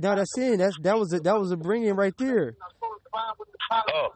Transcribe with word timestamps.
No, 0.00 0.14
that's 0.14 0.38
it. 0.38 0.58
That's 0.58 0.78
that 0.82 0.96
was 0.96 1.12
a, 1.12 1.18
that 1.20 1.36
was 1.36 1.50
a 1.50 1.56
bring 1.56 1.82
in 1.82 1.96
right 1.96 2.14
there. 2.18 2.54
Oh, 3.72 4.08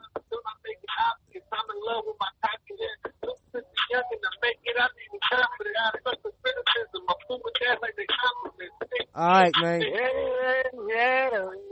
All 9.16 9.28
right, 9.28 9.52
man. 9.60 9.82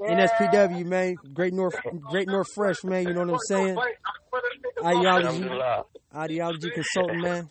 NSPW, 0.08 0.84
man. 0.86 1.14
Great 1.32 1.54
North, 1.54 1.76
Great 2.10 2.26
North 2.26 2.48
Fresh, 2.52 2.82
man. 2.82 3.06
You 3.06 3.14
know 3.14 3.20
what 3.20 3.30
I'm 3.30 3.38
saying? 3.46 3.78
Ideology, 4.84 5.48
ideology 6.16 6.70
consultant, 6.70 7.22
man. 7.22 7.48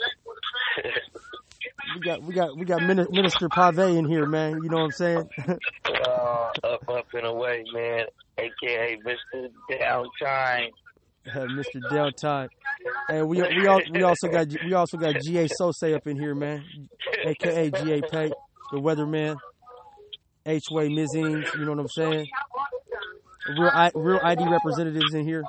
We 1.96 2.02
got, 2.02 2.22
we 2.22 2.34
got, 2.34 2.58
we 2.58 2.66
got 2.66 2.82
Minister 2.84 3.50
Pave 3.50 3.80
in 3.80 4.06
here, 4.06 4.26
man. 4.26 4.60
You 4.64 4.70
know 4.70 4.78
what 4.78 4.84
I'm 4.86 4.92
saying? 4.92 5.30
Up 7.30 7.36
away, 7.36 7.64
man. 7.74 8.06
AKA 8.38 9.00
Mr. 9.06 9.50
Downtime. 9.72 10.70
Mr. 11.28 11.90
Deltime. 11.92 12.50
And 13.10 13.28
we 13.28 13.42
we 13.42 13.68
all, 13.68 13.82
we 13.92 14.04
also 14.04 14.30
got 14.30 14.48
we 14.66 14.74
also 14.74 14.98
got 14.98 15.16
GA 15.22 15.48
Sose 15.48 15.94
up 15.96 16.08
in 16.08 16.18
here, 16.18 16.34
man. 16.34 16.64
AKA 17.26 17.72
GA 17.72 18.02
Pate, 18.10 18.34
the 18.72 18.80
weatherman. 18.80 19.36
H 20.46 20.64
Way 20.72 20.90
Mizines, 20.90 21.54
you 21.54 21.66
know 21.66 21.72
what 21.72 21.80
I'm 21.80 21.88
saying? 21.90 22.28
Real 23.50 23.72
I, 23.74 23.92
real 23.94 24.20
ID 24.24 24.48
representatives 24.50 25.14
in 25.14 25.26
here. 25.26 25.44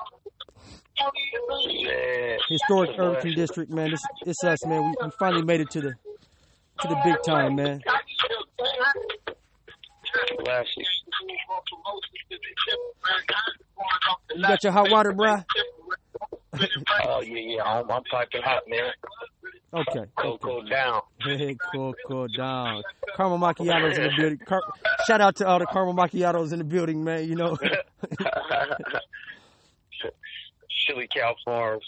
Yeah. 1.68 2.36
Historic 2.48 2.90
Urban 2.98 3.34
District, 3.34 3.70
man. 3.70 3.90
This 3.90 4.02
it's 4.26 4.44
us, 4.44 4.66
man. 4.66 4.82
We, 4.82 5.06
we 5.06 5.10
finally 5.18 5.42
made 5.42 5.60
it 5.60 5.70
to 5.70 5.80
the 5.80 5.94
to 6.80 6.88
the 6.88 7.00
big 7.04 7.16
time, 7.24 7.54
man. 7.54 7.80
Got 14.50 14.62
your 14.64 14.72
hot 14.72 14.90
water, 14.90 15.12
bruh? 15.12 15.44
Oh, 17.06 17.20
yeah, 17.22 17.38
yeah. 17.38 17.62
I'm, 17.62 17.90
I'm 17.90 18.02
piping 18.10 18.42
hot, 18.42 18.62
man. 18.68 18.90
Okay. 19.72 20.04
Cool, 20.16 20.38
cool 20.38 20.62
down. 20.64 21.00
Hey, 21.22 21.56
cool, 21.72 21.94
cool 22.08 22.26
down. 22.36 22.82
Caramel 23.16 23.38
macchiatos 23.38 23.96
in 23.96 24.02
the 24.02 24.10
building. 24.18 24.38
Car- 24.38 24.62
shout 25.06 25.20
out 25.20 25.36
to 25.36 25.46
all 25.46 25.58
the 25.60 25.66
caramel 25.66 25.94
macchiatos 25.94 26.52
in 26.52 26.58
the 26.58 26.64
building, 26.64 27.04
man. 27.04 27.28
You 27.28 27.36
know, 27.36 27.56
Chili 30.68 31.08
Cow 31.14 31.34
Farms. 31.44 31.84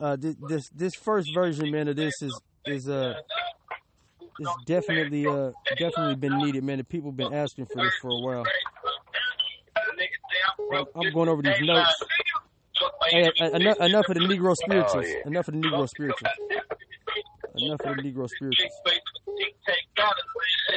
uh, 0.00 0.16
this, 0.16 0.34
this 0.48 0.68
this 0.70 0.94
first 0.94 1.32
version, 1.32 1.70
man, 1.70 1.88
of 1.88 1.96
this 1.96 2.20
is 2.20 2.38
is 2.66 2.88
uh 2.88 3.14
is 4.38 4.48
definitely 4.66 5.26
uh 5.26 5.52
definitely 5.78 6.16
been 6.16 6.36
needed, 6.38 6.62
man. 6.64 6.78
The 6.78 6.84
people 6.84 7.12
been 7.12 7.32
asking 7.32 7.66
for 7.66 7.82
this 7.82 7.94
for 8.02 8.10
a 8.10 8.20
while. 8.20 8.44
I'm- 10.72 10.86
I'm 10.94 11.12
going 11.12 11.28
over 11.28 11.42
these 11.42 11.60
notes. 11.62 11.94
Hey, 13.10 13.30
enough, 13.38 13.78
enough 13.80 14.08
of 14.08 14.14
the 14.14 14.20
Negro 14.20 14.54
spirituals. 14.56 15.06
yeah. 15.06 15.16
Enough 15.26 15.48
of 15.48 15.54
the 15.54 15.60
Negro 15.60 15.86
spirituals. 15.88 16.32
Enough 17.58 17.80
of 17.80 17.96
the 17.96 18.02
Negro 18.02 18.28
spirituals. 18.28 18.70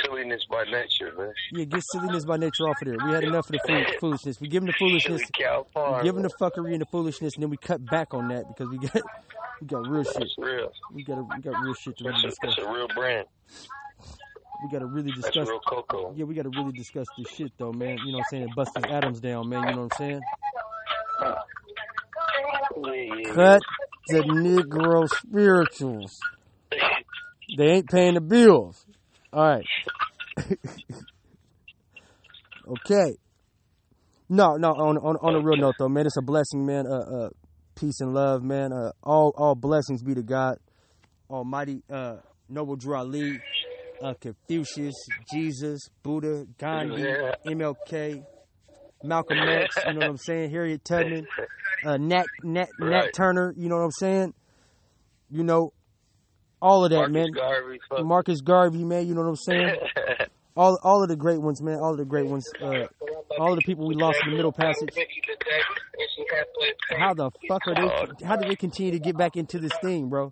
Silliness 0.03 0.45
by 0.49 0.63
nature, 0.65 1.13
man. 1.17 1.31
Yeah, 1.51 1.65
get 1.65 1.83
silliness 1.91 2.25
by 2.25 2.37
nature 2.37 2.67
off 2.67 2.81
of 2.81 2.87
there. 2.87 2.97
We 3.05 3.13
had 3.13 3.23
enough 3.23 3.45
of 3.49 3.53
the 3.53 3.59
fool- 3.67 3.99
foolishness. 3.99 4.41
We 4.41 4.47
give 4.47 4.61
them 4.63 4.67
the 4.67 4.73
foolishness. 4.73 5.21
We 5.21 6.03
give 6.03 6.13
them 6.15 6.23
the 6.23 6.33
fuckery 6.39 6.73
and 6.73 6.81
the 6.81 6.85
foolishness, 6.87 7.35
and 7.35 7.43
then 7.43 7.49
we 7.49 7.57
cut 7.57 7.85
back 7.85 8.13
on 8.13 8.27
that 8.29 8.45
because 8.47 8.69
we 8.69 8.79
got 8.79 9.01
we 9.61 9.67
got 9.67 9.87
real 9.87 10.03
shit. 10.03 10.13
That's 10.15 10.35
real. 10.37 10.71
We 10.91 11.03
got 11.03 11.19
a, 11.19 11.23
we 11.23 11.41
got 11.41 11.61
real 11.63 11.73
shit 11.75 11.97
to 11.97 12.03
really 12.05 12.15
That's 12.23 12.23
a, 12.23 12.27
discuss. 12.47 12.55
that's 12.57 12.67
a 12.67 12.71
real 12.73 12.87
brand. 12.89 13.27
We 14.61 14.69
got 14.69 14.79
to 14.79 14.85
really 14.85 15.11
discuss. 15.11 15.47
Yeah, 16.15 16.25
we 16.25 16.35
got 16.35 16.43
to 16.43 16.49
really 16.49 16.71
discuss 16.71 17.07
this 17.17 17.27
shit 17.35 17.51
though, 17.57 17.71
man. 17.73 17.97
You 18.05 18.11
know 18.11 18.19
what 18.19 18.25
I'm 18.25 18.29
saying? 18.29 18.47
Bust 18.55 18.71
these 18.75 18.85
atoms 18.91 19.19
down, 19.19 19.49
man. 19.49 19.67
You 19.67 19.75
know 19.75 19.81
what 19.83 19.93
I'm 19.93 19.97
saying? 19.97 20.21
Yeah, 22.77 23.15
yeah. 23.17 23.33
Cut 23.33 23.61
the 24.07 24.19
Negro 24.19 25.07
spirituals. 25.09 26.19
They 27.57 27.65
ain't 27.65 27.89
paying 27.89 28.13
the 28.15 28.21
bills. 28.21 28.85
All 29.31 29.43
right. 29.43 29.65
okay. 32.67 33.17
No, 34.29 34.55
no. 34.55 34.69
On 34.69 34.97
on 34.97 35.17
on 35.17 35.35
a 35.35 35.39
real 35.39 35.57
note 35.57 35.75
though, 35.77 35.89
man, 35.89 36.05
it's 36.05 36.17
a 36.17 36.21
blessing, 36.21 36.65
man. 36.65 36.87
Uh, 36.87 36.99
uh, 36.99 37.29
peace 37.75 37.99
and 37.99 38.13
love, 38.13 38.43
man. 38.43 38.71
Uh, 38.73 38.91
all 39.03 39.33
all 39.37 39.55
blessings 39.55 40.01
be 40.01 40.15
to 40.15 40.23
God, 40.23 40.57
Almighty, 41.29 41.83
uh, 41.89 42.17
Noble 42.49 42.75
Drew 42.75 42.95
Ali, 42.95 43.39
uh, 44.03 44.13
Confucius, 44.19 44.95
Jesus, 45.31 45.79
Buddha, 46.03 46.45
Gandhi, 46.57 47.03
Yeah. 47.03 47.35
MLK, 47.45 48.23
Malcolm 49.03 49.37
X. 49.39 49.75
You 49.87 49.93
know 49.93 49.99
what 50.01 50.09
I'm 50.09 50.17
saying? 50.17 50.51
Harriet 50.51 50.83
Tubman, 50.83 51.25
uh, 51.85 51.97
Nat 51.97 52.25
Nat 52.43 52.69
Nat 52.79 52.87
Right. 52.87 53.13
Turner. 53.13 53.53
You 53.57 53.69
know 53.69 53.77
what 53.77 53.83
I'm 53.83 53.91
saying? 53.91 54.33
You 55.29 55.43
know, 55.43 55.73
all 56.61 56.83
of 56.85 56.91
that, 56.91 56.97
Marcus 56.97 57.13
man. 57.13 57.31
Garvey. 57.31 57.79
Marcus 58.03 58.41
Garvey, 58.41 58.83
man. 58.83 59.07
You 59.07 59.15
know 59.15 59.21
what 59.21 59.29
I'm 59.29 59.35
saying? 59.37 59.75
all 60.55 60.77
all 60.83 61.01
of 61.03 61.09
the 61.09 61.15
great 61.15 61.41
ones, 61.41 61.61
man. 61.61 61.79
All 61.79 61.91
of 61.91 61.97
the 61.97 62.05
great 62.05 62.27
ones. 62.27 62.45
Uh, 62.61 62.85
all 63.39 63.53
of 63.53 63.55
the 63.57 63.63
people 63.65 63.87
we 63.87 63.95
lost 63.95 64.19
in 64.23 64.31
the 64.31 64.35
Middle 64.35 64.51
Passage. 64.51 64.89
How 66.97 67.13
the 67.13 67.31
fuck 67.47 67.61
are 67.67 67.75
they? 67.75 68.25
How 68.25 68.35
did 68.35 68.49
they 68.49 68.55
continue 68.55 68.91
to 68.91 68.99
get 68.99 69.17
back 69.17 69.35
into 69.37 69.59
this 69.59 69.73
thing, 69.81 70.09
bro? 70.09 70.31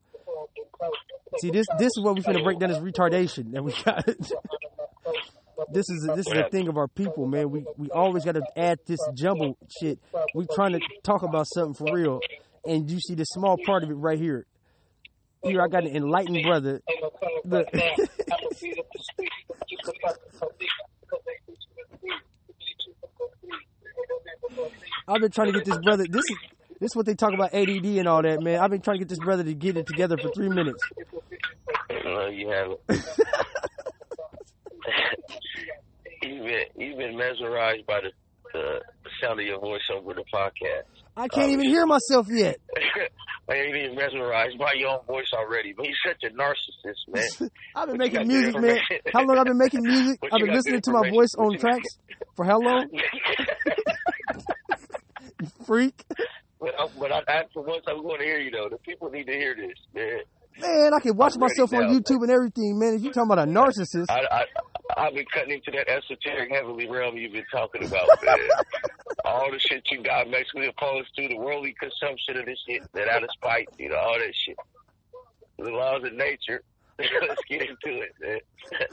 See, 1.40 1.50
this 1.50 1.66
this 1.78 1.92
is 1.96 2.02
what 2.02 2.16
we're 2.16 2.22
gonna 2.22 2.44
break 2.44 2.59
down 2.59 2.69
this 2.69 2.80
retardation 2.80 3.52
that 3.53 3.64
we 3.64 3.74
got. 3.84 4.06
this 5.72 5.90
is 5.90 6.09
this 6.16 6.28
is 6.28 6.34
the 6.34 6.47
thing 6.52 6.68
of 6.68 6.78
our 6.78 6.88
people, 6.88 7.25
man. 7.28 7.50
We 7.50 7.66
we 7.78 7.90
always 7.90 8.25
got 8.25 8.36
to 8.36 8.44
add 8.58 8.80
this 8.86 9.00
jumble 9.14 9.58
shit. 9.80 10.00
We 10.36 10.46
trying 10.53 10.74
to 10.74 10.81
talk 11.03 11.24
about 11.24 11.47
something 11.47 11.74
for 11.74 11.96
real, 11.96 12.19
and 12.66 12.90
you 12.90 13.00
see 13.00 13.16
the 13.16 13.24
small 13.25 13.58
part 13.66 13.84
of 13.84 13.90
it 13.90 13.96
right 13.96 14.19
here. 14.19 14.46
Here, 15.44 15.62
I 15.62 15.68
got 15.68 15.86
an 15.86 15.96
enlightened 15.96 16.44
brother. 16.44 16.81
I've 25.08 25.19
been 25.19 25.31
trying 25.31 25.52
to 25.52 25.53
get 25.53 25.66
this 25.66 25.80
brother. 25.80 26.06
This 26.08 26.24
is 26.30 26.38
this 26.81 26.94
is 26.94 26.96
what 26.96 27.06
they 27.06 27.14
talk 27.14 27.31
about 27.31 27.53
ADD 27.53 27.86
and 27.86 28.08
all 28.08 28.24
that, 28.24 28.42
man. 28.42 28.59
I've 28.59 28.72
been 28.72 28.81
trying 28.81 28.96
to 28.96 29.06
get 29.06 29.09
this 29.09 29.19
brother 29.19 29.44
to 29.44 29.53
get 29.53 29.78
it 29.78 29.86
together 29.86 30.18
for 30.18 30.31
three 30.31 30.50
minutes. 30.50 30.84
No, 32.03 32.25
you 32.25 32.50
haven't. 32.50 32.80
you've 36.24 36.44
been 36.44 36.66
you've 36.75 36.97
been 36.97 37.16
mesmerized 37.16 37.86
by 37.86 38.02
the, 38.02 38.12
the 38.53 38.80
sound 39.22 39.40
of 39.40 39.46
your 39.46 39.59
voice 39.59 39.81
over 39.94 40.16
the 40.16 40.24
podcast. 40.34 40.90
I 41.16 41.28
can't 41.28 41.46
um, 41.46 41.52
even 41.52 41.66
hear 41.66 41.86
myself 41.86 42.25
yet. 42.31 42.58
I 43.48 43.53
ain't 43.53 43.75
even 43.75 43.96
mesmerized 43.96 44.58
by 44.58 44.74
your 44.75 44.90
own 44.90 45.06
voice 45.06 45.30
already. 45.34 45.74
But 45.74 45.86
you're 45.86 45.96
such 46.03 46.24
a 46.24 46.34
narcissist, 46.34 47.13
man. 47.13 47.52
I've 47.75 47.90
been 47.90 47.98
What 48.00 48.12
making 48.12 48.28
music, 48.28 48.59
man. 48.59 48.80
How 49.13 49.24
long 49.24 49.38
I've 49.38 49.46
been 49.46 49.58
making 49.59 49.81
music? 49.84 50.19
What 50.24 50.34
I've 50.34 50.40
been 50.48 50.56
listening 50.56 50.81
to 50.81 50.92
my 50.92 51.08
voice 51.12 51.36
on 51.38 51.59
tracks 51.59 52.00
for 52.36 52.44
how 52.44 52.59
long? 52.59 52.88
You 55.42 55.48
freak. 55.66 56.06
Uh, 56.62 56.66
but, 56.66 56.80
I, 56.80 56.88
but 57.00 57.12
I, 57.12 57.40
I, 57.40 57.44
for 57.54 57.63
once, 57.63 57.84
I'm 57.88 58.02
going 58.02 58.19
to 58.19 58.25
hear 58.25 58.40
you 58.40 58.52
though. 58.52 58.69
The 58.69 58.78
people 58.78 59.10
need 59.10 59.25
to 59.25 59.34
hear 59.34 59.56
this, 59.56 59.78
man. 59.94 60.19
Man, 60.60 60.94
I 60.94 61.00
can 61.00 61.16
watch 61.16 61.34
I'm 61.36 61.40
myself 61.40 61.74
on 61.74 61.81
now, 61.81 62.00
YouTube 62.00 62.22
and 62.24 62.30
everything, 62.30 62.78
man. 62.78 62.94
If 62.94 63.04
you 63.04 63.12
talking 63.12 63.31
about 63.31 63.48
a 63.48 63.50
narcissist, 63.50 64.08
I, 64.10 64.22
I, 64.30 64.46
I've 64.98 65.13
been 65.13 65.25
cutting 65.34 65.54
into 65.54 65.72
that 65.72 65.88
esoteric 65.90 66.52
heavenly 66.52 66.90
realm 66.90 67.16
you've 67.16 67.31
been 67.31 67.46
talking 67.52 67.86
about, 67.86 68.08
man. 68.24 68.38
all 69.25 69.50
the 69.50 69.60
shit 69.60 69.84
you 69.90 70.04
got 70.04 70.30
basically 70.30 70.68
opposed 70.68 71.16
to 71.16 71.28
the 71.28 71.38
worldly 71.38 71.74
consumption 71.80 72.38
of 72.38 72.46
this 72.46 72.60
shit, 72.68 72.84
that 72.94 73.07
out 73.07 73.24
of 73.24 73.30
spite, 73.34 73.69
you 73.78 73.90
know, 73.90 73.96
all 73.96 74.19
that 74.19 74.34
shit. 74.36 74.57
The 75.57 75.69
laws 75.69 76.04
of 76.04 76.14
nature. 76.14 76.64
Let's 77.00 77.42
get 77.50 77.62
into 77.62 78.02
it, 78.02 78.14
man. 78.19 78.40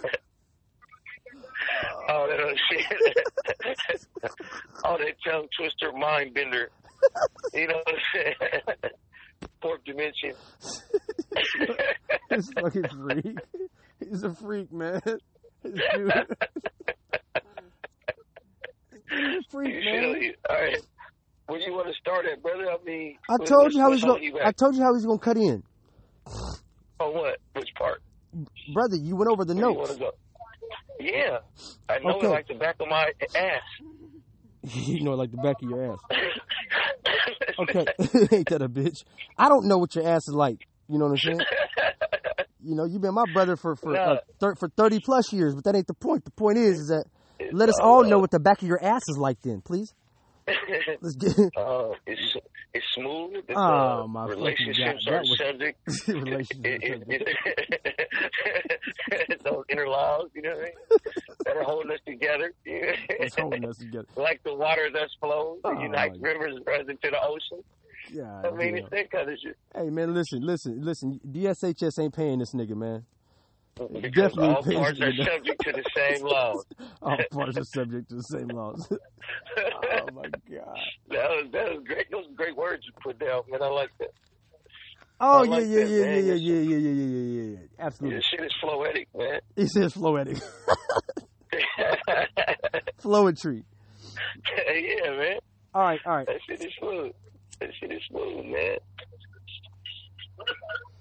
all 2.08 2.28
that 2.28 2.40
other 2.40 2.56
shit. 2.70 2.84
all 4.84 4.98
that 4.98 5.14
tongue 5.24 5.48
twister, 5.56 5.92
mind 5.92 6.34
bender. 6.34 6.70
You 7.54 7.66
know 7.68 7.74
what 7.76 7.88
I'm 7.88 8.00
saying? 8.14 8.34
Fourth 9.62 9.84
dimension. 9.84 10.32
this 12.30 12.50
fucking 12.50 12.84
freak. 12.88 13.38
He's 14.00 14.22
a 14.24 14.34
freak, 14.34 14.72
man. 14.72 15.00
This 15.04 15.20
dude. 15.94 16.12
He's 19.10 19.36
a 19.36 19.42
freak, 19.50 19.74
You 19.74 19.80
man. 19.84 20.14
should- 20.22 20.36
All 20.50 20.56
right. 20.56 20.78
Where 21.46 21.60
you 21.60 21.72
want 21.72 21.86
to 21.88 21.94
start 21.94 22.26
at, 22.26 22.42
brother? 22.42 22.70
I 22.70 22.76
mean, 22.84 23.16
I 23.28 23.32
what- 23.36 23.46
told 23.46 23.72
you 23.72 23.80
how 23.80 23.90
he's 23.92 24.02
gonna. 24.04 24.20
I 24.44 24.52
told 24.52 24.74
you 24.76 24.82
how 24.82 24.92
he's 24.94 25.06
gonna 25.06 25.18
cut 25.18 25.36
in, 25.38 25.62
On 27.00 27.14
what? 27.14 27.38
Which 27.54 27.68
part? 27.78 28.02
brother. 28.74 28.96
You 28.96 29.16
went 29.16 29.30
over 29.30 29.44
the 29.46 29.54
Where 29.54 29.62
notes. 29.72 29.98
Yeah, 31.00 31.38
I 31.88 32.00
know 32.00 32.16
Okay. 32.16 32.26
it 32.26 32.30
like 32.30 32.48
the 32.48 32.54
back 32.54 32.76
of 32.80 32.88
my 32.88 33.10
ass. 33.34 33.62
you 34.74 35.02
know, 35.04 35.12
like 35.14 35.30
the 35.30 35.36
back 35.38 35.56
of 35.62 35.70
your 35.70 35.92
ass. 35.92 35.98
Okay, 37.58 37.86
ain't 38.32 38.48
that 38.48 38.62
a 38.62 38.68
bitch? 38.68 39.04
I 39.36 39.48
don't 39.48 39.66
know 39.66 39.78
what 39.78 39.94
your 39.94 40.06
ass 40.06 40.28
is 40.28 40.34
like. 40.34 40.58
You 40.88 40.98
know 40.98 41.06
what 41.06 41.12
I'm 41.12 41.18
saying? 41.18 41.40
You 42.60 42.74
know, 42.74 42.84
you've 42.84 43.00
been 43.00 43.14
my 43.14 43.24
brother 43.32 43.56
for 43.56 43.76
for 43.76 43.96
uh, 43.96 44.16
thir- 44.40 44.56
for 44.56 44.68
thirty 44.68 44.98
plus 44.98 45.32
years, 45.32 45.54
but 45.54 45.62
that 45.64 45.76
ain't 45.76 45.86
the 45.86 45.94
point. 45.94 46.24
The 46.24 46.32
point 46.32 46.58
is, 46.58 46.76
is 46.80 46.88
that 46.88 47.04
Let 47.52 47.68
us 47.68 47.80
all 47.80 48.02
know 48.02 48.18
what 48.18 48.32
the 48.32 48.40
back 48.40 48.62
of 48.62 48.68
your 48.68 48.82
ass 48.84 49.02
is 49.08 49.16
like. 49.16 49.40
Then, 49.42 49.60
please. 49.60 49.94
Let's 51.02 51.16
get. 51.16 51.38
Uh, 51.56 51.90
it's 52.06 52.36
it's 52.74 52.84
smooth. 52.94 53.36
It's, 53.48 53.56
Oh, 53.56 54.02
uh, 54.02 54.06
my 54.06 54.26
relationships 54.26 55.04
God, 55.04 55.14
are 55.14 55.20
was- 55.20 55.38
subject. 55.38 55.78
Relationship 56.08 56.64
It- 56.64 57.02
it- 57.08 57.38
those 59.44 59.64
inner 59.70 59.88
laws, 59.88 60.28
you 60.34 60.42
know 60.42 60.50
what 60.50 60.58
I 60.58 60.62
mean? 60.64 60.72
That 61.44 61.56
are 61.56 61.62
holding 61.64 61.90
us 61.92 62.00
together. 62.06 62.52
It's 62.64 63.34
holding 63.36 63.64
us 63.68 63.78
together. 63.78 64.06
like 64.16 64.40
the 64.44 64.54
water 64.54 64.88
thus 64.92 65.10
flows, 65.20 65.58
the 65.62 65.68
Oh, 65.70 65.88
my 65.88 66.10
rivers 66.20 66.58
runs 66.66 66.88
into 66.88 67.10
the 67.10 67.20
ocean. 67.22 67.62
Yeah. 68.10 68.42
I 68.44 68.50
mean, 68.52 68.76
yeah. 68.76 68.82
it's 68.82 68.90
that 68.90 69.10
kind 69.10 69.28
of 69.30 69.38
shit. 69.42 69.56
Hey 69.74 69.90
man, 69.90 70.14
listen, 70.14 70.40
listen, 70.44 70.82
listen. 70.84 71.20
DSHS 71.30 71.98
ain't 72.02 72.14
paying 72.14 72.38
this 72.38 72.52
nigga, 72.54 72.74
man. 72.76 73.04
Because 73.78 74.12
Definitely 74.32 74.48
all 74.48 74.62
pays 74.62 74.74
parts 74.78 75.00
are 75.00 75.12
to- 75.12 75.24
subject 75.24 75.62
to 75.64 75.72
the 75.72 75.84
same 75.96 76.26
laws. 76.26 76.64
All 77.02 77.16
parts 77.30 77.56
are 77.58 77.64
subject 77.64 78.08
to 78.10 78.16
the 78.16 78.22
same 78.22 78.48
laws. 78.48 78.88
oh 78.92 80.06
my 80.14 80.22
god. 80.22 80.78
That 81.10 81.28
was 81.30 81.48
that 81.52 81.68
was 81.72 81.82
great. 81.86 82.10
Those 82.10 82.24
great 82.34 82.56
words 82.56 82.82
you 82.86 82.92
put 83.02 83.18
down, 83.18 83.42
man. 83.50 83.62
I 83.62 83.68
like 83.68 83.90
that. 84.00 84.10
Oh 85.20 85.40
I 85.40 85.44
yeah, 85.44 85.50
like 85.50 85.66
yeah, 85.68 85.74
that, 85.80 85.88
yeah, 85.88 86.00
man. 86.04 86.26
yeah, 86.26 86.34
yeah, 86.34 86.54
yeah, 86.54 86.76
yeah, 86.76 86.76
yeah, 86.76 87.04
yeah, 87.04 87.42
yeah, 87.42 87.50
yeah. 87.58 87.66
Absolutely. 87.78 88.16
This 88.18 88.24
shit 88.26 88.40
is 88.44 88.54
floetic, 88.62 89.06
man. 89.16 89.40
He 89.56 89.66
says 89.66 89.94
floetic. 89.94 90.42
Floetry. 93.02 93.64
yeah, 94.56 95.10
man. 95.10 95.38
All 95.74 95.82
right, 95.82 96.00
all 96.06 96.16
right. 96.16 96.26
That 96.26 96.40
shit 96.48 96.60
is 96.60 96.72
smooth. 96.78 97.12
That 97.60 97.70
shit 97.80 97.92
is 97.92 98.02
smooth, 98.10 98.46
man. 98.46 98.78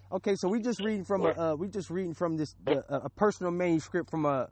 Okay, 0.09 0.36
so 0.36 0.48
we 0.48 0.62
just 0.62 0.80
reading 0.80 1.04
from 1.04 1.25
a 1.25 1.30
uh, 1.31 1.56
we 1.56 1.68
just 1.68 1.89
reading 1.89 2.13
from 2.13 2.38
this 2.38 2.56
the, 2.63 2.80
uh, 2.89 3.01
a 3.04 3.09
personal 3.09 3.51
manuscript 3.51 4.09
from 4.09 4.25
a 4.25 4.48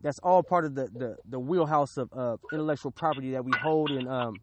that's 0.00 0.20
all 0.20 0.44
part 0.44 0.64
of 0.64 0.76
the 0.76 0.86
the, 0.94 1.16
the 1.28 1.40
wheelhouse 1.40 1.96
of 1.96 2.08
uh, 2.16 2.36
intellectual 2.52 2.92
property 2.92 3.32
that 3.32 3.44
we 3.44 3.50
hold 3.60 3.90
in 3.90 4.06
um, 4.06 4.36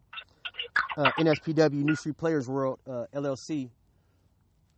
uh, 0.98 1.10
NSPW 1.18 1.72
New 1.72 1.96
Street 1.96 2.18
Players 2.18 2.46
World 2.46 2.78
uh, 2.86 3.06
LLC. 3.14 3.70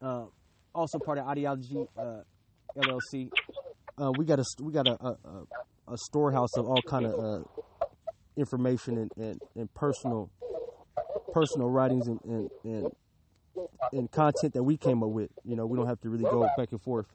Uh, 0.01 0.27
also 0.73 1.01
part 1.01 1.19
of 1.19 1.27
Ideology 1.27 1.85
uh, 1.99 2.21
LLC. 2.77 3.31
Uh, 3.99 4.13
we 4.17 4.25
got 4.25 4.39
a 4.39 4.45
we 4.61 4.73
got 4.73 4.87
a, 4.87 4.93
a, 5.05 5.09
a, 5.09 5.95
a 5.95 5.99
storehouse 5.99 6.57
of 6.57 6.69
all 6.69 6.83
kind 6.83 7.07
of 7.07 7.19
uh, 7.19 7.45
information 8.37 8.99
and, 8.99 9.11
and, 9.17 9.41
and 9.57 9.75
personal 9.75 10.31
personal 11.33 11.69
writings 11.69 12.07
and, 12.07 12.21
and, 12.25 12.51
and 12.63 12.93
and 13.93 14.11
content 14.11 14.55
that 14.55 14.63
we 14.63 14.77
came 14.77 15.03
up 15.03 15.11
with. 15.11 15.31
You 15.45 15.57
know, 15.57 15.67
we 15.67 15.77
don't 15.77 15.87
have 15.87 16.01
to 16.03 16.09
really 16.09 16.25
go 16.25 16.49
back 16.57 16.73
and 16.73 16.81
forth. 16.81 17.07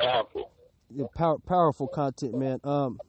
Powerful. 0.00 0.50
Yeah, 0.92 1.06
power, 1.14 1.38
powerful 1.38 1.88
content, 1.88 2.34
man. 2.34 2.60
Um, 2.64 3.00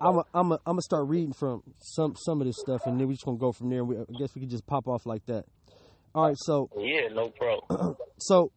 I'm 0.00 0.18
a, 0.18 0.24
I'm 0.34 0.52
a, 0.52 0.54
I'm 0.66 0.72
gonna 0.74 0.82
start 0.82 1.06
reading 1.08 1.32
from 1.32 1.62
some 1.78 2.14
some 2.16 2.40
of 2.40 2.46
this 2.46 2.56
stuff, 2.58 2.86
and 2.86 3.00
then 3.00 3.08
we 3.08 3.14
just 3.14 3.24
gonna 3.24 3.38
go 3.38 3.52
from 3.52 3.70
there. 3.70 3.84
We, 3.84 3.96
I 3.96 4.04
guess 4.18 4.34
we 4.34 4.42
could 4.42 4.50
just 4.50 4.66
pop 4.66 4.86
off 4.86 5.06
like 5.06 5.24
that. 5.26 5.44
All 6.14 6.26
right, 6.26 6.36
so 6.38 6.68
Yeah, 6.76 7.08
no 7.12 7.28
problem. 7.30 7.96
so 8.18 8.52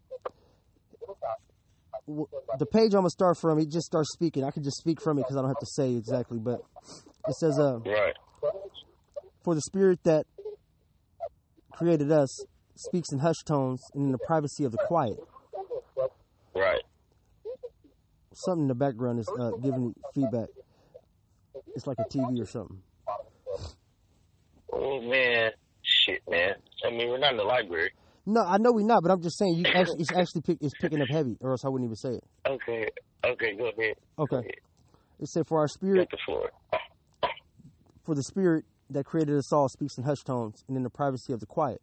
w- 2.08 2.28
the 2.60 2.66
page 2.66 2.94
I'm 2.94 3.02
gonna 3.02 3.10
start 3.10 3.38
from, 3.38 3.60
it 3.60 3.70
just 3.70 3.86
starts 3.86 4.12
speaking. 4.12 4.44
I 4.44 4.52
can 4.52 4.64
just 4.64 4.78
speak 4.78 5.02
from 5.02 5.18
it 5.18 5.22
because 5.22 5.38
I 5.38 5.42
don't 5.42 5.50
have 5.50 5.60
to 5.60 5.66
say 5.66 5.96
exactly, 5.96 6.40
but 6.40 6.62
it 7.28 7.36
says, 7.36 7.58
uh, 7.60 7.80
right. 7.80 8.14
for 9.44 9.56
the 9.56 9.62
spirit 9.62 10.00
that 10.04 10.26
created 11.78 12.12
us 12.12 12.44
speaks 12.76 13.12
in 13.12 13.20
hushed 13.20 13.46
tones 13.46 13.82
and 13.94 14.06
in 14.06 14.12
the 14.12 14.18
privacy 14.20 14.64
of 14.64 14.72
the 14.72 14.78
quiet. 14.88 15.18
Right. 16.56 16.82
something 18.34 18.64
in 18.64 18.68
the 18.68 18.76
background 18.76 19.20
is 19.20 19.30
uh, 19.40 19.52
giving 19.62 19.94
feedback. 20.14 20.50
It's 21.76 21.86
like 21.86 21.98
a 22.00 22.06
TV 22.06 22.42
or 22.42 22.46
something. 22.46 22.82
Oh 24.74 25.02
man. 25.02 25.52
Shit, 25.84 26.22
man. 26.30 26.56
I 26.86 26.90
mean, 26.90 27.10
we're 27.10 27.20
not 27.20 27.32
in 27.32 27.38
the 27.38 27.44
library. 27.44 27.92
No, 28.26 28.42
I 28.42 28.58
know 28.58 28.74
we're 28.74 28.86
not, 28.86 29.04
but 29.04 29.12
I'm 29.12 29.22
just 29.22 29.38
saying 29.38 29.54
you 29.56 29.66
actually 29.74 30.02
it's 30.02 30.12
actually 30.12 30.42
pick, 30.42 30.58
it's 30.60 30.74
picking 30.82 31.02
up 31.02 31.08
heavy, 31.10 31.38
or 31.40 31.52
else 31.52 31.64
I 31.64 31.70
wouldn't 31.70 31.88
even 31.88 31.96
say 31.96 32.10
it. 32.18 32.24
Okay. 32.46 32.90
Okay, 33.24 33.56
go 33.56 33.70
ahead. 33.70 33.96
Okay, 34.20 34.50
it 35.20 35.28
said 35.30 35.48
for 35.48 35.60
our 35.60 35.68
spirit, 35.68 36.10
Got 36.10 36.12
the 36.12 36.18
floor. 36.26 36.52
for 38.04 38.16
the 38.16 38.24
spirit 38.24 38.66
that 38.90 39.06
created 39.06 39.38
us 39.38 39.52
all 39.52 39.70
speaks 39.70 39.98
in 39.98 40.04
hushed 40.04 40.28
tones 40.28 40.64
and 40.68 40.78
in 40.78 40.84
the 40.84 40.90
privacy 40.90 41.34
of 41.34 41.40
the 41.40 41.46
quiet. 41.46 41.82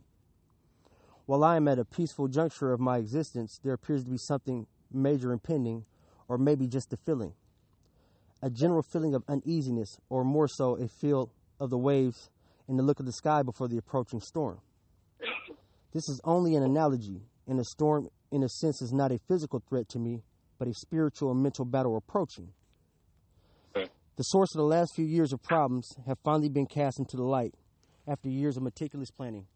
While 1.26 1.44
I 1.44 1.56
am 1.56 1.68
at 1.68 1.78
a 1.78 1.84
peaceful 1.84 2.28
juncture 2.28 2.72
of 2.72 2.80
my 2.80 2.98
existence, 2.98 3.60
there 3.62 3.72
appears 3.72 4.04
to 4.04 4.10
be 4.10 4.18
something 4.18 4.66
major 4.92 5.32
impending, 5.32 5.84
or 6.28 6.38
maybe 6.38 6.66
just 6.66 6.92
a 6.92 6.96
feeling. 6.96 7.32
A 8.42 8.50
general 8.50 8.82
feeling 8.82 9.14
of 9.14 9.24
uneasiness, 9.28 9.98
or 10.10 10.24
more 10.24 10.48
so, 10.48 10.76
a 10.76 10.88
feel 10.88 11.30
of 11.58 11.70
the 11.70 11.78
waves 11.78 12.30
and 12.68 12.78
the 12.78 12.82
look 12.82 13.00
of 13.00 13.06
the 13.06 13.12
sky 13.12 13.42
before 13.42 13.68
the 13.68 13.78
approaching 13.78 14.20
storm. 14.20 14.60
This 15.92 16.08
is 16.08 16.20
only 16.24 16.56
an 16.56 16.62
analogy, 16.62 17.22
and 17.46 17.58
a 17.58 17.64
storm, 17.64 18.10
in 18.30 18.42
a 18.42 18.48
sense, 18.48 18.82
is 18.82 18.92
not 18.92 19.12
a 19.12 19.18
physical 19.18 19.62
threat 19.66 19.88
to 19.90 19.98
me, 19.98 20.22
but 20.58 20.68
a 20.68 20.74
spiritual 20.74 21.30
and 21.30 21.42
mental 21.42 21.64
battle 21.64 21.96
approaching. 21.96 22.52
The 24.16 24.22
source 24.22 24.54
of 24.54 24.58
the 24.58 24.64
last 24.64 24.94
few 24.94 25.04
years 25.04 25.32
of 25.32 25.42
problems 25.42 25.96
have 26.06 26.18
finally 26.22 26.48
been 26.48 26.66
cast 26.66 27.00
into 27.00 27.16
the 27.16 27.24
light 27.24 27.54
after 28.06 28.28
years 28.28 28.56
of 28.56 28.62
meticulous 28.62 29.10
planning, 29.10 29.48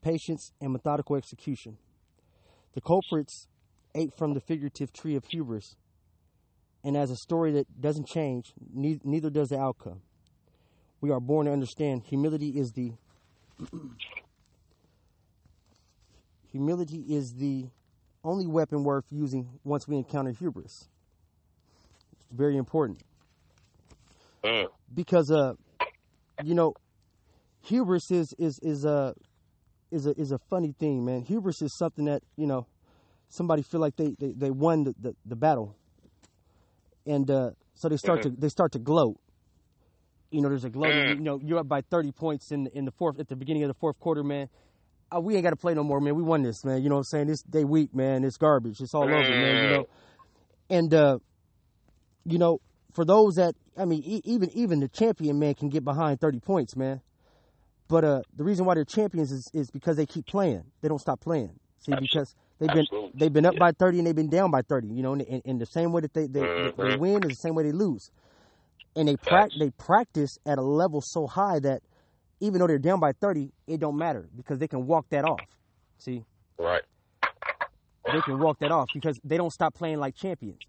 patience, 0.00 0.52
and 0.62 0.72
methodical 0.72 1.16
execution. 1.16 1.76
The 2.72 2.80
culprits 2.80 3.48
ate 3.94 4.14
from 4.16 4.32
the 4.32 4.40
figurative 4.40 4.94
tree 4.94 5.14
of 5.14 5.26
hubris, 5.26 5.76
and 6.82 6.96
as 6.96 7.10
a 7.10 7.16
story 7.16 7.52
that 7.52 7.82
doesn't 7.82 8.06
change, 8.06 8.54
ne- 8.72 9.00
neither 9.04 9.28
does 9.28 9.50
the 9.50 9.58
outcome. 9.58 10.00
We 11.02 11.10
are 11.10 11.20
born 11.20 11.46
to 11.46 11.52
understand 11.52 12.04
humility 12.04 12.58
is 12.58 12.72
the 12.72 12.92
humility 16.50 17.04
is 17.08 17.34
the 17.34 17.66
only 18.24 18.46
weapon 18.46 18.84
worth 18.84 19.04
using 19.10 19.60
once 19.64 19.86
we 19.86 19.96
encounter 19.96 20.30
hubris. 20.30 20.88
Very 22.30 22.56
important. 22.56 23.00
Mm. 24.44 24.68
because 24.94 25.32
uh 25.32 25.54
you 26.44 26.54
know 26.54 26.72
hubris 27.62 28.08
is 28.12 28.32
is 28.38 28.60
is 28.62 28.84
a 28.84 29.12
is 29.90 30.06
a 30.06 30.10
is 30.18 30.30
a 30.30 30.38
funny 30.38 30.72
thing 30.78 31.04
man. 31.04 31.22
Hubris 31.22 31.60
is 31.60 31.76
something 31.76 32.04
that 32.04 32.22
you 32.36 32.46
know 32.46 32.66
somebody 33.28 33.62
feel 33.62 33.80
like 33.80 33.96
they 33.96 34.14
they, 34.18 34.32
they 34.32 34.50
won 34.50 34.84
the, 34.84 34.94
the, 35.00 35.16
the 35.26 35.36
battle. 35.36 35.74
And 37.06 37.28
uh 37.30 37.50
so 37.74 37.88
they 37.88 37.96
start 37.96 38.22
to 38.22 38.30
they 38.30 38.48
start 38.48 38.72
to 38.72 38.78
gloat. 38.78 39.18
You 40.30 40.40
know 40.42 40.48
there's 40.48 40.64
a 40.64 40.70
gloat. 40.70 40.94
You 40.94 41.20
know 41.20 41.40
you're 41.42 41.58
up 41.58 41.68
by 41.68 41.80
30 41.80 42.12
points 42.12 42.52
in 42.52 42.68
in 42.68 42.84
the 42.84 42.92
fourth 42.92 43.18
at 43.18 43.28
the 43.28 43.36
beginning 43.36 43.64
of 43.64 43.68
the 43.68 43.74
fourth 43.74 43.98
quarter 43.98 44.22
man. 44.22 44.48
Uh, 45.14 45.20
we 45.20 45.34
ain't 45.34 45.42
got 45.42 45.50
to 45.50 45.56
play 45.56 45.74
no 45.74 45.82
more 45.82 46.00
man. 46.00 46.14
We 46.14 46.22
won 46.22 46.42
this 46.42 46.64
man. 46.64 46.82
You 46.82 46.90
know 46.90 46.96
what 46.96 47.00
i'm 47.00 47.04
saying? 47.04 47.26
This 47.28 47.42
they 47.42 47.64
weak 47.64 47.94
man 47.94 48.24
it's 48.24 48.36
garbage. 48.36 48.80
It's 48.80 48.94
all 48.94 49.02
over 49.02 49.14
man 49.14 49.64
you 49.64 49.70
know? 49.70 49.86
And 50.70 50.94
uh 50.94 51.18
you 52.28 52.38
know, 52.38 52.60
for 52.92 53.04
those 53.04 53.36
that 53.36 53.54
I 53.76 53.84
mean, 53.84 54.02
e- 54.04 54.22
even 54.24 54.50
even 54.54 54.80
the 54.80 54.88
champion 54.88 55.38
man 55.38 55.54
can 55.54 55.68
get 55.68 55.84
behind 55.84 56.20
thirty 56.20 56.40
points, 56.40 56.76
man. 56.76 57.00
But 57.88 58.04
uh, 58.04 58.22
the 58.36 58.44
reason 58.44 58.66
why 58.66 58.74
they're 58.74 58.84
champions 58.84 59.32
is, 59.32 59.48
is 59.54 59.70
because 59.70 59.96
they 59.96 60.06
keep 60.06 60.26
playing. 60.26 60.64
They 60.82 60.88
don't 60.88 60.98
stop 61.00 61.20
playing. 61.20 61.58
See, 61.78 61.92
because 61.96 62.34
they've 62.58 62.72
been 62.72 62.86
Absolutely. 62.86 63.12
they've 63.14 63.32
been 63.32 63.46
up 63.46 63.58
by 63.58 63.72
thirty 63.72 63.98
and 63.98 64.06
they've 64.06 64.14
been 64.14 64.28
down 64.30 64.50
by 64.50 64.62
thirty. 64.62 64.88
You 64.88 65.02
know, 65.02 65.12
and, 65.14 65.22
and, 65.22 65.42
and 65.44 65.60
the 65.60 65.66
same 65.66 65.92
way 65.92 66.02
that 66.02 66.12
they 66.14 66.26
they, 66.26 66.40
they, 66.40 66.72
they 66.76 66.98
win 66.98 67.24
is 67.24 67.30
the 67.30 67.36
same 67.36 67.54
way 67.54 67.62
they 67.64 67.72
lose. 67.72 68.10
And 68.96 69.08
they 69.08 69.16
Facts. 69.16 69.54
they 69.58 69.70
practice 69.70 70.38
at 70.44 70.58
a 70.58 70.62
level 70.62 71.00
so 71.00 71.26
high 71.26 71.60
that 71.60 71.82
even 72.40 72.60
though 72.60 72.66
they're 72.66 72.78
down 72.78 73.00
by 73.00 73.12
thirty, 73.12 73.52
it 73.66 73.80
don't 73.80 73.96
matter 73.96 74.28
because 74.36 74.58
they 74.58 74.68
can 74.68 74.86
walk 74.86 75.06
that 75.10 75.24
off. 75.24 75.46
See, 75.98 76.24
Right. 76.58 76.82
they 78.12 78.20
can 78.22 78.38
walk 78.38 78.58
that 78.60 78.70
off 78.72 78.88
because 78.92 79.18
they 79.24 79.36
don't 79.36 79.52
stop 79.52 79.74
playing 79.74 79.98
like 79.98 80.14
champions. 80.14 80.60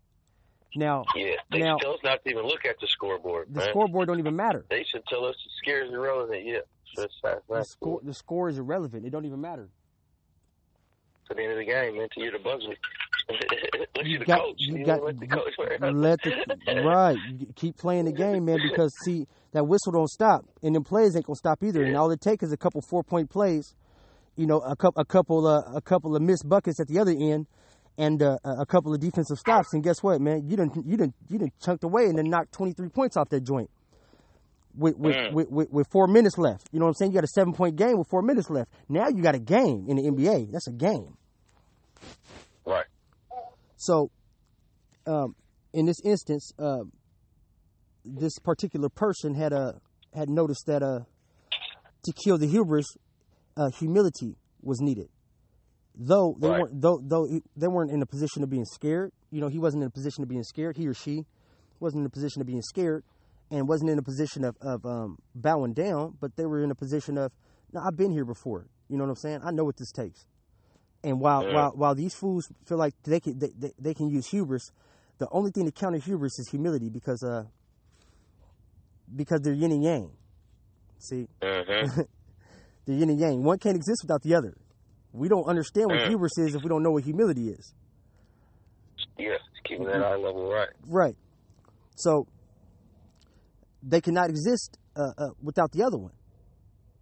Now, 0.76 1.04
Yeah. 1.16 1.32
They 1.52 1.60
Now- 1.60 1.78
should 1.78 1.82
tell 1.86 1.94
us 1.96 2.00
not 2.04 2.24
to 2.24 2.30
even 2.30 2.44
look 2.44 2.64
at 2.66 2.80
the 2.80 2.88
scoreboard, 2.88 3.48
the 3.54 3.60
man. 3.62 3.70
scoreboard 3.70 4.08
don't 4.08 4.20
even 4.20 4.36
matter. 4.36 4.66
They 4.70 4.84
should 4.84 5.04
tell 5.08 5.26
us 5.26 5.36
the 5.44 5.50
score 5.64 5.82
is 5.82 5.92
irrelevant. 5.92 6.46
Yeah. 6.46 6.60
So 6.96 7.02
that's 7.24 7.46
The 7.48 7.64
score, 7.64 8.00
cool. 8.00 8.02
the 8.08 8.14
score 8.14 8.50
is 8.50 8.58
irrelevant. 8.60 9.06
It 9.06 9.10
don't 9.10 9.26
even 9.26 9.42
matter. 9.42 9.70
To 11.28 11.36
the 11.36 11.42
end 11.44 11.52
of 11.54 11.58
the 11.60 11.66
game, 11.66 11.98
man. 11.98 12.08
To 12.14 12.22
you, 12.24 12.32
the 12.32 12.40
buzzer. 12.40 12.68
Look 13.30 14.06
You 14.06 14.16
at 14.16 14.20
the 14.22 14.26
got, 14.26 14.40
coach. 14.40 14.56
you 14.58 14.80
know, 14.80 14.86
got, 14.86 15.04
let 15.04 15.20
the 15.20 15.28
coach 15.28 15.54
let 15.60 16.22
the 16.66 16.84
right. 16.84 17.18
Keep 17.56 17.78
playing 17.78 18.06
the 18.06 18.12
game, 18.12 18.46
man. 18.46 18.58
Because 18.68 18.94
see, 19.04 19.28
that 19.52 19.66
whistle 19.68 19.92
don't 19.92 20.08
stop, 20.10 20.46
and 20.64 20.74
them 20.76 20.84
plays 20.84 21.16
ain't 21.16 21.26
gonna 21.26 21.36
stop 21.36 21.64
either. 21.64 21.84
And 21.84 21.96
all 21.96 22.10
it 22.12 22.22
takes 22.22 22.44
is 22.44 22.52
a 22.52 22.58
couple 22.58 22.82
four 22.82 23.04
point 23.04 23.30
plays, 23.30 23.76
you 24.36 24.48
know, 24.48 24.60
a 24.62 24.76
couple, 24.76 25.00
a 25.02 25.06
couple, 25.06 25.46
uh, 25.46 25.62
a 25.76 25.82
couple 25.82 26.16
of 26.16 26.22
missed 26.24 26.48
buckets 26.50 26.80
at 26.80 26.88
the 26.88 26.98
other 26.98 27.12
end, 27.12 27.46
and 28.00 28.24
uh, 28.24 28.38
a 28.46 28.66
couple 28.66 28.94
of 28.94 29.00
defensive 29.00 29.38
stops. 29.38 29.74
And 29.74 29.84
guess 29.84 30.02
what, 30.02 30.20
man? 30.22 30.48
You 30.48 30.56
done, 30.58 30.72
you 30.86 30.98
done, 30.98 31.14
you 31.30 31.38
done 31.38 31.52
chunked 31.62 31.84
away 31.84 32.06
and 32.06 32.18
then 32.18 32.30
knocked 32.30 32.52
twenty 32.54 32.74
three 32.74 32.90
points 32.90 33.16
off 33.18 33.30
that 33.30 33.42
joint. 33.42 33.70
With 34.76 34.98
with, 34.98 35.16
Mm. 35.16 35.34
with 35.34 35.50
with 35.50 35.70
with 35.72 35.88
four 35.92 36.08
minutes 36.08 36.38
left, 36.38 36.70
you 36.72 36.80
know 36.80 36.86
what 36.86 36.90
I'm 36.92 36.94
saying? 36.96 37.12
You 37.12 37.16
got 37.16 37.24
a 37.26 37.28
seven 37.28 37.54
point 37.54 37.76
game 37.76 37.98
with 37.98 38.08
four 38.08 38.22
minutes 38.22 38.50
left. 38.50 38.72
Now 38.88 39.10
you 39.10 39.22
got 39.22 39.36
a 39.36 39.40
game 39.40 39.86
in 39.90 39.98
the 39.98 40.04
NBA. 40.04 40.52
That's 40.52 40.68
a 40.68 40.72
game. 40.72 41.18
Right. 42.66 42.86
So 43.76 44.12
um, 45.06 45.36
in 45.74 45.86
this 45.86 46.00
instance, 46.06 46.54
uh, 46.60 46.84
this 48.06 48.38
particular 48.40 48.90
person 48.90 49.34
had 49.36 49.52
a 49.54 49.82
had 50.14 50.30
noticed 50.30 50.66
that 50.68 50.82
uh, 50.84 51.00
to 52.04 52.14
kill 52.24 52.38
the 52.38 52.48
hubris, 52.48 52.86
uh, 53.58 53.70
humility 53.78 54.38
was 54.62 54.80
needed. 54.80 55.10
Though 56.02 56.38
they 56.40 56.48
Right. 56.48 56.62
weren't, 56.62 56.82
though 56.82 57.02
though 57.04 57.28
they 57.58 57.68
weren't 57.68 57.92
in 57.92 58.02
a 58.02 58.06
position 58.06 58.42
of 58.42 58.50
being 58.50 58.64
scared. 58.66 59.12
You 59.32 59.42
know, 59.42 59.50
he 59.50 59.60
wasn't 59.60 59.84
in 59.84 59.88
a 59.88 59.92
position 59.92 60.24
of 60.24 60.30
being 60.30 60.44
scared. 60.44 60.78
He 60.78 60.88
or 60.88 60.94
she 60.94 61.26
wasn't 61.82 62.02
in 62.02 62.06
a 62.06 62.10
position 62.10 62.42
of 62.42 62.48
being 62.48 62.62
scared, 62.62 63.04
and 63.52 63.68
wasn't 63.68 63.90
in 63.90 64.00
a 64.00 64.02
position 64.04 64.46
of 64.46 64.56
of 64.62 64.86
um, 64.86 65.18
bowing 65.36 65.74
down. 65.74 66.16
But 66.22 66.38
they 66.38 66.46
were 66.46 66.64
in 66.64 66.72
a 66.72 66.76
position 66.76 67.18
of, 67.18 67.34
no, 67.74 67.82
I've 67.82 67.98
been 67.98 68.12
here 68.12 68.24
before. 68.24 68.68
You 68.88 68.98
know 68.98 69.04
what 69.04 69.10
I'm 69.10 69.16
saying? 69.18 69.42
I 69.44 69.52
know 69.52 69.66
what 69.66 69.76
this 69.76 69.92
takes. 69.92 70.26
And 71.04 71.20
while 71.20 71.44
Yeah. 71.44 71.54
while 71.54 71.72
while 71.76 71.96
these 71.96 72.16
fools 72.16 72.48
feel 72.66 72.78
like 72.78 72.94
they 73.04 73.20
can 73.20 73.38
they, 73.38 73.52
they, 73.58 73.72
they 73.78 73.94
can 73.94 74.10
use 74.10 74.26
hubris, 74.28 74.72
the 75.18 75.28
only 75.32 75.52
thing 75.52 75.66
to 75.66 75.72
counter 75.72 75.98
hubris 76.00 76.40
is 76.40 76.48
humility 76.50 76.90
because 76.90 77.22
uh 77.24 77.44
because 79.14 79.42
they're 79.42 79.54
yin 79.54 79.72
and 79.74 79.84
yang. 79.84 80.12
See, 80.98 81.28
Mm-hmm. 81.42 82.02
they're 82.86 82.96
yin 82.96 83.10
and 83.10 83.20
yang. 83.20 83.44
One 83.44 83.58
can't 83.60 83.76
exist 83.76 84.02
without 84.04 84.22
the 84.22 84.36
other. 84.36 84.56
We 85.14 85.28
don't 85.28 85.46
understand 85.46 85.88
what 85.90 86.00
Mm. 86.00 86.10
hubris 86.10 86.38
is 86.38 86.56
if 86.56 86.64
we 86.64 86.70
don't 86.70 86.84
know 86.84 86.92
what 86.92 87.04
humility 87.04 87.50
is. 87.50 87.74
yeah, 89.18 89.36
keeping 89.66 89.86
that 89.86 90.02
eye 90.02 90.16
level 90.16 90.50
right. 90.50 90.70
Right. 90.88 91.16
So 91.96 92.28
they 93.84 94.02
cannot 94.02 94.30
exist 94.30 94.78
uh, 94.96 95.12
uh, 95.18 95.30
without 95.42 95.72
the 95.72 95.84
other 95.84 95.98
one. 95.98 96.14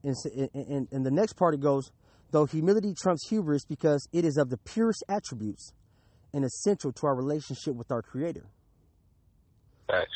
And, 0.03 0.15
and, 0.53 0.87
and, 0.91 1.05
the 1.05 1.11
next 1.11 1.33
part 1.33 1.53
it 1.53 1.59
goes, 1.59 1.91
though 2.31 2.45
humility 2.45 2.93
trumps 2.93 3.27
hubris 3.29 3.65
because 3.65 4.07
it 4.13 4.25
is 4.25 4.37
of 4.37 4.49
the 4.49 4.57
purest 4.57 5.03
attributes 5.09 5.73
and 6.33 6.45
essential 6.45 6.91
to 6.93 7.07
our 7.07 7.15
relationship 7.15 7.75
with 7.75 7.91
our 7.91 8.01
Creator. 8.01 8.45
Facts. 9.87 10.09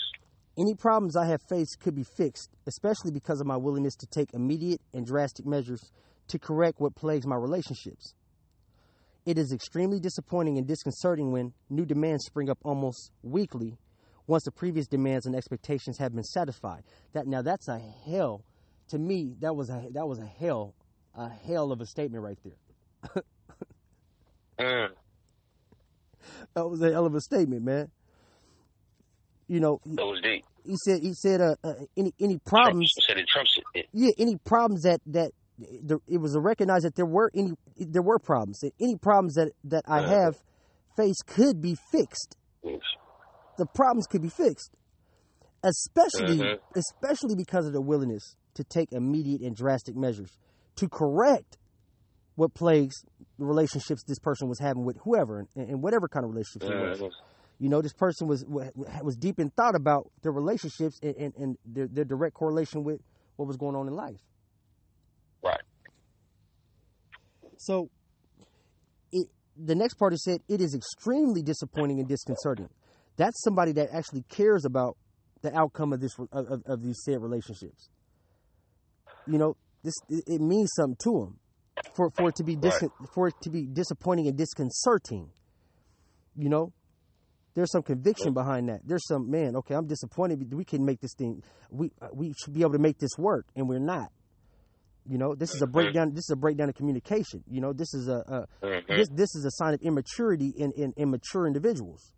Any 0.57 0.75
problems 0.75 1.15
I 1.15 1.25
have 1.27 1.41
faced 1.49 1.79
could 1.79 1.95
be 1.95 2.03
fixed, 2.03 2.49
especially 2.67 3.11
because 3.11 3.41
of 3.41 3.47
my 3.47 3.57
willingness 3.57 3.95
to 3.95 4.07
take 4.07 4.33
immediate 4.33 4.81
and 4.93 5.05
drastic 5.05 5.45
measures 5.45 5.91
to 6.31 6.39
correct 6.39 6.79
what 6.79 6.95
plagues 6.95 7.27
my 7.27 7.35
relationships. 7.35 8.13
It 9.25 9.37
is 9.37 9.51
extremely 9.53 9.99
disappointing 9.99 10.57
and 10.57 10.65
disconcerting 10.67 11.31
when 11.31 11.53
new 11.69 11.85
demands 11.85 12.25
spring 12.25 12.49
up 12.49 12.57
almost 12.63 13.11
weekly 13.21 13.77
once 14.27 14.43
the 14.45 14.51
previous 14.51 14.87
demands 14.87 15.25
and 15.25 15.35
expectations 15.35 15.97
have 15.99 16.13
been 16.15 16.23
satisfied. 16.23 16.83
That 17.13 17.27
now 17.27 17.41
that's 17.41 17.67
a 17.67 17.79
hell 18.07 18.43
to 18.89 18.97
me 18.97 19.35
that 19.41 19.55
was 19.55 19.69
a 19.69 19.87
that 19.93 20.07
was 20.07 20.19
a 20.19 20.25
hell 20.25 20.73
a 21.15 21.29
hell 21.29 21.71
of 21.71 21.81
a 21.81 21.85
statement 21.85 22.23
right 22.23 22.39
there. 22.43 23.23
Mm. 24.59 24.89
That 26.53 26.67
was 26.67 26.81
a 26.83 26.91
hell 26.91 27.07
of 27.07 27.15
a 27.15 27.21
statement, 27.21 27.63
man. 27.63 27.89
You 29.47 29.59
know, 29.59 29.81
he, 29.83 29.95
That 29.95 30.05
was 30.05 30.21
deep. 30.21 30.45
he 30.63 30.75
said 30.85 31.01
he 31.01 31.13
said 31.13 31.41
uh, 31.41 31.55
uh, 31.63 31.73
any 31.97 32.13
any 32.21 32.37
problems 32.37 32.93
Trumps, 32.93 33.07
said 33.07 33.17
it 33.17 33.25
trumps 33.27 33.57
it. 33.73 33.87
yeah, 33.91 34.11
any 34.19 34.37
problems 34.37 34.83
that 34.83 35.01
that 35.07 35.31
it 36.07 36.17
was 36.17 36.35
recognized 36.37 36.85
that 36.85 36.95
there 36.95 37.05
were 37.05 37.31
any 37.35 37.51
there 37.77 38.01
were 38.01 38.19
problems. 38.19 38.59
That 38.59 38.73
Any 38.79 38.95
problems 38.97 39.35
that 39.35 39.51
that 39.65 39.83
I 39.87 40.01
have 40.01 40.35
faced 40.97 41.25
could 41.27 41.61
be 41.61 41.75
fixed. 41.91 42.37
The 43.57 43.65
problems 43.73 44.07
could 44.07 44.21
be 44.21 44.29
fixed, 44.29 44.71
especially 45.63 46.39
Mhm. 46.39 46.59
especially 46.75 47.35
because 47.35 47.65
of 47.67 47.73
the 47.73 47.81
willingness 47.81 48.35
to 48.55 48.63
take 48.63 48.91
immediate 48.91 49.41
and 49.41 49.55
drastic 49.55 49.95
measures 49.95 50.37
to 50.75 50.89
correct 50.89 51.57
what 52.35 52.53
plagues 52.53 52.95
the 53.37 53.45
relationships 53.45 54.03
this 54.03 54.19
person 54.19 54.47
was 54.47 54.59
having 54.59 54.83
with 54.85 54.97
whoever 54.97 55.39
and, 55.39 55.47
and 55.69 55.83
whatever 55.83 56.07
kind 56.07 56.23
of 56.25 56.31
relationships 56.31 56.65
it 56.65 56.75
was. 56.89 56.99
Mhm. 56.99 57.11
You 57.59 57.69
know, 57.69 57.81
this 57.81 57.93
person 57.93 58.27
was 58.27 58.43
was 58.45 59.15
deep 59.17 59.39
in 59.39 59.51
thought 59.51 59.75
about 59.75 60.09
their 60.23 60.31
relationships 60.31 60.99
and, 61.03 61.15
and, 61.15 61.35
and 61.35 61.57
their, 61.65 61.87
their 61.87 62.05
direct 62.05 62.33
correlation 62.33 62.83
with 62.83 63.01
what 63.35 63.47
was 63.47 63.57
going 63.57 63.75
on 63.75 63.87
in 63.87 63.93
life. 63.93 64.19
Right. 65.43 65.61
So, 67.57 67.89
it, 69.11 69.27
the 69.57 69.75
next 69.75 69.95
part 69.95 70.13
is 70.13 70.23
said 70.23 70.39
it 70.47 70.61
is 70.61 70.73
extremely 70.75 71.41
disappointing 71.41 71.99
and 71.99 72.07
disconcerting. 72.07 72.69
That's 73.17 73.41
somebody 73.43 73.71
that 73.73 73.89
actually 73.93 74.23
cares 74.29 74.65
about 74.65 74.97
the 75.41 75.55
outcome 75.55 75.93
of 75.93 75.99
this 76.01 76.15
of, 76.31 76.61
of, 76.65 76.83
these 76.83 77.01
said 77.03 77.21
relationships. 77.21 77.89
You 79.25 79.37
know, 79.37 79.57
this 79.83 79.93
it, 80.09 80.23
it 80.27 80.41
means 80.41 80.71
something 80.75 80.97
to 81.03 81.11
them 81.11 81.39
for 81.95 82.09
for 82.11 82.29
it 82.29 82.35
to 82.35 82.43
be 82.43 82.55
dis, 82.55 82.81
Right. 82.81 82.91
for 83.13 83.27
it 83.27 83.35
to 83.41 83.49
be 83.49 83.65
disappointing 83.65 84.27
and 84.27 84.37
disconcerting. 84.37 85.29
You 86.35 86.49
know, 86.49 86.73
there's 87.53 87.71
some 87.71 87.83
conviction 87.83 88.33
behind 88.33 88.69
that. 88.69 88.81
There's 88.85 89.05
some 89.07 89.29
man. 89.29 89.55
Okay, 89.57 89.75
I'm 89.75 89.87
disappointed. 89.87 90.39
but 90.49 90.55
We 90.57 90.65
can 90.65 90.85
make 90.85 91.01
this 91.01 91.13
thing. 91.17 91.43
We 91.69 91.91
we 92.13 92.33
should 92.43 92.53
be 92.53 92.61
able 92.61 92.73
to 92.73 92.79
make 92.79 92.97
this 92.97 93.17
work, 93.17 93.45
and 93.55 93.67
we're 93.67 93.79
not. 93.79 94.11
You 95.09 95.17
know, 95.17 95.33
this 95.35 95.53
is 95.55 95.61
a 95.61 95.67
breakdown. 95.67 96.11
This 96.13 96.25
is 96.25 96.29
a 96.31 96.35
breakdown 96.35 96.69
of 96.69 96.75
communication. 96.75 97.43
You 97.49 97.59
know, 97.59 97.73
this 97.73 97.93
is 97.93 98.07
a, 98.07 98.47
a 98.61 98.65
Mhm. 98.65 98.87
this 98.87 99.09
this 99.09 99.35
is 99.35 99.45
a 99.45 99.51
sign 99.51 99.73
of 99.73 99.81
immaturity 99.81 100.53
in, 100.55 100.71
in 100.73 100.93
immature 100.95 101.47
individuals. 101.47 102.13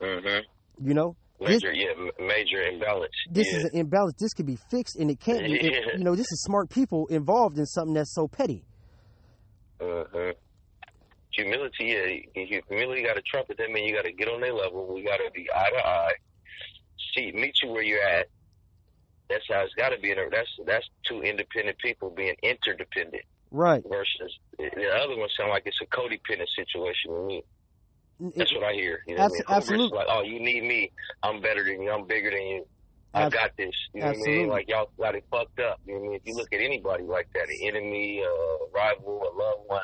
Mhm. 0.00 0.42
You 0.82 0.94
know, 0.94 1.16
this 1.38 1.62
Major, 1.62 1.72
yeah, 1.74 1.92
major 2.18 2.62
imbalance. 2.62 3.12
this 3.30 3.46
yeah. 3.52 3.58
is 3.58 3.64
an 3.64 3.70
imbalance. 3.74 4.14
This 4.18 4.32
could 4.32 4.46
be 4.46 4.56
fixed, 4.70 4.96
and 4.96 5.10
it 5.10 5.20
can't. 5.20 5.44
be. 5.44 5.54
It- 5.54 5.84
you 5.98 6.04
know, 6.04 6.14
this 6.14 6.30
is 6.32 6.42
smart 6.42 6.70
people 6.70 7.06
involved 7.08 7.58
in 7.58 7.66
something 7.66 7.94
that's 7.94 8.14
so 8.14 8.26
petty. 8.26 8.64
Uh-huh. 9.80 10.32
Humility, 11.32 11.84
yeah. 12.34 12.44
Humility 12.68 13.02
got 13.02 13.14
to 13.14 13.22
trumpet 13.22 13.56
them, 13.58 13.74
and 13.74 13.84
you 13.86 13.94
got 13.94 14.04
to 14.04 14.12
get 14.12 14.28
on 14.28 14.40
their 14.40 14.52
level. 14.54 14.94
We 14.94 15.02
got 15.02 15.16
to 15.16 15.30
be 15.34 15.46
eye 15.54 15.70
to 15.70 15.86
eye. 15.86 16.12
See, 17.14 17.32
meet 17.32 17.54
you 17.62 17.70
where 17.70 17.82
you're 17.82 18.02
at. 18.02 18.26
That's 19.32 19.44
how 19.48 19.64
it's 19.64 19.74
got 19.74 19.90
to 19.90 19.98
be. 19.98 20.14
That's 20.14 20.50
that's 20.66 20.86
two 21.08 21.22
independent 21.22 21.78
people 21.78 22.10
being 22.10 22.34
interdependent 22.42 23.24
Right. 23.50 23.82
versus 23.88 24.38
the 24.58 24.88
other 24.88 25.16
one 25.16 25.28
sound 25.36 25.50
like 25.50 25.64
it's 25.66 25.78
a 25.82 25.86
codependent 25.86 26.48
situation 26.56 27.12
to 27.12 27.26
me. 27.26 27.42
That's 28.36 28.52
what 28.54 28.64
I 28.64 28.72
hear. 28.72 29.02
You 29.06 29.16
know 29.16 29.24
what 29.24 29.32
I 29.32 29.34
mean? 29.34 29.42
Absolutely. 29.48 29.98
Like, 29.98 30.06
oh, 30.08 30.22
you 30.22 30.38
need 30.40 30.62
me. 30.62 30.92
I'm 31.22 31.40
better 31.40 31.64
than 31.64 31.82
you. 31.82 31.90
I'm 31.90 32.06
bigger 32.06 32.30
than 32.30 32.46
you. 32.46 32.66
I 33.14 33.28
got 33.28 33.50
this. 33.58 33.74
You 33.92 34.00
know 34.00 34.06
what 34.06 34.08
I 34.08 34.10
absolutely. 34.10 34.38
mean? 34.38 34.48
Like 34.48 34.68
y'all 34.68 34.90
got 34.98 35.14
it 35.14 35.24
fucked 35.30 35.60
up. 35.60 35.80
You 35.86 35.94
know 35.94 36.00
what 36.00 36.06
I 36.06 36.08
mean? 36.08 36.16
If 36.16 36.26
you 36.26 36.34
look 36.36 36.52
at 36.52 36.60
anybody 36.60 37.04
like 37.04 37.28
that, 37.34 37.48
an 37.48 37.58
enemy, 37.60 38.20
a 38.20 38.74
rival, 38.74 39.22
a 39.22 39.32
loved 39.36 39.62
one, 39.66 39.82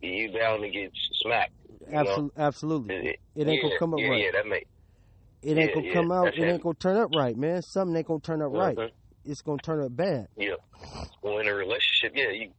you 0.00 0.32
bound 0.32 0.62
to 0.62 0.68
get 0.70 0.90
smacked. 1.22 1.52
Know? 1.88 2.00
Absolutely. 2.00 2.42
Absolutely. 2.42 2.94
It, 2.96 3.20
It 3.36 3.48
ain't 3.48 3.62
gonna 3.62 3.78
come 3.78 3.94
up 3.94 4.00
yeah, 4.00 4.08
right. 4.08 4.24
Yeah, 4.24 4.30
that 4.32 4.46
make 4.46 4.66
It 5.46 5.56
ain't 5.58 5.68
yeah, 5.68 5.74
gonna 5.74 5.86
yeah, 5.86 5.92
come 5.92 6.10
out. 6.10 6.36
It 6.36 6.42
ain't 6.42 6.60
gonna 6.60 6.74
turn 6.74 6.96
up 6.96 7.14
right, 7.14 7.36
man. 7.36 7.62
Something 7.62 7.96
ain't 7.96 8.08
gonna 8.08 8.18
turn 8.18 8.42
up 8.42 8.52
right. 8.52 8.76
Mhm. 8.76 8.90
It's 9.24 9.42
gonna 9.42 9.62
turn 9.62 9.80
up 9.80 9.96
bad. 9.96 10.26
Yeah. 10.36 10.56
Well, 11.22 11.38
in 11.38 11.46
a 11.46 11.54
relationship, 11.54 12.16
yeah, 12.16 12.30
you 12.30 12.50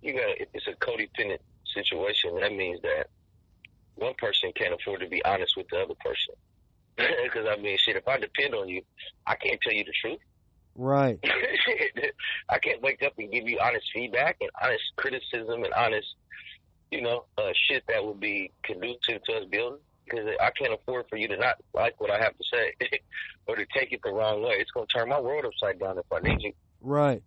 you 0.00 0.14
got 0.14 0.40
if 0.40 0.48
it's 0.54 0.66
a 0.68 0.72
codependent 0.72 1.40
situation. 1.66 2.40
That 2.40 2.54
means 2.54 2.80
that 2.80 3.08
one 3.96 4.14
person 4.16 4.52
can't 4.56 4.72
afford 4.72 5.00
to 5.00 5.06
be 5.06 5.22
honest 5.22 5.54
with 5.54 5.68
the 5.68 5.80
other 5.80 5.94
person. 6.02 6.34
Because 7.24 7.46
I 7.46 7.60
mean, 7.60 7.76
shit, 7.78 7.94
if 7.94 8.08
I 8.08 8.18
depend 8.18 8.54
on 8.54 8.68
you, 8.68 8.82
I 9.26 9.34
can't 9.34 9.60
tell 9.60 9.74
you 9.74 9.84
the 9.84 9.92
truth. 10.00 10.18
Right. 10.74 11.18
I 12.48 12.58
can't 12.58 12.80
wake 12.80 13.02
up 13.02 13.12
and 13.18 13.30
give 13.30 13.46
you 13.46 13.58
honest 13.60 13.84
feedback 13.94 14.38
and 14.40 14.50
honest 14.60 14.82
criticism 14.96 15.62
and 15.62 15.72
honest, 15.74 16.08
you 16.90 17.02
know, 17.02 17.26
uh, 17.36 17.52
shit 17.54 17.84
that 17.86 18.04
would 18.04 18.18
be 18.18 18.50
conducive 18.64 19.22
to 19.24 19.34
us 19.34 19.44
building. 19.50 19.78
Because 20.10 20.26
I 20.40 20.50
can't 20.50 20.72
afford 20.72 21.06
for 21.08 21.16
you 21.16 21.28
to 21.28 21.36
not 21.36 21.56
like 21.74 22.00
what 22.00 22.10
I 22.10 22.18
have 22.18 22.36
to 22.36 22.44
say 22.52 22.72
or 23.46 23.56
to 23.56 23.66
take 23.74 23.92
it 23.92 24.00
the 24.04 24.12
wrong 24.12 24.42
way. 24.42 24.54
It's 24.58 24.70
going 24.70 24.86
to 24.86 24.98
turn 24.98 25.08
my 25.08 25.20
world 25.20 25.44
upside 25.44 25.78
down 25.80 25.98
if 25.98 26.04
I 26.12 26.20
need 26.20 26.42
you 26.42 26.52
Right. 26.80 27.22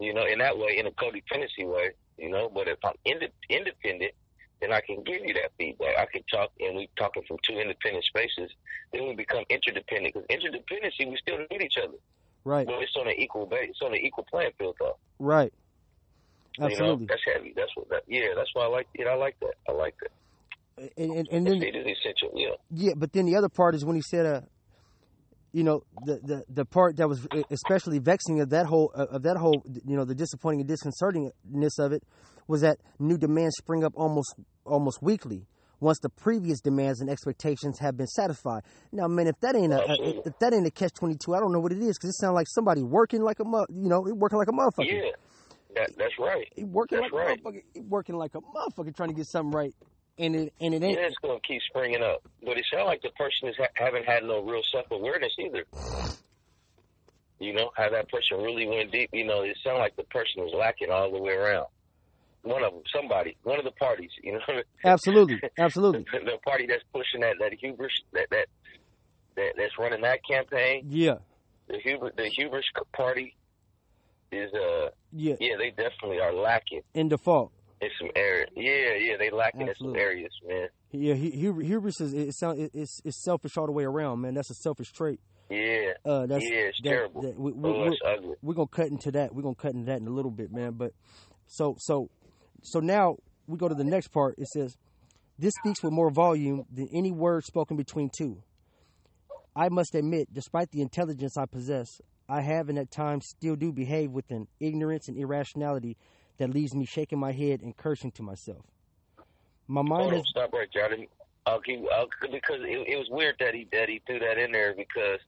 you 0.00 0.12
know, 0.12 0.24
in 0.26 0.38
that 0.40 0.58
way, 0.58 0.78
in 0.78 0.86
a 0.86 0.90
codependency 0.90 1.64
way, 1.66 1.90
you 2.18 2.30
know. 2.30 2.50
But 2.52 2.68
if 2.68 2.78
I'm 2.84 2.94
ind- 3.04 3.28
independent, 3.48 4.12
then 4.60 4.72
I 4.72 4.80
can 4.80 5.02
give 5.02 5.24
you 5.24 5.34
that 5.34 5.52
feedback. 5.58 5.96
I 5.98 6.06
can 6.06 6.22
talk, 6.32 6.50
and 6.60 6.76
we 6.76 6.88
talking 6.96 7.22
from 7.26 7.38
two 7.46 7.58
independent 7.58 8.04
spaces. 8.04 8.50
Then 8.92 9.06
we 9.08 9.14
become 9.14 9.44
interdependent 9.50 10.14
because 10.14 10.26
interdependency, 10.28 11.08
we 11.08 11.16
still 11.16 11.38
need 11.50 11.62
each 11.62 11.78
other. 11.78 11.94
Right. 12.44 12.66
But 12.66 12.82
it's 12.82 12.96
on 12.96 13.06
an 13.06 13.14
equal 13.16 13.46
base. 13.46 13.70
It's 13.70 13.82
on 13.82 13.92
an 13.94 14.00
equal 14.00 14.26
playing 14.30 14.52
field, 14.58 14.76
though. 14.80 14.96
Right. 15.18 15.52
You 16.58 16.64
know, 16.64 16.70
Absolutely. 16.70 17.06
that's 17.06 17.22
heavy. 17.24 17.52
That's 17.56 17.70
what. 17.76 17.88
That, 17.88 18.02
yeah, 18.08 18.28
that's 18.36 18.50
why 18.54 18.64
I 18.64 18.68
like 18.68 18.88
it. 18.94 19.06
I 19.06 19.14
like 19.14 19.38
that. 19.40 19.54
I 19.68 19.72
like 19.72 19.94
that. 20.02 20.10
And, 20.78 21.10
and, 21.10 21.28
and 21.30 21.46
then 21.46 21.62
essential. 21.62 22.32
Yeah. 22.34 22.54
Yeah, 22.70 22.92
but 22.96 23.12
then 23.12 23.26
the 23.26 23.36
other 23.36 23.48
part 23.48 23.74
is 23.74 23.84
when 23.84 23.96
he 23.96 24.02
said, 24.02 24.26
uh, 24.26 24.40
you 25.52 25.62
know, 25.64 25.82
the, 26.06 26.18
the 26.22 26.44
the 26.48 26.64
part 26.64 26.96
that 26.96 27.08
was 27.08 27.26
especially 27.50 27.98
vexing 27.98 28.40
of 28.40 28.50
that 28.50 28.66
whole 28.66 28.90
of 28.94 29.22
that 29.24 29.36
whole, 29.36 29.62
you 29.86 29.96
know, 29.96 30.04
the 30.04 30.14
disappointing 30.14 30.60
and 30.62 30.70
disconcertingness 30.70 31.78
of 31.78 31.92
it 31.92 32.02
was 32.48 32.62
that 32.62 32.78
new 32.98 33.18
demands 33.18 33.56
spring 33.56 33.84
up 33.84 33.92
almost 33.94 34.34
almost 34.64 35.02
weekly 35.02 35.46
once 35.78 35.98
the 35.98 36.08
previous 36.08 36.60
demands 36.60 37.00
and 37.00 37.10
expectations 37.10 37.78
have 37.80 37.96
been 37.96 38.06
satisfied. 38.06 38.62
Now, 38.92 39.08
man, 39.08 39.26
if 39.26 39.38
that 39.40 39.54
ain't 39.54 39.72
a, 39.72 39.82
a 39.82 40.22
if 40.24 40.38
that 40.38 40.54
ain't 40.54 40.66
a 40.66 40.70
catch 40.70 40.94
twenty 40.94 41.16
two, 41.22 41.34
I 41.34 41.40
don't 41.40 41.52
know 41.52 41.60
what 41.60 41.72
it 41.72 41.82
is 41.82 41.98
because 41.98 42.10
it 42.10 42.18
sounds 42.18 42.34
like 42.34 42.46
somebody 42.48 42.82
working 42.82 43.20
like 43.20 43.38
a 43.40 43.44
you 43.44 43.88
know, 43.88 44.00
working 44.00 44.38
like 44.38 44.48
a 44.48 44.52
motherfucker. 44.52 44.90
Yeah. 44.90 45.10
That, 45.74 45.90
that's 45.96 46.18
right. 46.18 46.46
He 46.54 46.64
working 46.64 47.00
That's 47.00 47.12
like 47.12 47.26
right. 47.26 47.38
a 47.38 47.42
motherfucker. 47.42 47.62
He 47.74 47.80
working 47.80 48.16
like 48.16 48.34
a 48.34 48.40
motherfucker 48.40 48.94
trying 48.94 49.08
to 49.08 49.14
get 49.14 49.26
something 49.26 49.52
right. 49.52 49.74
And 50.18 50.34
it 50.36 50.52
and 50.60 50.74
it 50.74 50.82
ain't. 50.82 50.98
Yeah, 50.98 51.06
it's 51.06 51.16
gonna 51.22 51.38
keep 51.46 51.60
springing 51.68 52.02
up. 52.02 52.22
But 52.44 52.58
it 52.58 52.64
sounds 52.72 52.86
like 52.86 53.02
the 53.02 53.10
person 53.10 53.48
is 53.48 53.56
ha- 53.58 53.68
haven't 53.74 54.04
had 54.06 54.24
no 54.24 54.40
real 54.42 54.62
self 54.72 54.86
awareness 54.90 55.32
either. 55.38 55.64
You 57.38 57.52
know, 57.54 57.70
how 57.76 57.90
that 57.90 58.08
person 58.08 58.38
really 58.38 58.66
went 58.68 58.92
deep. 58.92 59.10
You 59.12 59.24
know, 59.26 59.42
it 59.42 59.56
sounds 59.64 59.78
like 59.78 59.96
the 59.96 60.04
person 60.04 60.42
was 60.44 60.52
lacking 60.56 60.90
all 60.90 61.10
the 61.10 61.18
way 61.20 61.32
around. 61.32 61.66
One 62.42 62.62
of 62.64 62.72
them, 62.72 62.82
somebody, 62.94 63.36
one 63.44 63.58
of 63.58 63.64
the 63.64 63.70
parties. 63.72 64.10
You 64.22 64.34
know, 64.34 64.40
Absolutely, 64.84 65.40
absolutely. 65.58 66.04
the, 66.12 66.18
the 66.32 66.38
party 66.44 66.66
that's 66.68 66.82
pushing 66.92 67.20
that 67.20 67.36
that 67.40 67.52
hubris 67.60 67.92
that 68.12 68.28
that 68.30 68.46
that 69.36 69.52
that's 69.56 69.78
running 69.78 70.02
that 70.02 70.20
campaign. 70.28 70.86
Yeah, 70.88 71.16
The 71.68 71.78
hubris 71.78 72.12
the 72.16 72.28
hubris 72.28 72.64
party 72.96 73.34
is 74.30 74.50
uh 74.54 74.88
yeah. 75.12 75.34
yeah 75.40 75.56
they 75.58 75.70
definitely 75.70 76.20
are 76.20 76.32
lacking 76.32 76.80
In 76.94 77.08
default. 77.08 77.52
In 77.82 77.88
some 77.98 78.10
areas. 78.16 78.48
Yeah, 78.56 78.94
yeah, 78.98 79.16
they 79.18 79.30
lacking 79.30 79.68
Absolutely. 79.68 80.00
in 80.00 80.04
some 80.04 80.08
areas, 80.08 80.32
man. 80.46 80.68
Yeah, 80.92 81.14
hu- 81.14 81.52
hu- 81.52 81.60
hubris 81.60 82.00
is 82.00 82.12
it 82.14 82.32
sound 82.34 82.60
it, 82.60 82.70
it's 82.74 83.00
it's 83.04 83.22
selfish 83.22 83.56
all 83.56 83.66
the 83.66 83.72
way 83.72 83.84
around, 83.84 84.20
man. 84.20 84.34
That's 84.34 84.50
a 84.50 84.54
selfish 84.54 84.92
trait. 84.92 85.20
Yeah, 85.50 85.92
Uh, 86.04 86.26
that's 86.26 86.44
yeah, 86.44 86.50
it's 86.68 86.80
that- 86.82 86.88
terrible. 86.88 87.22
that- 87.22 87.38
we, 87.38 87.52
we, 87.52 87.68
oh, 87.70 87.82
we, 87.82 87.88
it's 87.88 88.00
ugly. 88.06 88.36
we're 88.42 88.54
gonna 88.54 88.68
cut 88.68 88.86
into 88.86 89.10
that. 89.12 89.34
We're 89.34 89.42
gonna 89.42 89.54
cut 89.54 89.74
into 89.74 89.86
that 89.86 90.00
in 90.00 90.06
a 90.06 90.10
little 90.10 90.30
bit, 90.30 90.52
man. 90.52 90.72
But 90.72 90.92
so 91.46 91.76
so 91.78 92.08
so 92.62 92.80
now 92.80 93.16
we 93.46 93.58
go 93.58 93.68
to 93.68 93.74
the 93.74 93.84
next 93.84 94.08
part. 94.08 94.36
It 94.38 94.48
says, 94.48 94.76
"This 95.38 95.52
speaks 95.62 95.82
with 95.82 95.92
more 95.92 96.10
volume 96.10 96.64
than 96.72 96.88
any 96.92 97.10
word 97.10 97.44
spoken 97.44 97.76
between 97.76 98.08
two. 98.16 98.42
I 99.54 99.68
must 99.68 99.94
admit, 99.94 100.32
despite 100.32 100.70
the 100.70 100.80
intelligence 100.80 101.36
I 101.36 101.44
possess, 101.44 102.00
I 102.28 102.40
have 102.40 102.70
and 102.70 102.78
at 102.78 102.90
times 102.90 103.26
still 103.28 103.56
do 103.56 103.70
behave 103.72 104.10
with 104.10 104.30
an 104.30 104.48
ignorance 104.60 105.08
and 105.08 105.18
irrationality 105.18 105.98
that 106.38 106.50
leaves 106.50 106.74
me 106.74 106.84
shaking 106.84 107.18
my 107.18 107.32
head 107.32 107.62
and 107.62 107.76
cursing 107.76 108.10
to 108.12 108.22
myself. 108.22 108.64
My 109.68 109.82
mind 109.82 110.02
Hold 110.02 110.12
has 110.12 110.20
on, 110.20 110.26
stop 110.26 110.52
right 110.52 110.68
there. 110.74 110.88
Didn't, 110.88 111.08
I'll 111.46 111.60
keep 111.60 111.84
I'll, 111.92 112.08
because 112.20 112.60
it, 112.60 112.88
it 112.88 112.96
was 112.96 113.08
weird 113.10 113.36
that 113.40 113.54
he 113.54 113.68
that 113.72 113.88
he 113.88 114.02
threw 114.06 114.18
that 114.18 114.38
in 114.38 114.52
there 114.52 114.74
because 114.74 115.20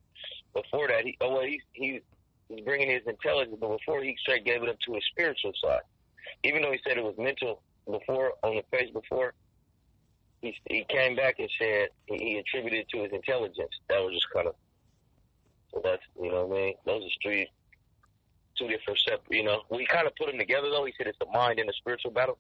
before 0.53 0.89
that 0.89 1.05
he 1.05 1.17
oh 1.21 1.35
well 1.35 1.43
he 1.43 1.61
he 1.73 2.01
was 2.49 2.61
bringing 2.65 2.91
his 2.91 3.03
intelligence, 3.07 3.57
but 3.61 3.79
before 3.79 4.03
he 4.03 4.17
straight 4.21 4.45
gave 4.45 4.63
it 4.63 4.69
up 4.69 4.79
to 4.87 4.95
his 4.95 5.05
spiritual 5.11 5.53
side. 5.63 5.81
Even 6.43 6.63
though 6.63 6.73
he 6.73 6.81
said 6.87 6.99
it 6.99 7.05
was 7.05 7.15
mental 7.19 7.63
before 7.87 8.33
on 8.43 8.57
the 8.57 8.63
page 8.77 8.93
before, 8.93 9.35
he 10.41 10.57
he 10.69 10.85
came 10.89 11.17
back 11.17 11.37
and 11.39 11.51
said 11.59 11.89
he, 12.07 12.17
he 12.17 12.39
attributed 12.39 12.81
it 12.81 12.89
to 12.91 13.03
his 13.03 13.13
intelligence. 13.13 13.71
That 13.89 14.01
was 14.01 14.15
just 14.15 14.31
kind 14.33 14.49
of 14.49 14.55
so 15.73 15.81
that's 15.83 16.03
you 16.21 16.31
know 16.31 16.47
what 16.47 16.57
I 16.59 16.61
mean. 16.61 16.75
Those 16.85 17.03
are 17.05 17.09
three 17.23 17.49
two 18.59 18.69
different 18.69 18.99
separate. 18.99 19.31
You 19.31 19.45
know, 19.45 19.63
we 19.71 19.87
kind 19.87 20.07
of 20.07 20.15
put 20.17 20.29
them 20.29 20.39
together 20.39 20.69
though. 20.71 20.85
He 20.85 20.93
said 20.97 21.07
it's 21.07 21.19
the 21.19 21.31
mind 21.33 21.59
and 21.59 21.69
the 21.69 21.75
spiritual 21.77 22.11
battle. 22.11 22.39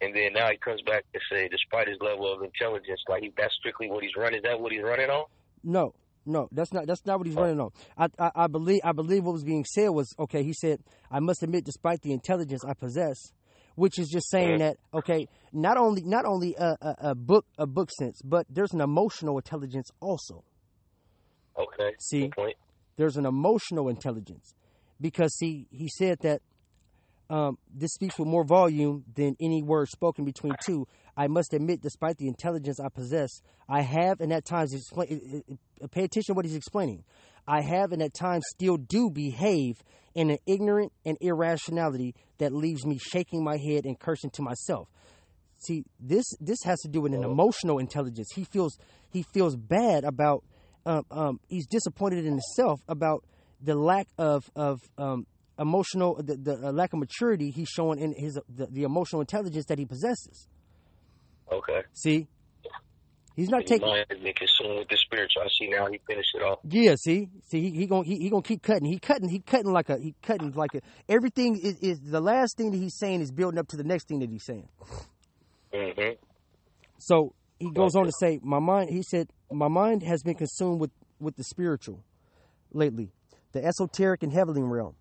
And 0.00 0.14
then 0.14 0.32
now 0.34 0.50
he 0.50 0.56
comes 0.58 0.82
back 0.82 1.04
to 1.12 1.20
say, 1.30 1.48
despite 1.48 1.88
his 1.88 1.98
level 2.00 2.32
of 2.32 2.42
intelligence, 2.42 3.00
like 3.08 3.22
he, 3.22 3.32
that's 3.36 3.54
strictly 3.54 3.88
what 3.88 4.02
he's 4.02 4.16
running. 4.16 4.38
Is 4.38 4.42
that 4.42 4.60
what 4.60 4.72
he's 4.72 4.82
running 4.82 5.08
on? 5.08 5.26
No, 5.62 5.94
no, 6.26 6.48
that's 6.52 6.72
not 6.72 6.86
that's 6.86 7.04
not 7.06 7.18
what 7.18 7.26
he's 7.26 7.36
oh. 7.36 7.42
running 7.42 7.60
on. 7.60 7.70
I, 7.96 8.08
I 8.18 8.30
I 8.34 8.46
believe 8.48 8.80
I 8.84 8.92
believe 8.92 9.24
what 9.24 9.32
was 9.32 9.44
being 9.44 9.64
said 9.64 9.88
was 9.88 10.14
okay. 10.18 10.42
He 10.42 10.52
said, 10.52 10.80
"I 11.10 11.20
must 11.20 11.42
admit, 11.42 11.64
despite 11.64 12.02
the 12.02 12.12
intelligence 12.12 12.64
I 12.64 12.74
possess," 12.74 13.16
which 13.76 13.98
is 13.98 14.08
just 14.08 14.30
saying 14.30 14.58
mm-hmm. 14.58 14.58
that 14.58 14.76
okay, 14.92 15.28
not 15.52 15.76
only 15.76 16.02
not 16.02 16.24
only 16.24 16.54
a, 16.58 16.76
a, 16.80 16.96
a 17.10 17.14
book 17.14 17.46
a 17.56 17.66
book 17.66 17.90
sense, 17.90 18.20
but 18.22 18.46
there's 18.50 18.72
an 18.72 18.80
emotional 18.80 19.38
intelligence 19.38 19.90
also. 20.00 20.44
Okay. 21.58 21.92
See? 22.00 22.30
There's 22.96 23.16
an 23.16 23.26
emotional 23.26 23.88
intelligence 23.88 24.54
because 25.04 25.36
see, 25.36 25.66
he 25.70 25.86
said 25.86 26.20
that 26.20 26.40
um, 27.28 27.58
this 27.70 27.92
speaks 27.92 28.18
with 28.18 28.26
more 28.26 28.42
volume 28.42 29.04
than 29.14 29.36
any 29.38 29.62
word 29.62 29.90
spoken 29.90 30.24
between 30.24 30.54
two. 30.64 30.88
I 31.14 31.26
must 31.26 31.52
admit, 31.52 31.82
despite 31.82 32.16
the 32.16 32.26
intelligence 32.26 32.80
I 32.80 32.88
possess, 32.88 33.28
I 33.68 33.82
have 33.82 34.22
and 34.22 34.32
at 34.32 34.46
times 34.46 34.72
explain. 34.72 35.42
Pay 35.90 36.04
attention 36.04 36.32
to 36.32 36.32
what 36.32 36.46
he's 36.46 36.54
explaining. 36.54 37.04
I 37.46 37.60
have 37.60 37.92
and 37.92 38.00
at 38.00 38.14
times 38.14 38.44
still 38.48 38.78
do 38.78 39.10
behave 39.10 39.76
in 40.14 40.30
an 40.30 40.38
ignorant 40.46 40.90
and 41.04 41.18
irrationality 41.20 42.14
that 42.38 42.54
leaves 42.54 42.86
me 42.86 42.96
shaking 42.98 43.44
my 43.44 43.58
head 43.58 43.84
and 43.84 44.00
cursing 44.00 44.30
to 44.30 44.42
myself. 44.42 44.88
See, 45.58 45.84
this 46.00 46.24
this 46.40 46.62
has 46.64 46.80
to 46.80 46.88
do 46.88 47.02
with 47.02 47.12
an 47.12 47.24
emotional 47.24 47.78
intelligence. 47.78 48.30
He 48.34 48.44
feels 48.44 48.78
he 49.10 49.22
feels 49.22 49.54
bad 49.54 50.04
about. 50.04 50.44
Um, 50.86 51.04
um, 51.10 51.40
he's 51.48 51.66
disappointed 51.66 52.26
in 52.26 52.32
himself 52.32 52.80
about 52.88 53.24
the 53.64 53.74
lack 53.74 54.06
of 54.18 54.50
of 54.54 54.80
um, 54.98 55.26
emotional 55.58 56.16
the, 56.22 56.36
the 56.36 56.68
uh, 56.68 56.72
lack 56.72 56.92
of 56.92 56.98
maturity 56.98 57.50
he's 57.50 57.68
showing 57.68 57.98
in 57.98 58.12
his 58.12 58.38
the, 58.48 58.66
the 58.66 58.82
emotional 58.82 59.20
intelligence 59.20 59.66
that 59.66 59.78
he 59.78 59.84
possesses. 59.84 60.48
Okay. 61.52 61.82
See, 61.92 62.26
he's 63.36 63.48
not 63.48 63.62
His 63.62 63.70
taking. 63.70 63.88
been 64.08 64.34
consumed 64.34 64.78
with 64.78 64.88
the 64.88 64.96
spiritual. 64.96 65.42
I 65.42 65.48
see 65.48 65.68
now 65.68 65.86
he 65.86 66.00
finished 66.06 66.34
it 66.34 66.42
off. 66.42 66.58
Yeah, 66.64 66.94
see, 66.96 67.28
see, 67.48 67.60
he, 67.60 67.70
he 67.70 67.86
gonna 67.86 68.04
he, 68.04 68.16
he 68.16 68.30
gonna 68.30 68.42
keep 68.42 68.62
cutting. 68.62 68.86
He 68.86 68.98
cutting. 68.98 69.28
He 69.28 69.40
cutting 69.40 69.72
like 69.72 69.88
a 69.88 69.98
he 69.98 70.14
cutting 70.22 70.52
like 70.52 70.74
a 70.74 70.80
everything 71.08 71.58
is, 71.62 71.78
is 71.80 72.00
the 72.00 72.20
last 72.20 72.56
thing 72.56 72.70
that 72.72 72.78
he's 72.78 72.96
saying 72.98 73.20
is 73.20 73.30
building 73.30 73.58
up 73.58 73.68
to 73.68 73.76
the 73.76 73.84
next 73.84 74.08
thing 74.08 74.20
that 74.20 74.30
he's 74.30 74.44
saying. 74.44 74.68
hmm 75.72 76.10
So 76.98 77.34
he 77.58 77.70
goes 77.70 77.94
on 77.94 78.06
to 78.06 78.12
say, 78.18 78.40
"My 78.42 78.58
mind," 78.58 78.90
he 78.90 79.02
said, 79.02 79.28
"My 79.52 79.68
mind 79.68 80.02
has 80.02 80.22
been 80.22 80.34
consumed 80.34 80.80
with 80.80 80.90
with 81.20 81.36
the 81.36 81.44
spiritual 81.44 82.02
lately, 82.72 83.12
the 83.54 83.64
esoteric 83.64 84.22
and 84.22 84.32
heavenly 84.32 84.62
realm. 84.62 84.94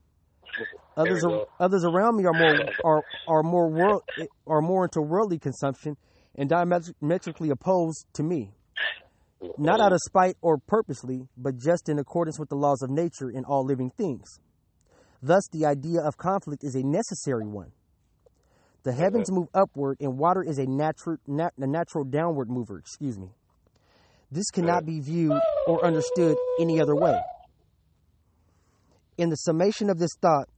Others 0.96 1.26
are, 1.26 1.48
others 1.60 1.84
around 1.84 2.16
me 2.18 2.26
are 2.26 2.34
more 2.34 2.70
are 2.86 3.04
are 3.28 3.44
more 3.44 3.68
world 3.68 4.04
are 4.46 4.62
more 4.62 4.86
into 4.86 5.02
worldly 5.02 5.40
consumption 5.40 5.98
and 6.36 6.48
diametrically 6.48 7.50
opposed 7.50 8.06
to 8.14 8.24
me. 8.24 8.52
Not 9.58 9.82
out 9.82 9.92
of 9.92 10.00
spite 10.06 10.38
or 10.42 10.58
purposely, 10.58 11.28
but 11.36 11.58
just 11.58 11.90
in 11.90 12.00
accordance 12.00 12.40
with 12.40 12.50
the 12.50 12.56
laws 12.56 12.82
of 12.82 12.90
nature 12.90 13.30
in 13.30 13.44
all 13.44 13.66
living 13.66 13.92
things. 13.98 14.40
Thus, 15.22 15.48
the 15.52 15.66
idea 15.66 16.02
of 16.02 16.16
conflict 16.16 16.64
is 16.64 16.76
a 16.76 16.84
necessary 16.84 17.48
one. 17.48 17.72
The 18.84 18.94
heavens 18.94 19.32
move 19.32 19.48
upward, 19.54 19.98
and 20.00 20.18
water 20.18 20.44
is 20.44 20.60
a 20.60 20.66
natural, 20.66 21.18
nat- 21.28 21.54
a 21.58 21.68
natural 21.68 22.04
downward 22.04 22.50
mover. 22.50 22.78
Excuse 22.78 23.18
me. 23.18 23.30
This 24.32 24.50
cannot 24.52 24.86
be 24.86 25.00
viewed 25.00 25.40
or 25.68 25.84
understood 25.86 26.38
any 26.60 26.80
other 26.82 26.96
way. 26.96 27.20
In 29.18 29.30
the 29.30 29.36
summation 29.36 29.90
of 29.90 30.00
this 30.00 30.16
thought, 30.22 30.50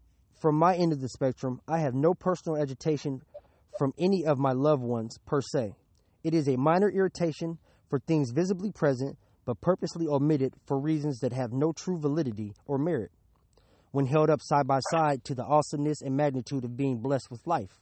from 0.41 0.57
my 0.57 0.75
end 0.75 0.93
of 0.93 1.01
the 1.01 1.09
spectrum, 1.09 1.59
I 1.67 1.79
have 1.79 1.93
no 1.93 2.13
personal 2.13 2.61
agitation 2.61 3.21
from 3.77 3.93
any 3.97 4.25
of 4.25 4.37
my 4.37 4.51
loved 4.51 4.83
ones 4.83 5.17
per 5.25 5.41
se. 5.41 5.75
It 6.23 6.33
is 6.33 6.47
a 6.47 6.57
minor 6.57 6.89
irritation 6.89 7.57
for 7.89 7.99
things 7.99 8.31
visibly 8.31 8.71
present 8.71 9.17
but 9.45 9.61
purposely 9.61 10.07
omitted 10.07 10.53
for 10.65 10.79
reasons 10.79 11.19
that 11.19 11.33
have 11.33 11.51
no 11.51 11.71
true 11.71 11.99
validity 11.99 12.53
or 12.65 12.77
merit 12.77 13.11
when 13.91 14.05
held 14.05 14.29
up 14.29 14.41
side 14.41 14.67
by 14.67 14.79
side 14.91 15.23
to 15.23 15.35
the 15.35 15.43
awesomeness 15.43 16.01
and 16.01 16.15
magnitude 16.17 16.65
of 16.65 16.75
being 16.75 16.97
blessed 16.97 17.29
with 17.29 17.45
life. 17.45 17.79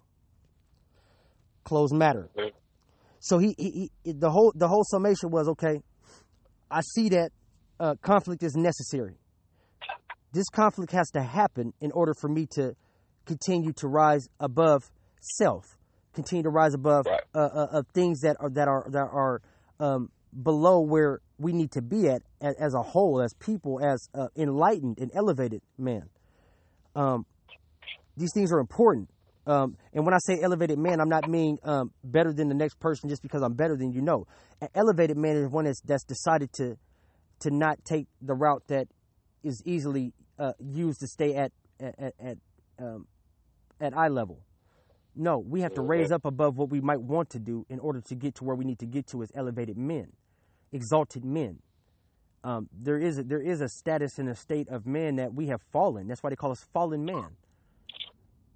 Close 1.63 1.93
matter. 1.93 2.29
So 3.19 3.38
he, 3.38 3.55
he, 3.57 3.91
he 4.03 4.12
the 4.12 4.29
whole 4.29 4.51
the 4.53 4.67
whole 4.67 4.83
summation 4.83 5.31
was 5.31 5.47
okay. 5.49 5.81
I 6.69 6.81
see 6.81 7.09
that 7.09 7.31
uh, 7.79 7.95
conflict 8.01 8.43
is 8.43 8.55
necessary. 8.55 9.15
This 10.34 10.50
conflict 10.50 10.91
has 10.93 11.12
to 11.12 11.22
happen 11.22 11.74
in 11.80 11.91
order 11.91 12.13
for 12.19 12.28
me 12.28 12.48
to 12.56 12.76
continue 13.26 13.72
to 13.74 13.88
rise 13.88 14.28
above 14.39 14.91
self, 15.22 15.78
continue 16.13 16.43
to 16.43 16.50
rise 16.50 16.74
above 16.74 17.06
Right. 17.06 17.22
uh, 17.36 17.39
uh, 17.39 17.67
of 17.80 17.88
things 17.93 18.22
that 18.22 18.38
are 18.39 18.50
that 18.50 18.67
are 18.67 18.86
that 18.89 19.10
are 19.12 19.41
um, 19.80 20.10
below 20.41 20.82
where 20.82 21.19
we 21.38 21.54
need 21.54 21.72
to 21.74 21.82
be 21.84 22.08
at 22.10 22.24
as, 22.41 22.56
as 22.60 22.74
a 22.74 22.82
whole, 22.82 23.22
as 23.22 23.34
people, 23.36 23.80
as 23.80 24.10
uh, 24.15 24.28
enlightened 24.36 24.98
and 24.98 25.12
elevated 25.13 25.62
man. 25.78 26.10
Um, 26.96 27.26
these 28.17 28.32
things 28.34 28.52
are 28.52 28.60
important. 28.60 29.10
Um, 29.46 29.78
and 29.93 30.06
when 30.06 30.13
I 30.13 30.19
say 30.26 30.39
elevated 30.41 30.80
man, 30.80 31.00
I'm 31.00 31.10
not 31.10 31.30
meaning 31.30 31.60
um, 31.63 31.91
better 32.04 32.32
than 32.34 32.48
the 32.48 32.56
next 32.56 32.80
person 32.80 33.10
just 33.10 33.22
because 33.22 33.43
I'm 33.43 33.54
better 33.54 33.76
than 33.76 33.91
you. 33.91 34.02
know. 34.02 34.26
An 34.62 34.69
elevated 34.74 35.17
man 35.17 35.36
is 35.36 35.50
one 35.50 35.65
that's, 35.65 35.82
that's 35.82 36.06
decided 36.06 36.52
to 36.54 36.78
to 37.41 37.52
not 37.52 37.84
take 37.84 38.08
the 38.22 38.34
route 38.34 38.63
that 38.67 38.88
is 39.43 39.62
easily 39.65 40.13
uh, 40.43 40.53
used 40.60 40.99
to 40.99 41.08
stay 41.08 41.36
at 41.36 41.51
at 41.79 42.13
at 42.19 42.38
um, 42.79 43.08
at 43.79 43.95
eye 43.97 44.10
level. 44.10 44.39
No, 45.15 45.38
we 45.38 45.62
have 45.62 45.73
to 45.75 45.82
raise 45.82 46.12
up 46.12 46.25
above 46.25 46.58
what 46.58 46.69
we 46.69 46.82
might 46.82 47.01
want 47.01 47.29
to 47.32 47.39
do 47.39 47.65
in 47.69 47.79
order 47.79 48.01
to 48.01 48.15
get 48.15 48.36
to 48.36 48.43
where 48.43 48.56
we 48.56 48.65
need 48.65 48.79
to 48.79 48.88
get 48.88 49.06
to 49.08 49.21
as 49.21 49.32
elevated 49.36 49.77
men, 49.77 50.08
exalted 50.71 51.23
men. 51.23 51.60
Um, 52.43 52.67
there 52.77 52.97
is 52.97 53.19
a, 53.19 53.23
there 53.23 53.41
is 53.41 53.62
a 53.62 53.69
status 53.69 54.17
and 54.17 54.27
a 54.27 54.36
state 54.36 54.67
of 54.69 54.86
man 54.86 55.15
that 55.17 55.34
we 55.34 55.47
have 55.47 55.62
fallen. 55.71 56.08
That's 56.08 56.21
why 56.23 56.32
they 56.32 56.36
call 56.36 56.51
us 56.51 56.65
fallen 56.73 57.06
man. 57.06 57.27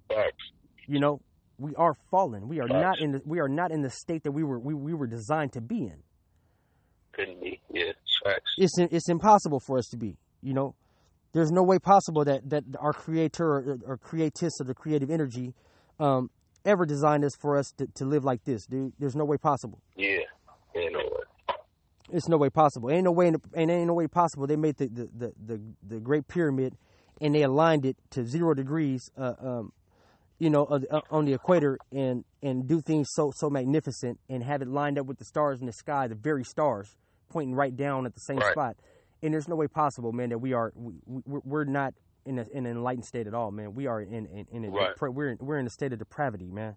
Facts. 0.08 0.44
You 0.86 1.00
know, 1.00 1.20
we 1.58 1.74
are 1.76 1.94
fallen. 2.10 2.48
We 2.48 2.60
are 2.60 2.68
Facts. 2.68 2.82
not 2.82 3.00
in 3.00 3.12
the 3.12 3.22
we 3.24 3.38
are 3.38 3.48
not 3.48 3.70
in 3.70 3.82
the 3.82 3.90
state 3.90 4.24
that 4.24 4.32
we 4.32 4.42
were 4.42 4.58
we, 4.58 4.74
we 4.74 4.94
were 4.94 5.06
designed 5.06 5.52
to 5.52 5.60
be 5.60 5.84
in. 5.84 6.02
Couldn't 7.12 7.40
be. 7.40 7.60
Yeah, 7.72 7.84
it's 7.84 8.20
facts. 8.24 8.52
It's 8.58 8.78
it's 8.78 9.08
impossible 9.08 9.60
for 9.60 9.78
us 9.78 9.86
to 9.88 9.96
be. 9.96 10.16
You 10.42 10.54
know, 10.54 10.74
there's 11.38 11.52
no 11.52 11.62
way 11.62 11.78
possible 11.78 12.24
that 12.24 12.50
that 12.50 12.64
our 12.80 12.92
creator 12.92 13.46
or, 13.46 13.78
or 13.86 13.96
creatus 13.96 14.60
of 14.60 14.66
the 14.66 14.74
creative 14.74 15.08
energy 15.08 15.54
um, 16.00 16.30
ever 16.64 16.84
designed 16.84 17.24
us 17.24 17.36
for 17.40 17.56
us 17.56 17.70
to, 17.78 17.86
to 17.94 18.04
live 18.04 18.24
like 18.24 18.42
this, 18.42 18.66
dude. 18.66 18.92
There's 18.98 19.14
no 19.14 19.24
way 19.24 19.36
possible. 19.36 19.80
Yeah, 19.94 20.18
ain't 20.74 20.92
no 20.92 20.98
way. 20.98 21.56
It's 22.10 22.28
no 22.28 22.38
way 22.38 22.50
possible. 22.50 22.90
Ain't 22.90 23.04
no 23.04 23.12
way, 23.12 23.28
and 23.28 23.70
ain't 23.70 23.86
no 23.86 23.94
way 23.94 24.08
possible. 24.08 24.48
They 24.48 24.56
made 24.56 24.78
the 24.78 24.88
the 24.88 25.08
the 25.16 25.32
the, 25.46 25.60
the 25.86 26.00
Great 26.00 26.26
Pyramid, 26.26 26.76
and 27.20 27.36
they 27.36 27.42
aligned 27.42 27.86
it 27.86 27.96
to 28.10 28.26
zero 28.26 28.52
degrees, 28.52 29.08
uh, 29.16 29.34
um, 29.40 29.72
you 30.40 30.50
know, 30.50 30.64
uh, 30.64 31.00
on 31.12 31.24
the 31.24 31.34
equator, 31.34 31.78
and 31.92 32.24
and 32.42 32.66
do 32.66 32.80
things 32.80 33.10
so 33.12 33.30
so 33.36 33.48
magnificent, 33.48 34.18
and 34.28 34.42
have 34.42 34.60
it 34.60 34.66
lined 34.66 34.98
up 34.98 35.06
with 35.06 35.18
the 35.18 35.24
stars 35.24 35.60
in 35.60 35.66
the 35.66 35.72
sky, 35.72 36.08
the 36.08 36.16
very 36.16 36.42
stars 36.42 36.96
pointing 37.28 37.54
right 37.54 37.76
down 37.76 38.06
at 38.06 38.14
the 38.14 38.20
same 38.20 38.38
Right. 38.38 38.50
spot. 38.50 38.76
And 39.22 39.34
there's 39.34 39.48
no 39.48 39.56
way 39.56 39.66
possible, 39.66 40.12
man, 40.12 40.28
that 40.30 40.38
we 40.38 40.52
are 40.52 40.72
we, 40.74 40.94
we 41.06 41.40
we're 41.44 41.64
not 41.64 41.94
in, 42.24 42.38
a, 42.38 42.46
in 42.52 42.66
an 42.66 42.72
enlightened 42.72 43.04
state 43.04 43.26
at 43.26 43.34
all, 43.34 43.50
man. 43.50 43.74
We 43.74 43.86
are 43.86 44.00
in 44.00 44.26
in, 44.26 44.46
in 44.52 44.64
a 44.64 44.70
Right. 44.70 44.96
depra- 44.96 45.12
we're 45.12 45.30
in, 45.30 45.38
we're 45.40 45.58
in 45.58 45.66
a 45.66 45.70
state 45.70 45.92
of 45.92 45.98
depravity, 45.98 46.50
man. 46.50 46.76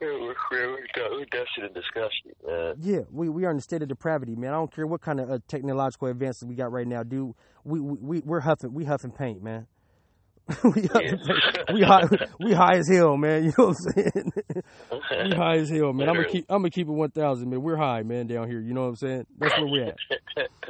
Yeah, 0.00 0.08
we're, 0.18 0.34
we're, 0.50 0.86
definitely 1.26 1.74
disgusting, 1.74 2.32
man. 2.46 2.74
Yeah, 2.80 3.00
we, 3.10 3.28
we 3.28 3.44
are 3.44 3.50
in 3.50 3.58
a 3.58 3.60
state 3.60 3.82
of 3.82 3.88
depravity, 3.88 4.34
man. 4.34 4.50
I 4.50 4.56
don't 4.56 4.74
care 4.74 4.86
what 4.86 5.02
kind 5.02 5.20
of 5.20 5.30
uh, 5.30 5.38
technological 5.46 6.08
advances 6.08 6.46
we 6.46 6.54
got 6.54 6.72
right 6.72 6.86
now, 6.86 7.02
dude. 7.02 7.34
We 7.64 7.80
we 7.80 7.98
we 8.00 8.20
we're 8.20 8.40
huffing 8.40 8.72
we 8.72 8.84
huffing 8.84 9.10
paint, 9.10 9.42
man. 9.42 9.66
we 10.64 10.88
paint. 10.88 11.20
we 11.72 11.82
high 11.82 12.08
we 12.40 12.52
high 12.54 12.76
as 12.78 12.88
hell, 12.88 13.16
man. 13.18 13.44
You 13.44 13.52
know 13.58 13.66
what 13.66 13.76
I'm 13.76 13.92
saying? 13.92 14.32
we 15.30 15.36
high 15.36 15.56
as 15.56 15.68
hell, 15.68 15.92
man. 15.92 16.08
I'm 16.08 16.14
gonna 16.16 16.28
keep 16.28 16.46
I'm 16.48 16.62
gonna 16.62 16.70
keep 16.70 16.88
it 16.88 16.92
one 16.92 17.10
thousand, 17.10 17.50
man. 17.50 17.60
We're 17.60 17.76
high, 17.76 18.02
man, 18.02 18.26
down 18.26 18.48
here. 18.48 18.60
You 18.60 18.72
know 18.72 18.82
what 18.82 18.88
I'm 18.88 18.96
saying? 18.96 19.26
That's 19.38 19.58
where 19.58 19.66
we're 19.66 19.84
at. 19.86 19.96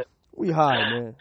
We 0.40 0.50
high, 0.50 0.88
man. 0.88 1.14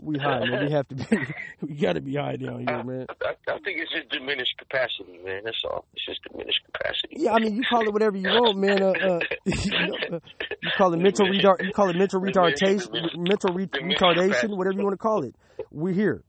We 0.00 0.18
high, 0.18 0.40
man. 0.40 0.66
We 0.66 0.72
have 0.72 0.88
to 0.88 0.94
be. 0.96 1.06
we 1.62 1.74
got 1.74 1.92
to 1.92 2.00
be 2.00 2.16
high 2.16 2.34
down 2.34 2.66
here, 2.66 2.82
man. 2.82 3.06
I, 3.24 3.34
I 3.46 3.58
think 3.60 3.78
it's 3.78 3.92
just 3.92 4.08
diminished 4.08 4.58
capacity, 4.58 5.20
man. 5.24 5.42
That's 5.44 5.62
all. 5.64 5.84
It's 5.94 6.04
just 6.04 6.20
diminished 6.28 6.62
capacity. 6.72 7.10
Yeah, 7.12 7.34
I 7.34 7.38
mean, 7.38 7.54
you 7.54 7.62
call 7.70 7.82
it 7.82 7.92
whatever 7.92 8.16
you 8.16 8.28
want, 8.28 8.58
man. 8.58 8.82
Uh, 8.82 8.88
uh, 8.88 9.20
you, 9.44 9.70
know, 9.70 10.16
uh, 10.16 10.20
you 10.60 10.70
call 10.76 10.92
it 10.92 10.98
mental 10.98 11.28
retard. 11.28 11.64
You 11.64 11.70
call 11.72 11.90
it 11.90 11.96
mental 11.96 12.20
retardation, 12.20 13.16
mental 13.16 13.54
re- 13.54 13.68
retardation, 13.68 14.56
whatever 14.56 14.76
you 14.76 14.82
want 14.82 14.94
to 14.94 14.98
call 14.98 15.22
it. 15.22 15.36
We're 15.70 15.94
here. 15.94 16.24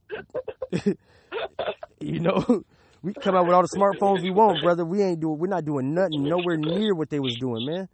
you 2.00 2.20
know, 2.20 2.64
we 3.02 3.14
can 3.14 3.22
come 3.24 3.36
out 3.36 3.48
with 3.48 3.56
all 3.56 3.64
the 3.64 3.76
smartphones 3.76 4.22
we 4.22 4.30
want, 4.30 4.62
brother. 4.62 4.86
We 4.86 5.02
ain't 5.02 5.22
doing. 5.22 5.40
We're 5.40 5.48
not 5.48 5.66
doing 5.66 5.96
nothing 5.96 6.24
nowhere 6.24 6.58
near 6.58 6.94
what 6.94 7.10
they 7.10 7.20
was 7.20 7.36
doing, 7.38 7.66
man. 7.66 7.90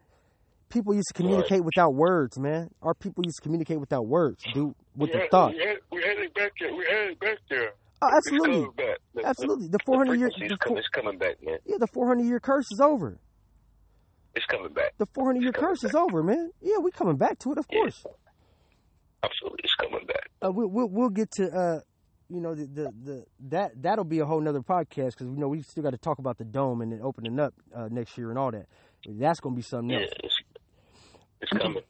People 0.73 0.95
used 0.95 1.07
to 1.09 1.13
communicate 1.13 1.63
without 1.63 1.93
words, 1.93 2.39
man. 2.39 2.69
Our 2.81 2.95
people 2.95 3.23
used 3.23 3.37
to 3.37 3.41
communicate 3.43 3.79
without 3.79 4.07
words, 4.07 4.43
dude, 4.53 4.73
with 4.95 5.11
the 5.11 5.27
thought. 5.29 5.53
We, 5.53 5.59
had, 5.59 6.03
heading 6.03 6.29
back 6.35 6.51
there. 6.59 6.73
We're 6.75 6.87
heading 6.89 7.15
back 7.21 7.37
there. 7.49 7.73
Oh, 8.01 8.09
absolutely, 8.11 8.65
back. 8.75 8.97
The- 9.13 9.25
absolutely. 9.25 9.67
The 9.67 9.77
the 9.77 9.83
400 9.85 10.15
year, 10.19 10.27
frequency 10.29 10.47
the 10.47 10.53
is 10.55 10.57
coming, 10.59 10.75
four, 10.75 10.79
it's 10.79 10.87
coming 10.89 11.17
back, 11.19 11.35
man. 11.43 11.57
yeah, 11.65 11.77
the 11.79 11.87
400 11.87 12.23
year 12.25 12.39
curse 12.39 12.65
is 12.71 12.79
over. 12.81 13.19
It's 14.35 14.45
coming 14.47 14.73
back. 14.73 14.93
The 14.97 15.05
400 15.13 15.43
year 15.43 15.51
curse 15.51 15.83
is 15.83 15.93
over, 15.93 16.23
man. 16.23 16.51
Yeah, 16.59 16.79
we 16.79 16.89
coming 16.91 17.17
back 17.17 17.37
to 17.39 17.51
it, 17.51 17.59
of 17.59 17.65
Yeah. 17.71 17.79
course. 17.81 18.03
Absolutely, 19.23 19.59
it's 19.63 19.75
coming 19.75 20.05
back. 20.07 20.29
uh, 20.43 20.51
we'll, 20.51 20.67
we'll 20.67 20.89
we'll 20.89 21.09
get 21.09 21.31
to 21.33 21.45
uh, 21.55 21.79
you 22.29 22.41
know 22.41 22.55
the, 22.55 22.65
the 22.65 22.91
the 23.03 23.25
that 23.49 23.71
that'll 23.81 24.03
be 24.03 24.19
a 24.19 24.25
whole 24.25 24.41
nother 24.41 24.61
podcast 24.61 25.11
because 25.11 25.27
you 25.27 25.37
know 25.37 25.47
we 25.47 25.61
still 25.61 25.83
got 25.83 25.91
to 25.91 25.97
talk 25.97 26.17
about 26.19 26.37
the 26.39 26.43
dome 26.43 26.81
and 26.81 26.91
then 26.91 26.99
opening 27.01 27.39
up 27.39 27.53
uh, 27.75 27.87
next 27.91 28.17
year 28.17 28.29
and 28.31 28.39
all 28.39 28.51
that. 28.51 28.65
That's 29.07 29.39
gonna 29.39 29.55
be 29.55 29.61
something 29.61 29.91
Yeah, 29.91 30.07
else. 30.23 30.33
It's, 31.51 31.61
coming. 31.63 31.83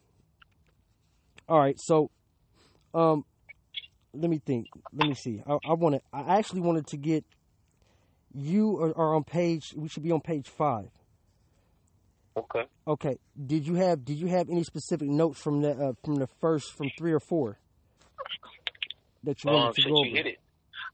All 1.50 1.60
right, 1.60 1.80
so 1.80 2.10
um, 2.94 3.26
let 4.14 4.30
me 4.30 4.40
think. 4.46 4.68
Let 4.94 5.08
me 5.10 5.16
see. 5.16 5.42
I, 5.48 5.58
I 5.70 5.74
want 5.74 5.96
to. 5.96 6.02
I 6.14 6.38
actually 6.38 6.62
wanted 6.62 6.88
to 6.88 6.98
get 6.98 7.26
you 8.34 8.78
are, 8.82 8.98
are 8.98 9.16
on 9.16 9.24
page. 9.24 9.74
We 9.76 9.88
should 9.90 10.04
be 10.04 10.12
on 10.12 10.22
page 10.22 10.48
five. 10.50 10.90
Okay. 12.36 12.64
Okay. 12.88 13.18
Did 13.46 13.68
you 13.68 13.76
have 13.76 14.04
Did 14.04 14.18
you 14.18 14.28
have 14.28 14.50
any 14.50 14.64
specific 14.64 15.08
notes 15.08 15.40
from 15.40 15.62
the 15.62 15.72
uh, 15.72 15.94
from 16.04 16.16
the 16.16 16.28
first 16.42 16.74
from 16.74 16.90
three 16.98 17.12
or 17.14 17.20
four 17.20 17.60
that 19.24 19.44
you 19.44 19.52
wanted 19.52 19.68
Um, 19.68 19.74
to 19.76 19.82
go 19.84 19.88
you 19.90 19.96
over? 19.98 20.10
hit 20.18 20.26
it, 20.28 20.40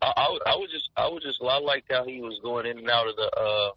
I, 0.01 0.13
I, 0.17 0.29
was- 0.29 0.41
I 0.45 0.55
was 0.55 0.69
just, 0.71 0.89
I 0.97 1.07
was 1.07 1.23
just, 1.23 1.39
I 1.41 1.59
liked 1.59 1.91
how 1.91 2.05
he 2.05 2.19
was 2.21 2.39
going 2.43 2.65
in 2.65 2.77
and 2.77 2.89
out 2.89 3.07
of 3.07 3.15
the 3.15 3.31
uh, 3.37 3.71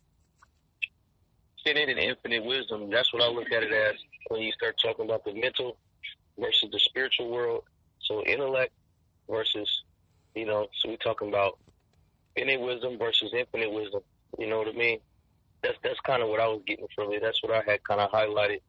infinite 1.65 1.89
and 1.91 1.99
infinite 1.99 2.45
wisdom. 2.45 2.91
That's 2.91 3.13
what 3.13 3.23
I 3.23 3.29
look 3.29 3.51
at 3.53 3.63
it 3.63 3.73
as 3.73 3.95
when 4.29 4.43
you 4.43 4.53
start 4.53 4.77
talking 4.83 5.05
about 5.05 5.25
the 5.25 5.35
mental 5.35 5.77
versus 6.39 6.69
the 6.71 6.79
spiritual 6.79 7.31
world. 7.31 7.65
So 8.01 8.23
intellect 8.25 8.73
versus, 9.29 9.83
you 10.35 10.47
know, 10.47 10.69
so 10.81 10.91
we're 10.91 10.97
talking 10.97 11.29
about 11.29 11.59
infinite 12.37 12.61
wisdom 12.61 12.99
versus 12.99 13.33
infinite 13.37 13.73
wisdom. 13.73 14.01
You 14.39 14.49
know 14.49 14.59
what 14.59 14.69
I 14.69 14.73
mean? 14.73 14.99
That's 15.63 15.79
that's 15.85 16.01
kind 16.01 16.23
of 16.23 16.29
what 16.29 16.41
I 16.41 16.49
was 16.49 16.63
getting 16.67 16.89
from 16.95 17.13
it. 17.13 17.23
That's 17.23 17.43
what 17.43 17.53
I 17.53 17.63
had 17.71 17.85
kind 17.85 18.01
of 18.01 18.11
highlighted. 18.11 18.61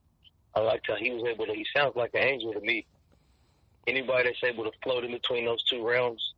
I 0.56 0.60
liked 0.60 0.88
how 0.88 0.96
he 0.96 1.10
was 1.12 1.24
able 1.24 1.46
to. 1.48 1.54
He 1.54 1.66
sounds 1.76 1.96
like 1.96 2.12
an 2.14 2.22
angel 2.22 2.54
to 2.54 2.60
me. 2.60 2.86
Anybody 3.88 4.30
that's 4.30 4.44
able 4.44 4.64
to 4.66 4.72
float 4.84 5.04
in 5.04 5.12
between 5.12 5.46
those 5.46 5.64
two 5.64 5.86
realms, 5.86 6.34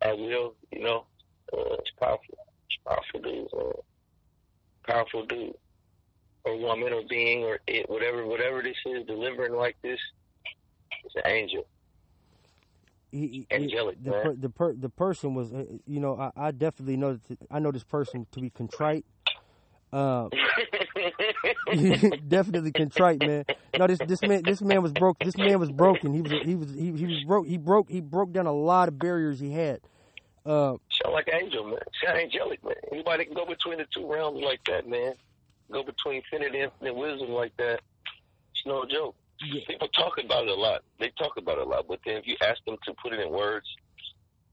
I 0.00 0.12
will. 0.12 0.54
You 0.70 0.82
know, 0.84 1.06
uh, 1.52 1.74
it's 1.80 1.90
powerful. 1.98 2.38
It's 2.68 2.78
powerful 2.86 3.20
dude. 3.20 3.48
Uh, 3.52 3.80
powerful 4.86 5.26
dude, 5.26 5.54
or 6.44 6.56
woman, 6.58 6.92
or 6.92 7.02
being, 7.08 7.44
or 7.44 7.58
it, 7.66 7.88
whatever, 7.88 8.26
whatever 8.26 8.62
this 8.62 8.76
is, 8.86 9.06
delivering 9.06 9.54
like 9.54 9.76
this. 9.82 10.00
It's 11.04 11.14
an 11.16 11.22
angel. 11.26 11.64
he, 13.12 13.26
he- 13.28 13.46
Angelic, 13.50 14.02
the 14.02 14.12
per, 14.12 14.34
the 14.34 14.50
per, 14.50 14.72
the 14.74 14.88
person 14.88 15.34
was 15.34 15.52
uh, 15.52 15.64
you 15.86 16.00
know 16.00 16.16
I, 16.18 16.48
I 16.48 16.50
definitely 16.50 16.96
know 16.96 17.14
that 17.28 17.38
I 17.50 17.58
know 17.58 17.70
this 17.72 17.84
person 17.84 18.26
to 18.32 18.40
be 18.40 18.50
contrite 18.50 19.04
uh 19.92 20.28
definitely 22.28 22.72
contrite 22.72 23.20
man 23.20 23.44
no 23.76 23.86
this 23.86 24.00
this 24.00 24.22
man 24.22 24.44
this 24.46 24.62
man 24.62 24.82
was 24.82 24.92
broke 24.94 25.18
this 25.20 25.36
man 25.36 25.58
was 25.60 25.70
broken 25.70 26.14
he 26.14 26.22
was 26.22 26.32
he 26.42 26.54
was 26.54 26.72
he, 26.72 26.92
he 26.92 27.06
was 27.06 27.20
broke 27.20 27.46
he 27.46 27.58
broke 27.58 27.90
he 27.90 28.00
broke 28.00 28.32
down 28.32 28.46
a 28.46 28.52
lot 28.52 28.88
of 28.88 28.98
barriers 28.98 29.38
he 29.38 29.52
had 29.52 29.80
uh 30.46 30.76
Sound 30.90 31.14
like 31.14 31.28
an 31.28 31.34
angel, 31.42 31.64
man. 31.64 31.78
Sound 32.04 32.18
angelic, 32.18 32.64
man. 32.64 32.74
Anybody 32.90 33.26
can 33.26 33.34
go 33.34 33.44
between 33.46 33.78
the 33.78 33.86
two 33.94 34.10
realms 34.10 34.40
like 34.42 34.60
that, 34.66 34.88
man. 34.88 35.14
Go 35.72 35.82
between 35.82 36.16
infinite 36.32 36.54
and 36.54 36.64
infinite 36.64 36.94
wisdom 36.94 37.30
like 37.30 37.56
that. 37.56 37.80
It's 38.52 38.62
no 38.66 38.84
joke. 38.84 39.14
yeah, 39.44 39.62
People 39.66 39.88
talk 39.88 40.18
about 40.22 40.44
it 40.44 40.50
a 40.50 40.54
lot. 40.54 40.82
They 41.00 41.10
talk 41.18 41.32
about 41.38 41.58
it 41.58 41.66
a 41.66 41.68
lot, 41.70 41.86
but 41.88 42.00
then 42.04 42.16
if 42.16 42.26
you 42.26 42.36
ask 42.42 42.62
them 42.64 42.76
to 42.84 42.94
put 43.02 43.12
it 43.12 43.20
in 43.20 43.30
words 43.30 43.66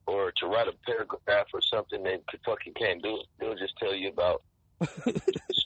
or 0.07 0.31
to 0.37 0.47
write 0.47 0.67
a 0.67 0.73
paragraph 0.85 1.47
or 1.53 1.61
something, 1.61 2.01
they 2.03 2.17
fucking 2.45 2.73
can't 2.73 3.03
do 3.03 3.17
it. 3.17 3.25
They'll 3.39 3.55
just 3.55 3.77
tell 3.77 3.93
you 3.93 4.09
about 4.09 4.41
some 5.03 5.13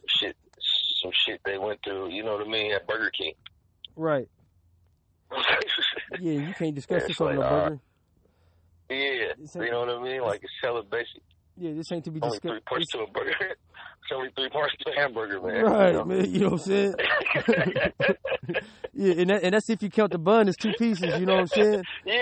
shit, 0.08 0.36
some 1.02 1.12
shit 1.26 1.40
they 1.46 1.58
went 1.58 1.80
through. 1.84 2.10
You 2.10 2.24
know 2.24 2.34
what 2.38 2.46
I 2.48 2.50
mean? 2.50 2.74
At 2.74 2.88
Burger 2.88 3.12
King. 3.12 3.34
right 3.96 4.28
yeah 6.20 6.34
you 6.34 6.54
can't 6.54 6.76
discuss 6.76 7.02
Yeah, 7.02 7.08
this 7.08 7.22
on 7.22 7.36
like, 7.38 7.46
uh, 7.46 7.70
burger 7.70 7.80
yeah, 8.90 9.34
you 9.64 9.72
know 9.72 9.80
what 9.80 9.90
I 9.90 10.04
mean? 10.04 10.22
Like 10.22 10.44
it's 10.44 10.54
hella 10.62 10.84
basic. 10.84 11.22
yeah 11.58 11.74
this 11.74 11.92
ain't 11.92 12.04
to 12.06 12.12
be 12.12 12.20
discussed. 12.20 12.46
Only 12.46 12.58
three 12.60 12.62
parts 12.62 12.88
to 12.92 13.00
a 13.00 13.08
burger. 13.08 13.56
It's 14.04 14.12
only 14.14 14.30
three 14.36 14.50
parts 14.50 14.74
of 14.86 14.94
a 14.94 15.00
hamburger, 15.00 15.42
man. 15.42 15.64
right 15.64 15.88
You 15.88 15.94
know? 15.94 16.06
man 16.06 16.34
you 16.34 16.40
know 16.40 16.50
what 16.50 16.54
I'm 16.54 16.60
saying 16.60 16.96
yeah 18.94 19.14
and, 19.14 19.30
that, 19.30 19.44
and 19.44 19.54
that's 19.54 19.70
if 19.70 19.82
you 19.82 19.90
count 19.90 20.12
the 20.12 20.18
bun 20.18 20.48
as 20.50 20.58
two 20.58 20.74
pieces 20.78 21.20
you 21.20 21.26
know 21.26 21.36
what 21.36 21.42
I'm 21.42 21.48
saying 21.48 21.84
Yeah. 22.06 22.22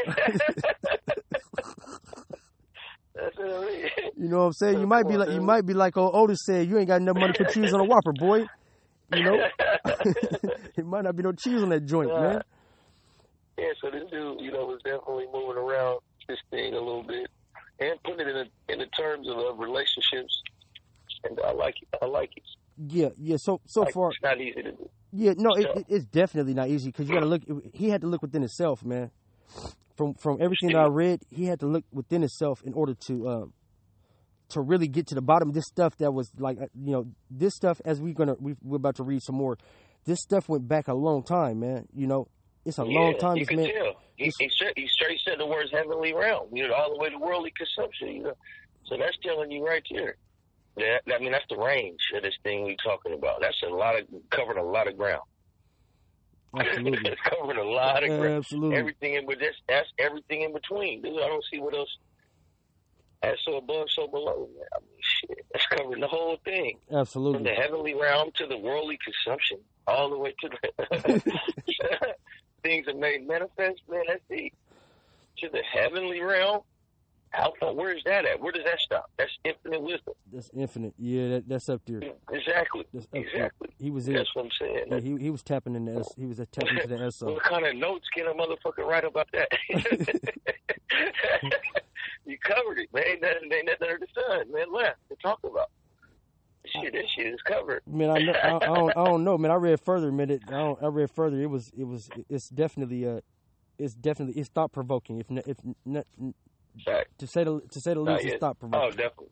That's 3.14 3.38
what 3.38 3.52
I 3.52 3.66
mean. 3.66 3.90
You 4.18 4.30
know 4.30 4.38
what 4.38 4.44
I'm 4.46 4.54
saying? 4.54 4.80
You 4.80 4.88
might 4.88 5.08
be 5.08 5.18
like 5.18 5.30
you 5.30 5.42
might 5.42 5.66
be 5.66 5.74
like 5.74 5.98
old 5.98 6.16
Otis 6.16 6.40
said, 6.46 6.68
you 6.68 6.78
ain't 6.78 6.88
got 6.88 7.02
enough 7.02 7.18
money 7.18 7.34
to 7.34 7.44
put 7.44 7.54
cheese 7.54 7.74
on 7.74 7.80
a 7.80 7.84
Whopper, 7.84 8.14
boy. 8.14 8.46
You 9.14 9.24
know, 9.24 9.48
it 10.78 10.86
might 10.86 11.04
not 11.04 11.16
be 11.16 11.24
no 11.24 11.34
cheese 11.34 11.62
on 11.62 11.70
that 11.70 11.86
joint, 11.86 12.10
man. 12.10 12.42
yeah, 13.58 13.66
so 13.82 13.92
this 13.92 14.10
dude, 14.10 14.40
you 14.40 14.52
know, 14.52 14.66
was 14.66 14.80
definitely 14.84 15.26
moving 15.34 15.58
around 15.58 16.00
this 16.28 16.40
thing 16.50 16.74
a 16.74 16.80
little 16.80 17.04
bit 17.04 17.28
and 17.80 18.02
putting 18.04 18.22
it 18.22 18.28
in 18.30 18.36
the, 18.36 18.74
in 18.74 18.80
the 18.80 18.86
terms 18.98 19.28
of 19.28 19.38
uh, 19.38 19.54
relationships. 19.54 20.42
And 21.24 21.40
I 21.46 21.52
like 21.52 21.76
it. 21.82 21.88
I 22.02 22.06
like 22.06 22.32
it. 22.36 22.44
Yeah, 22.88 23.10
yeah. 23.18 23.38
So 23.38 23.62
so 23.66 23.82
Like, 23.82 23.94
far, 23.94 24.10
it's 24.10 24.22
not 24.24 24.40
easy 24.42 24.64
to 24.64 24.72
do. 24.72 24.90
yeah, 25.12 25.34
no, 25.38 25.52
it, 25.56 25.64
So- 25.64 25.80
it, 25.80 25.86
it's 25.90 26.06
definitely 26.06 26.54
not 26.54 26.70
easy 26.70 26.90
because 26.90 27.08
you 27.08 27.14
got 27.14 27.22
to 27.22 27.26
look. 27.28 27.42
He 27.74 27.90
had 27.90 28.02
to 28.02 28.08
look 28.08 28.22
within 28.22 28.42
himself, 28.42 28.84
man. 28.84 29.12
From 29.98 30.14
from 30.16 30.42
everything 30.42 30.70
that 30.70 30.80
I 30.80 30.88
read, 30.88 31.22
he 31.30 31.46
had 31.46 31.60
to 31.60 31.68
look 31.68 31.84
within 31.92 32.22
himself 32.22 32.64
in 32.64 32.74
order 32.74 32.94
to 33.08 33.30
um, 33.30 33.54
to 34.50 34.62
really 34.62 34.88
get 34.88 35.08
to 35.08 35.16
the 35.16 35.22
bottom 35.22 35.50
of 35.50 35.54
this 35.54 35.68
stuff 35.68 35.96
that 35.98 36.12
was 36.12 36.32
like 36.38 36.60
uh, 36.60 36.68
you 36.74 36.92
know 36.92 37.08
this 37.30 37.54
stuff 37.56 37.82
as 37.86 38.02
we're 38.02 38.14
gonna 38.14 38.36
we, 38.40 38.56
we're 38.64 38.78
about 38.78 38.96
to 38.96 39.04
read 39.04 39.22
some 39.22 39.36
more. 39.36 39.58
This 40.06 40.20
stuff 40.22 40.50
went 40.50 40.68
back 40.68 40.88
a 40.88 40.94
long 40.96 41.22
time, 41.24 41.60
man. 41.60 41.88
You 41.94 42.08
know, 42.08 42.28
it's 42.66 42.80
a 42.80 42.84
long 42.84 43.18
time. 43.20 43.36
You 43.38 43.42
This 43.42 43.50
can 43.50 43.58
man, 43.58 43.70
tell. 43.72 43.96
He, 44.16 44.32
he, 44.40 44.50
straight, 44.50 44.74
he 44.76 44.88
straight 44.88 45.20
said 45.24 45.40
the 45.40 45.46
words 45.46 45.70
heavenly 45.72 46.14
realm, 46.14 46.48
you 46.56 46.68
know, 46.68 46.74
all 46.74 46.92
the 46.94 47.00
way 47.00 47.10
to 47.10 47.18
worldly 47.18 47.52
consumption, 47.56 48.08
you 48.10 48.24
know. 48.24 48.34
So 48.86 48.98
that's 48.98 49.18
telling 49.24 49.52
you 49.52 49.66
right 49.66 49.84
there. 49.92 50.16
That, 50.78 51.02
I 51.14 51.20
mean, 51.20 51.32
that's 51.32 51.46
the 51.50 51.58
range 51.58 52.00
of 52.16 52.24
this 52.24 52.36
thing 52.44 52.64
we're 52.64 52.76
talking 52.84 53.14
about. 53.14 53.42
That's 53.42 53.62
a 53.64 53.70
lot 53.70 54.00
of, 54.00 54.08
covering 54.30 54.58
a 54.58 54.64
lot 54.64 54.88
of 54.88 54.98
ground. 54.98 55.24
absolutely, 56.60 57.12
it's 57.12 57.22
covering 57.22 57.58
a 57.58 57.64
lot 57.64 58.04
of 58.04 58.10
ground. 58.10 58.38
absolutely. 58.38 58.78
Everything 58.78 59.14
in, 59.16 59.26
but 59.26 59.38
that's, 59.40 59.56
that's 59.68 59.90
everything 60.00 60.42
in 60.42 60.54
between, 60.54 61.02
dude. 61.02 61.22
I 61.22 61.28
don't 61.28 61.44
see 61.52 61.60
what 61.60 61.74
else. 61.74 61.90
That's 63.22 63.40
so 63.46 63.58
above, 63.58 63.88
so 63.90 64.08
below. 64.08 64.50
Man. 64.56 64.66
I 64.74 64.80
mean, 64.80 65.00
shit, 65.00 65.46
that's 65.54 65.66
covering 65.68 66.02
the 66.02 66.08
whole 66.08 66.38
thing. 66.44 66.80
Absolutely, 66.92 67.38
from 67.38 67.44
the 67.44 67.52
heavenly 67.52 67.94
realm 67.94 68.32
to 68.36 68.48
the 68.48 68.58
worldly 68.58 68.98
consumption, 69.04 69.60
all 69.88 70.10
the 70.10 70.18
way 70.18 70.34
to 70.42 70.50
the 70.50 71.22
things 72.64 72.86
that 72.86 72.98
made 72.98 73.28
manifest. 73.28 73.82
Man, 73.90 74.04
that's 74.08 74.22
deep. 74.30 74.54
To 75.40 75.50
the 75.50 75.62
heavenly 75.72 76.22
realm. 76.22 76.62
How 77.32 77.54
far? 77.60 77.74
Where 77.74 77.96
is 77.96 78.04
that 78.06 78.26
at? 78.26 78.40
Where 78.42 78.52
does 78.52 78.66
that 78.66 78.80
stop? 78.80 79.10
That's 79.18 79.32
infinite 79.46 79.82
wisdom. 79.82 80.14
That's 80.32 80.50
infinite. 80.54 80.94
Yeah, 80.98 81.30
that, 81.30 81.48
that's 81.48 81.70
up 81.70 81.82
there. 81.86 82.02
Exactly. 82.32 82.86
That's 82.94 83.06
up 83.06 83.12
there. 83.14 83.22
Exactly. 83.22 83.70
He 83.80 83.90
was 83.90 84.08
in. 84.10 84.16
That's 84.16 84.36
what 84.36 84.46
I'm 84.46 84.52
saying. 84.60 84.86
Yeah, 84.92 85.00
he 85.00 85.18
he 85.18 85.30
was 85.30 85.42
tapping 85.42 85.76
in 85.76 85.86
the 85.86 86.00
S, 86.00 86.14
he 86.18 86.26
was 86.26 86.38
tapping 86.52 86.78
into 86.78 86.88
the 86.88 87.12
SO. 87.16 87.34
What 87.34 87.44
kind 87.44 87.66
of 87.66 87.76
notes 87.76 88.08
can 88.14 88.28
a 88.28 88.34
motherfucker 88.34 88.86
write 88.86 89.06
about 89.06 89.30
that? 89.32 89.48
you 92.26 92.38
covered 92.40 92.80
it, 92.80 92.94
man. 92.94 93.04
Ain't 93.08 93.22
nothing, 93.22 93.50
ain't 93.54 93.66
nothing 93.66 93.88
under 93.88 94.00
the 94.00 94.08
sun, 94.14 94.52
man, 94.52 94.74
left 94.74 94.98
to 95.10 95.16
talk 95.24 95.40
about. 95.44 95.70
Shit, 96.66 96.92
this 96.94 97.10
shit 97.10 97.28
is 97.28 97.42
covered. 97.44 97.82
Man, 97.88 98.10
I, 98.10 98.20
know, 98.20 98.34
I, 98.34 98.56
I 98.56 98.60
don't 98.60 98.98
I 98.98 99.06
don't 99.06 99.24
know, 99.24 99.38
man. 99.38 99.52
I 99.52 99.56
read 99.56 99.80
further, 99.80 100.12
man. 100.12 100.30
It, 100.30 100.44
I 100.48 100.52
don't, 100.52 100.84
I 100.84 100.88
read 100.88 101.10
further. 101.10 101.40
It 101.40 101.50
was 101.50 101.72
it 101.78 101.86
was 101.86 102.10
it's 102.30 102.50
definitely 102.50 103.08
uh 103.08 103.22
it's 103.80 103.96
definitely 103.96 104.40
it's 104.40 104.50
thought 104.50 104.72
provoking. 104.72 105.20
If 105.20 105.32
if 105.48 105.58
n- 106.88 106.96
to 107.18 107.28
say 107.28 107.44
the 107.44 107.62
to 107.72 107.80
say 107.82 107.94
the 107.94 108.00
least, 108.00 108.26
it's 108.26 108.40
thought 108.40 108.58
Oh, 108.58 108.60
provoking. 108.60 108.90
definitely. 108.98 109.28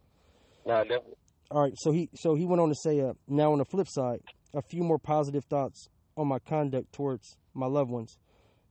Nah, 0.65 0.83
definitely. 0.83 1.15
All 1.51 1.61
right, 1.63 1.73
so 1.77 1.91
he 1.91 2.09
so 2.13 2.35
he 2.35 2.45
went 2.45 2.61
on 2.61 2.69
to 2.69 2.75
say, 2.75 2.99
uh, 3.01 3.13
now 3.27 3.51
on 3.51 3.57
the 3.59 3.65
flip 3.65 3.87
side, 3.87 4.19
a 4.53 4.61
few 4.61 4.83
more 4.83 4.99
positive 4.99 5.43
thoughts 5.45 5.87
on 6.15 6.27
my 6.27 6.39
conduct 6.39 6.91
towards 6.93 7.37
my 7.53 7.65
loved 7.65 7.89
ones, 7.89 8.17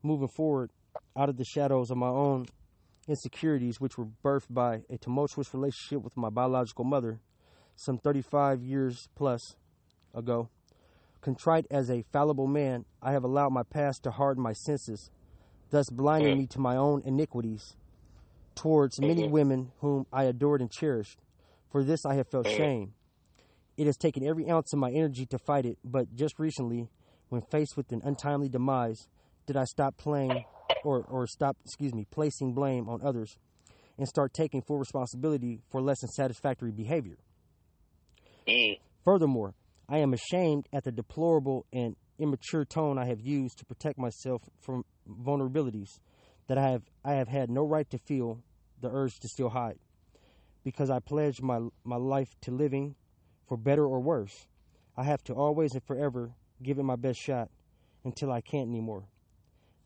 moving 0.03 0.29
forward 0.29 0.71
out 1.17 1.29
of 1.29 1.37
the 1.37 1.45
shadows 1.45 1.91
of 1.91 1.97
my 1.97 2.07
own 2.09 2.47
insecurities, 3.09 3.81
which 3.81 3.97
were 3.99 4.07
birthed 4.25 4.47
by 4.51 4.83
a 4.91 4.99
tumultuous 4.99 5.53
relationship 5.55 6.03
with 6.05 6.17
my 6.17 6.29
biological 6.31 6.85
mother, 6.85 7.21
some 7.75 7.99
35 7.99 8.63
years 8.63 9.09
plus 9.17 9.57
ago. 10.15 10.49
Contrite 11.21 11.67
as 11.71 11.91
a 11.91 12.03
fallible 12.13 12.47
man, 12.47 12.85
I 13.03 13.13
have 13.13 13.25
allowed 13.25 13.53
my 13.53 13.65
past 13.65 14.03
to 14.05 14.11
harden 14.13 14.43
my 14.43 14.53
senses, 14.53 15.11
thus 15.71 15.91
blinding 15.91 16.39
me 16.39 16.47
to 16.49 16.61
my 16.61 16.77
own 16.77 17.03
iniquities 17.05 17.75
towards 18.59 19.01
many 19.01 19.29
women 19.29 19.71
whom 19.81 20.05
I 20.13 20.25
adored 20.25 20.61
and 20.61 20.71
cherished. 20.71 21.21
For 21.71 21.85
this 21.85 22.05
I 22.05 22.15
have 22.15 22.29
felt 22.29 22.49
shame. 22.49 22.95
It 23.77 23.87
has 23.87 23.97
taken 23.97 24.27
every 24.27 24.51
ounce 24.51 24.73
of 24.73 24.81
my 24.81 24.91
energy 24.91 25.27
to 25.27 25.39
fight 25.39 25.65
it, 25.65 25.79
but 25.85 26.15
just 26.17 26.39
recently, 26.39 26.89
when 27.29 27.43
faced 27.43 27.77
with 27.77 27.93
an 27.93 28.03
untimely 28.05 28.49
demise, 28.49 29.07
did 29.47 29.57
I 29.57 29.65
stop 29.65 29.97
playing 29.97 30.45
or, 30.85 31.05
or 31.09 31.27
stop, 31.29 31.57
excuse 31.65 31.95
me, 31.95 32.07
placing 32.11 32.53
blame 32.53 32.89
on 32.89 33.01
others 33.05 33.39
and 33.97 34.09
start 34.09 34.33
taking 34.35 34.63
full 34.63 34.79
responsibility 34.79 35.61
for 35.71 35.81
less 35.81 36.01
than 36.01 36.11
satisfactory 36.11 36.73
behavior. 36.73 37.19
Mm. 38.49 38.79
Furthermore, 39.05 39.55
I 39.89 39.99
am 39.99 40.13
ashamed 40.13 40.69
at 40.73 40.85
the 40.85 40.93
deplorable 40.93 41.65
and 41.73 41.97
immature 42.19 42.65
tone 42.65 42.99
I 42.99 43.07
have 43.07 43.21
used 43.21 43.59
to 43.59 43.65
protect 43.65 43.99
myself 43.99 44.43
from 44.61 44.85
vulnerabilities 45.09 46.01
that 46.49 46.59
I 46.59 46.71
have 46.71 46.83
I 47.05 47.13
have 47.13 47.29
had 47.29 47.51
no 47.51 47.65
right 47.65 47.89
to 47.91 47.99
feel 47.99 48.43
the 48.81 48.91
urge 48.91 49.19
to 49.21 49.29
still 49.29 49.49
hide. 49.51 49.79
Because 50.65 50.91
I 50.91 50.99
pledge 51.01 51.41
my 51.41 51.61
my 51.85 51.97
life 51.97 52.29
to 52.43 52.51
living 52.51 52.95
for 53.47 53.57
better 53.57 53.87
or 53.87 54.01
worse. 54.01 54.47
I 54.97 55.05
have 55.05 55.23
to 55.25 55.33
always 55.33 55.73
and 55.73 55.83
forever 55.85 56.33
give 56.63 56.79
it 56.79 56.83
my 56.83 56.97
best 56.97 57.21
shot 57.21 57.49
until 58.05 58.33
I 58.33 58.41
can't 58.41 58.69
anymore. 58.69 59.05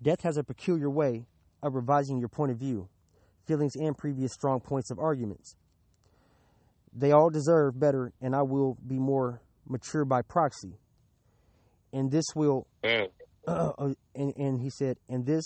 Death 0.00 0.22
has 0.22 0.36
a 0.36 0.44
peculiar 0.44 0.90
way 0.90 1.26
of 1.62 1.74
revising 1.74 2.18
your 2.18 2.28
point 2.28 2.50
of 2.50 2.58
view, 2.58 2.88
feelings 3.46 3.76
and 3.76 3.96
previous 3.96 4.32
strong 4.32 4.60
points 4.60 4.90
of 4.90 4.98
arguments. 4.98 5.56
They 6.92 7.12
all 7.12 7.30
deserve 7.30 7.78
better, 7.78 8.12
and 8.20 8.34
I 8.34 8.42
will 8.42 8.76
be 8.86 8.98
more 8.98 9.40
mature 9.66 10.04
by 10.04 10.22
proxy. 10.22 10.78
And 11.92 12.10
this 12.10 12.24
will, 12.34 12.66
Mm. 12.82 13.08
uh, 13.46 13.72
and, 14.14 14.32
and 14.36 14.60
he 14.60 14.70
said, 14.70 14.98
and 15.08 15.26
this 15.26 15.44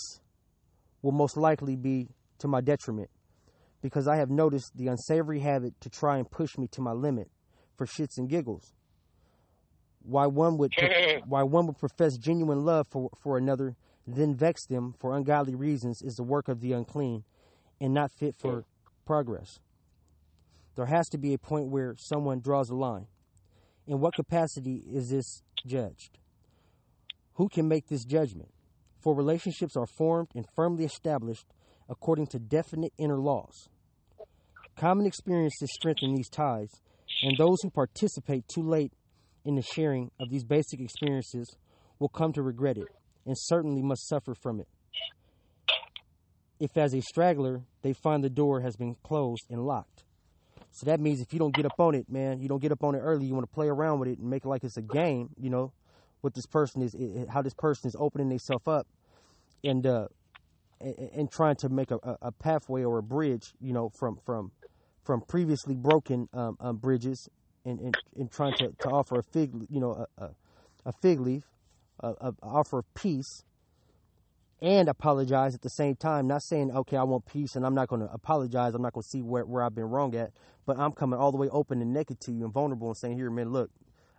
will 1.01 1.11
most 1.11 1.37
likely 1.37 1.75
be 1.75 2.09
to 2.39 2.47
my 2.47 2.61
detriment 2.61 3.09
because 3.87 4.05
I 4.05 4.17
have 4.17 4.29
noticed 4.29 4.75
the 4.75 4.87
unsavory 4.87 5.39
habit 5.39 5.79
to 5.79 5.89
try 5.89 6.17
and 6.17 6.29
push 6.29 6.57
me 6.57 6.67
to 6.73 6.81
my 6.81 6.91
limit 6.91 7.31
for 7.77 7.85
shits 7.85 8.17
and 8.17 8.27
giggles. 8.27 8.73
Why 10.01 10.25
one 10.25 10.57
would 10.57 10.73
why 11.25 11.43
one 11.43 11.67
would 11.67 11.77
profess 11.77 12.17
genuine 12.17 12.65
love 12.65 12.87
for, 12.89 13.09
for 13.23 13.37
another, 13.37 13.77
then 14.05 14.35
vex 14.35 14.65
them 14.65 14.93
for 14.99 15.15
ungodly 15.15 15.55
reasons 15.55 16.01
is 16.01 16.15
the 16.15 16.23
work 16.23 16.49
of 16.49 16.59
the 16.59 16.73
unclean 16.73 17.23
and 17.79 17.93
not 17.93 18.11
fit 18.11 18.35
for 18.35 18.65
progress. 19.05 19.61
There 20.75 20.87
has 20.87 21.07
to 21.09 21.17
be 21.17 21.33
a 21.33 21.37
point 21.37 21.67
where 21.67 21.95
someone 21.97 22.41
draws 22.41 22.69
a 22.69 22.75
line. 22.75 23.07
In 23.87 24.01
what 24.01 24.15
capacity 24.15 24.83
is 24.91 25.11
this 25.11 25.43
judged? 25.65 26.17
Who 27.35 27.47
can 27.47 27.69
make 27.69 27.87
this 27.87 28.03
judgment? 28.03 28.49
For 28.99 29.15
relationships 29.15 29.77
are 29.77 29.85
formed 29.85 30.27
and 30.35 30.45
firmly 30.57 30.83
established 30.83 31.45
according 31.87 32.27
to 32.27 32.39
definite 32.39 32.91
inner 32.97 33.17
laws. 33.17 33.69
Common 34.77 35.07
experiences 35.07 35.69
strengthen 35.73 36.13
these 36.13 36.29
ties, 36.29 36.69
and 37.23 37.35
those 37.37 37.57
who 37.63 37.69
participate 37.71 38.47
too 38.47 38.61
late 38.61 38.93
in 39.43 39.55
the 39.55 39.61
sharing 39.63 40.11
of 40.19 40.29
these 40.29 40.43
basic 40.43 40.79
experiences 40.79 41.57
will 41.99 42.09
come 42.09 42.31
to 42.33 42.43
regret 42.43 42.77
it 42.77 42.87
and 43.25 43.35
certainly 43.37 43.81
must 43.81 44.07
suffer 44.07 44.35
from 44.35 44.59
it. 44.59 44.67
If, 46.59 46.77
as 46.77 46.93
a 46.93 47.01
straggler, 47.01 47.61
they 47.81 47.93
find 47.93 48.23
the 48.23 48.29
door 48.29 48.61
has 48.61 48.75
been 48.75 48.95
closed 49.03 49.45
and 49.49 49.65
locked. 49.65 50.03
So 50.71 50.85
that 50.85 50.99
means 50.99 51.21
if 51.21 51.33
you 51.33 51.39
don't 51.39 51.55
get 51.55 51.65
up 51.65 51.79
on 51.79 51.95
it, 51.95 52.07
man, 52.07 52.39
you 52.39 52.47
don't 52.47 52.61
get 52.61 52.71
up 52.71 52.83
on 52.83 52.93
it 52.93 52.99
early, 52.99 53.25
you 53.25 53.33
want 53.33 53.49
to 53.49 53.53
play 53.53 53.67
around 53.67 53.99
with 53.99 54.09
it 54.09 54.19
and 54.19 54.29
make 54.29 54.45
it 54.45 54.47
like 54.47 54.63
it's 54.63 54.77
a 54.77 54.81
game, 54.81 55.29
you 55.39 55.49
know, 55.49 55.71
what 56.21 56.35
this 56.35 56.45
person 56.45 56.83
is, 56.83 56.95
how 57.29 57.41
this 57.41 57.53
person 57.55 57.87
is 57.87 57.95
opening 57.97 58.29
themselves 58.29 58.67
up 58.67 58.87
and, 59.63 59.87
uh, 59.87 60.07
and, 60.79 61.31
trying 61.31 61.55
to 61.55 61.69
make 61.69 61.89
a- 61.89 62.17
a 62.21 62.31
pathway 62.31 62.83
or 62.83 62.99
a 62.99 63.03
bridge, 63.03 63.53
you 63.59 63.73
know, 63.73 63.89
from, 63.89 64.17
from, 64.23 64.51
from 65.07 65.21
previously 65.21 65.73
broken 65.73 66.27
um, 66.33 66.57
um, 66.59 66.75
bridges 66.75 67.29
and, 67.63 67.79
and, 67.79 67.97
and 68.17 68.29
trying 68.29 68.53
to, 68.57 68.73
to 68.77 68.89
offer 68.89 69.17
a 69.17 69.23
fig, 69.23 69.53
you 69.69 69.79
know, 69.79 70.05
a, 70.17 70.23
a, 70.25 70.29
a 70.87 70.91
fig 70.91 71.21
leaf, 71.21 71.43
a, 72.01 72.09
a 72.19 72.33
offer 72.43 72.79
of 72.79 72.93
peace, 72.93 73.45
and 74.61 74.89
apologize 74.89 75.55
at 75.55 75.61
the 75.61 75.69
same 75.69 75.95
time. 75.95 76.27
Not 76.27 76.43
saying, 76.43 76.71
okay, 76.71 76.97
I 76.97 77.03
want 77.03 77.25
peace 77.25 77.55
and 77.55 77.65
I'm 77.65 77.73
not 77.73 77.87
going 77.87 78.01
to 78.01 78.11
apologize. 78.11 78.75
I'm 78.75 78.81
not 78.81 78.91
going 78.91 79.03
to 79.03 79.09
see 79.09 79.21
where, 79.21 79.45
where 79.45 79.63
I've 79.63 79.73
been 79.73 79.85
wrong 79.85 80.13
at, 80.13 80.31
but 80.65 80.77
I'm 80.77 80.91
coming 80.91 81.17
all 81.17 81.31
the 81.31 81.37
way 81.37 81.47
open 81.49 81.81
and 81.81 81.93
naked 81.93 82.19
to 82.21 82.33
you 82.33 82.43
and 82.43 82.53
vulnerable 82.53 82.89
and 82.89 82.97
saying, 82.97 83.15
here, 83.15 83.29
man, 83.29 83.49
look, 83.53 83.71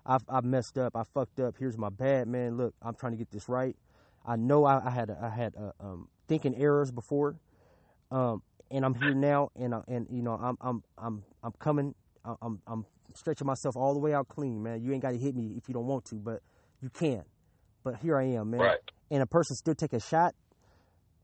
I've, 0.06 0.22
I've 0.26 0.44
messed 0.44 0.78
up. 0.78 0.96
I 0.96 1.02
fucked 1.02 1.38
up. 1.38 1.56
Here's 1.58 1.76
my 1.76 1.90
bad, 1.90 2.28
man. 2.28 2.56
Look, 2.56 2.74
I'm 2.80 2.94
trying 2.94 3.12
to 3.12 3.18
get 3.18 3.30
this 3.30 3.46
right. 3.46 3.76
I 4.24 4.36
know 4.36 4.64
I, 4.64 4.86
I 4.86 4.90
had 4.90 5.10
I 5.10 5.28
had 5.28 5.54
uh, 5.54 5.72
um, 5.80 6.08
thinking 6.26 6.54
errors 6.56 6.90
before, 6.90 7.36
um, 8.10 8.42
and 8.70 8.84
I'm 8.84 8.94
here 8.94 9.14
now, 9.14 9.50
and 9.56 9.74
I, 9.74 9.82
and 9.88 10.06
you 10.10 10.22
know 10.22 10.32
I'm 10.40 10.56
I'm 10.60 10.82
I'm 10.98 11.24
I'm 11.42 11.52
coming. 11.58 11.94
I'm 12.42 12.60
I'm 12.66 12.84
stretching 13.14 13.46
myself 13.46 13.76
all 13.76 13.94
the 13.94 14.00
way 14.00 14.12
out 14.14 14.28
clean, 14.28 14.62
man. 14.62 14.82
You 14.82 14.92
ain't 14.92 15.02
got 15.02 15.12
to 15.12 15.18
hit 15.18 15.34
me 15.34 15.54
if 15.56 15.68
you 15.68 15.74
don't 15.74 15.86
want 15.86 16.04
to, 16.06 16.16
but 16.16 16.40
you 16.82 16.90
can. 16.90 17.24
But 17.84 17.96
here 17.96 18.18
I 18.18 18.24
am, 18.24 18.50
man. 18.50 18.60
Right. 18.60 18.78
And 19.10 19.22
a 19.22 19.26
person 19.26 19.56
still 19.56 19.74
take 19.74 19.92
a 19.94 20.00
shot. 20.00 20.34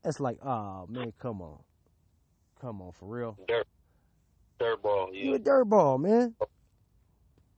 It's 0.03 0.19
like, 0.19 0.37
oh 0.43 0.87
man, 0.89 1.13
come 1.19 1.41
on, 1.41 1.59
come 2.59 2.81
on, 2.81 2.91
for 2.93 3.05
real. 3.07 3.37
Dirt. 3.47 3.67
Dirt 4.59 4.81
ball. 4.81 5.09
You 5.13 5.31
Yeah. 5.31 5.35
a 5.35 5.39
dirtball, 5.39 5.99
man. 5.99 6.35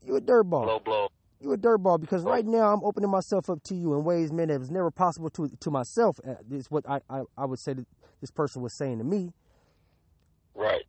You 0.03 0.15
a 0.15 0.21
dirtball. 0.21 0.65
Low 0.67 0.79
blow. 0.79 0.79
Blow. 0.79 1.07
You 1.39 1.53
a 1.53 1.57
dirtball 1.57 1.99
because 2.01 2.23
right 2.23 2.45
now 2.45 2.73
I'm 2.73 2.83
opening 2.83 3.11
myself 3.11 3.49
up 3.49 3.61
to 3.65 3.75
you 3.75 3.93
in 3.93 4.03
ways, 4.03 4.31
man, 4.33 4.47
that 4.47 4.59
was 4.59 4.71
never 4.71 4.89
possible 4.89 5.29
to 5.31 5.49
to 5.59 5.71
myself. 5.71 6.19
Uh, 6.27 6.35
This 6.47 6.61
is 6.61 6.71
what 6.71 6.89
I, 6.89 7.01
I 7.09 7.23
I 7.37 7.45
would 7.45 7.59
say 7.59 7.73
that 7.73 7.85
this 8.21 8.31
person 8.31 8.61
was 8.61 8.73
saying 8.73 8.97
to 8.97 9.03
me 9.03 9.33
Right. 10.57 10.83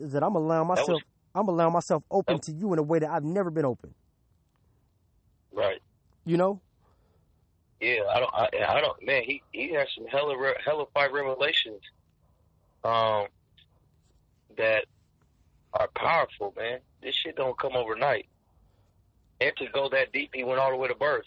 is 0.00 0.12
that 0.12 0.22
I'm 0.22 0.34
allowing 0.34 0.68
was- 0.68 0.78
myself 0.80 1.02
I'm 1.34 1.48
allowing 1.48 1.72
myself 1.72 2.02
open 2.10 2.40
to 2.40 2.52
you 2.52 2.74
in 2.74 2.78
a 2.78 2.82
way 2.82 2.98
that 2.98 3.08
I've 3.08 3.24
never 3.24 3.50
been 3.50 3.64
open. 3.64 3.94
Right. 5.50 5.80
You 6.26 6.36
know? 6.36 6.60
Yeah, 7.80 8.02
I 8.14 8.20
don't. 8.20 8.34
I, 8.34 8.48
I 8.68 8.80
don't. 8.80 9.02
Man, 9.04 9.22
he 9.24 9.42
he 9.52 9.72
has 9.72 9.88
some 9.96 10.06
hella 10.06 10.36
hella 10.64 10.84
five 10.94 11.10
revelations, 11.12 11.80
um, 12.84 13.26
that 14.56 14.84
are 15.72 15.88
powerful. 15.96 16.52
Man, 16.56 16.78
this 17.02 17.14
shit 17.14 17.34
don't 17.36 17.58
come 17.58 17.74
overnight. 17.74 18.26
And 19.40 19.52
to 19.56 19.66
go 19.72 19.88
that 19.88 20.12
deep, 20.12 20.30
he 20.34 20.44
went 20.44 20.60
all 20.60 20.70
the 20.70 20.76
way 20.76 20.86
to 20.88 20.94
birth, 20.94 21.24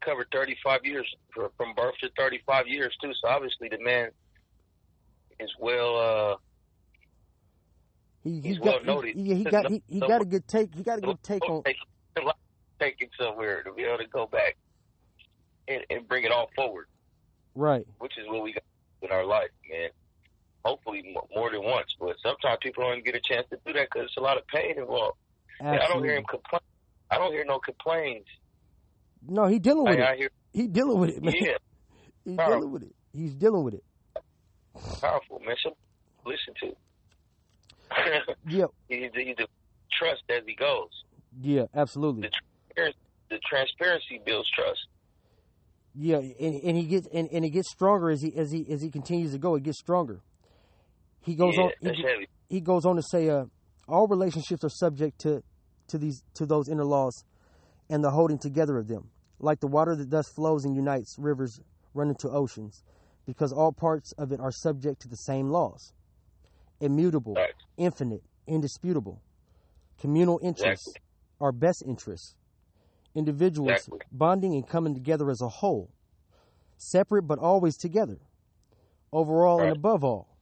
covered 0.00 0.28
thirty 0.30 0.56
five 0.62 0.84
years 0.84 1.12
from 1.32 1.74
birth 1.74 1.94
to 2.02 2.10
thirty 2.16 2.40
five 2.46 2.68
years 2.68 2.94
too. 3.02 3.12
So 3.20 3.28
obviously 3.28 3.68
the 3.68 3.78
man 3.80 4.10
is 5.40 5.50
well. 5.58 5.96
uh 5.96 6.36
He 8.26 8.40
he 8.40 8.48
He's 8.48 8.58
got 8.58 8.84
well 8.84 9.02
he, 9.02 9.12
yeah, 9.14 9.34
he 9.36 9.44
got 9.44 9.70
he, 9.70 9.82
he 9.86 10.00
got 10.00 10.20
a 10.20 10.24
good 10.24 10.48
take. 10.48 10.74
He 10.74 10.82
got 10.82 10.98
a 10.98 11.00
good 11.00 11.22
take 11.22 11.48
on 11.48 11.62
take, 11.62 11.76
take 12.80 12.96
it 13.00 13.10
somewhere 13.20 13.62
to 13.62 13.72
be 13.72 13.84
able 13.84 13.98
to 13.98 14.06
go 14.08 14.26
back 14.26 14.56
and, 15.68 15.82
and 15.90 16.08
bring 16.08 16.24
it 16.24 16.32
all 16.32 16.50
forward. 16.56 16.86
right. 17.54 17.86
which 17.98 18.18
is 18.18 18.24
what 18.26 18.42
we 18.42 18.52
got 18.52 18.64
in 19.02 19.12
our 19.12 19.24
life, 19.24 19.50
man. 19.70 19.90
Hopefully, 20.64 21.14
more 21.32 21.50
than 21.52 21.62
once. 21.62 21.94
But 22.00 22.16
sometimes 22.20 22.58
people 22.60 22.82
don't 22.82 22.94
even 22.94 23.04
get 23.04 23.14
a 23.14 23.20
chance 23.20 23.46
to 23.50 23.58
do 23.64 23.72
that 23.74 23.86
because 23.92 24.06
it's 24.08 24.16
a 24.16 24.20
lot 24.20 24.36
of 24.36 24.44
pain 24.48 24.76
involved. 24.76 25.16
Absolutely. 25.60 25.84
I 25.86 25.88
don't 25.92 26.04
hear 26.04 26.16
him 26.16 26.24
complain. 26.24 26.60
I 27.12 27.18
don't 27.18 27.32
hear 27.32 27.44
no 27.44 27.60
complaints. 27.60 28.28
No, 29.28 29.46
he 29.46 29.60
dealing 29.60 29.84
with 29.84 30.00
Like, 30.00 30.00
it. 30.00 30.04
I 30.04 30.16
hear, 30.16 30.30
He 30.52 30.66
dealing 30.66 30.98
with 30.98 31.10
it, 31.10 31.22
man. 31.22 31.34
yeah, 31.40 31.52
He's 32.24 32.36
Powerful. 32.36 32.56
dealing 32.58 32.72
with 32.72 32.82
it. 32.82 32.94
He's 33.12 33.34
dealing 33.36 33.62
with 33.62 33.74
it. 33.74 33.84
powerful 35.00 35.40
man. 35.46 35.54
Listen 36.24 36.54
to. 36.62 36.76
Yeah, 38.48 38.66
he, 38.88 39.08
he, 39.14 39.24
he 39.24 39.34
trust 39.98 40.22
as 40.28 40.42
he 40.46 40.54
goes. 40.54 40.90
yeah, 41.40 41.64
absolutely. 41.74 42.30
The 43.28 43.40
transparency 43.48 44.20
builds 44.24 44.48
trust. 44.50 44.86
Yeah, 45.98 46.18
and, 46.18 46.60
and 46.62 46.76
he 46.76 46.84
gets 46.84 47.08
and, 47.12 47.28
and 47.32 47.44
it 47.44 47.50
gets 47.50 47.70
stronger 47.70 48.10
as 48.10 48.22
he 48.22 48.36
as 48.36 48.52
he 48.52 48.66
as 48.70 48.82
he 48.82 48.90
continues 48.90 49.32
to 49.32 49.38
go. 49.38 49.54
It 49.56 49.62
gets 49.62 49.78
stronger. 49.78 50.20
He 51.20 51.34
goes 51.34 51.54
yeah, 51.56 51.62
on. 51.62 51.70
He, 51.80 52.28
he 52.48 52.60
goes 52.60 52.84
on 52.84 52.96
to 52.96 53.02
say, 53.02 53.28
uh, 53.28 53.46
all 53.88 54.06
relationships 54.06 54.62
are 54.62 54.68
subject 54.68 55.18
to 55.22 55.42
to 55.88 55.98
these 55.98 56.22
to 56.34 56.46
those 56.46 56.68
inner 56.68 56.84
laws, 56.84 57.24
and 57.88 58.04
the 58.04 58.10
holding 58.10 58.38
together 58.38 58.78
of 58.78 58.88
them, 58.88 59.10
like 59.38 59.60
the 59.60 59.66
water 59.66 59.96
that 59.96 60.10
thus 60.10 60.28
flows 60.28 60.64
and 60.64 60.76
unites 60.76 61.16
rivers 61.18 61.60
run 61.94 62.08
into 62.08 62.28
oceans, 62.28 62.84
because 63.24 63.52
all 63.52 63.72
parts 63.72 64.12
of 64.18 64.32
it 64.32 64.40
are 64.40 64.52
subject 64.52 65.00
to 65.02 65.08
the 65.08 65.16
same 65.16 65.48
laws, 65.48 65.94
immutable, 66.80 67.34
Right. 67.34 67.54
infinite, 67.76 68.22
indisputable. 68.46 69.20
Communal 69.98 70.38
interests 70.42 70.86
Exactly. 70.88 71.02
are 71.40 71.52
best 71.52 71.82
interests. 71.86 72.34
Individuals 73.14 73.70
Exactly. 73.70 74.00
bonding 74.12 74.54
and 74.54 74.66
coming 74.68 74.94
together 74.94 75.30
as 75.30 75.40
a 75.40 75.48
whole, 75.48 75.90
separate 76.76 77.22
but 77.22 77.38
always 77.38 77.76
together. 77.76 78.18
Overall 79.12 79.62
and 79.62 79.72
above 79.72 80.04
all, 80.04 80.36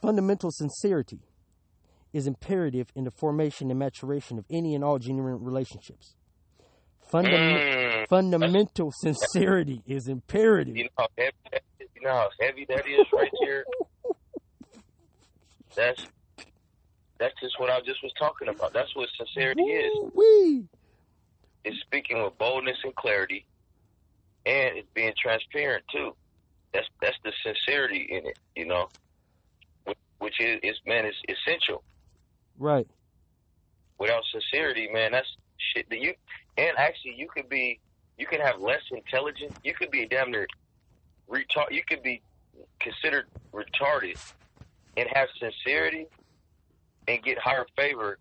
fundamental 0.00 0.50
sincerity 0.50 1.20
is 2.12 2.26
imperative 2.26 2.88
in 2.94 3.04
the 3.04 3.10
formation 3.10 3.70
and 3.70 3.78
maturation 3.78 4.38
of 4.38 4.44
any 4.50 4.74
and 4.74 4.82
all 4.82 4.98
genuine 4.98 5.38
relationships. 5.44 6.16
Fundam- 7.12 7.60
Mm, 7.60 8.08
fundamental 8.08 8.90
sincerity 8.90 9.82
is 9.86 10.08
imperative. 10.08 10.76
you 10.76 10.84
know 10.84 10.90
how 10.98 11.06
heavy 11.16 11.36
that 11.52 11.62
is? 11.78 11.88
You 11.94 12.02
know 12.02 12.12
how 12.14 12.28
heavy 12.40 12.64
that 12.68 12.84
is 12.88 13.06
right 13.12 13.30
there. 13.44 13.64
That's 15.76 16.00
that's 17.18 17.34
just 17.40 17.58
what 17.60 17.70
I 17.70 17.80
just 17.80 18.02
was 18.02 18.12
talking 18.18 18.48
about. 18.48 18.72
That's 18.72 18.94
what 18.94 19.08
sincerity 19.16 19.62
is. 19.62 19.92
Woo-wee. 19.94 20.68
It's 21.64 21.80
speaking 21.80 22.22
with 22.22 22.36
boldness 22.38 22.76
and 22.84 22.94
clarity, 22.94 23.46
and 24.44 24.76
it's 24.76 24.88
being 24.94 25.12
transparent 25.20 25.84
too. 25.92 26.14
That's 26.72 26.86
that's 27.00 27.16
the 27.24 27.32
sincerity 27.42 28.06
in 28.10 28.26
it, 28.26 28.38
you 28.54 28.66
know. 28.66 28.90
Which, 29.84 29.98
which 30.18 30.40
is, 30.40 30.60
is 30.62 30.76
man, 30.86 31.06
is 31.06 31.14
essential. 31.28 31.82
Right. 32.58 32.86
Without 33.98 34.22
sincerity, 34.30 34.88
man, 34.92 35.12
that's 35.12 35.28
shit 35.74 35.88
that 35.90 36.00
you. 36.00 36.14
And 36.58 36.76
actually, 36.78 37.14
you 37.16 37.28
could 37.28 37.48
be, 37.48 37.80
you 38.18 38.26
can 38.26 38.40
have 38.40 38.60
less 38.60 38.80
intelligence. 38.90 39.54
You 39.62 39.74
could 39.74 39.90
be 39.90 40.02
a 40.02 40.08
damn 40.08 40.30
near 40.30 40.46
retard. 41.30 41.70
You 41.70 41.82
could 41.86 42.02
be 42.02 42.22
considered 42.80 43.26
retarded 43.52 44.18
and 44.96 45.08
have 45.12 45.28
sincerity 45.38 46.06
and 47.08 47.22
get 47.22 47.38
higher 47.38 47.66
favor 47.76 48.18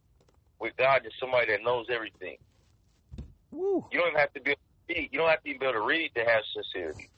with 0.60 0.76
God 0.78 1.02
than 1.04 1.12
somebody 1.20 1.52
that 1.52 1.64
knows 1.64 1.88
everything. 1.90 2.38
Woo. 3.52 3.86
You 3.92 4.00
don't 4.00 4.10
even 4.10 4.20
have 4.20 4.34
to 4.34 4.42
be 4.42 4.52
able 4.52 4.60
to 4.88 4.94
read. 4.96 5.10
You 5.12 5.20
don't 5.20 5.30
have 5.30 5.44
to 5.44 5.50
even 5.50 5.60
be 5.60 5.66
able 5.66 5.80
to 5.80 5.86
read 5.86 6.12
to 6.16 6.26
have 6.26 6.42
sincerity 6.54 7.10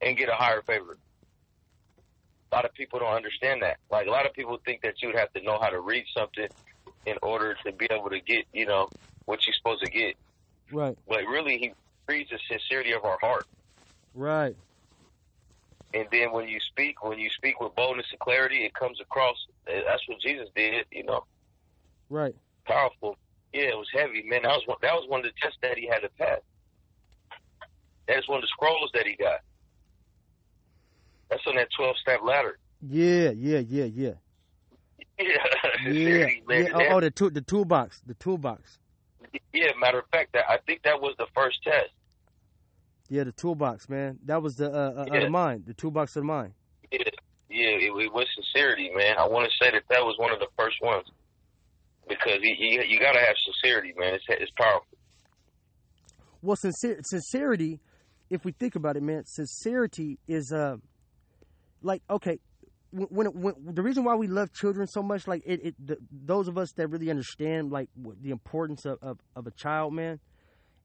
and 0.00 0.16
get 0.16 0.28
a 0.28 0.34
higher 0.34 0.62
favor. 0.62 0.96
A 2.52 2.54
lot 2.54 2.64
of 2.64 2.72
people 2.74 2.98
don't 2.98 3.14
understand 3.14 3.62
that. 3.62 3.76
Like 3.90 4.06
a 4.06 4.10
lot 4.10 4.26
of 4.26 4.32
people 4.32 4.58
think 4.64 4.82
that 4.82 4.94
you 5.02 5.08
would 5.08 5.18
have 5.18 5.32
to 5.34 5.42
know 5.42 5.58
how 5.60 5.68
to 5.68 5.80
read 5.80 6.04
something 6.16 6.48
in 7.06 7.16
order 7.22 7.56
to 7.64 7.72
be 7.72 7.86
able 7.90 8.10
to 8.10 8.20
get, 8.20 8.44
you 8.52 8.66
know, 8.66 8.90
what 9.26 9.46
you're 9.46 9.54
supposed 9.54 9.82
to 9.84 9.90
get. 9.90 10.16
Right. 10.72 10.96
But 11.08 11.20
really, 11.26 11.58
he 11.58 11.72
reads 12.08 12.30
the 12.30 12.38
sincerity 12.48 12.92
of 12.92 13.04
our 13.04 13.18
heart. 13.20 13.46
Right. 14.14 14.56
And 15.92 16.06
then 16.12 16.32
when 16.32 16.48
you 16.48 16.58
speak, 16.60 17.02
when 17.02 17.18
you 17.18 17.28
speak 17.30 17.60
with 17.60 17.74
boldness 17.74 18.06
and 18.12 18.20
clarity, 18.20 18.64
it 18.64 18.74
comes 18.74 19.00
across. 19.00 19.36
Eh, 19.66 19.80
that's 19.86 20.06
what 20.08 20.20
Jesus 20.20 20.48
did, 20.54 20.86
you 20.92 21.04
know, 21.04 21.24
Right. 22.08 22.34
powerful. 22.64 23.16
Yeah, 23.52 23.70
it 23.70 23.76
was 23.78 23.88
heavy, 23.92 24.22
man. 24.22 24.42
That 24.42 24.50
was 24.52 24.62
one, 24.66 24.78
that 24.82 24.94
was 24.94 25.08
one 25.08 25.20
of 25.20 25.26
the 25.26 25.32
tests 25.42 25.58
that 25.62 25.76
he 25.76 25.86
had 25.88 26.00
to 26.00 26.08
pass. 26.10 26.38
That's 28.06 28.28
one 28.28 28.38
of 28.38 28.42
the 28.42 28.48
scrolls 28.48 28.90
that 28.94 29.06
he 29.06 29.16
got. 29.16 29.40
That's 31.28 31.42
on 31.46 31.56
that 31.56 31.68
twelve 31.76 31.96
step 31.96 32.20
ladder. 32.24 32.58
Yeah. 32.82 33.30
Yeah. 33.30 33.58
Yeah. 33.58 33.84
Yeah. 33.84 34.10
Yeah, 35.18 35.90
Yeah. 35.90 36.26
Yeah. 36.48 36.68
Oh, 36.72 36.84
oh, 36.96 37.00
the 37.00 37.10
tool, 37.10 37.30
the 37.30 37.42
toolbox. 37.42 38.00
The 38.06 38.14
toolbox. 38.14 38.78
yeah. 39.52 39.72
Matter 39.78 39.98
of 39.98 40.06
fact, 40.10 40.32
that 40.32 40.44
I 40.48 40.58
think 40.66 40.82
that 40.84 41.00
was 41.00 41.14
the 41.18 41.26
first 41.34 41.62
test. 41.62 41.90
Yeah, 43.10 43.24
the 43.24 43.32
toolbox, 43.32 43.88
man. 43.88 44.20
That 44.24 44.40
was 44.40 44.54
the 44.54 44.70
uh, 44.70 44.70
uh, 44.72 45.02
of 45.02 45.08
Yeah. 45.12 45.24
the 45.24 45.30
mind. 45.30 45.64
The 45.66 45.74
toolbox 45.74 46.14
of 46.14 46.22
the 46.22 46.26
mind. 46.28 46.54
Yeah, 46.92 46.98
yeah. 47.50 47.68
It, 47.70 47.92
it 47.92 48.12
was 48.12 48.26
sincerity, 48.36 48.88
man. 48.94 49.16
I 49.18 49.26
want 49.26 49.50
to 49.50 49.64
say 49.64 49.70
that 49.72 49.82
that 49.90 50.00
was 50.02 50.16
one 50.18 50.32
of 50.32 50.38
the 50.38 50.46
first 50.56 50.76
ones 50.80 51.06
because 52.08 52.38
he, 52.40 52.54
he, 52.54 52.86
you 52.88 53.00
got 53.00 53.12
to 53.12 53.18
have 53.18 53.34
sincerity, 53.44 53.92
man. 53.98 54.14
It's 54.14 54.24
it's 54.28 54.52
powerful. 54.56 54.86
Well, 56.40 56.56
sincere, 56.56 57.00
sincerity, 57.02 57.80
if 58.30 58.44
we 58.44 58.52
think 58.52 58.76
about 58.76 58.96
it, 58.96 59.02
man, 59.02 59.24
sincerity 59.26 60.18
is 60.28 60.52
uh, 60.52 60.76
like 61.82 62.02
okay, 62.08 62.38
when, 62.92 63.26
when, 63.32 63.54
when 63.56 63.74
the 63.74 63.82
reason 63.82 64.04
why 64.04 64.14
we 64.14 64.28
love 64.28 64.52
children 64.52 64.86
so 64.86 65.02
much, 65.02 65.26
like 65.26 65.42
it, 65.44 65.66
it 65.66 65.74
the, 65.84 65.96
those 66.12 66.46
of 66.46 66.56
us 66.56 66.70
that 66.76 66.86
really 66.86 67.10
understand 67.10 67.72
like 67.72 67.88
the 68.22 68.30
importance 68.30 68.84
of, 68.84 68.98
of, 69.02 69.18
of 69.34 69.48
a 69.48 69.50
child, 69.50 69.94
man, 69.94 70.20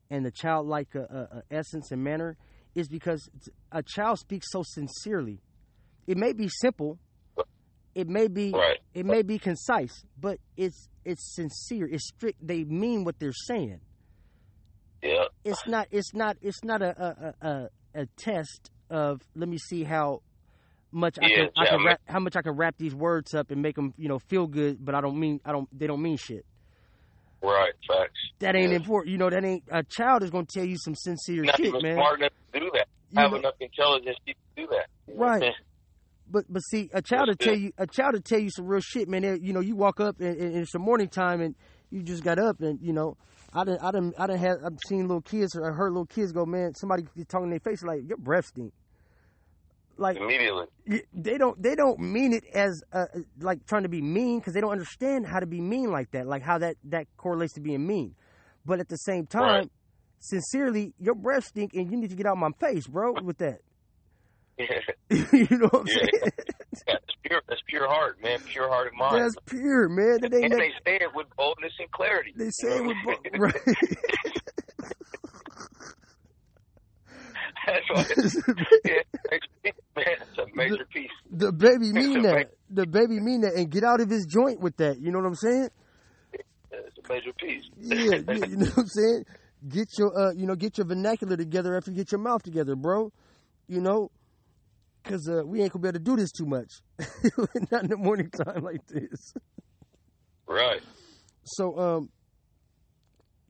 and 0.09 0.25
the 0.25 0.31
childlike 0.31 0.95
uh, 0.95 0.99
uh, 0.99 1.27
uh, 1.37 1.41
essence 1.51 1.91
and 1.91 2.03
manner, 2.03 2.37
is 2.75 2.87
because 2.87 3.29
a 3.71 3.81
child 3.83 4.19
speaks 4.19 4.47
so 4.51 4.63
sincerely. 4.63 5.41
It 6.07 6.17
may 6.17 6.33
be 6.33 6.47
simple, 6.49 6.99
it 7.95 8.07
may 8.07 8.27
be 8.27 8.51
Right. 8.51 8.79
it 8.93 9.05
may 9.05 9.21
be 9.23 9.39
concise, 9.39 10.03
but 10.19 10.39
it's 10.57 10.87
it's 11.05 11.33
sincere. 11.35 11.87
It's 11.89 12.07
strict. 12.07 12.45
They 12.45 12.63
mean 12.63 13.03
what 13.05 13.19
they're 13.19 13.31
saying 13.31 13.79
Yeah. 15.01 15.25
it's 15.43 15.65
not 15.67 15.87
it's 15.91 16.13
not 16.13 16.37
it's 16.41 16.63
not 16.63 16.81
a 16.81 17.33
a, 17.41 17.47
a, 17.47 17.69
a 18.01 18.05
test 18.17 18.71
of 18.89 19.21
let 19.35 19.47
me 19.47 19.57
see 19.57 19.83
how 19.83 20.21
much 20.91 21.17
I 21.21 21.29
can, 21.29 21.49
I 21.57 21.65
can 21.65 21.79
yeah, 21.81 21.87
wrap, 21.87 22.01
how 22.07 22.19
much 22.19 22.35
I 22.35 22.41
can 22.41 22.53
wrap 22.53 22.75
these 22.77 22.95
words 22.95 23.33
up 23.33 23.51
and 23.51 23.61
make 23.61 23.75
them 23.75 23.93
you 23.97 24.07
know 24.07 24.19
feel 24.19 24.47
good, 24.47 24.83
but 24.83 24.95
I 24.95 25.01
don't 25.01 25.19
mean 25.19 25.39
I 25.45 25.51
don't 25.51 25.67
they 25.77 25.87
don't 25.87 26.01
mean 26.01 26.17
shit. 26.17 26.45
Right. 27.43 27.73
Facts. 27.87 28.13
That 28.39 28.55
ain't 28.55 28.71
Yeah. 28.71 28.77
important. 28.77 29.11
You 29.11 29.17
know 29.17 29.29
that 29.29 29.43
ain't 29.43 29.63
a 29.71 29.83
child 29.83 30.23
is 30.23 30.29
gonna 30.31 30.45
tell 30.51 30.65
you 30.65 30.77
some 30.77 30.95
sincere 30.95 31.43
Not 31.43 31.57
shit, 31.57 31.71
man. 31.81 31.95
smart 31.95 32.19
enough 32.19 32.31
to 32.53 32.59
do 32.59 32.69
that. 32.73 32.87
You 33.11 33.21
Have 33.21 33.31
know- 33.31 33.37
enough 33.37 33.53
intelligence 33.59 34.17
to 34.27 34.33
do 34.55 34.67
that. 34.67 34.87
Right. 35.13 35.53
But 36.27 36.45
but 36.49 36.61
see, 36.61 36.89
a 36.91 37.03
child 37.03 37.27
will 37.27 37.35
tell 37.35 37.55
you 37.55 37.71
a 37.77 37.85
child 37.85 38.13
will 38.15 38.21
tell 38.21 38.39
you 38.39 38.49
some 38.49 38.65
real 38.65 38.81
shit, 38.81 39.07
man. 39.07 39.21
They- 39.21 39.37
You 39.39 39.53
know, 39.53 39.59
you 39.59 39.75
walk 39.75 39.99
up 39.99 40.19
and, 40.19 40.35
and 40.35 40.55
it's 40.57 40.71
the 40.71 40.79
morning 40.79 41.07
time 41.07 41.39
and 41.39 41.53
you 41.91 42.01
just 42.01 42.23
got 42.23 42.39
up 42.39 42.61
and 42.61 42.79
you 42.81 42.93
know, 42.93 43.15
I 43.53 43.63
didn't 43.63 43.83
I 43.83 43.91
didn't 43.91 44.15
I 44.19 44.25
didn't 44.25 44.39
have 44.39 44.57
I've 44.65 44.77
seen 44.88 45.01
little 45.07 45.21
kids 45.21 45.55
or 45.55 45.71
I 45.71 45.75
heard 45.75 45.91
little 45.91 46.07
kids 46.07 46.31
go, 46.31 46.43
man, 46.47 46.73
somebody 46.73 47.03
talking 47.27 47.43
in 47.45 47.49
their 47.51 47.59
face 47.59 47.83
like 47.83 47.99
your 48.07 48.17
breath 48.17 48.47
stink. 48.47 48.73
Like 49.97 50.17
Immediately. 50.17 50.65
they 51.13 51.37
don't 51.37 51.61
they 51.61 51.73
don't 51.75 51.99
mean 51.99 52.33
it 52.33 52.43
as 52.53 52.83
uh, 52.91 53.05
like 53.39 53.65
trying 53.65 53.83
to 53.83 53.89
be 53.89 54.01
mean 54.01 54.39
because 54.39 54.53
they 54.53 54.59
don't 54.61 54.71
understand 54.71 55.25
how 55.25 55.39
to 55.39 55.45
be 55.45 55.61
mean 55.61 55.89
like 55.91 56.11
that, 56.11 56.27
like 56.27 56.41
how 56.41 56.57
that 56.57 56.75
that 56.85 57.07
correlates 57.17 57.53
to 57.53 57.61
being 57.61 57.87
mean. 57.87 58.15
But 58.65 58.79
at 58.81 58.89
the 58.89 58.97
same 58.97 59.25
time, 59.25 59.41
Right. 59.43 59.71
sincerely, 60.19 60.93
your 60.99 61.15
breath 61.15 61.45
stink 61.45 61.73
and 61.75 61.89
you 61.89 61.97
need 61.97 62.09
to 62.09 62.15
get 62.15 62.25
out 62.25 62.33
of 62.33 62.39
my 62.39 62.51
face, 62.59 62.87
bro. 62.87 63.13
With 63.23 63.37
that, 63.37 63.59
Yeah. 64.57 64.65
you 65.31 65.47
know 65.57 65.67
what 65.71 65.81
I'm 65.81 65.87
Yeah. 65.87 65.95
saying? 65.95 66.31
That's 66.87 67.05
pure. 67.23 67.41
That's 67.47 67.61
pure 67.67 67.87
heart, 67.87 68.21
man. 68.21 68.39
Pure 68.45 68.67
heart 68.67 68.87
of 68.87 68.93
mind. 68.95 69.15
That's 69.23 69.35
pure, 69.45 69.87
man. 69.87 70.19
That 70.21 70.33
ain't 70.33 70.51
and 70.51 70.61
they 70.61 70.71
say 70.85 70.95
it 70.97 71.09
with 71.15 71.27
boldness 71.37 71.71
and 71.79 71.89
clarity. 71.91 72.33
They 72.35 72.49
say 72.51 72.75
it 72.77 72.83
with 72.85 72.97
bo- 73.05 73.39
right. 73.39 73.55
That's 77.66 78.36
yeah, 78.86 78.93
man. 79.63 79.74
It's 79.95 80.38
a 80.38 80.45
major 80.53 80.86
piece. 80.93 81.09
the 81.32 81.51
baby 81.51 81.91
mean 81.91 82.22
that. 82.24 82.51
The 82.70 82.86
baby 82.86 83.20
mean 83.20 83.41
that, 83.41 83.53
and 83.55 83.70
get 83.70 83.84
out 83.84 84.01
of 84.01 84.09
his 84.09 84.26
joint 84.26 84.59
with 84.59 84.78
that. 84.78 84.99
You 84.99 85.11
know 85.11 85.20
what 85.20 85.28
I'm 85.28 85.36
saying? 85.36 85.70
It's 86.34 86.97
a 86.97 87.13
major 87.13 87.34
piece. 87.34 87.63
Yeah, 87.78 87.95
you, 88.34 88.49
you 88.49 88.57
know 88.57 88.66
what 88.66 88.78
I'm 88.78 88.88
saying. 88.88 89.26
Get 89.68 89.88
your, 89.97 90.18
uh, 90.18 90.34
you 90.34 90.45
know, 90.45 90.55
get 90.55 90.78
your 90.78 90.86
vernacular 90.86 91.38
together 91.38 91.76
after 91.76 91.91
you 91.91 91.97
get 91.97 92.11
your 92.11 92.22
mouth 92.22 92.43
together, 92.43 92.76
bro. 92.76 93.11
You 93.68 93.82
know, 93.82 94.11
because 95.01 95.28
uh, 95.28 95.41
we 95.45 95.61
ain't 95.61 95.72
gonna 95.72 95.82
be 95.82 95.88
able 95.89 95.99
to 95.99 96.03
do 96.03 96.16
this 96.16 96.32
too 96.32 96.45
much. 96.45 96.72
Not 97.72 97.84
in 97.84 97.89
the 97.89 97.97
morning 97.97 98.30
time 98.30 98.63
like 98.63 98.86
this. 98.88 99.34
right. 100.47 100.82
So, 101.43 101.78
um, 101.78 102.09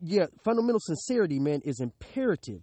yeah, 0.02 0.26
fundamental 0.44 0.80
sincerity, 0.82 1.40
man, 1.40 1.62
is 1.64 1.80
imperative 1.80 2.62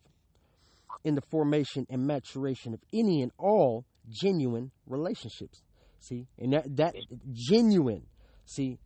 in 1.05 1.15
the 1.15 1.21
formation 1.21 1.87
and 1.91 2.07
maturation 2.07 2.75
of 2.75 2.81
any 2.93 3.23
and 3.23 3.33
all 3.39 3.85
genuine 4.09 4.71
relationships. 4.87 5.63
See, 6.01 6.27
and 6.39 6.53
that 6.53 6.77
that 6.77 6.95
genuine. 7.33 8.03
See, 8.45 8.79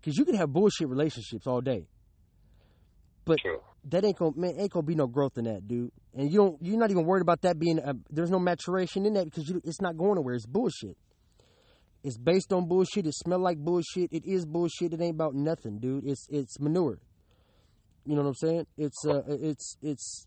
because 0.00 0.16
you 0.16 0.24
can 0.24 0.36
have 0.36 0.52
bullshit 0.52 0.88
relationships 0.88 1.46
all 1.46 1.60
day, 1.60 1.88
but 3.24 3.38
True. 3.40 3.60
that 3.86 4.04
ain't 4.04 4.16
gonna 4.16 4.32
man 4.36 4.54
ain't 4.58 4.70
gonna 4.70 4.86
be 4.86 4.94
no 4.94 5.06
growth 5.06 5.36
in 5.36 5.44
that, 5.44 5.66
dude. 5.66 5.90
And 6.14 6.30
you 6.30 6.38
don't 6.38 6.62
you're 6.62 6.78
not 6.78 6.90
even 6.90 7.04
worried 7.04 7.22
about 7.22 7.42
that 7.42 7.58
being 7.58 7.78
a, 7.78 7.94
there's 8.10 8.30
no 8.30 8.38
maturation 8.38 9.06
in 9.06 9.14
that 9.14 9.24
because 9.24 9.48
you, 9.48 9.60
it's 9.64 9.80
not 9.80 9.96
going 9.96 10.14
nowhere. 10.14 10.34
It's 10.34 10.46
bullshit. 10.46 10.96
It's 12.04 12.18
based 12.18 12.52
on 12.52 12.68
bullshit. 12.68 13.06
It 13.06 13.14
smell 13.14 13.38
like 13.38 13.58
bullshit. 13.58 14.12
It 14.12 14.24
is 14.26 14.44
bullshit. 14.44 14.92
It 14.92 15.00
ain't 15.00 15.14
about 15.14 15.34
nothing, 15.34 15.78
dude. 15.78 16.04
It's 16.06 16.26
it's 16.30 16.60
manure. 16.60 16.98
You 18.04 18.14
know 18.14 18.22
what 18.22 18.28
I'm 18.28 18.34
saying? 18.34 18.66
It's 18.76 19.06
uh 19.06 19.22
it's 19.26 19.76
it's 19.82 20.26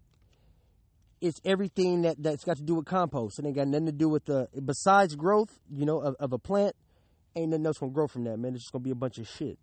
it's 1.21 1.39
everything 1.45 2.03
that 2.03 2.21
that's 2.21 2.43
got 2.43 2.57
to 2.57 2.63
do 2.63 2.75
with 2.75 2.85
compost. 2.85 3.39
It 3.39 3.45
ain't 3.45 3.55
got 3.55 3.67
nothing 3.67 3.87
to 3.87 3.91
do 3.91 4.09
with 4.09 4.25
the 4.25 4.47
besides 4.63 5.15
growth. 5.15 5.59
You 5.71 5.85
know 5.85 5.99
of, 5.99 6.15
of 6.19 6.33
a 6.33 6.37
plant. 6.37 6.75
Ain't 7.35 7.49
nothing 7.51 7.65
else 7.65 7.77
gonna 7.77 7.91
grow 7.91 8.07
from 8.07 8.23
that, 8.25 8.37
man. 8.37 8.53
It's 8.53 8.63
just 8.63 8.71
gonna 8.71 8.83
be 8.83 8.91
a 8.91 8.95
bunch 8.95 9.17
of 9.17 9.27
shit. 9.27 9.57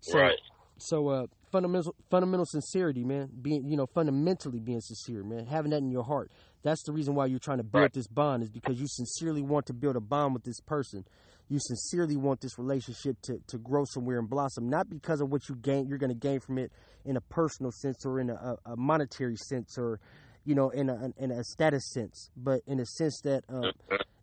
So, 0.00 0.18
right. 0.18 0.38
so 0.78 1.08
uh, 1.08 1.26
fundamental 1.52 1.94
fundamental 2.10 2.46
sincerity, 2.46 3.04
man. 3.04 3.28
Being 3.40 3.68
you 3.68 3.76
know 3.76 3.86
fundamentally 3.86 4.60
being 4.60 4.80
sincere, 4.80 5.22
man. 5.22 5.46
Having 5.46 5.72
that 5.72 5.78
in 5.78 5.90
your 5.90 6.04
heart. 6.04 6.30
That's 6.62 6.82
the 6.82 6.92
reason 6.92 7.14
why 7.14 7.26
you're 7.26 7.38
trying 7.38 7.58
to 7.58 7.64
build 7.64 7.82
Right. 7.82 7.92
this 7.92 8.06
bond 8.06 8.42
is 8.42 8.50
because 8.50 8.78
you 8.80 8.86
sincerely 8.86 9.42
want 9.42 9.66
to 9.66 9.72
build 9.72 9.96
a 9.96 10.00
bond 10.00 10.34
with 10.34 10.44
this 10.44 10.60
person. 10.60 11.04
You 11.48 11.58
sincerely 11.58 12.16
want 12.16 12.42
this 12.42 12.58
relationship 12.58 13.16
to, 13.22 13.40
to 13.48 13.58
grow 13.58 13.84
somewhere 13.84 14.18
and 14.20 14.28
blossom, 14.28 14.68
not 14.68 14.88
because 14.88 15.20
of 15.20 15.30
what 15.30 15.48
you 15.48 15.56
gain. 15.56 15.88
You're 15.88 15.98
going 15.98 16.12
to 16.12 16.14
gain 16.14 16.38
from 16.38 16.58
it 16.58 16.70
in 17.04 17.16
a 17.16 17.20
personal 17.20 17.72
sense 17.72 18.06
or 18.06 18.20
in 18.20 18.30
a, 18.30 18.56
a 18.66 18.76
monetary 18.76 19.36
sense 19.36 19.76
or, 19.76 19.98
you 20.44 20.54
know, 20.54 20.70
in 20.70 20.88
a 20.88 21.10
in 21.18 21.30
a 21.30 21.44
status 21.44 21.82
sense, 21.92 22.30
but 22.36 22.60
in 22.66 22.80
a 22.80 22.86
sense 22.86 23.20
that 23.24 23.44
uh, 23.48 23.70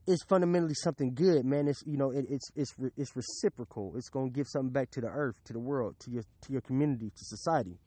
it's 0.07 0.23
fundamentally 0.23 0.73
something 0.73 1.13
good, 1.13 1.45
man. 1.45 1.67
It's 1.67 1.81
you 1.85 1.97
know, 1.97 2.11
it, 2.11 2.25
it's 2.29 2.49
it's 2.55 2.73
it's 2.95 3.15
reciprocal. 3.15 3.93
It's 3.95 4.09
going 4.09 4.31
to 4.31 4.33
give 4.33 4.47
something 4.47 4.71
back 4.71 4.89
to 4.91 5.01
the 5.01 5.07
earth, 5.07 5.35
to 5.45 5.53
the 5.53 5.59
world, 5.59 5.95
to 6.01 6.11
your 6.11 6.23
to 6.23 6.51
your 6.51 6.61
community, 6.61 7.09
to 7.09 7.25
society. 7.25 7.77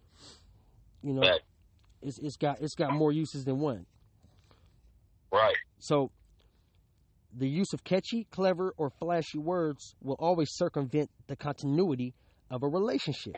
You 1.02 1.14
know, 1.14 1.22
Right. 1.22 1.40
it's 2.02 2.18
it's 2.18 2.36
got 2.36 2.60
it's 2.60 2.74
got 2.74 2.92
more 2.92 3.12
uses 3.12 3.44
than 3.44 3.58
one. 3.58 3.86
Right. 5.32 5.56
So, 5.78 6.10
the 7.36 7.48
use 7.48 7.72
of 7.72 7.84
catchy, 7.84 8.26
clever, 8.30 8.74
or 8.76 8.90
flashy 8.90 9.38
words 9.38 9.94
will 10.02 10.16
always 10.18 10.48
circumvent 10.52 11.10
the 11.26 11.36
continuity 11.36 12.14
of 12.50 12.62
a 12.62 12.68
relationship. 12.68 13.36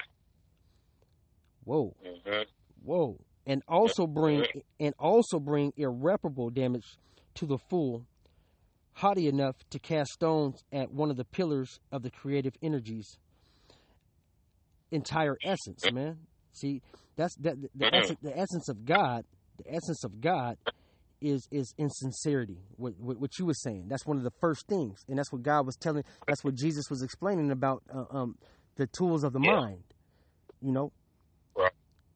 Whoa, 1.65 1.95
hmm 2.03 2.43
whoa, 2.83 3.21
and 3.47 3.63
also 3.69 4.07
bring 4.07 4.45
and 4.79 4.95
also 4.99 5.39
bring 5.41 5.73
irreparable 5.77 6.51
damage 6.51 6.85
to 7.35 7.47
the 7.47 7.59
fool, 7.59 8.07
haughty 8.95 9.27
enough 9.27 9.57
to 9.71 9.79
cast 9.79 10.13
stones 10.13 10.63
at 10.73 10.93
one 10.93 11.11
of 11.11 11.17
the 11.17 11.25
pillars 11.25 11.79
of 11.91 12.03
the 12.03 12.11
creative 12.11 12.55
energies. 12.63 13.19
Entire 14.91 15.39
essence, 15.43 15.91
man. 15.91 16.19
See, 16.53 16.83
that's 17.17 17.35
that 17.37 17.61
the, 17.63 17.69
the, 17.75 17.87
essence, 17.95 18.19
the 18.23 18.39
essence 18.39 18.69
of 18.69 18.85
God. 18.85 19.25
The 19.59 19.75
essence 19.75 20.05
of 20.05 20.21
God 20.21 20.57
is 21.21 21.47
is 21.51 21.73
insincerity. 21.79 22.59
What, 22.77 22.95
what 22.99 23.19
what 23.19 23.39
you 23.39 23.47
were 23.47 23.55
saying. 23.55 23.87
That's 23.89 24.05
one 24.05 24.19
of 24.19 24.23
the 24.23 24.33
first 24.41 24.67
things, 24.69 24.99
and 25.09 25.19
that's 25.19 25.33
what 25.33 25.43
God 25.43 25.65
was 25.67 25.77
telling. 25.77 26.05
That's 26.27 26.45
what 26.45 26.55
Jesus 26.55 26.85
was 26.91 27.03
explaining 27.03 27.51
about 27.51 27.83
uh, 27.95 28.05
um, 28.11 28.37
the 28.77 28.87
tools 28.87 29.25
of 29.25 29.33
the 29.33 29.41
Yeah. 29.41 29.53
mind. 29.53 29.85
You 30.61 30.73
know. 30.73 30.93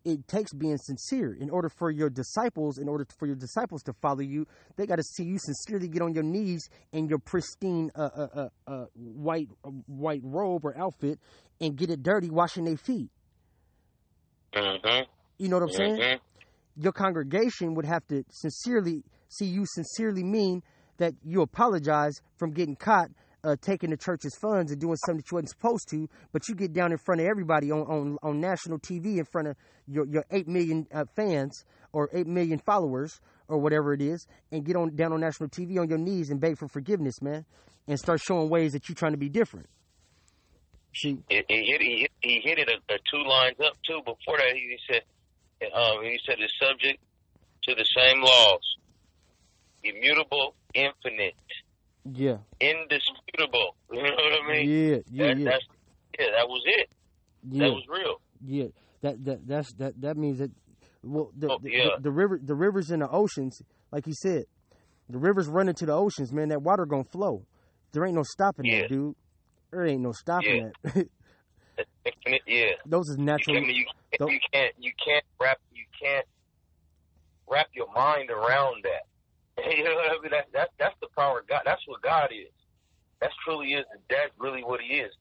It 0.06 0.28
takes 0.28 0.54
being 0.54 0.78
sincere 0.78 1.34
in 1.34 1.50
order 1.50 1.68
for 1.68 1.90
your 1.90 2.08
disciples. 2.08 2.78
In 2.78 2.88
order 2.88 3.04
for 3.18 3.26
your 3.26 3.34
disciples 3.34 3.82
to 3.82 3.92
follow 3.92 4.20
you, 4.20 4.46
they 4.76 4.86
got 4.86 4.96
to 4.96 5.02
see 5.02 5.24
you 5.24 5.38
sincerely 5.38 5.88
get 5.88 6.00
on 6.00 6.14
your 6.14 6.22
knees 6.22 6.68
in 6.92 7.08
your 7.08 7.18
pristine 7.18 7.90
uh, 7.96 8.08
uh, 8.16 8.28
uh, 8.34 8.48
uh, 8.68 8.84
white 8.94 9.48
uh, 9.64 9.70
white 9.86 10.20
robe 10.22 10.64
or 10.64 10.78
outfit 10.78 11.18
and 11.60 11.76
get 11.76 11.90
it 11.90 12.02
dirty, 12.02 12.30
washing 12.30 12.64
their 12.64 12.76
feet. 12.76 13.10
hmm 14.54 15.00
You 15.38 15.48
know 15.48 15.56
what 15.56 15.64
I'm 15.64 15.70
saying? 15.72 15.96
hmm 15.96 16.16
your 16.78 16.92
congregation 16.92 17.74
would 17.74 17.86
have 17.86 18.06
to 18.06 18.22
sincerely 18.30 19.02
see 19.30 19.46
you 19.46 19.64
sincerely 19.64 20.22
mean 20.22 20.62
that 20.98 21.14
you 21.24 21.40
apologize 21.40 22.20
from 22.36 22.52
getting 22.52 22.76
caught 22.76 23.08
uh, 23.46 23.56
taking 23.60 23.90
the 23.90 23.96
church's 23.96 24.34
funds 24.36 24.72
and 24.72 24.80
doing 24.80 24.96
something 24.96 25.18
that 25.18 25.30
you 25.30 25.36
wasn't 25.36 25.50
supposed 25.50 25.88
to, 25.90 26.08
but 26.32 26.48
you 26.48 26.54
get 26.54 26.72
down 26.72 26.90
in 26.90 26.98
front 26.98 27.20
of 27.20 27.26
everybody 27.26 27.70
on, 27.70 27.82
on, 27.82 28.18
on 28.22 28.40
national 28.40 28.78
TV 28.78 29.18
in 29.18 29.24
front 29.24 29.48
of 29.48 29.56
your, 29.86 30.06
your 30.06 30.24
8 30.30 30.48
million 30.48 30.86
uh, 30.92 31.04
fans 31.14 31.64
or 31.92 32.10
8 32.12 32.26
million 32.26 32.58
followers 32.58 33.20
or 33.48 33.58
whatever 33.58 33.94
it 33.94 34.02
is 34.02 34.26
and 34.50 34.64
get 34.64 34.74
on 34.74 34.96
down 34.96 35.12
on 35.12 35.20
national 35.20 35.48
TV 35.48 35.78
on 35.78 35.88
your 35.88 35.98
knees 35.98 36.30
and 36.30 36.40
beg 36.40 36.58
for 36.58 36.66
forgiveness, 36.66 37.22
man, 37.22 37.44
and 37.86 37.98
start 37.98 38.20
showing 38.20 38.50
ways 38.50 38.72
that 38.72 38.88
you're 38.88 38.96
trying 38.96 39.12
to 39.12 39.18
be 39.18 39.28
different. 39.28 39.68
See, 40.94 41.18
He, 41.28 41.42
he 41.48 41.64
hit 41.66 41.80
he 41.80 42.00
hit, 42.00 42.10
he 42.20 42.40
hit 42.42 42.58
it 42.58 42.68
a, 42.68 42.94
a 42.94 42.98
two 43.10 43.22
lines 43.28 43.56
up 43.64 43.74
too. 43.86 44.00
Before 44.04 44.38
that, 44.38 44.54
he 44.54 44.76
said, 44.90 45.02
um, 45.72 46.02
he 46.02 46.18
said 46.26 46.36
the 46.38 46.48
subject 46.60 46.98
to 47.64 47.74
the 47.74 47.84
same 47.84 48.22
laws, 48.22 48.76
immutable, 49.84 50.54
infinite, 50.74 51.34
yeah, 52.12 52.38
indisputable. 52.60 53.74
You 53.92 54.02
know 54.02 54.10
what 54.10 54.42
I 54.44 54.52
mean? 54.52 54.68
yeah, 54.68 54.96
yeah, 55.10 55.26
that, 55.28 55.38
yeah, 55.38 55.50
That's, 55.50 55.64
yeah, 56.18 56.26
that 56.36 56.48
was 56.48 56.62
it. 56.66 56.88
yeah. 57.48 57.64
That 57.66 57.72
was 57.72 57.84
real. 57.88 58.20
Yeah, 58.44 58.66
that 59.02 59.24
that 59.24 59.46
that's 59.46 59.72
that 59.74 60.00
that 60.00 60.16
means 60.16 60.38
that 60.38 60.50
well 61.02 61.30
the 61.36 61.48
Oh, 61.50 61.58
the, 61.62 61.70
yeah. 61.70 61.84
the, 61.96 62.02
the 62.04 62.10
river 62.10 62.38
the 62.42 62.54
rivers 62.54 62.90
and 62.90 63.02
the 63.02 63.08
oceans, 63.08 63.62
like 63.92 64.06
you 64.06 64.12
said, 64.14 64.44
the 65.08 65.18
rivers 65.18 65.48
run 65.48 65.68
into 65.68 65.86
the 65.86 65.92
oceans, 65.92 66.32
man. 66.32 66.48
That 66.48 66.62
water 66.62 66.84
gonna 66.86 67.04
flow. 67.04 67.46
There 67.92 68.04
ain't 68.04 68.16
no 68.16 68.24
stopping 68.24 68.66
Yeah. 68.66 68.82
that, 68.82 68.88
dude. 68.90 69.14
There 69.70 69.86
ain't 69.86 70.02
no 70.02 70.12
stopping 70.12 70.70
that. 70.84 70.94
Infinite. 72.04 72.42
Yeah. 72.46 72.72
Those 72.86 73.08
is 73.10 73.18
natural. 73.18 73.56
I 73.56 73.60
mean, 73.60 73.70
you, 73.76 73.84
you 74.20 74.38
can't 74.52 74.74
you 74.78 74.92
can't 75.04 75.24
wrap 75.40 75.58
you 75.72 75.84
can't 76.02 76.26
wrap 77.48 77.68
your 77.74 77.90
mind 77.92 78.30
around 78.30 78.84
that. 78.84 79.06
You 79.76 79.84
know 79.84 79.94
what 79.94 80.10
I 80.10 80.20
mean? 80.22 80.30
That, 80.30 80.46
that 80.52 80.68
that's 80.78 80.94
the 81.00 81.08
power 81.16 81.40
of 81.40 81.46
God. 81.46 81.62
That's 81.64 81.80
what 81.86 82.02
God 82.02 82.30
is. 82.30 82.52
That's 83.20 83.34
truly 83.44 83.72
is. 83.72 83.84
That's 84.10 84.30
really 84.38 84.62
what 84.62 84.80
He 84.80 84.96
is. 84.98 85.12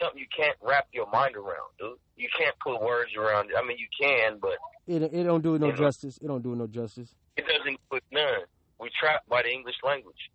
Something 0.00 0.20
you 0.20 0.26
can't 0.34 0.56
wrap 0.62 0.86
your 0.92 1.10
mind 1.10 1.36
around, 1.36 1.70
dude. 1.78 1.98
You 2.16 2.28
can't 2.38 2.54
put 2.60 2.80
words 2.80 3.10
around 3.18 3.50
it. 3.50 3.56
I 3.58 3.66
mean, 3.66 3.76
you 3.78 3.88
can, 4.00 4.38
but 4.40 4.56
It 4.86 5.02
it 5.02 5.24
don't 5.24 5.42
do 5.42 5.56
it 5.56 5.60
no 5.60 5.66
You 5.66 5.72
know. 5.72 5.78
justice. 5.78 6.18
It 6.22 6.28
don't 6.28 6.42
do 6.42 6.52
it 6.52 6.56
no 6.56 6.66
justice. 6.68 7.14
it 7.36 7.44
doesn't 7.46 7.78
put 7.90 8.02
none. 8.12 8.44
We're 8.78 8.88
trapped 8.98 9.28
by 9.28 9.42
the 9.42 9.50
English 9.50 9.76
language. 9.82 10.30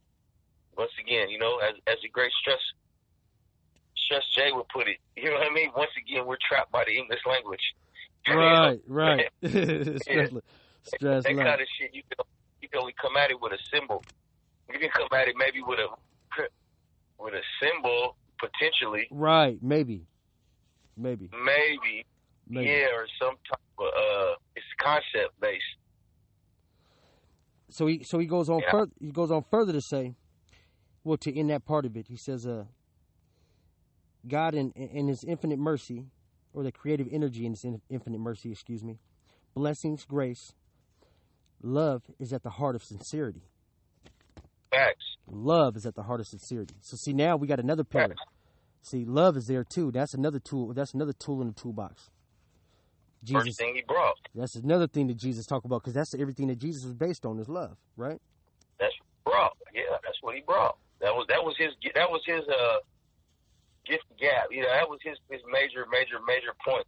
Once 0.77 0.91
again, 0.99 1.29
you 1.29 1.39
know, 1.39 1.57
as 1.59 1.75
as 1.87 1.95
the 2.03 2.09
great 2.09 2.31
stress 2.41 2.59
stress 3.95 4.23
Jay 4.35 4.51
would 4.51 4.67
put 4.67 4.87
it. 4.87 4.97
You 5.15 5.29
know 5.31 5.37
what 5.39 5.49
I 5.49 5.53
mean? 5.53 5.71
Once 5.75 5.91
again, 5.97 6.25
we're 6.27 6.37
trapped 6.47 6.71
by 6.71 6.83
the 6.85 6.95
English 6.97 7.21
language. 7.25 7.63
Right, 8.27 8.79
right. 8.87 9.29
stress, 9.43 10.31
stress 10.83 11.23
that 11.23 11.35
kind 11.37 11.61
of 11.61 11.67
shit, 11.79 11.93
you 11.93 12.01
can 12.09 12.25
you 12.65 12.69
can 12.69 12.81
only 12.81 12.95
come 12.99 13.15
at 13.15 13.29
it 13.29 13.39
with 13.39 13.53
a 13.53 13.59
symbol. 13.71 14.03
You 14.73 14.79
can 14.79 14.89
come 14.89 15.07
at 15.13 15.27
it 15.27 15.35
maybe 15.37 15.61
with 15.61 15.77
a 15.77 15.87
with 17.19 17.33
a 17.35 17.41
symbol 17.61 18.17
potentially, 18.39 19.07
Right, 19.09 19.57
maybe, 19.61 20.07
maybe, 20.97 21.29
maybe, 21.31 22.05
maybe. 22.49 22.67
yeah, 22.69 22.87
or 22.93 23.07
some 23.21 23.35
type 23.49 23.59
of 23.79 23.85
uh, 23.85 24.33
it's 24.55 24.65
concept 24.81 25.39
based. 25.39 25.63
so 27.69 27.85
he 27.87 28.03
so 28.03 28.17
he 28.19 28.25
goes 28.25 28.49
on 28.49 28.61
Yeah. 28.61 28.71
further 28.71 28.91
he 28.99 29.11
goes 29.11 29.31
on 29.31 29.43
further 29.43 29.71
to 29.73 29.81
say 29.81 30.15
well 31.03 31.17
to 31.17 31.33
end 31.37 31.49
that 31.51 31.65
part 31.65 31.85
of 31.85 31.95
it 31.95 32.07
he 32.09 32.17
says 32.17 32.45
uh 32.45 32.65
god 34.27 34.53
in 34.55 34.71
in 34.71 35.07
his 35.07 35.23
infinite 35.23 35.57
mercy 35.59 36.05
or 36.53 36.63
the 36.63 36.71
creative 36.71 37.07
energy 37.11 37.45
in 37.45 37.53
his 37.53 37.65
infinite 37.89 38.19
mercy 38.19 38.51
excuse 38.51 38.83
me 38.83 38.99
blessings 39.55 40.05
grace 40.05 40.53
love 41.65 42.03
is 42.19 42.31
at 42.33 42.43
the 42.43 42.49
heart 42.51 42.75
of 42.75 42.83
sincerity 42.83 43.41
Facts. 44.71 45.05
love 45.27 45.75
is 45.77 45.85
at 45.85 45.95
the 45.95 46.03
heart 46.03 46.19
of 46.19 46.27
sincerity 46.27 46.75
so 46.81 46.95
see 46.97 47.13
now 47.13 47.35
we 47.35 47.47
got 47.47 47.59
another 47.59 47.83
pillar 47.83 48.15
see 48.81 49.05
love 49.05 49.37
is 49.37 49.47
there 49.47 49.63
too 49.63 49.91
that's 49.91 50.13
another 50.13 50.39
tool 50.39 50.73
that's 50.73 50.93
another 50.93 51.13
tool 51.13 51.41
in 51.41 51.47
the 51.47 51.53
toolbox 51.53 52.09
jesus 53.23 53.45
First 53.47 53.59
thing 53.59 53.75
he 53.75 53.83
brought. 53.87 54.15
that's 54.35 54.55
another 54.55 54.87
thing 54.87 55.07
that 55.07 55.17
jesus 55.17 55.45
talked 55.45 55.65
about 55.65 55.81
because 55.81 55.93
that's 55.93 56.13
everything 56.13 56.47
that 56.47 56.59
jesus 56.59 56.83
was 56.83 56.93
based 56.93 57.25
on 57.25 57.39
is 57.39 57.47
love 57.49 57.77
right 57.97 58.19
That's 58.79 58.93
brought. 59.23 59.57
Yeah, 59.73 59.83
that's 60.03 60.17
what 60.21 60.35
he 60.35 60.41
brought. 60.41 60.77
That 61.01 61.13
was 61.15 61.25
that 61.29 61.43
was 61.43 61.55
his 61.57 61.71
that 61.95 62.09
was 62.09 62.21
his 62.25 62.41
uh 62.47 62.77
gift 63.85 64.05
gap. 64.19 64.47
You 64.51 64.61
know, 64.61 64.69
that 64.69 64.87
was 64.87 64.99
his 65.03 65.17
his 65.31 65.41
major 65.51 65.85
major 65.91 66.19
major 66.27 66.53
point. 66.65 66.85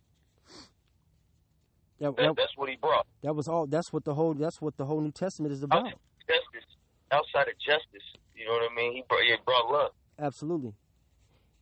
That, 2.00 2.16
That, 2.16 2.24
that, 2.24 2.36
that's 2.38 2.56
what 2.56 2.70
he 2.70 2.76
brought. 2.76 3.06
That 3.24 3.34
was 3.34 3.48
all. 3.48 3.68
That's 3.68 3.92
what 3.92 4.06
the 4.06 4.14
whole. 4.14 4.34
That's 4.34 4.62
what 4.62 4.78
the 4.78 4.86
whole 4.86 5.02
New 5.02 5.12
Testament 5.12 5.54
is 5.54 5.64
about. 5.64 5.86
Justice 5.86 6.68
outside 7.12 7.48
of 7.48 7.58
justice. 7.60 8.08
You 8.36 8.46
know 8.46 8.52
what 8.52 8.72
I 8.72 8.76
mean? 8.76 8.94
He 8.94 9.04
brought 9.08 9.22
he 9.22 9.36
brought 9.46 9.72
love. 9.72 9.92
Absolutely. 10.20 10.74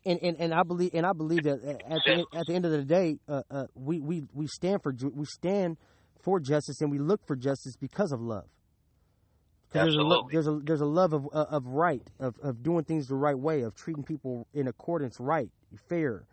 And, 0.06 0.20
and 0.22 0.38
and 0.40 0.54
I 0.54 0.64
believe 0.64 0.92
and 0.94 1.06
I 1.06 1.14
believe 1.14 1.44
that 1.44 1.64
at 1.64 2.02
the 2.06 2.26
at 2.34 2.46
the 2.48 2.54
end 2.54 2.66
of 2.66 2.72
the 2.72 2.84
day, 2.84 3.18
uh, 3.28 3.42
uh, 3.50 3.66
we 3.74 4.00
we 4.00 4.24
we 4.34 4.48
stand 4.48 4.84
for 4.84 4.92
ju- 4.92 5.12
we 5.16 5.26
stand 5.26 5.78
for 6.22 6.40
justice 6.40 6.82
and 6.82 6.92
we 6.92 7.00
look 7.00 7.26
for 7.26 7.36
justice 7.36 7.76
because 7.76 8.12
of 8.12 8.22
love. 8.22 8.46
Because 9.70 9.86
there's 9.86 9.96
a 9.96 10.02
lo- 10.02 10.28
there's 10.32 10.48
a 10.48 10.60
there's 10.64 10.82
a 10.82 10.86
love 10.86 11.14
of 11.14 11.28
uh, 11.34 11.46
of 11.50 11.66
right 11.66 12.08
of 12.20 12.36
of 12.44 12.62
doing 12.62 12.84
things 12.84 13.08
the 13.08 13.16
right 13.16 13.38
way 13.38 13.62
of 13.62 13.76
treating 13.76 14.04
people 14.04 14.48
in 14.54 14.68
accordance 14.68 15.20
right 15.20 15.50
fair. 15.90 16.24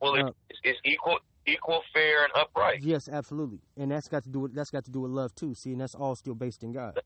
Well, 0.00 0.14
uh, 0.14 0.30
it's, 0.50 0.60
it's 0.64 0.78
equal 0.84 1.18
equal, 1.46 1.82
fair, 1.92 2.24
and 2.24 2.32
upright. 2.34 2.82
Yes, 2.82 3.08
absolutely, 3.08 3.60
and 3.76 3.90
that's 3.90 4.08
got 4.08 4.24
to 4.24 4.28
do 4.28 4.40
with 4.40 4.54
that's 4.54 4.70
got 4.70 4.84
to 4.84 4.90
do 4.90 5.00
with 5.00 5.10
love 5.10 5.34
too. 5.34 5.54
See, 5.54 5.72
and 5.72 5.80
that's 5.80 5.94
all 5.94 6.14
still 6.14 6.34
based 6.34 6.62
in 6.62 6.72
God. 6.72 6.98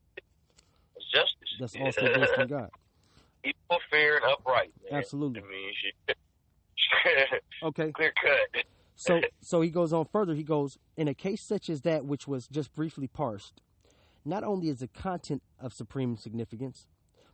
It's 0.97 1.07
justice. 1.11 1.57
That's 1.61 1.77
all 1.77 1.93
still 1.93 2.15
based 2.15 2.33
in 2.39 2.49
God. 2.49 2.71
Equal, 3.45 3.79
fair, 3.91 4.17
and 4.17 4.25
upright. 4.25 4.73
Man. 4.91 4.99
Absolutely. 4.99 5.41
I 5.41 5.45
mean, 5.45 5.73
okay. 7.63 7.93
Clear 7.93 8.13
cut. 8.21 8.65
so, 8.97 9.21
so 9.41 9.61
he 9.61 9.71
goes 9.71 9.93
on 9.93 10.07
further. 10.07 10.35
He 10.35 10.43
goes, 10.43 10.79
in 10.97 11.07
a 11.07 11.15
case 11.15 11.43
such 11.43 11.71
as 11.71 11.83
that, 11.83 12.05
which 12.05 12.27
was 12.27 12.49
just 12.49 12.73
briefly 12.75 13.07
parsed, 13.07 13.61
not 14.25 14.43
only 14.43 14.69
is 14.69 14.81
the 14.81 14.89
content 14.89 15.43
of 15.61 15.73
supreme 15.73 16.17
significance, 16.17 16.87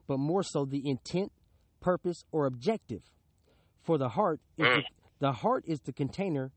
but 0.07 0.18
more 0.18 0.42
so 0.42 0.64
the 0.64 0.86
intent, 0.88 1.32
purpose, 1.80 2.24
or 2.30 2.46
objective. 2.46 3.03
For 3.82 3.98
the 3.98 4.11
heart, 4.11 4.40
is 4.57 4.64
the, 4.64 4.70
mm. 4.70 4.84
the 5.18 5.32
heart 5.32 5.64
is 5.66 5.80
the 5.80 5.92
container 5.92 6.53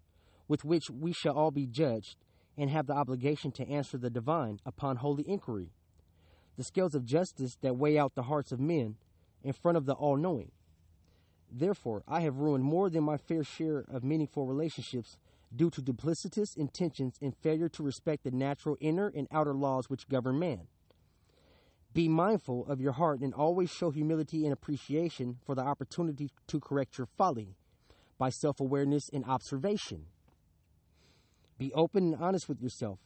with 0.48 0.66
which 0.66 0.90
we 0.90 1.14
shall 1.14 1.38
all 1.38 1.52
be 1.52 1.66
judged 1.66 2.18
and 2.58 2.70
have 2.70 2.88
the 2.88 2.94
obligation 2.94 3.52
to 3.52 3.68
answer 3.68 3.98
the 3.98 4.10
divine 4.10 4.60
upon 4.66 4.98
holy 4.98 5.28
inquiry. 5.28 5.72
The 6.58 6.64
scales 6.64 6.96
of 6.96 7.06
justice 7.06 7.58
that 7.62 7.76
weigh 7.76 7.98
out 7.98 8.16
the 8.16 8.24
hearts 8.24 8.52
of 8.52 8.60
men 8.60 8.96
in 9.44 9.54
front 9.54 9.78
of 9.78 9.86
the 9.86 9.94
all 9.94 10.16
knowing. 10.16 10.52
Therefore, 11.52 12.04
I 12.08 12.22
have 12.22 12.38
ruined 12.38 12.64
more 12.64 12.90
than 12.90 13.04
my 13.04 13.18
fair 13.18 13.44
share 13.44 13.86
of 13.90 14.04
meaningful 14.04 14.46
relationships 14.46 15.18
due 15.56 15.70
to 15.70 15.82
duplicitous 15.82 16.58
intentions 16.58 17.18
and 17.22 17.36
failure 17.36 17.70
to 17.70 17.84
respect 17.84 18.24
the 18.24 18.32
natural 18.32 18.78
inner 18.80 19.12
and 19.16 19.28
outer 19.32 19.54
laws 19.54 19.90
which 19.90 20.10
govern 20.10 20.40
man. 20.40 20.68
Be 21.94 22.10
mindful 22.10 22.66
of 22.68 22.82
your 22.82 22.92
heart 22.94 23.22
and 23.22 23.34
always 23.34 23.70
show 23.70 23.90
humility 23.90 24.44
and 24.44 24.52
appreciation 24.52 25.38
for 25.46 25.56
the 25.56 25.62
opportunity 25.62 26.30
to 26.48 26.60
correct 26.60 26.98
your 26.98 27.08
folly 27.18 27.56
by 28.18 28.30
self 28.30 28.60
awareness 28.60 29.10
and 29.14 29.24
observation. 29.26 30.08
Be 31.58 31.74
open 31.74 32.14
and 32.14 32.22
honest 32.22 32.50
with 32.50 32.62
yourself 32.62 33.00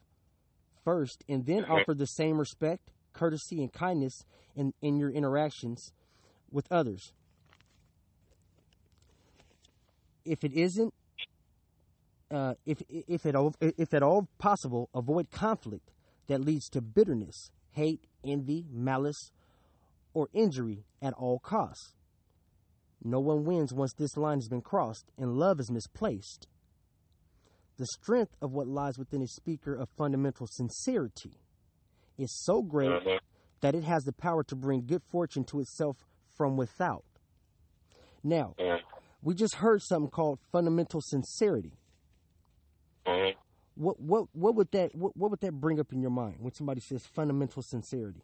first, 0.84 1.24
and 1.30 1.46
then 1.46 1.66
offer 1.66 1.94
the 1.94 2.08
same 2.08 2.40
respect, 2.40 2.90
courtesy, 3.14 3.62
and 3.62 3.72
kindness 3.72 4.26
in, 4.56 4.74
in 4.82 4.98
your 4.98 5.12
interactions 5.12 5.94
with 6.52 6.66
others. 6.72 7.14
If 10.26 10.44
it 10.44 10.54
isn't, 10.54 10.94
uh, 12.32 12.56
if 12.66 12.82
if 12.90 13.26
at 13.26 13.36
all 13.36 13.56
if 13.60 13.94
at 13.94 14.04
all 14.04 14.28
possible, 14.38 14.90
avoid 14.94 15.32
conflict 15.32 15.90
that 16.28 16.42
leads 16.42 16.70
to 16.70 16.82
bitterness, 16.82 17.52
hate, 17.72 18.06
envy, 18.24 18.66
malice, 18.72 19.32
or 20.14 20.30
injury 20.34 20.86
at 21.02 21.14
all 21.14 21.40
costs. 21.40 21.94
No 23.04 23.20
one 23.20 23.46
wins 23.46 23.74
once 23.74 23.94
this 23.94 24.18
line 24.18 24.38
has 24.38 24.50
been 24.50 24.62
crossed 24.62 25.06
and 25.18 25.38
love 25.38 25.60
is 25.60 25.72
misplaced. 25.72 26.48
The 27.80 27.86
strength 27.86 28.36
of 28.42 28.52
what 28.52 28.68
lies 28.68 29.00
within 29.00 29.22
a 29.22 29.28
speaker 29.28 29.74
of 29.74 29.88
fundamental 29.98 30.46
sincerity 30.48 31.40
is 32.18 32.30
so 32.44 32.62
great 32.62 32.90
mm-hmm. 32.90 33.16
that 33.62 33.74
it 33.74 33.86
has 33.86 34.04
the 34.04 34.12
power 34.12 34.44
to 34.44 34.56
bring 34.58 34.86
good 34.86 35.02
fortune 35.10 35.46
to 35.46 35.62
itself 35.62 35.96
from 36.36 36.58
without. 36.58 37.06
Now, 38.22 38.54
mm-hmm. 38.60 38.84
we 39.22 39.34
just 39.34 39.56
heard 39.56 39.82
something 39.82 40.10
called 40.10 40.40
fundamental 40.52 41.00
sincerity. 41.02 41.78
Mm-hmm. 43.08 43.40
What 43.76 43.98
what 44.02 44.26
what 44.34 44.56
would 44.56 44.72
that 44.72 44.94
what, 44.94 45.16
what 45.16 45.32
would 45.32 45.40
that 45.40 45.54
bring 45.54 45.80
up 45.80 45.94
in 45.94 46.02
your 46.02 46.12
mind 46.12 46.36
when 46.40 46.54
somebody 46.54 46.82
says 46.82 47.06
fundamental 47.06 47.62
sincerity? 47.62 48.24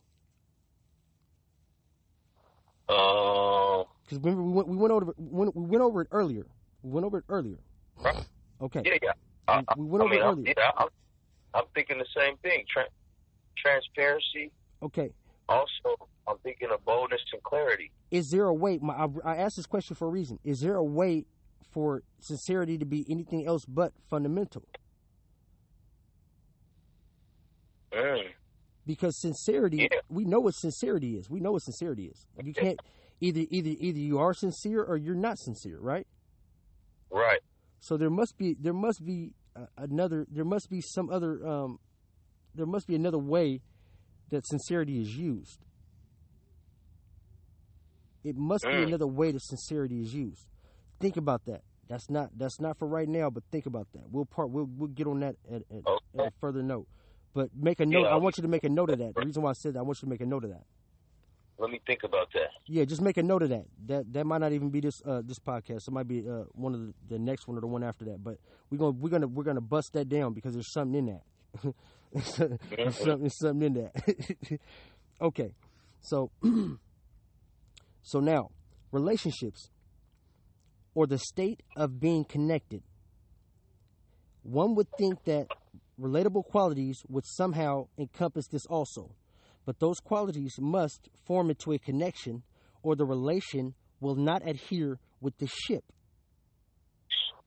Because 2.87 4.17
uh, 4.17 4.19
remember 4.19 4.43
we 4.43 4.51
went 4.51 4.67
we 4.67 4.75
went 4.75 4.91
over 4.91 5.13
we 5.17 5.49
went 5.55 5.81
over 5.81 6.01
it 6.01 6.09
earlier. 6.11 6.45
We 6.83 6.91
went 6.91 7.05
over 7.05 7.19
it 7.19 7.23
earlier. 7.29 7.59
Okay. 8.61 8.81
Yeah, 8.85 8.97
yeah. 9.01 9.11
Uh, 9.47 9.61
we 9.77 9.85
went 9.85 10.03
over 10.03 10.13
mean, 10.13 10.21
earlier. 10.23 10.53
Yeah, 10.57 10.71
I'm, 10.77 10.87
I'm, 11.53 11.63
thinking 11.73 11.97
the 11.97 12.05
same 12.17 12.37
thing. 12.37 12.63
Tra- 12.71 12.89
transparency. 13.57 14.51
Okay. 14.81 15.11
Also, 15.47 15.95
I'm 16.27 16.37
thinking 16.39 16.69
of 16.71 16.83
boldness 16.85 17.21
and 17.33 17.43
clarity. 17.43 17.91
Is 18.11 18.29
there 18.31 18.45
a 18.45 18.53
way? 18.53 18.79
My, 18.81 18.93
I, 18.93 19.07
I 19.23 19.35
asked 19.37 19.57
this 19.57 19.65
question 19.65 19.95
for 19.95 20.07
a 20.07 20.11
reason. 20.11 20.39
Is 20.43 20.61
there 20.61 20.75
a 20.75 20.83
way 20.83 21.25
for 21.71 22.01
sincerity 22.19 22.77
to 22.77 22.85
be 22.85 23.05
anything 23.09 23.45
else 23.45 23.65
but 23.65 23.93
fundamental? 24.09 24.63
Mm. 27.91 28.29
Because 28.85 29.19
sincerity, 29.19 29.87
yeah. 29.91 29.99
we 30.09 30.25
know 30.25 30.39
what 30.39 30.53
sincerity 30.53 31.17
is. 31.17 31.29
We 31.29 31.39
know 31.39 31.51
what 31.51 31.63
sincerity 31.63 32.05
is. 32.05 32.27
You 32.43 32.53
can't 32.53 32.79
either 33.19 33.45
either 33.49 33.71
either 33.79 33.99
you 33.99 34.19
are 34.19 34.33
sincere 34.33 34.83
or 34.83 34.97
you're 34.97 35.15
not 35.15 35.37
sincere, 35.39 35.79
right? 35.79 36.05
Right. 37.09 37.39
So 37.85 37.97
there 37.97 38.09
must 38.09 38.35
be 38.35 38.55
there 38.59 38.73
must 38.73 39.05
be 39.05 39.33
uh, 39.55 39.67
another 39.77 40.25
there 40.31 40.43
must 40.43 40.71
be 40.71 40.81
some 40.81 41.07
other 41.11 41.45
um, 41.47 41.77
there 42.55 42.65
must 42.65 42.87
be 42.87 42.95
another 42.95 43.19
way 43.19 43.61
that 44.31 44.47
sincerity 44.47 44.99
is 44.99 45.15
used. 45.15 45.59
It 48.23 48.35
must 48.35 48.63
mm. 48.63 48.75
be 48.75 48.83
another 48.87 49.05
way 49.05 49.31
that 49.31 49.43
sincerity 49.43 50.01
is 50.01 50.15
used. 50.15 50.47
Think 50.99 51.15
about 51.15 51.45
that. 51.45 51.61
That's 51.87 52.09
not 52.09 52.31
that's 52.35 52.59
not 52.59 52.79
for 52.79 52.87
right 52.87 53.07
now, 53.07 53.29
but 53.29 53.43
think 53.51 53.67
about 53.67 53.87
that. 53.93 54.09
We'll 54.09 54.25
part 54.25 54.49
we'll 54.49 54.67
we'll 54.75 54.89
get 54.89 55.05
on 55.05 55.19
that 55.19 55.35
at, 55.47 55.61
at, 55.69 55.85
okay. 55.85 56.19
at 56.19 56.25
a 56.25 56.31
further 56.41 56.63
note. 56.63 56.87
But 57.35 57.49
make 57.55 57.79
a 57.81 57.85
note. 57.85 58.01
Yeah. 58.01 58.07
I 58.07 58.15
want 58.15 58.39
you 58.39 58.41
to 58.41 58.47
make 58.47 58.63
a 58.63 58.69
note 58.69 58.89
of 58.89 58.97
that. 58.97 59.13
The 59.13 59.21
reason 59.23 59.43
why 59.43 59.51
I 59.51 59.53
said 59.53 59.75
that, 59.75 59.79
I 59.79 59.83
want 59.83 59.99
you 60.01 60.07
to 60.07 60.09
make 60.09 60.21
a 60.21 60.25
note 60.25 60.43
of 60.43 60.49
that. 60.49 60.63
Let 61.57 61.69
me 61.69 61.79
think 61.87 62.03
about 62.03 62.27
that. 62.33 62.49
Yeah, 62.65 62.83
just 62.83 63.01
make 63.01 63.17
a 63.17 63.23
note 63.23 63.43
of 63.43 63.49
that. 63.49 63.65
That 63.87 64.11
that 64.13 64.25
might 64.25 64.39
not 64.39 64.51
even 64.51 64.69
be 64.69 64.81
this 64.81 65.01
uh, 65.05 65.21
this 65.23 65.39
podcast. 65.39 65.87
It 65.87 65.91
might 65.91 66.07
be 66.07 66.19
uh, 66.19 66.43
one 66.51 66.73
of 66.73 66.81
the, 66.81 66.93
the, 67.15 67.19
next 67.19 67.47
one 67.47 67.57
or 67.57 67.61
the 67.61 67.67
one 67.67 67.83
after 67.83 68.03
that. 68.05 68.21
But 68.21 68.37
we're 68.69 68.77
gonna 68.77 68.91
we're 68.91 69.09
gonna 69.09 69.27
we're 69.27 69.43
gonna 69.43 69.61
bust 69.61 69.93
that 69.93 70.09
down 70.09 70.33
because 70.33 70.53
there's 70.53 70.71
something 70.73 70.99
in 70.99 71.05
that. 71.05 71.73
there's, 72.13 72.95
something, 72.97 73.19
there's 73.21 73.39
something 73.39 73.67
in 73.67 73.73
that. 73.73 74.59
okay, 75.21 75.53
so 76.01 76.29
so 78.01 78.19
now 78.19 78.49
relationships 78.91 79.69
or 80.93 81.07
the 81.07 81.19
state 81.19 81.63
of 81.77 81.99
being 81.99 82.25
connected. 82.25 82.83
One 84.43 84.75
would 84.75 84.87
think 84.97 85.23
that 85.23 85.47
relatable 85.99 86.45
qualities 86.45 87.01
would 87.07 87.25
somehow 87.25 87.87
encompass 87.97 88.47
this 88.47 88.65
also 88.65 89.11
but 89.65 89.79
those 89.79 89.99
qualities 89.99 90.55
must 90.59 91.09
form 91.25 91.49
into 91.49 91.73
a 91.73 91.79
connection, 91.79 92.43
or 92.83 92.95
the 92.95 93.05
relation 93.05 93.73
will 93.99 94.15
not 94.15 94.47
adhere 94.47 94.99
with 95.21 95.37
the 95.37 95.47
ship. 95.47 95.83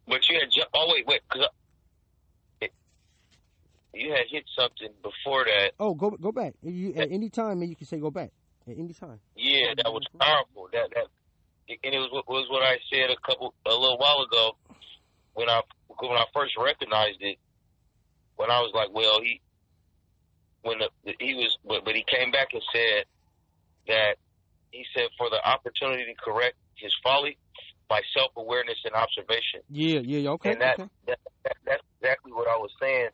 But 0.06 0.28
you 0.28 0.38
had 0.40 0.50
ju- 0.50 0.62
oh 0.74 0.86
wait 0.92 1.06
wait 1.06 1.20
because 1.28 1.48
you 3.94 4.10
had 4.12 4.26
hit 4.30 4.44
something 4.58 4.88
before 5.02 5.44
that. 5.44 5.72
Oh, 5.78 5.94
go 5.94 6.10
go 6.10 6.32
back. 6.32 6.54
You, 6.62 6.94
at 6.94 7.10
any 7.10 7.28
time, 7.30 7.62
you 7.62 7.74
can 7.76 7.86
say 7.86 7.98
go 7.98 8.10
back 8.10 8.30
at 8.66 8.78
any 8.78 8.92
time. 8.94 9.20
Yeah, 9.36 9.74
that 9.76 9.92
was 9.92 10.06
powerful. 10.18 10.68
That 10.72 10.90
that 10.94 11.06
and 11.68 11.94
it 11.94 11.98
was 11.98 12.10
was 12.26 12.46
what 12.50 12.62
I 12.62 12.78
said 12.92 13.10
a 13.10 13.16
couple 13.26 13.54
a 13.66 13.70
little 13.70 13.98
while 13.98 14.22
ago 14.22 14.56
when 15.34 15.48
I 15.48 15.60
when 15.98 16.16
I 16.16 16.24
first 16.34 16.54
recognized 16.58 17.18
it. 17.20 17.38
When 18.36 18.50
I 18.52 18.60
was 18.60 18.70
like, 18.72 18.88
well, 18.94 19.20
he 19.20 19.40
when 20.68 20.78
the, 20.78 21.14
he 21.18 21.34
was, 21.34 21.56
but, 21.66 21.84
but 21.84 21.94
he 21.94 22.04
came 22.04 22.30
back 22.30 22.48
and 22.52 22.62
said 22.72 23.04
that 23.88 24.16
he 24.70 24.84
said 24.94 25.08
for 25.16 25.30
the 25.30 25.40
opportunity 25.48 26.04
to 26.04 26.14
correct 26.14 26.56
his 26.74 26.92
folly 27.02 27.38
by 27.88 28.02
self 28.14 28.32
awareness 28.36 28.76
and 28.84 28.94
observation. 28.94 29.60
Yeah, 29.70 30.00
yeah, 30.00 30.30
okay. 30.30 30.52
And 30.52 30.60
that, 30.60 30.78
okay. 30.78 30.90
that, 31.06 31.18
that 31.44 31.56
that's 31.64 31.82
exactly 32.00 32.32
what 32.32 32.46
I 32.48 32.56
was 32.56 32.70
saying 32.80 33.08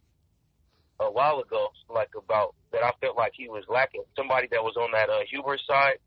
a 1.00 1.10
while 1.10 1.40
ago, 1.40 1.68
like 1.88 2.10
about 2.16 2.54
that 2.72 2.82
I 2.82 2.90
felt 3.00 3.16
like 3.16 3.32
he 3.34 3.48
was 3.48 3.64
lacking. 3.68 4.02
Somebody 4.16 4.48
that 4.50 4.62
was 4.62 4.76
on 4.76 4.90
that 4.92 5.08
uh, 5.08 5.20
hubris 5.30 5.62
side, 5.66 5.98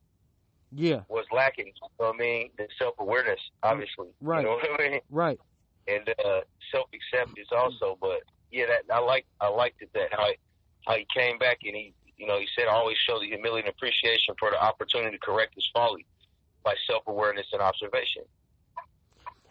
yeah, 0.75 1.01
was 1.07 1.25
lacking. 1.33 1.67
You 1.67 1.73
know 1.99 2.07
what 2.07 2.15
I 2.15 2.19
mean? 2.19 2.49
The 2.57 2.67
self 2.77 2.95
awareness, 2.99 3.39
obviously, 3.63 4.07
right? 4.21 4.41
You 4.41 4.47
know 4.47 4.55
what 4.55 4.81
I 4.81 4.89
mean? 4.89 4.99
Right. 5.09 5.39
And 5.87 6.09
uh, 6.09 6.41
self 6.71 6.89
acceptance 6.93 7.47
also, 7.55 7.97
but 8.01 8.19
yeah, 8.51 8.65
that 8.67 8.93
I 8.93 8.99
like 8.99 9.25
I 9.39 9.47
liked 9.47 9.81
it 9.81 9.89
that 9.93 10.09
how 10.11 10.27
how 10.87 10.95
he 10.95 11.05
came 11.13 11.37
back 11.37 11.59
and 11.63 11.75
he, 11.75 11.93
you 12.17 12.25
know, 12.25 12.39
he 12.39 12.47
said 12.57 12.67
always 12.67 12.97
show 12.97 13.19
the 13.19 13.27
humility 13.27 13.67
and 13.67 13.75
appreciation 13.75 14.33
for 14.39 14.49
the 14.49 14.61
opportunity 14.61 15.17
to 15.17 15.19
correct 15.19 15.53
his 15.55 15.69
folly 15.73 16.05
by 16.63 16.73
self 16.89 17.03
awareness 17.07 17.45
and 17.51 17.61
observation. 17.61 18.23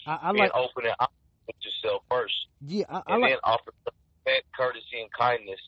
I, 0.06 0.18
I 0.22 0.30
like 0.32 0.52
open 0.54 0.86
and 0.86 0.94
with 1.46 1.56
yourself 1.62 2.02
first. 2.10 2.34
Yeah, 2.60 2.84
I, 2.88 2.96
I 2.96 3.02
and 3.08 3.22
like 3.22 3.30
then 3.32 3.38
offer 3.44 3.72
respect, 3.84 4.46
courtesy, 4.56 5.00
and 5.00 5.12
kindness. 5.12 5.60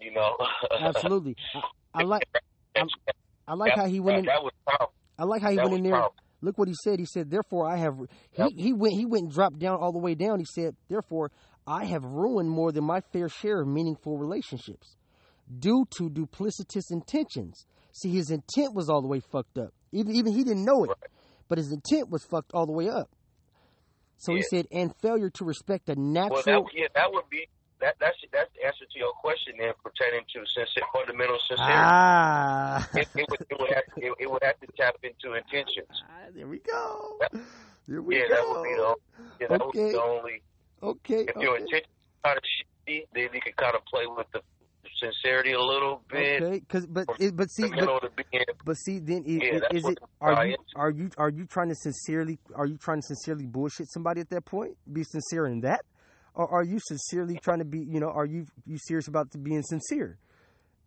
You 0.00 0.12
know, 0.12 0.36
absolutely. 0.80 1.36
I, 1.54 2.00
I 2.00 2.02
like. 2.02 2.24
I, 2.76 2.84
I 3.46 3.54
like 3.54 3.74
that, 3.74 3.80
how 3.80 3.86
he 3.86 4.00
went 4.00 4.18
in. 4.18 4.24
That 4.26 4.42
was 4.42 4.52
powerful. 4.66 4.92
I 5.18 5.24
like 5.24 5.42
how 5.42 5.50
he 5.50 5.56
that 5.56 5.64
went 5.64 5.78
in 5.78 5.82
there. 5.84 6.00
Powerful. 6.00 6.14
Look 6.42 6.56
what 6.56 6.68
he 6.68 6.74
said. 6.82 6.98
He 6.98 7.04
said, 7.04 7.30
"Therefore, 7.30 7.68
I 7.68 7.76
have." 7.76 7.98
He, 8.32 8.48
he 8.56 8.72
went. 8.72 8.94
He 8.94 9.04
went 9.04 9.24
and 9.24 9.32
dropped 9.32 9.58
down 9.58 9.78
all 9.78 9.92
the 9.92 9.98
way 9.98 10.14
down. 10.14 10.38
He 10.38 10.46
said, 10.46 10.74
"Therefore, 10.88 11.30
I 11.70 11.84
have 11.84 12.04
ruined 12.04 12.50
more 12.50 12.72
than 12.72 12.82
my 12.84 13.00
fair 13.00 13.28
share 13.28 13.60
of 13.60 13.68
meaningful 13.68 14.18
relationships 14.18 14.96
due 15.60 15.84
to 15.96 16.10
duplicitous 16.10 16.90
intentions. 16.90 17.64
See, 17.92 18.10
his 18.10 18.30
intent 18.30 18.74
was 18.74 18.88
all 18.90 19.00
the 19.00 19.06
way 19.06 19.20
fucked 19.20 19.56
up. 19.56 19.72
Even 19.92 20.16
even 20.16 20.32
he 20.32 20.42
didn't 20.42 20.64
know 20.64 20.82
it, 20.84 20.90
but 21.48 21.58
his 21.58 21.70
intent 21.70 22.10
was 22.10 22.24
fucked 22.24 22.50
all 22.54 22.66
the 22.66 22.72
way 22.72 22.88
up. 22.88 23.08
So 24.18 24.34
he 24.34 24.42
said, 24.42 24.66
and 24.72 24.92
failure 25.00 25.30
to 25.30 25.44
respect 25.44 25.86
the 25.86 25.94
natural. 25.96 26.42
Well, 26.44 26.64
that, 26.64 26.70
yeah, 26.74 26.86
that 26.94 27.12
would 27.12 27.28
be 27.30 27.46
that. 27.80 27.94
That's 28.00 28.16
that's 28.32 28.50
the 28.54 28.66
answer 28.66 28.84
to 28.90 28.98
your 28.98 29.12
question 29.12 29.54
then, 29.58 29.72
pertaining 29.82 30.26
to 30.34 30.44
sincer- 30.46 30.86
fundamental 30.92 31.38
sincerity. 31.48 31.80
ah, 31.80 32.86
It, 32.96 33.08
it, 33.14 33.26
would, 33.30 33.40
it 33.48 33.56
would 33.60 33.70
have 33.70 33.84
to, 33.94 34.06
it, 34.06 34.12
it 34.20 34.30
would 34.30 34.42
have 34.42 34.58
to 34.60 34.66
tap 34.76 34.96
into 35.02 35.36
intentions. 35.38 35.88
Ah, 36.04 36.28
there 36.34 36.48
we 36.48 36.58
go. 36.58 37.18
There 37.88 38.02
we 38.02 38.16
Yeah, 38.16 38.28
go. 38.28 38.34
that 38.34 38.44
would 38.48 38.62
be 38.62 38.74
the 38.74 38.94
yeah, 39.40 39.46
that 39.48 39.64
would 39.64 39.72
be 39.72 39.78
Okay. 39.78 39.92
the 39.92 40.02
only. 40.02 40.42
Okay. 40.82 41.24
If 41.28 41.36
your 41.36 41.54
okay. 41.54 41.62
intention 41.62 41.90
kind 42.24 42.36
of 42.38 42.42
shitty, 42.44 43.06
then 43.14 43.28
you 43.32 43.40
can 43.40 43.52
kind 43.56 43.74
of 43.74 43.84
play 43.86 44.06
with 44.06 44.26
the 44.32 44.40
sincerity 44.98 45.52
a 45.52 45.60
little 45.60 46.02
bit. 46.10 46.42
Okay, 46.42 46.60
cause 46.68 46.86
but 46.86 47.06
it, 47.18 47.36
but 47.36 47.50
see, 47.50 47.68
but, 47.68 47.88
of 47.88 48.00
the 48.02 48.24
being. 48.30 48.44
but 48.64 48.76
see, 48.76 48.98
then 48.98 49.24
i- 49.26 49.30
Yeah, 49.30 49.54
i- 49.56 49.60
that's 49.60 49.74
is 49.74 49.88
it? 49.88 49.98
Are 50.20 50.46
you 50.46 50.56
are 50.76 50.90
you 50.90 51.10
are 51.16 51.30
you 51.30 51.46
trying 51.46 51.68
to 51.68 51.74
sincerely 51.74 52.38
are 52.54 52.66
you 52.66 52.76
trying 52.76 53.00
to 53.00 53.06
sincerely 53.06 53.46
bullshit 53.46 53.90
somebody 53.90 54.20
at 54.20 54.30
that 54.30 54.44
point? 54.44 54.76
Be 54.92 55.04
sincere 55.04 55.46
in 55.46 55.60
that, 55.60 55.84
or 56.34 56.48
are 56.50 56.62
you 56.64 56.78
sincerely 56.80 57.38
trying 57.38 57.58
to 57.60 57.64
be? 57.64 57.78
You 57.78 58.00
know, 58.00 58.10
are 58.10 58.26
you 58.26 58.46
you 58.66 58.78
serious 58.78 59.08
about 59.08 59.28
being 59.42 59.62
sincere? 59.62 60.18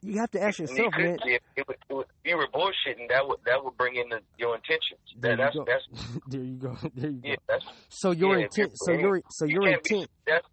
You 0.03 0.19
have 0.19 0.31
to 0.31 0.41
ask 0.41 0.59
yourself, 0.59 0.93
man. 0.97 1.17
if, 1.25 1.41
it 1.55 1.67
would, 1.67 1.77
it 1.89 1.93
would, 1.93 2.05
if 2.23 2.31
you 2.31 2.37
were 2.37 2.47
bullshitting, 2.53 3.09
that 3.09 3.25
would 3.27 3.39
that 3.45 3.63
would 3.63 3.77
bring 3.77 3.95
in 3.95 4.09
the, 4.09 4.19
your 4.37 4.55
intentions. 4.55 4.99
There 5.17 5.37
That, 5.37 5.53
you 5.53 5.61
that's 5.65 5.81
go. 5.87 5.99
that's 5.99 6.19
there 6.27 6.41
you 6.43 6.55
go. 6.55 6.77
There 6.95 7.09
you 7.11 7.21
go. 7.21 7.27
yeah, 7.29 7.35
that's 7.47 7.65
So 7.89 8.11
your 8.11 8.37
yeah, 8.37 8.45
intent. 8.45 8.71
So 8.75 8.91
your 8.91 9.21
so 9.29 9.45
you 9.45 9.53
your 9.53 9.63
can't 9.63 9.83
be- 9.83 9.95
intent. 9.95 10.11
that's 10.27 10.45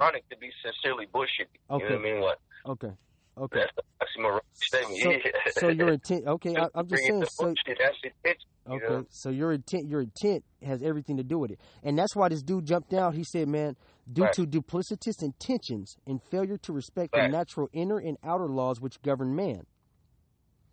ironic 0.00 0.28
to 0.30 0.36
be 0.36 0.50
sincerely 0.64 1.06
bullshitting. 1.06 1.48
You 1.70 1.76
Okay. 1.76 1.84
know 1.84 1.90
what 1.90 1.98
I 1.98 2.12
mean? 2.12 2.20
What? 2.20 2.38
Okay. 2.66 2.92
Okay. 3.38 3.58
That's 3.60 3.72
the 4.16 4.40
statement. 4.54 4.98
So, 5.02 5.10
yeah. 5.10 5.18
so 5.52 5.68
your 5.68 5.92
intent. 5.92 6.26
Okay, 6.26 6.56
I, 6.58 6.66
I'm 6.74 6.86
just 6.86 7.02
saying. 7.04 7.24
So 7.30 7.44
bullshit, 7.46 7.78
that's 7.78 7.96
intention. 8.04 8.48
you 8.68 8.74
Okay, 8.76 8.86
know? 8.86 9.06
so 9.10 9.30
your 9.30 9.52
intent, 9.52 9.88
your 9.88 10.02
intent 10.02 10.44
has 10.62 10.82
everything 10.82 11.16
to 11.16 11.22
do 11.22 11.38
with 11.38 11.50
it, 11.50 11.60
and 11.82 11.98
that's 11.98 12.14
why 12.14 12.28
this 12.28 12.42
dude 12.42 12.66
jumped 12.66 12.92
out. 12.92 13.14
He 13.14 13.24
said, 13.24 13.48
"Man, 13.48 13.74
due 14.10 14.22
Right. 14.24 14.32
to 14.34 14.46
duplicitous 14.46 15.22
intentions 15.22 15.96
and 16.06 16.22
failure 16.22 16.58
to 16.58 16.72
respect 16.72 17.14
the 17.14 17.22
natural 17.22 17.68
inner 17.72 17.98
and 17.98 18.18
outer 18.22 18.48
laws 18.48 18.80
which 18.80 19.00
govern 19.02 19.34
man, 19.34 19.66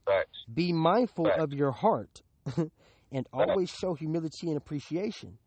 Facts. 0.05 0.45
be 0.51 0.73
mindful 0.73 1.25
Right. 1.27 1.39
of 1.39 1.53
your 1.53 1.71
heart, 1.71 2.21
and 2.57 2.69
Right. 3.11 3.27
always 3.33 3.69
show 3.69 3.93
humility 3.93 4.47
and 4.47 4.57
appreciation 4.57 5.37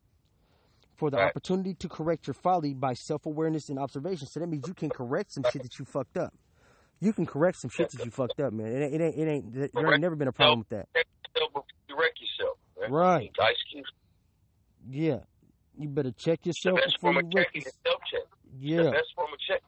for 0.94 1.10
the 1.10 1.16
Right. 1.16 1.26
opportunity 1.26 1.74
to 1.74 1.88
correct 1.88 2.26
your 2.26 2.34
folly 2.34 2.74
by 2.74 2.94
self-awareness 2.94 3.68
and 3.68 3.78
observation." 3.78 4.26
So 4.28 4.40
that 4.40 4.46
means 4.46 4.66
you 4.68 4.74
can 4.74 4.90
correct 4.90 5.32
some 5.32 5.42
shit 5.44 5.62
that 5.62 5.78
you 5.78 5.84
fucked 5.84 6.16
up. 6.16 6.34
You 7.00 7.12
can 7.12 7.26
correct 7.26 7.58
some 7.58 7.70
shit 7.70 7.90
that 7.90 8.04
you 8.04 8.10
fucked 8.12 8.40
up, 8.40 8.52
man. 8.52 8.68
It 8.68 8.82
ain't, 8.84 8.94
it 8.94 9.00
ain't, 9.00 9.16
it 9.18 9.28
ain't. 9.28 9.74
There 9.74 9.88
ain't 9.90 10.00
never 10.00 10.14
been 10.14 10.28
a 10.28 10.32
problem 10.32 10.60
with 10.60 10.68
that. 10.68 10.88
Check 10.94 11.06
yourself 11.34 11.52
before 11.88 12.04
yourself. 12.20 12.58
man. 12.80 12.90
Right. 12.92 13.30
Ice 13.40 13.56
Cube. 13.72 13.84
Yeah, 14.88 15.20
you 15.78 15.88
better 15.88 16.12
check 16.12 16.42
The 16.42 16.48
yourself 16.50 16.80
best 16.80 16.96
before 16.96 17.14
form 17.14 17.24
you 17.24 17.28
of 17.28 17.44
checking 17.44 17.62
is 17.62 17.72
self 17.86 18.00
check. 18.10 18.22
The 18.60 18.66
Yeah. 18.66 18.90
best 18.90 19.08
form 19.14 19.32
of 19.32 19.38
check. 19.40 19.62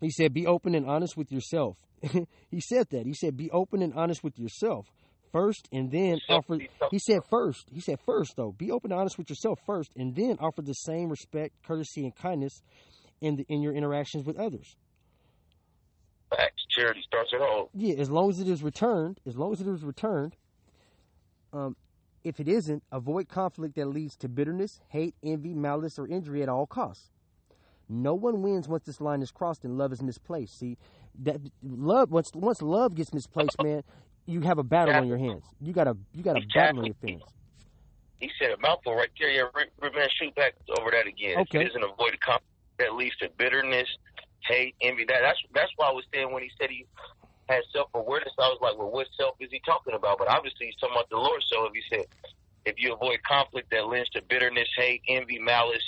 He 0.00 0.10
said, 0.10 0.32
be 0.32 0.46
open 0.46 0.74
and 0.74 0.86
honest 0.86 1.16
with 1.16 1.30
yourself. 1.30 1.76
he 2.50 2.60
said 2.60 2.88
that. 2.90 3.04
He 3.06 3.12
said, 3.12 3.36
be 3.36 3.50
open 3.50 3.82
and 3.82 3.92
honest 3.94 4.24
with 4.24 4.38
yourself 4.38 4.86
first 5.32 5.68
and 5.72 5.90
then 5.90 6.18
offer. 6.28 6.58
He 6.90 6.98
said, 6.98 7.20
first. 7.28 7.68
He 7.72 7.80
said, 7.80 7.98
first, 8.06 8.34
though. 8.36 8.52
Be 8.52 8.70
open 8.70 8.90
and 8.92 9.00
honest 9.00 9.18
with 9.18 9.28
yourself 9.28 9.60
first 9.66 9.92
and 9.96 10.14
then 10.16 10.38
offer 10.40 10.62
the 10.62 10.72
same 10.72 11.08
respect, 11.10 11.54
courtesy, 11.66 12.04
and 12.04 12.16
kindness 12.16 12.62
in, 13.20 13.36
the, 13.36 13.44
in 13.48 13.60
your 13.62 13.74
interactions 13.74 14.24
with 14.24 14.38
others. 14.38 14.76
Facts. 16.30 16.62
Charity 16.76 17.02
starts 17.06 17.30
at 17.34 17.40
home. 17.40 17.68
Yeah, 17.74 17.96
as 17.96 18.10
long 18.10 18.30
as 18.30 18.40
it 18.40 18.48
is 18.48 18.62
returned, 18.62 19.20
as 19.26 19.36
long 19.36 19.52
as 19.52 19.60
it 19.60 19.66
is 19.66 19.82
returned, 19.84 20.36
um, 21.52 21.76
if 22.24 22.40
it 22.40 22.48
isn't, 22.48 22.82
avoid 22.92 23.28
conflict 23.28 23.76
that 23.76 23.86
leads 23.86 24.16
to 24.16 24.28
bitterness, 24.28 24.80
hate, 24.88 25.14
envy, 25.22 25.54
malice, 25.54 25.98
or 25.98 26.06
injury 26.06 26.42
at 26.42 26.48
all 26.48 26.66
costs. 26.66 27.10
No 27.88 28.14
one 28.14 28.42
wins 28.42 28.68
once 28.68 28.84
this 28.84 29.00
line 29.00 29.22
is 29.22 29.30
crossed 29.30 29.64
and 29.64 29.76
love 29.76 29.92
is 29.92 30.02
misplaced. 30.02 30.58
See, 30.58 30.76
that 31.22 31.40
love 31.62 32.10
once 32.10 32.30
once 32.34 32.62
love 32.62 32.94
gets 32.94 33.12
misplaced, 33.12 33.56
man, 33.62 33.82
you 34.26 34.42
have 34.42 34.58
a 34.58 34.62
battle 34.62 34.94
on 34.94 35.08
your 35.08 35.18
hands. 35.18 35.44
You 35.60 35.72
got 35.72 35.88
a 35.88 35.96
you 36.14 36.22
got 36.22 36.36
a 36.36 36.46
battle 36.54 36.80
on 36.80 36.86
your 36.86 36.94
hands. 37.02 37.22
He 38.20 38.30
said 38.38 38.50
a 38.50 38.58
mouthful 38.58 38.94
right 38.94 39.08
there. 39.18 39.30
Yeah, 39.30 39.44
Rick, 39.54 39.70
man, 39.82 40.08
shoot 40.20 40.34
back 40.34 40.54
over 40.78 40.90
that 40.90 41.06
again. 41.06 41.38
Okay. 41.40 41.62
It 41.62 41.68
isn't 41.68 41.82
avoid 41.82 42.20
conflict 42.20 42.44
that 42.78 42.94
leads 42.94 43.16
to 43.16 43.30
bitterness, 43.38 43.88
hate, 44.46 44.74
envy. 44.80 45.04
That 45.06 45.20
that's 45.22 45.38
that's 45.54 45.72
why 45.76 45.88
I 45.88 45.92
was 45.92 46.04
saying 46.12 46.32
when 46.32 46.42
he 46.42 46.50
said 46.60 46.70
he 46.70 46.86
had 47.50 47.62
self 47.72 47.88
awareness, 47.94 48.32
I 48.38 48.42
was 48.48 48.58
like, 48.62 48.78
well, 48.78 48.90
what 48.90 49.06
self 49.16 49.34
is 49.40 49.48
he 49.50 49.60
talking 49.66 49.94
about? 49.94 50.18
But 50.18 50.28
obviously, 50.28 50.66
he's 50.66 50.76
talking 50.76 50.94
about 50.94 51.10
the 51.10 51.16
Lord. 51.16 51.42
So 51.46 51.66
if 51.66 51.72
he 51.74 51.82
said 51.90 52.06
if 52.64 52.74
you 52.78 52.92
avoid 52.94 53.22
conflict 53.22 53.70
that 53.70 53.86
leads 53.88 54.08
to 54.10 54.22
bitterness, 54.28 54.68
hate, 54.76 55.02
envy, 55.08 55.38
malice, 55.38 55.82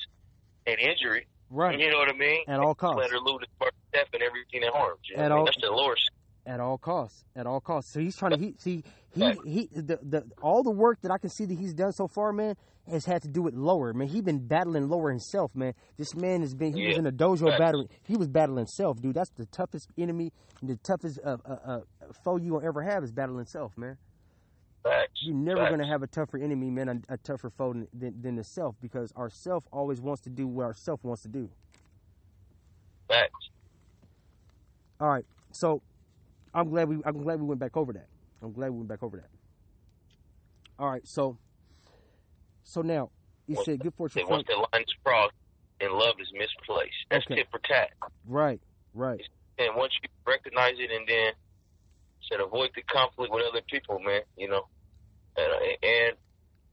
and 0.67 0.79
injury, 0.79 1.27
Right. 1.51 1.79
you 1.79 1.91
know 1.91 1.99
what 1.99 2.09
I 2.09 2.13
mean? 2.15 2.45
At 2.49 2.61
all 2.61 2.75
costs. 2.75 2.99
Let 2.99 3.11
her 3.11 3.19
lose 3.19 3.41
the 3.41 3.47
first 3.65 3.77
step 3.91 4.09
and 4.15 4.23
everything 4.23 4.63
that 4.63 4.73
harms. 4.73 5.01
You 5.05 5.17
know 5.19 5.23
At 5.25 5.31
what 5.31 5.33
I 5.33 5.35
mean? 5.35 5.39
all- 5.41 5.45
That's 5.45 5.61
the 5.61 5.71
Lord's. 5.71 6.09
At 6.45 6.59
all 6.59 6.77
costs. 6.77 7.25
At 7.37 7.47
all 7.47 7.61
costs. 7.61 7.93
So 7.93 8.01
he's 8.01 8.17
trying 8.17 8.33
to 8.33 8.39
he 8.39 8.55
see 8.59 8.83
he 9.15 9.33
he 9.45 9.69
the, 9.73 9.99
the 10.03 10.25
all 10.43 10.63
the 10.63 10.71
work 10.73 11.01
that 11.03 11.11
I 11.13 11.19
can 11.19 11.31
see 11.31 11.45
that 11.45 11.57
he's 11.57 11.73
done 11.73 11.93
so 11.93 12.09
far, 12.09 12.33
man, 12.33 12.57
has 12.91 13.05
had 13.05 13.23
to 13.23 13.29
do 13.29 13.43
with 13.43 13.55
lower. 13.55 13.93
Man, 13.93 14.09
he's 14.09 14.23
been 14.23 14.45
battling 14.47 14.89
lower 14.89 15.11
himself, 15.11 15.55
man. 15.55 15.75
This 15.97 16.17
man 16.17 16.41
has 16.41 16.53
been 16.55 16.73
he 16.75 16.89
was 16.89 16.99
in 16.99 17.07
a 17.07 17.13
dojo 17.13 17.47
Facts. 17.47 17.59
battling. 17.59 17.89
He 18.03 18.17
was 18.17 18.27
battling 18.27 18.67
self, 18.67 19.01
dude. 19.01 19.15
That's 19.15 19.31
the 19.31 19.47
toughest 19.47 19.89
enemy, 19.97 20.33
the 20.61 20.77
toughest 20.77 21.21
uh, 21.25 21.37
uh, 21.45 21.57
uh, 21.65 21.81
foe 22.25 22.39
you 22.39 22.55
will 22.55 22.67
ever 22.67 22.83
have 22.83 23.05
is 23.05 23.13
battling 23.13 23.47
self, 23.47 23.79
man. 23.79 23.97
Facts. 24.83 25.13
You're 25.23 25.37
never 25.37 25.61
Facts. 25.61 25.71
gonna 25.71 25.87
have 25.87 26.03
a 26.03 26.09
tougher 26.09 26.39
enemy, 26.39 26.71
man, 26.71 27.05
a, 27.09 27.15
a 27.15 27.17
tougher 27.19 27.51
foe 27.51 27.73
than, 27.73 27.87
than, 27.95 28.21
than 28.21 28.35
the 28.35 28.43
self, 28.43 28.75
because 28.83 29.13
our 29.15 29.31
self 29.31 29.63
always 29.73 30.01
wants 30.01 30.23
to 30.23 30.31
do 30.31 30.49
what 30.49 30.65
our 30.65 30.75
self 30.75 31.05
wants 31.05 31.23
to 31.23 31.29
do. 31.29 31.49
Facts. 33.07 33.31
All 35.01 35.09
right, 35.09 35.25
so 35.53 35.83
I'm 36.55 36.69
glad 36.69 36.89
we 36.89 36.99
I'm 37.05 37.23
glad 37.23 37.41
we 37.41 37.47
went 37.47 37.61
back 37.61 37.77
over 37.77 37.93
that. 37.95 38.07
I'm 38.43 38.53
glad 38.53 38.71
we 38.71 38.79
went 38.79 38.89
back 38.89 39.03
over 39.03 39.17
that. 39.17 39.29
All 40.79 40.91
right, 40.91 41.07
so 41.07 41.39
so 42.65 42.83
now 42.83 43.11
you 43.47 43.57
said 43.65 43.81
good 43.81 43.95
fortune. 43.95 44.27
Once 44.29 44.45
the 44.49 44.57
line 44.57 44.83
is 44.83 44.95
crossed 45.05 45.35
and 45.81 45.93
love 45.93 46.15
is 46.21 46.29
misplaced, 46.33 46.95
that's 47.11 47.25
Okay. 47.27 47.37
tit 47.37 47.49
for 47.51 47.61
tat. 47.61 47.91
Right, 48.27 48.61
right, 48.95 49.21
And 49.59 49.75
once 49.77 49.93
you 50.03 50.09
recognize 50.27 50.75
it 50.79 50.91
and 50.91 51.07
then 51.09 51.33
said 52.29 52.41
avoid 52.41 52.71
the 52.75 52.83
conflict 52.83 53.33
with 53.33 53.45
other 53.49 53.63
people, 53.69 53.99
man, 53.99 54.23
you 54.37 54.49
know. 54.49 54.69
And, 55.37 55.77
and 55.83 56.17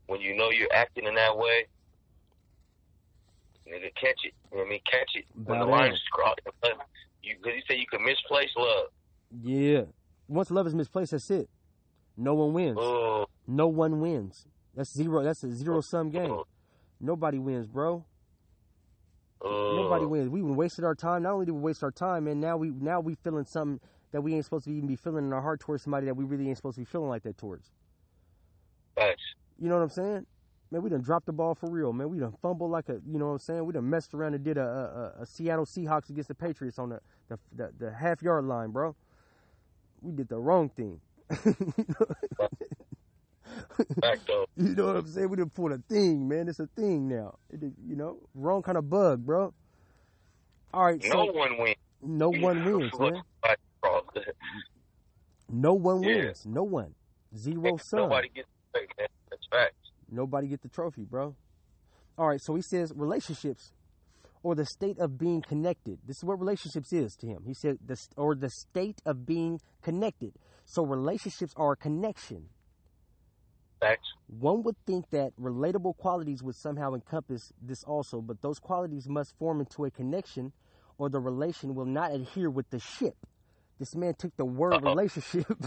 when 0.07 0.21
you 0.21 0.35
know 0.35 0.49
you're 0.51 0.71
acting 0.73 1.05
in 1.05 1.15
that 1.15 1.37
way, 1.37 1.65
you 3.65 3.73
nigga, 3.73 3.93
catch 3.95 4.19
it. 4.23 4.33
You 4.51 4.57
know 4.57 4.63
what 4.63 4.67
I 4.67 4.69
mean? 4.69 4.81
Catch 4.89 5.11
it. 5.15 5.25
When 5.45 5.59
the 5.59 5.65
line 5.65 5.91
is 5.91 6.01
crossed, 6.11 6.39
you, 7.23 7.35
cause 7.43 7.53
you 7.55 7.61
say 7.67 7.77
you 7.77 7.87
can 7.87 8.03
misplace 8.05 8.49
love. 8.55 8.87
Yeah. 9.31 9.81
Once 10.27 10.51
love 10.51 10.67
is 10.67 10.75
misplaced, 10.75 11.11
that's 11.11 11.29
it. 11.31 11.49
No 12.17 12.33
one 12.35 12.53
wins. 12.53 12.77
Oh, 12.79 13.25
No 13.47 13.67
one 13.67 13.99
wins. 14.01 14.45
That's 14.75 14.93
zero. 14.93 15.23
That's 15.23 15.43
a 15.43 15.51
zero 15.51 15.81
sum 15.81 16.09
game. 16.09 16.31
oh, 16.31 16.45
Nobody 16.99 17.39
wins, 17.39 17.67
bro. 17.67 18.05
oh. 19.41 19.73
Nobody 19.75 20.05
wins. 20.05 20.29
We 20.29 20.39
even 20.39 20.55
wasted 20.55 20.83
our 20.85 20.95
time. 20.95 21.23
Not 21.23 21.33
only 21.33 21.45
did 21.45 21.53
we 21.53 21.61
waste 21.61 21.83
our 21.83 21.91
time, 21.91 22.27
and 22.27 22.39
now 22.41 22.57
we 22.57 22.69
now 22.69 22.99
we 22.99 23.15
feeling 23.15 23.45
something 23.45 23.79
that 24.11 24.21
we 24.21 24.33
ain't 24.35 24.43
supposed 24.45 24.65
to 24.65 24.71
even 24.71 24.87
be 24.87 24.95
feeling 24.95 25.25
in 25.25 25.33
our 25.33 25.41
heart 25.41 25.59
towards 25.59 25.83
somebody 25.83 26.05
that 26.07 26.15
we 26.15 26.23
really 26.25 26.47
ain't 26.47 26.57
supposed 26.57 26.75
to 26.75 26.81
be 26.81 26.85
feeling 26.85 27.09
like 27.09 27.23
that 27.23 27.37
towards. 27.37 27.71
Facts. 28.95 29.21
You 29.59 29.69
know 29.69 29.75
what 29.75 29.83
I'm 29.83 29.89
saying? 29.89 30.25
Man, 30.71 30.81
we 30.83 30.89
done 30.89 31.01
dropped 31.01 31.25
the 31.25 31.33
ball 31.33 31.55
for 31.55 31.69
real, 31.69 31.93
man. 31.93 32.09
We 32.09 32.19
done 32.19 32.33
fumbled 32.41 32.69
like 32.69 32.89
a, 32.89 32.99
you 33.07 33.17
know 33.17 33.25
what 33.27 33.31
I'm 33.33 33.39
saying? 33.39 33.65
We 33.65 33.73
done 33.73 33.89
messed 33.89 34.13
around 34.13 34.35
and 34.35 34.43
did 34.43 34.57
a, 34.57 35.13
a, 35.17 35.21
a 35.23 35.25
Seattle 35.25 35.65
Seahawks 35.65 36.09
against 36.09 36.27
the 36.27 36.35
Patriots 36.35 36.77
on 36.77 36.89
the, 36.89 36.99
the, 37.27 37.39
the, 37.55 37.71
the 37.79 37.91
half 37.93 38.21
yard 38.21 38.45
line, 38.45 38.69
bro. 38.69 38.95
We 40.01 40.11
did 40.13 40.29
the 40.29 40.37
wrong 40.37 40.69
thing. 40.69 40.99
Fact 44.01 44.21
though. 44.27 44.45
you 44.55 44.75
know 44.75 44.87
what 44.87 44.95
I'm 44.97 45.07
saying? 45.07 45.29
We 45.29 45.37
done 45.37 45.49
pulled 45.49 45.71
a 45.73 45.79
thing, 45.89 46.27
man. 46.27 46.47
It's 46.47 46.59
a 46.59 46.67
thing 46.67 47.07
now. 47.07 47.37
It, 47.51 47.61
you 47.87 47.95
know, 47.95 48.17
wrong 48.35 48.61
kind 48.61 48.77
of 48.77 48.89
bug, 48.89 49.25
bro. 49.25 49.53
All 50.73 50.85
right, 50.85 51.01
so 51.03 51.09
No 51.09 51.25
one 51.25 51.57
wins. 51.57 51.75
no 52.01 52.29
one 52.29 52.63
wins, 52.63 52.99
man. 52.99 53.23
No 55.51 55.73
one 55.73 56.01
Yeah. 56.03 56.15
wins. 56.25 56.45
No 56.45 56.63
one. 56.63 56.93
Zero 57.35 57.77
sum. 57.77 58.01
Nobody 58.01 58.29
gets 58.29 58.47
paid, 58.73 58.87
man. 58.97 59.07
That's 59.29 59.47
facts. 59.51 59.73
Nobody 60.11 60.47
get 60.47 60.61
the 60.61 60.69
trophy, 60.69 61.03
bro. 61.03 61.35
All 62.17 62.27
right, 62.27 62.41
so 62.41 62.55
he 62.55 62.61
says 62.61 62.93
relationships 62.95 63.71
or 64.43 64.55
the 64.55 64.65
state 64.65 64.97
of 64.99 65.17
being 65.17 65.41
connected. 65.41 65.99
This 66.05 66.17
is 66.17 66.23
what 66.23 66.39
relationships 66.39 66.93
is 66.93 67.15
to 67.17 67.27
him. 67.27 67.43
He 67.45 67.53
said 67.53 67.77
the 67.85 67.97
or 68.15 68.35
the 68.35 68.49
state 68.49 69.01
of 69.05 69.25
being 69.25 69.59
connected. 69.81 70.33
So 70.65 70.83
relationships 70.83 71.53
are 71.57 71.73
a 71.73 71.75
connection. 71.75 72.45
Facts. 73.79 74.07
One 74.27 74.63
would 74.63 74.75
think 74.85 75.09
that 75.11 75.31
relatable 75.39 75.97
qualities 75.97 76.43
would 76.43 76.55
somehow 76.55 76.93
encompass 76.93 77.53
this 77.61 77.83
also, 77.83 78.21
but 78.21 78.41
those 78.41 78.59
qualities 78.59 79.07
must 79.07 79.37
form 79.37 79.61
into 79.61 79.85
a 79.85 79.91
connection 79.91 80.51
or 80.97 81.09
the 81.09 81.19
relation 81.19 81.75
will 81.75 81.85
not 81.85 82.11
adhere 82.13 82.49
with 82.49 82.69
the 82.69 82.79
ship. 82.79 83.15
This 83.79 83.95
man 83.95 84.13
took 84.15 84.35
the 84.35 84.45
word 84.45 84.73
Uh-oh. 84.73 84.89
relationship. 84.89 85.45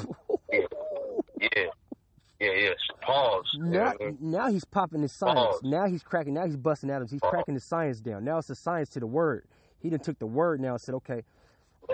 Yeah. 0.53 0.67
Yeah, 1.41 1.65
yeah. 2.43 2.53
yes. 2.55 2.77
Pause. 3.03 3.45
now, 3.59 3.93
Yeah, 4.01 4.11
now 4.21 4.51
he's 4.51 4.65
popping 4.65 5.03
his 5.03 5.13
science. 5.13 5.39
Pause. 5.39 5.61
Now 5.65 5.87
he's 5.87 6.03
cracking. 6.03 6.35
Now 6.35 6.47
he's 6.47 6.57
busting 6.57 6.91
atoms. 6.91 7.11
He's 7.11 7.21
Pause. 7.21 7.31
cracking 7.31 7.55
the 7.55 7.61
science 7.61 8.01
down. 8.01 8.25
Now 8.25 8.39
it's 8.39 8.49
the 8.49 8.55
science 8.55 8.89
to 8.91 9.01
the 9.01 9.07
word. 9.07 9.47
He 9.79 9.91
done 9.91 10.01
took 10.01 10.19
the 10.19 10.27
word 10.27 10.61
now 10.61 10.73
and 10.73 10.81
said, 10.81 10.95
okay, 10.97 11.23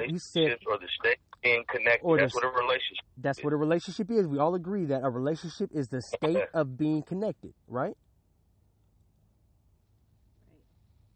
you 0.07 0.19
said 0.19 0.59
or 0.67 0.79
the 0.79 0.87
state 1.01 1.19
being 1.43 1.65
connected. 1.69 2.05
Or 2.05 2.17
the 2.17 2.23
That's 2.25 2.35
what 2.35 2.45
a 2.45 2.49
relationship. 2.49 3.05
that's 3.17 3.43
what 3.43 3.53
a 3.53 3.57
relationship 3.57 4.11
is. 4.11 4.27
We 4.27 4.39
all 4.39 4.55
agree 4.55 4.85
that 4.87 5.03
a 5.05 5.11
relationship 5.11 5.71
is 5.73 5.89
the 5.89 6.03
state 6.03 6.45
of 6.55 6.77
being 6.77 7.03
connected, 7.03 7.55
right? 7.67 7.97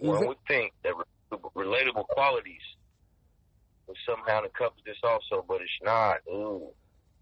Is 0.00 0.08
One 0.08 0.26
would 0.26 0.38
think 0.48 0.72
that 0.82 0.94
relatable 1.54 2.06
qualities 2.08 2.60
would 3.86 3.96
somehow 4.06 4.42
encompass 4.44 4.82
this 4.84 4.96
also, 5.04 5.44
but 5.46 5.60
it's 5.60 5.70
not. 5.82 6.16
Ooh. 6.28 6.68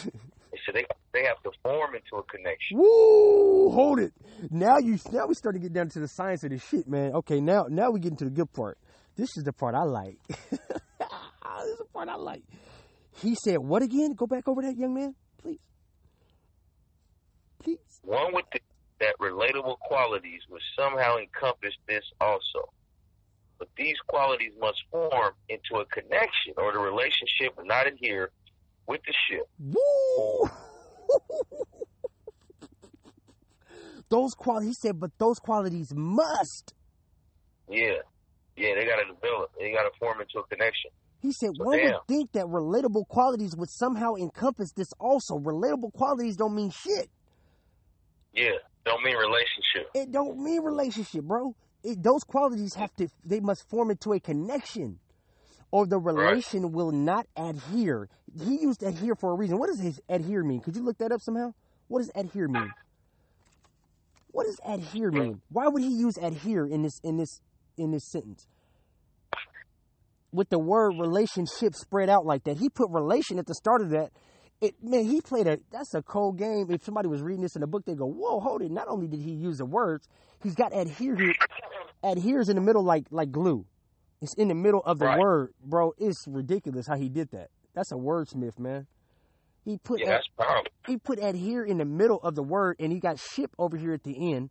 so 0.66 0.72
they 0.72 0.84
they 1.12 1.24
have 1.24 1.42
to 1.42 1.50
form 1.62 1.94
into 1.94 2.16
a 2.16 2.22
connection. 2.24 2.78
Woo! 2.78 3.70
Hold 3.70 4.00
it. 4.00 4.12
Now 4.50 4.78
you 4.78 4.98
now 5.12 5.26
we 5.26 5.34
start 5.34 5.54
to 5.54 5.60
get 5.60 5.72
down 5.72 5.88
to 5.90 6.00
the 6.00 6.08
science 6.08 6.44
of 6.44 6.50
this 6.50 6.66
shit, 6.66 6.88
man. 6.88 7.12
Okay, 7.14 7.40
now 7.40 7.66
now 7.68 7.90
we 7.90 8.00
get 8.00 8.12
into 8.12 8.24
the 8.24 8.30
good 8.30 8.52
part. 8.52 8.78
This 9.16 9.36
is 9.36 9.44
the 9.44 9.52
part 9.52 9.74
I 9.74 9.82
like. 9.82 10.18
this 10.28 10.38
is 10.50 11.78
the 11.78 11.86
part 11.92 12.08
I 12.08 12.16
like. 12.16 12.42
He 13.16 13.34
said, 13.44 13.58
"What 13.58 13.82
again? 13.82 14.14
Go 14.14 14.26
back 14.26 14.48
over 14.48 14.62
that, 14.62 14.76
young 14.76 14.94
man, 14.94 15.14
please, 15.38 15.58
please." 17.62 17.78
One 18.02 18.32
would 18.34 18.44
think 18.50 18.64
that 19.00 19.16
relatable 19.20 19.78
qualities 19.80 20.42
would 20.50 20.62
somehow 20.78 21.16
encompass 21.18 21.74
this 21.88 22.04
also. 22.20 22.72
But 23.58 23.68
these 23.76 23.96
qualities 24.08 24.52
must 24.58 24.78
form 24.90 25.34
into 25.48 25.80
a 25.80 25.84
connection, 25.86 26.54
or 26.56 26.72
the 26.72 26.78
relationship 26.78 27.56
will 27.58 27.66
not 27.66 27.86
adhere 27.86 28.30
with 28.90 29.00
the 29.06 29.14
ship. 29.30 29.46
Woo! 29.60 30.50
those 34.10 34.34
qualities. 34.34 34.70
He 34.70 34.88
said, 34.88 34.98
but 34.98 35.12
those 35.18 35.38
qualities 35.38 35.92
must. 35.94 36.74
Yeah. 37.68 38.02
Yeah, 38.56 38.74
they 38.74 38.84
got 38.84 38.96
to 38.96 39.14
develop. 39.14 39.52
They 39.58 39.70
got 39.72 39.84
to 39.84 39.90
form 39.98 40.20
into 40.20 40.40
a 40.40 40.46
connection. 40.48 40.90
He 41.20 41.32
said, 41.32 41.50
So 41.56 41.64
one 41.64 41.78
would 41.82 41.94
think 42.08 42.32
that 42.32 42.46
relatable 42.46 43.06
qualities 43.08 43.54
would 43.56 43.70
somehow 43.70 44.14
encompass 44.16 44.72
this 44.72 44.92
also. 44.98 45.38
Relatable 45.38 45.92
qualities 45.92 46.36
don't 46.36 46.56
mean 46.56 46.70
shit. 46.70 47.08
Yeah. 48.34 48.58
Don't 48.84 49.04
mean 49.04 49.16
relationship. 49.16 49.90
It 49.94 50.10
don't 50.10 50.42
mean 50.42 50.62
relationship, 50.62 51.22
bro. 51.24 51.54
It, 51.84 52.02
those 52.02 52.24
qualities 52.24 52.74
have 52.74 52.94
to, 52.96 53.08
they 53.24 53.40
must 53.40 53.68
form 53.68 53.90
into 53.90 54.12
a 54.14 54.20
connection. 54.20 54.98
Or 55.72 55.86
the 55.86 55.98
relation 55.98 56.72
will 56.72 56.90
not 56.90 57.26
adhere. 57.36 58.08
He 58.36 58.60
used 58.60 58.82
adhere 58.82 59.14
for 59.14 59.32
a 59.32 59.34
reason. 59.34 59.58
What 59.58 59.68
does 59.68 59.80
his 59.80 60.00
adhere 60.08 60.42
mean? 60.42 60.60
Could 60.60 60.74
you 60.76 60.82
look 60.82 60.98
that 60.98 61.12
up 61.12 61.20
somehow? 61.20 61.52
What 61.88 62.00
does 62.00 62.10
adhere 62.14 62.48
mean? 62.48 62.70
What 64.32 64.46
does 64.46 64.60
adhere 64.64 65.10
mean? 65.10 65.40
Why 65.48 65.68
would 65.68 65.82
he 65.82 65.88
use 65.88 66.16
adhere 66.16 66.66
in 66.66 66.82
this 66.82 67.00
in 67.02 67.16
this 67.16 67.40
in 67.76 67.90
this 67.90 68.10
sentence? 68.10 68.46
With 70.32 70.48
the 70.50 70.58
word 70.58 70.92
relationship 71.00 71.74
spread 71.74 72.08
out 72.08 72.24
like 72.24 72.44
that, 72.44 72.58
he 72.58 72.68
put 72.68 72.90
relation 72.90 73.38
at 73.38 73.46
the 73.46 73.54
start 73.54 73.80
of 73.82 73.90
that. 73.90 74.10
It 74.60 74.74
man, 74.82 75.04
he 75.04 75.20
played 75.20 75.46
a 75.46 75.58
that's 75.72 75.94
a 75.94 76.02
cold 76.02 76.38
game. 76.38 76.66
If 76.70 76.84
somebody 76.84 77.08
was 77.08 77.22
reading 77.22 77.42
this 77.42 77.56
in 77.56 77.62
a 77.62 77.66
book, 77.66 77.84
they 77.86 77.94
go, 77.94 78.06
"Whoa, 78.06 78.40
hold 78.40 78.62
it!" 78.62 78.70
Not 78.70 78.88
only 78.88 79.08
did 79.08 79.20
he 79.20 79.32
use 79.32 79.58
the 79.58 79.64
words, 79.64 80.06
he's 80.42 80.54
got 80.54 80.76
adhere 80.76 81.16
here. 81.16 81.34
Adheres 82.02 82.48
in 82.48 82.56
the 82.56 82.62
middle 82.62 82.84
like 82.84 83.06
like 83.10 83.32
glue. 83.32 83.66
It's 84.20 84.34
in 84.34 84.48
the 84.48 84.54
middle 84.54 84.82
of 84.84 84.98
the 84.98 85.06
Right. 85.06 85.18
word, 85.18 85.54
bro. 85.64 85.94
It's 85.98 86.26
ridiculous 86.28 86.86
how 86.86 86.96
he 86.96 87.08
did 87.08 87.30
that. 87.30 87.50
That's 87.74 87.90
a 87.92 87.96
wordsmith, 87.96 88.58
man. 88.58 88.86
He 89.64 89.78
put 89.78 90.00
Yeah, 90.00 90.20
ad- 90.38 90.68
he 90.86 90.96
put 90.98 91.18
adhere 91.18 91.64
in 91.64 91.78
the 91.78 91.84
middle 91.84 92.18
of 92.22 92.34
the 92.34 92.42
word, 92.42 92.76
and 92.78 92.92
he 92.92 92.98
got 93.00 93.18
ship 93.18 93.50
over 93.58 93.76
here 93.76 93.92
at 93.92 94.02
the 94.04 94.32
end 94.34 94.50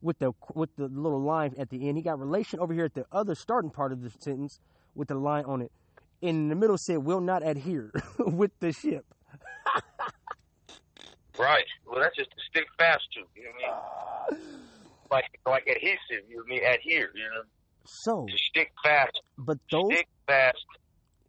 with 0.00 0.18
the 0.18 0.32
with 0.54 0.74
the 0.76 0.88
little 0.88 1.20
line 1.20 1.54
at 1.58 1.70
the 1.70 1.88
end. 1.88 1.96
He 1.96 2.02
got 2.02 2.18
relation 2.18 2.60
over 2.60 2.72
here 2.74 2.84
at 2.84 2.94
the 2.94 3.06
other 3.10 3.34
starting 3.34 3.70
part 3.70 3.92
of 3.92 4.02
the 4.02 4.10
sentence 4.10 4.60
with 4.94 5.08
the 5.08 5.14
line 5.16 5.44
on 5.44 5.62
it. 5.62 5.72
In 6.20 6.48
the 6.48 6.54
middle 6.56 6.76
said 6.78 6.98
will 6.98 7.20
not 7.20 7.46
adhere 7.46 7.92
with 8.18 8.52
the 8.60 8.72
ship. 8.72 9.06
Right. 11.38 11.64
Well, 11.86 12.00
that's 12.00 12.16
just 12.16 12.30
to 12.30 12.36
stick 12.50 12.66
fast 12.78 13.04
to. 13.14 13.20
You 13.36 13.44
know 13.44 13.50
what 13.52 14.32
I 14.32 14.34
mean? 14.34 14.40
Like 15.10 15.24
like 15.46 15.66
adhesive. 15.66 16.28
You 16.28 16.36
know 16.36 16.42
what 16.42 16.46
I 16.46 16.50
mean? 16.50 16.64
Adhere. 16.64 17.10
You 17.14 17.22
know, 17.30 17.42
So, 17.90 18.26
stick 18.50 18.70
fast. 18.84 19.18
but 19.38 19.58
those 19.70 19.86
Stick 19.94 20.08
fast. 20.26 20.64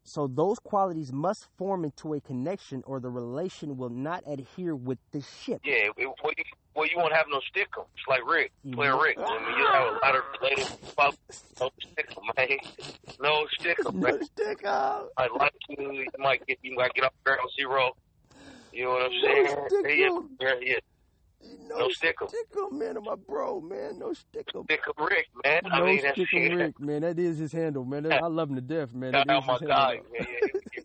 so 0.04 0.28
those 0.28 0.60
qualities 0.60 1.12
must 1.14 1.48
form 1.58 1.86
into 1.86 2.14
a 2.14 2.20
connection, 2.22 2.84
or 2.86 3.00
the 3.00 3.10
relation 3.10 3.78
will 3.78 3.90
not 3.90 4.24
adhere 4.28 4.76
with 4.76 4.98
the 5.12 5.22
ship. 5.22 5.62
Yeah. 5.64 5.88
It, 5.98 6.08
well, 6.22 6.34
you, 6.38 6.44
well, 6.76 6.86
you 6.86 6.98
won't 6.98 7.14
have 7.14 7.28
no 7.30 7.40
stick 7.50 7.70
'em. 7.78 7.86
It's 7.96 8.08
like 8.10 8.30
Rick, 8.30 8.52
player 8.74 9.02
Rick. 9.02 9.18
I 9.20 9.40
mean, 9.48 9.58
you 9.58 9.68
have 9.68 9.88
a 9.88 10.00
lot 10.06 10.16
of 10.16 10.24
related. 10.42 10.68
No 11.60 11.70
stick 11.80 12.10
'em, 12.18 12.24
man. 12.38 12.58
No 13.22 13.48
stick 13.58 13.78
'em, 13.86 14.00
man. 14.02 14.20
No 14.38 14.70
up. 14.70 15.10
I 15.18 15.28
like 15.40 15.54
you. 15.70 15.92
You 15.94 16.08
might 16.18 16.46
get 16.46 16.58
you 16.62 16.76
might 16.76 16.94
get 16.94 17.06
up 17.06 17.14
ground 17.26 17.40
zero. 17.58 17.92
You 18.72 18.84
know 18.84 18.92
what 18.92 19.02
I'm 19.06 19.12
saying? 19.24 19.48
stick 19.70 19.98
yeah, 19.98 20.08
'em. 20.08 20.30
yeah, 20.42 20.54
yeah. 20.62 20.80
No, 21.68 21.78
No 21.80 21.90
stick 21.90 22.16
'em. 22.22 22.28
stick 22.28 22.48
'em, 22.58 22.78
man. 22.78 22.98
My 23.04 23.16
bro, 23.16 23.62
man. 23.62 23.98
No 24.00 24.14
stick 24.14 24.50
'em. 24.56 24.64
Stick 24.66 24.82
'em 24.88 25.06
Rick, 25.06 25.28
man. 25.46 25.62
I 25.72 25.80
No 25.80 25.86
mean, 25.86 26.00
stick 26.00 26.28
'em 26.34 26.58
Rick, 26.58 26.80
man. 26.80 27.02
That 27.02 27.18
is 27.18 27.38
his 27.38 27.52
handle, 27.52 27.86
man. 27.86 28.04
That- 28.04 28.22
I 28.24 28.28
love 28.28 28.50
him 28.50 28.56
to 28.56 28.62
death, 28.62 28.94
man. 28.94 29.12
That 29.14 29.22
is 29.22 29.28
my 29.48 29.54
handle. 29.54 30.06
Yeah, 30.14 30.26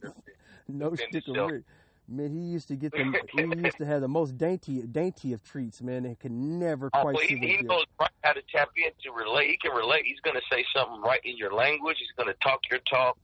yeah. 0.03 0.11
No 0.69 0.91
Defend 0.91 1.11
stick 1.25 1.37
'em. 1.37 1.47
Rick. 1.49 1.63
Man, 2.07 2.33
he 2.33 2.41
used 2.41 2.69
to 2.69 2.77
get 2.77 2.93
the 2.93 2.99
he 3.33 3.63
used 3.65 3.79
to 3.79 3.87
have 3.87 4.01
the 4.03 4.09
most 4.09 4.37
dainty 4.37 4.83
dainty 4.83 5.33
of 5.33 5.43
treats, 5.43 5.81
man, 5.83 6.05
and 6.05 6.19
could 6.19 6.33
never 6.33 6.91
Oh, 6.95 7.01
quite 7.03 7.15
well, 7.15 7.23
see 7.27 7.37
he, 7.39 7.57
he 7.57 7.63
knows 7.63 7.85
right 7.99 8.11
how 8.23 8.33
to 8.35 8.43
tap 8.55 8.69
into 8.77 9.15
relate. 9.17 9.49
He 9.51 9.57
can 9.57 9.73
relate. 9.75 10.05
He's 10.05 10.21
going 10.21 10.37
to 10.37 10.43
say 10.51 10.65
something 10.75 11.01
right 11.01 11.21
in 11.25 11.37
your 11.39 11.53
language. 11.53 11.97
He's 11.99 12.13
going 12.17 12.29
to 12.33 12.39
talk 12.43 12.61
your 12.71 12.81
talk. 12.91 13.17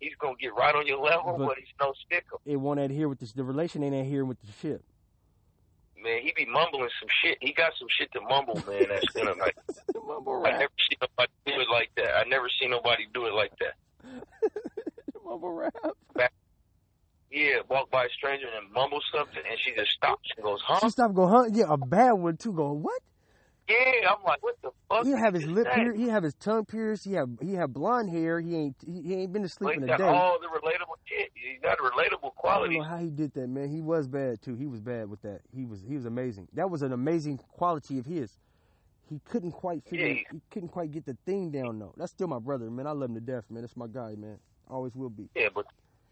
He's 0.00 0.14
going 0.18 0.34
to 0.36 0.40
get 0.42 0.54
right 0.54 0.74
on 0.74 0.86
your 0.86 0.98
level, 0.98 1.36
But- 1.38 1.46
but, 1.46 1.58
he's 1.58 1.66
no 1.80 1.92
sticker. 2.04 2.36
It 2.44 2.56
won't 2.56 2.80
adhere 2.80 3.08
with 3.08 3.20
this. 3.20 3.32
The 3.32 3.44
relation 3.44 3.82
ain't 3.82 3.94
adhering 3.94 4.28
with 4.28 4.40
the 4.42 4.52
ship. 4.60 4.82
Man, 6.02 6.20
he 6.22 6.32
be 6.36 6.46
mumbling 6.46 6.90
some 7.00 7.08
shit. 7.22 7.38
He 7.40 7.52
got 7.52 7.72
some 7.78 7.88
shit 7.90 8.12
to 8.12 8.20
mumble, 8.20 8.62
man. 8.66 8.88
That's 8.88 9.08
gonna 9.14 9.34
like. 9.40 9.56
Mumble 10.06 10.44
I 10.46 10.52
never 10.52 10.72
seen 10.88 10.98
nobody 11.00 11.32
do 11.46 11.60
it 11.60 11.68
like 11.70 11.90
that. 11.96 12.16
I 12.16 12.24
never 12.28 12.48
seen 12.60 12.70
nobody 12.70 13.06
do 13.12 13.26
it 13.26 13.34
like 13.34 13.52
that. 13.58 13.74
Mumble 15.24 15.52
rap. 15.52 15.74
Yeah, 17.30 17.56
walk 17.68 17.90
by 17.90 18.04
a 18.04 18.08
stranger 18.16 18.46
and 18.56 18.72
mumble 18.72 19.00
something, 19.12 19.42
and 19.48 19.58
she 19.62 19.74
just 19.74 19.90
stops 19.90 20.30
and 20.36 20.44
goes, 20.44 20.60
"Huh?" 20.64 20.78
She 20.82 20.90
stopped 20.90 21.14
going, 21.14 21.28
huh? 21.28 21.44
Yeah, 21.52 21.66
a 21.68 21.76
bad 21.76 22.12
one 22.12 22.36
too. 22.36 22.52
Go 22.52 22.72
what? 22.72 23.02
Yeah, 23.68 24.10
I'm 24.10 24.22
like, 24.24 24.42
"What 24.42 24.56
the 24.62 24.70
fuck?" 24.88 25.04
He 25.04 25.10
have 25.12 25.34
his 25.34 25.46
lip 25.46 25.66
pierced. 25.74 25.98
He 25.98 26.08
have 26.08 26.22
his 26.22 26.34
tongue 26.34 26.64
pierced. 26.64 27.04
He 27.04 27.14
have 27.14 27.30
he 27.40 27.54
have 27.54 27.72
blonde 27.72 28.10
hair. 28.10 28.40
He 28.40 28.54
ain't 28.54 28.76
he, 28.86 29.14
ain't 29.14 29.32
been 29.32 29.42
to 29.42 29.48
sleep 29.48 29.76
in 29.76 29.88
a 29.88 29.98
day. 29.98 30.04
all 30.04 30.38
the 30.40 30.46
relatable 30.46 30.96
shit. 31.04 31.30
He 31.34 31.58
got 31.60 31.78
a 31.78 31.82
relatable 31.82 32.30
I 32.46 32.58
don't 32.60 32.72
know 32.72 32.82
how 32.82 32.98
he 32.98 33.10
did 33.10 33.34
that, 33.34 33.48
man. 33.48 33.68
He 33.68 33.80
was 33.80 34.06
bad 34.06 34.40
too. 34.40 34.54
He 34.54 34.66
was 34.66 34.80
bad 34.80 35.10
with 35.10 35.22
that. 35.22 35.40
He 35.54 35.64
was 35.64 35.82
he 35.86 35.96
was 35.96 36.06
amazing. 36.06 36.48
That 36.54 36.70
was 36.70 36.82
an 36.82 36.92
amazing 36.92 37.38
quality 37.38 37.98
of 37.98 38.06
his. 38.06 38.36
He 39.08 39.20
couldn't 39.24 39.52
quite 39.52 39.84
figure. 39.84 40.08
Yeah. 40.08 40.14
He 40.32 40.40
couldn't 40.50 40.70
quite 40.70 40.90
get 40.90 41.06
the 41.06 41.16
thing 41.26 41.50
down 41.50 41.78
though. 41.78 41.94
That's 41.96 42.12
still 42.12 42.28
my 42.28 42.38
brother, 42.38 42.70
man. 42.70 42.86
I 42.86 42.92
love 42.92 43.10
him 43.10 43.14
to 43.14 43.20
death, 43.20 43.44
man. 43.50 43.62
That's 43.62 43.76
my 43.76 43.86
guy, 43.86 44.14
man. 44.16 44.38
Always 44.68 44.94
will 44.94 45.10
be. 45.10 45.28
Yeah, 45.34 45.48
but 45.54 45.66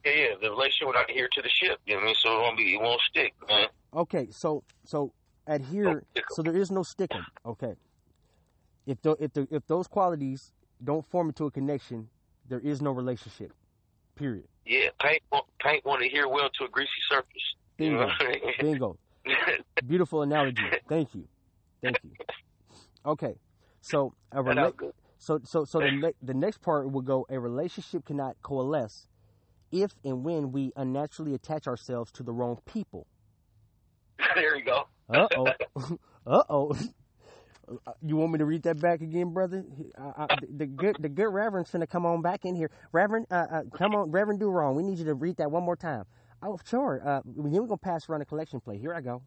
yeah, 0.04 0.12
yeah, 0.12 0.26
the 0.40 0.50
relationship 0.50 0.86
would 0.88 0.94
not 0.94 1.10
adhere 1.10 1.28
to 1.32 1.42
the 1.42 1.48
ship. 1.48 1.78
You 1.86 1.94
know 1.94 2.00
what 2.00 2.02
I 2.02 2.06
mean? 2.06 2.14
So 2.18 2.36
it 2.36 2.40
won't 2.40 2.56
be, 2.56 2.74
it 2.74 2.80
won't 2.80 3.00
stick, 3.08 3.34
man. 3.48 3.68
Okay, 3.94 4.28
so 4.30 4.62
so 4.84 5.12
adhere. 5.46 6.02
Oh, 6.16 6.20
so 6.30 6.42
there 6.42 6.56
is 6.56 6.70
no 6.70 6.82
sticking. 6.82 7.24
Okay. 7.44 7.74
If 8.86 9.00
the, 9.02 9.12
if 9.20 9.32
the 9.32 9.48
if 9.50 9.66
those 9.66 9.86
qualities 9.86 10.52
don't 10.82 11.04
form 11.06 11.28
into 11.28 11.46
a 11.46 11.50
connection, 11.50 12.08
there 12.48 12.60
is 12.60 12.82
no 12.82 12.90
relationship. 12.90 13.52
Period. 14.14 14.46
Yeah, 14.66 14.88
paint 15.00 15.22
paint 15.60 15.84
won't 15.84 16.02
adhere 16.02 16.28
well 16.28 16.48
to 16.58 16.64
a 16.64 16.68
greasy 16.68 16.90
surface. 17.08 17.28
You 17.78 17.92
know 17.92 18.06
Bingo. 18.06 18.14
I 18.20 18.28
mean? 18.28 18.40
Bingo. 18.60 18.98
Beautiful 19.86 20.22
analogy. 20.22 20.62
Thank 20.88 21.14
you. 21.14 21.26
Thank 21.82 21.96
you. 22.04 22.10
Okay. 23.06 23.34
So 23.80 24.14
a 24.32 24.42
rela- 24.42 24.92
so 25.18 25.40
so 25.44 25.64
so 25.64 25.80
the 25.80 25.90
ne- 25.90 26.14
the 26.22 26.34
next 26.34 26.60
part 26.60 26.90
will 26.90 27.02
go 27.02 27.26
a 27.28 27.38
relationship 27.38 28.04
cannot 28.04 28.36
coalesce 28.42 29.08
if 29.72 29.94
and 30.04 30.24
when 30.24 30.52
we 30.52 30.72
unnaturally 30.76 31.34
attach 31.34 31.66
ourselves 31.66 32.12
to 32.12 32.22
the 32.22 32.32
wrong 32.32 32.58
people. 32.64 33.06
there 34.34 34.56
you 34.56 34.64
go. 34.64 34.84
Uh 35.08 35.26
oh. 35.36 35.46
uh 36.26 36.42
oh. 36.48 36.78
You 38.02 38.16
want 38.16 38.32
me 38.32 38.38
to 38.40 38.44
read 38.44 38.64
that 38.64 38.78
back 38.78 39.00
again, 39.00 39.32
brother? 39.32 39.64
I, 39.98 40.24
I, 40.24 40.36
the 40.54 40.66
good, 40.66 40.96
the 41.00 41.08
good 41.08 41.32
Reverend's 41.32 41.70
gonna 41.70 41.86
come 41.86 42.04
on 42.04 42.20
back 42.20 42.44
in 42.44 42.54
here. 42.54 42.70
Reverend, 42.92 43.26
uh, 43.30 43.46
uh, 43.50 43.62
come 43.74 43.94
on, 43.94 44.10
Reverend 44.10 44.40
Durong. 44.40 44.76
We 44.76 44.82
need 44.82 44.98
you 44.98 45.06
to 45.06 45.14
read 45.14 45.38
that 45.38 45.50
one 45.50 45.62
more 45.62 45.74
time. 45.74 46.04
Oh, 46.42 46.58
sure. 46.68 47.00
Uh, 47.02 47.20
then 47.24 47.52
we're 47.52 47.66
gonna 47.66 47.78
pass 47.78 48.06
around 48.06 48.20
a 48.20 48.26
collection 48.26 48.60
plate. 48.60 48.80
Here 48.80 48.92
I 48.92 49.00
go. 49.00 49.22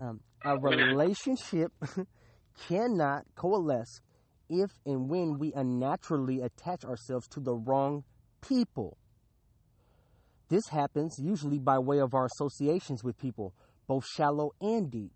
Um, 0.00 0.18
a 0.44 0.58
relationship 0.58 1.72
cannot 2.68 3.24
coalesce 3.36 4.00
if 4.48 4.70
and 4.84 5.08
when 5.08 5.38
we 5.38 5.52
unnaturally 5.52 6.40
attach 6.40 6.84
ourselves 6.84 7.28
to 7.28 7.40
the 7.40 7.54
wrong 7.54 8.02
people. 8.40 8.96
This 10.48 10.68
happens 10.68 11.18
usually 11.18 11.58
by 11.58 11.78
way 11.78 11.98
of 11.98 12.14
our 12.14 12.26
associations 12.26 13.04
with 13.04 13.18
people, 13.18 13.54
both 13.88 14.06
shallow 14.06 14.52
and 14.60 14.90
deep. 14.90 15.10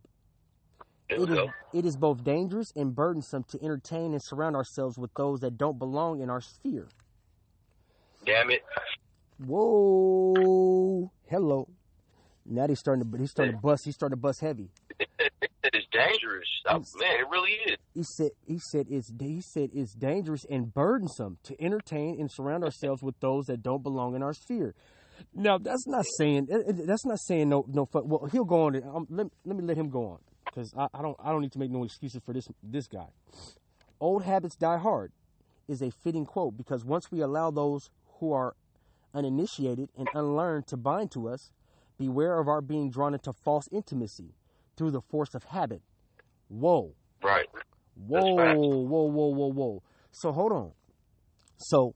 It 1.08 1.28
is, 1.28 1.38
it 1.74 1.84
is 1.84 1.96
both 1.96 2.24
dangerous 2.24 2.72
and 2.74 2.94
burdensome 2.94 3.44
to 3.50 3.62
entertain 3.62 4.12
and 4.12 4.22
surround 4.22 4.56
ourselves 4.56 4.96
with 4.98 5.12
those 5.14 5.40
that 5.40 5.58
don't 5.58 5.78
belong 5.78 6.20
in 6.20 6.30
our 6.30 6.40
sphere. 6.40 6.88
Damn 8.24 8.50
it. 8.50 8.62
Whoa, 9.38 11.12
hello. 11.28 11.68
Now 12.46 12.66
he's 12.66 12.78
starting 12.78 13.10
to 13.10 13.18
he's 13.18 13.30
starting 13.30 13.54
to 13.54 13.60
bust 13.60 13.84
he's 13.84 13.94
starting 13.94 14.16
to 14.16 14.20
bust 14.20 14.40
heavy. 14.40 14.70
It 15.64 15.76
is 15.76 15.84
dangerous. 15.92 16.48
Oh, 16.66 16.78
man, 16.98 17.20
it 17.20 17.28
really 17.30 17.52
is. 17.52 17.76
He 17.94 18.02
said 18.02 18.32
he 18.44 18.58
said 18.58 18.88
it's 18.90 19.12
he 19.20 19.40
said 19.40 19.70
it's 19.72 19.94
dangerous 19.94 20.44
and 20.50 20.74
burdensome 20.74 21.38
to 21.44 21.62
entertain 21.62 22.18
and 22.18 22.28
surround 22.28 22.64
ourselves 22.64 23.00
with 23.00 23.18
those 23.20 23.46
that 23.46 23.62
don't 23.62 23.82
belong 23.82 24.16
in 24.16 24.24
our 24.24 24.34
sphere. 24.34 24.74
Now 25.34 25.58
that's 25.58 25.86
not 25.86 26.04
saying 26.18 26.48
that's 26.86 27.06
not 27.06 27.18
saying 27.20 27.48
no 27.48 27.64
no 27.68 27.86
fuck. 27.86 28.04
Well, 28.06 28.28
he'll 28.30 28.44
go 28.44 28.66
on. 28.66 28.76
Um, 28.76 29.06
let, 29.10 29.26
let 29.44 29.56
me 29.56 29.62
let 29.64 29.76
him 29.76 29.90
go 29.90 30.06
on 30.06 30.18
because 30.44 30.72
I, 30.76 30.86
I 30.94 31.02
don't 31.02 31.16
I 31.22 31.30
don't 31.30 31.40
need 31.40 31.52
to 31.52 31.58
make 31.58 31.70
no 31.70 31.84
excuses 31.84 32.20
for 32.24 32.32
this 32.32 32.48
this 32.62 32.86
guy. 32.86 33.08
Old 34.00 34.24
habits 34.24 34.56
die 34.56 34.78
hard 34.78 35.12
is 35.68 35.80
a 35.82 35.90
fitting 35.90 36.26
quote 36.26 36.56
because 36.56 36.84
once 36.84 37.10
we 37.10 37.20
allow 37.20 37.50
those 37.50 37.90
who 38.18 38.32
are 38.32 38.54
uninitiated 39.14 39.90
and 39.96 40.08
unlearned 40.14 40.66
to 40.68 40.76
bind 40.76 41.10
to 41.12 41.28
us, 41.28 41.52
beware 41.98 42.38
of 42.38 42.48
our 42.48 42.60
being 42.60 42.90
drawn 42.90 43.14
into 43.14 43.32
false 43.44 43.68
intimacy 43.72 44.34
through 44.76 44.90
the 44.90 45.00
force 45.00 45.34
of 45.34 45.44
habit. 45.44 45.82
Whoa. 46.48 46.94
Right. 47.22 47.46
Whoa, 47.94 48.36
facts. 48.36 48.58
whoa, 48.58 49.04
whoa, 49.04 49.28
whoa, 49.28 49.52
whoa. 49.52 49.82
So 50.10 50.32
hold 50.32 50.52
on. 50.52 50.72
So 51.56 51.94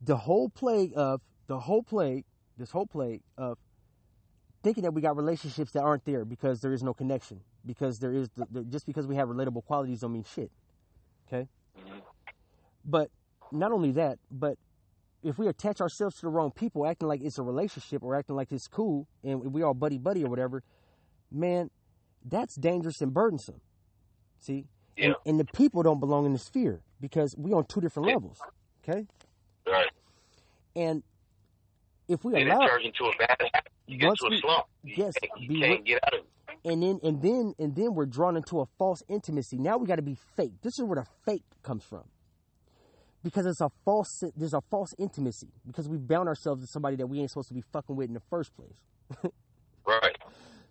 the 0.00 0.16
whole 0.16 0.48
play 0.48 0.92
of 0.96 1.20
the 1.46 1.58
whole 1.58 1.82
plague, 1.82 2.24
this 2.56 2.70
whole 2.70 2.86
plague 2.86 3.22
of 3.36 3.58
thinking 4.62 4.82
that 4.82 4.92
we 4.92 5.00
got 5.00 5.16
relationships 5.16 5.72
that 5.72 5.82
aren't 5.82 6.04
there 6.04 6.24
because 6.24 6.60
there 6.60 6.72
is 6.72 6.82
no 6.82 6.92
connection. 6.92 7.40
Because 7.64 7.98
there 7.98 8.12
is 8.12 8.28
the, 8.36 8.46
the, 8.50 8.64
just 8.64 8.86
because 8.86 9.06
we 9.06 9.16
have 9.16 9.28
relatable 9.28 9.64
qualities 9.64 10.00
don't 10.00 10.12
mean 10.12 10.24
shit. 10.24 10.50
Okay? 11.26 11.48
But 12.84 13.10
not 13.52 13.72
only 13.72 13.92
that, 13.92 14.18
but 14.30 14.58
if 15.22 15.38
we 15.38 15.48
attach 15.48 15.80
ourselves 15.80 16.16
to 16.16 16.22
the 16.22 16.28
wrong 16.28 16.50
people, 16.52 16.86
acting 16.86 17.08
like 17.08 17.20
it's 17.22 17.38
a 17.38 17.42
relationship 17.42 18.02
or 18.02 18.14
acting 18.14 18.36
like 18.36 18.52
it's 18.52 18.68
cool 18.68 19.08
and 19.24 19.52
we 19.52 19.62
all 19.62 19.74
buddy 19.74 19.98
buddy 19.98 20.24
or 20.24 20.30
whatever, 20.30 20.62
man, 21.30 21.70
that's 22.24 22.54
dangerous 22.54 23.00
and 23.00 23.12
burdensome. 23.12 23.60
See? 24.38 24.66
Yeah. 24.96 25.06
And, 25.06 25.16
and 25.26 25.40
the 25.40 25.44
people 25.44 25.82
don't 25.82 26.00
belong 26.00 26.26
in 26.26 26.32
the 26.32 26.38
sphere 26.38 26.82
because 27.00 27.34
we're 27.36 27.56
on 27.56 27.66
two 27.66 27.80
different 27.80 28.08
levels. 28.08 28.38
Okay? 28.82 29.06
Right. 29.66 29.90
And 30.74 31.02
if 32.08 32.24
we 32.24 32.34
And 32.40 32.48
allow 32.50 32.64
it 32.64 32.68
turns 32.68 32.84
into 32.86 33.04
a 33.04 33.16
bad 33.18 33.36
habit. 33.52 33.68
You 33.86 33.98
get 33.98 34.10
into 34.10 34.26
a 34.26 34.30
we- 34.30 34.40
slump. 34.40 34.66
You 34.82 34.94
yes, 34.96 35.14
can't, 35.20 35.40
you 35.42 35.48
be 35.48 35.60
can't 35.60 35.84
get 35.84 36.00
out 36.04 36.14
of 36.14 36.20
it. 36.20 36.26
and 36.64 36.82
then 36.82 37.00
and 37.02 37.22
then 37.22 37.54
and 37.58 37.74
then 37.76 37.94
we're 37.94 38.06
drawn 38.06 38.36
into 38.36 38.60
a 38.60 38.66
false 38.78 39.02
intimacy. 39.08 39.58
Now 39.58 39.76
we 39.78 39.86
got 39.86 39.96
to 39.96 40.02
be 40.02 40.16
fake. 40.36 40.52
This 40.62 40.78
is 40.78 40.84
where 40.84 40.96
the 40.96 41.06
fake 41.24 41.44
comes 41.62 41.84
from. 41.84 42.04
Because 43.22 43.46
it's 43.46 43.60
a 43.60 43.70
false 43.84 44.22
there's 44.36 44.54
a 44.54 44.60
false 44.70 44.94
intimacy 44.98 45.48
because 45.66 45.88
we've 45.88 46.06
bound 46.06 46.28
ourselves 46.28 46.60
to 46.62 46.66
somebody 46.68 46.94
that 46.96 47.08
we 47.08 47.18
ain't 47.20 47.30
supposed 47.30 47.48
to 47.48 47.54
be 47.54 47.64
fucking 47.72 47.96
with 47.96 48.08
in 48.08 48.14
the 48.14 48.22
first 48.30 48.52
place. 48.56 48.76
Right. 49.86 50.16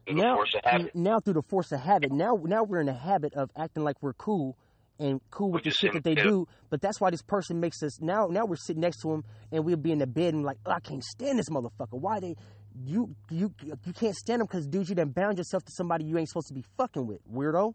Through 0.06 0.16
the 0.18 0.22
now, 0.22 0.36
force 0.36 0.54
of 0.56 0.62
habit. 0.70 0.96
now 0.96 1.20
through 1.22 1.34
the 1.36 1.42
force 1.42 1.72
of 1.72 1.80
habit, 1.80 2.12
now 2.12 2.38
now 2.44 2.64
we're 2.64 2.82
in 2.82 2.90
a 2.90 2.94
habit 2.94 3.34
of 3.34 3.50
acting 3.58 3.84
like 3.84 3.96
we're 4.02 4.14
cool 4.14 4.58
and 5.00 5.20
cool 5.32 5.52
with 5.52 5.64
the 5.64 5.72
shit 5.72 5.94
that 5.94 6.04
they 6.04 6.16
do. 6.16 6.48
But 6.70 6.82
that's 6.82 7.02
why 7.02 7.10
this 7.10 7.22
person 7.22 7.60
makes 7.60 7.84
us 7.84 8.00
now. 8.02 8.28
Now 8.28 8.46
we're 8.46 8.56
sitting 8.56 8.82
next 8.82 9.02
to 9.02 9.12
him 9.14 9.24
and 9.52 9.66
we'll 9.66 9.76
be 9.78 9.92
in 9.92 10.00
the 10.00 10.08
bed 10.08 10.34
and 10.34 10.44
like, 10.44 10.58
oh, 10.66 10.72
I 10.72 10.80
can't 10.80 11.04
stand 11.04 11.38
this 11.40 11.50
motherfucker. 11.50 12.00
Why 12.00 12.20
they? 12.20 12.36
You 12.86 13.16
you 13.30 13.54
you 13.86 13.94
can't 13.94 14.16
stand 14.16 14.42
him 14.42 14.48
because 14.48 14.68
dude, 14.68 14.90
you 14.90 14.96
done 14.96 15.10
bound 15.10 15.38
yourself 15.38 15.64
to 15.64 15.72
somebody 15.72 16.04
you 16.06 16.18
ain't 16.18 16.28
supposed 16.30 16.48
to 16.50 16.54
be 16.54 16.64
fucking 16.78 17.08
with, 17.08 17.20
weirdo. 17.32 17.74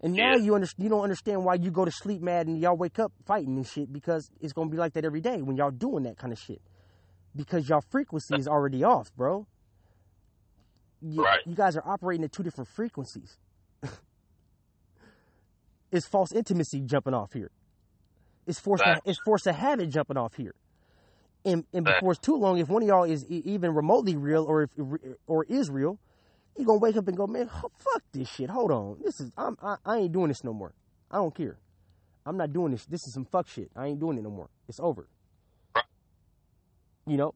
And 0.00 0.14
now 0.14 0.36
Yeah. 0.36 0.42
you 0.42 0.54
under, 0.54 0.66
you 0.76 0.88
don't 0.88 1.02
understand 1.02 1.44
why 1.44 1.54
you 1.54 1.70
go 1.70 1.84
to 1.84 1.90
sleep 1.90 2.20
mad 2.22 2.46
and 2.46 2.58
y'all 2.60 2.76
wake 2.76 2.98
up 2.98 3.12
fighting 3.26 3.56
and 3.56 3.66
shit 3.66 3.92
because 3.92 4.30
it's 4.40 4.52
gonna 4.52 4.70
be 4.70 4.76
like 4.76 4.92
that 4.94 5.04
every 5.04 5.20
day 5.20 5.40
when 5.42 5.56
y'all 5.56 5.70
doing 5.70 6.02
that 6.04 6.16
kind 6.18 6.32
of 6.32 6.38
shit. 6.38 6.60
Because 7.36 7.68
y'all 7.68 7.82
frequency 7.90 8.36
is 8.36 8.46
already 8.46 8.84
off, 8.84 9.14
bro. 9.16 9.46
You, 11.02 11.22
Right. 11.24 11.40
you 11.44 11.54
guys 11.54 11.76
are 11.76 11.86
operating 11.86 12.24
at 12.24 12.32
two 12.32 12.42
different 12.42 12.68
frequencies. 12.68 13.36
It's 15.94 16.06
false 16.06 16.32
intimacy 16.32 16.80
jumping 16.80 17.14
off 17.14 17.32
here. 17.32 17.50
It's 18.46 18.58
force. 18.60 18.80
Of, 18.80 18.86
Facts. 18.86 19.00
it's 19.06 19.18
force 19.24 19.46
of 19.46 19.54
habit 19.54 19.88
jumping 19.90 20.16
off 20.16 20.34
here. 20.34 20.54
And, 21.46 21.64
and 21.72 21.84
before 21.84 22.12
it's 22.12 22.20
too 22.20 22.36
long, 22.36 22.58
if 22.58 22.68
one 22.68 22.82
of 22.82 22.88
y'all 22.88 23.04
is 23.04 23.24
even 23.30 23.74
remotely 23.74 24.16
real 24.16 24.44
or 24.44 24.62
if 24.62 24.70
or 25.26 25.44
is 25.44 25.70
real, 25.70 25.98
you're 26.56 26.66
gonna 26.66 26.78
wake 26.78 26.96
up 26.96 27.06
and 27.08 27.16
go, 27.16 27.26
man, 27.26 27.48
fuck 27.48 28.02
this 28.12 28.28
shit. 28.28 28.50
Hold 28.50 28.70
on, 28.70 28.98
this 29.04 29.20
is 29.20 29.30
I'm 29.36 29.56
I, 29.62 29.76
I 29.84 29.98
ain't 29.98 30.12
doing 30.12 30.28
this 30.28 30.42
no 30.42 30.52
more. 30.52 30.72
I 31.10 31.16
don't 31.16 31.34
care. 31.34 31.58
I'm 32.26 32.36
not 32.38 32.52
doing 32.52 32.72
this. 32.72 32.86
This 32.86 33.00
is 33.06 33.12
some 33.14 33.26
fuck 33.26 33.46
shit. 33.48 33.70
I 33.76 33.86
ain't 33.88 34.00
doing 34.00 34.16
it 34.18 34.22
no 34.24 34.30
more. 34.30 34.48
It's 34.68 34.80
over. 34.80 35.06
Right. 35.74 35.84
You 37.06 37.18
know, 37.18 37.34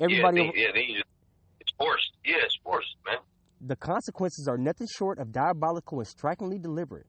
everybody. 0.00 0.42
Yeah, 0.42 0.50
they, 0.52 0.60
yeah, 0.60 0.72
they 0.74 0.86
just, 0.94 1.04
it's 1.60 1.72
forced. 1.78 2.12
Yeah, 2.24 2.36
it's 2.42 2.58
forced, 2.64 2.96
man. 3.06 3.18
the 3.60 3.76
consequences 3.76 4.48
are 4.48 4.58
nothing 4.58 4.88
short 4.96 5.18
of 5.18 5.30
diabolical 5.32 5.98
and 5.98 6.08
strikingly 6.08 6.58
deliberate. 6.58 7.06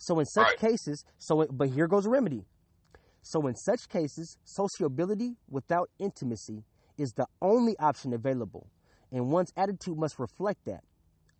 So 0.00 0.18
in 0.18 0.24
such 0.24 0.46
Right. 0.46 0.56
cases, 0.58 1.04
so 1.18 1.46
but 1.50 1.68
here 1.68 1.86
goes 1.86 2.06
a 2.06 2.10
remedy. 2.10 2.46
So 3.22 3.46
in 3.46 3.54
such 3.54 3.86
cases, 3.90 4.38
sociability 4.44 5.36
without 5.46 5.90
intimacy 5.98 6.64
is 6.96 7.12
the 7.12 7.26
only 7.42 7.78
option 7.78 8.14
available, 8.14 8.70
and 9.12 9.30
one's 9.30 9.52
attitude 9.58 9.98
must 9.98 10.18
reflect 10.18 10.64
that. 10.64 10.82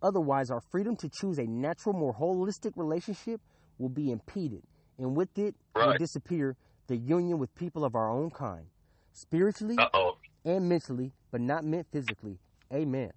Otherwise, 0.02 0.50
our 0.50 0.60
freedom 0.60 0.94
to 0.96 1.08
choose 1.08 1.38
a 1.38 1.44
natural, 1.46 1.94
more 1.94 2.14
holistic 2.14 2.72
relationship 2.76 3.40
will 3.78 3.88
be 3.88 4.10
impeded, 4.10 4.62
and 4.98 5.16
with 5.16 5.38
it 5.38 5.54
will 5.74 5.96
disappear 5.96 6.54
the 6.86 6.96
union 6.98 7.38
with 7.38 7.54
people 7.54 7.82
of 7.82 7.94
our 7.94 8.10
own 8.10 8.28
kind, 8.30 8.66
spiritually 9.12 9.78
Uh 9.78 9.88
oh. 9.94 10.18
and 10.44 10.68
mentally, 10.68 11.12
but 11.30 11.40
not 11.40 11.64
meant 11.64 11.86
physically. 11.90 12.38
Amen. 12.72 13.12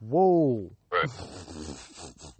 Whoa. 0.00 0.72
Right. 0.90 1.08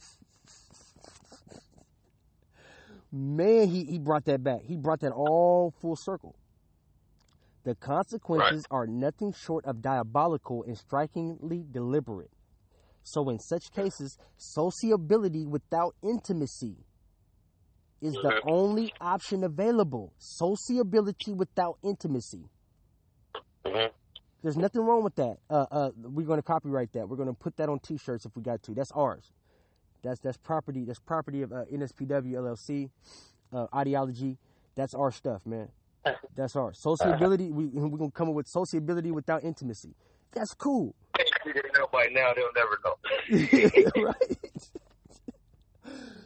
Man, 3.12 3.68
he, 3.68 3.84
he 3.84 3.98
brought 3.98 4.24
that 4.26 4.42
back. 4.44 4.62
He 4.64 4.76
brought 4.76 5.00
that 5.00 5.12
all 5.12 5.72
full 5.80 5.96
circle. 5.96 6.36
The 7.64 7.74
consequences 7.74 8.66
are 8.70 8.86
nothing 8.86 9.32
short 9.32 9.64
of 9.66 9.82
diabolical 9.82 10.62
and 10.64 10.76
strikingly 10.76 11.64
deliberate. 11.70 12.30
So, 13.02 13.28
in 13.30 13.38
such 13.38 13.72
cases, 13.72 14.18
sociability 14.36 15.46
without 15.46 15.94
intimacy 16.02 16.76
is 18.00 18.14
the 18.14 18.40
only 18.44 18.92
option 19.00 19.44
available. 19.44 20.12
Sociability 20.18 21.32
without 21.32 21.78
intimacy. 21.82 22.44
hmm 23.66 23.86
There's 24.42 24.56
nothing 24.56 24.82
wrong 24.82 25.02
with 25.02 25.16
that. 25.16 25.38
Uh, 25.50 25.66
uh, 25.70 25.90
we're 25.96 26.26
going 26.26 26.38
to 26.38 26.42
copyright 26.42 26.92
that. 26.92 27.08
We're 27.08 27.16
going 27.16 27.28
to 27.28 27.34
put 27.34 27.56
that 27.56 27.68
on 27.68 27.80
T-shirts 27.80 28.24
if 28.26 28.36
we 28.36 28.42
got 28.42 28.62
to. 28.64 28.74
That's 28.74 28.92
ours. 28.92 29.32
That's 30.02 30.20
that's 30.20 30.36
property. 30.36 30.84
That's 30.84 31.00
property 31.00 31.42
of 31.42 31.52
uh, 31.52 31.64
NSPW 31.72 32.32
LLC. 32.32 32.90
Uh, 33.52 33.66
ideology. 33.74 34.38
That's 34.74 34.94
our 34.94 35.10
stuff, 35.10 35.44
man. 35.46 35.68
That's 36.36 36.56
ours. 36.56 36.78
Sociability. 36.80 37.50
We 37.50 37.66
we're 37.66 37.98
gonna 37.98 38.10
come 38.10 38.28
up 38.28 38.34
with 38.34 38.46
sociability 38.46 39.10
without 39.10 39.44
intimacy. 39.44 39.94
That's 40.32 40.52
cool, 40.54 40.94
They 41.16 41.52
know 41.76 41.86
by 41.90 42.06
now, 42.12 42.32
they'll 42.34 42.52
never 42.54 42.78
know. 42.84 44.02
right? 44.04 44.38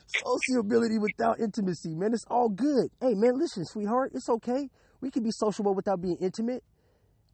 Sociability 0.06 0.98
without 0.98 1.40
intimacy, 1.40 1.94
man. 1.94 2.12
It's 2.12 2.26
all 2.28 2.48
good. 2.48 2.90
Hey, 3.00 3.14
man, 3.14 3.38
listen, 3.38 3.64
sweetheart. 3.64 4.10
It's 4.14 4.28
okay. 4.28 4.68
We 5.00 5.10
can 5.10 5.22
be 5.22 5.30
sociable 5.30 5.74
without 5.74 6.00
being 6.00 6.16
intimate. 6.20 6.64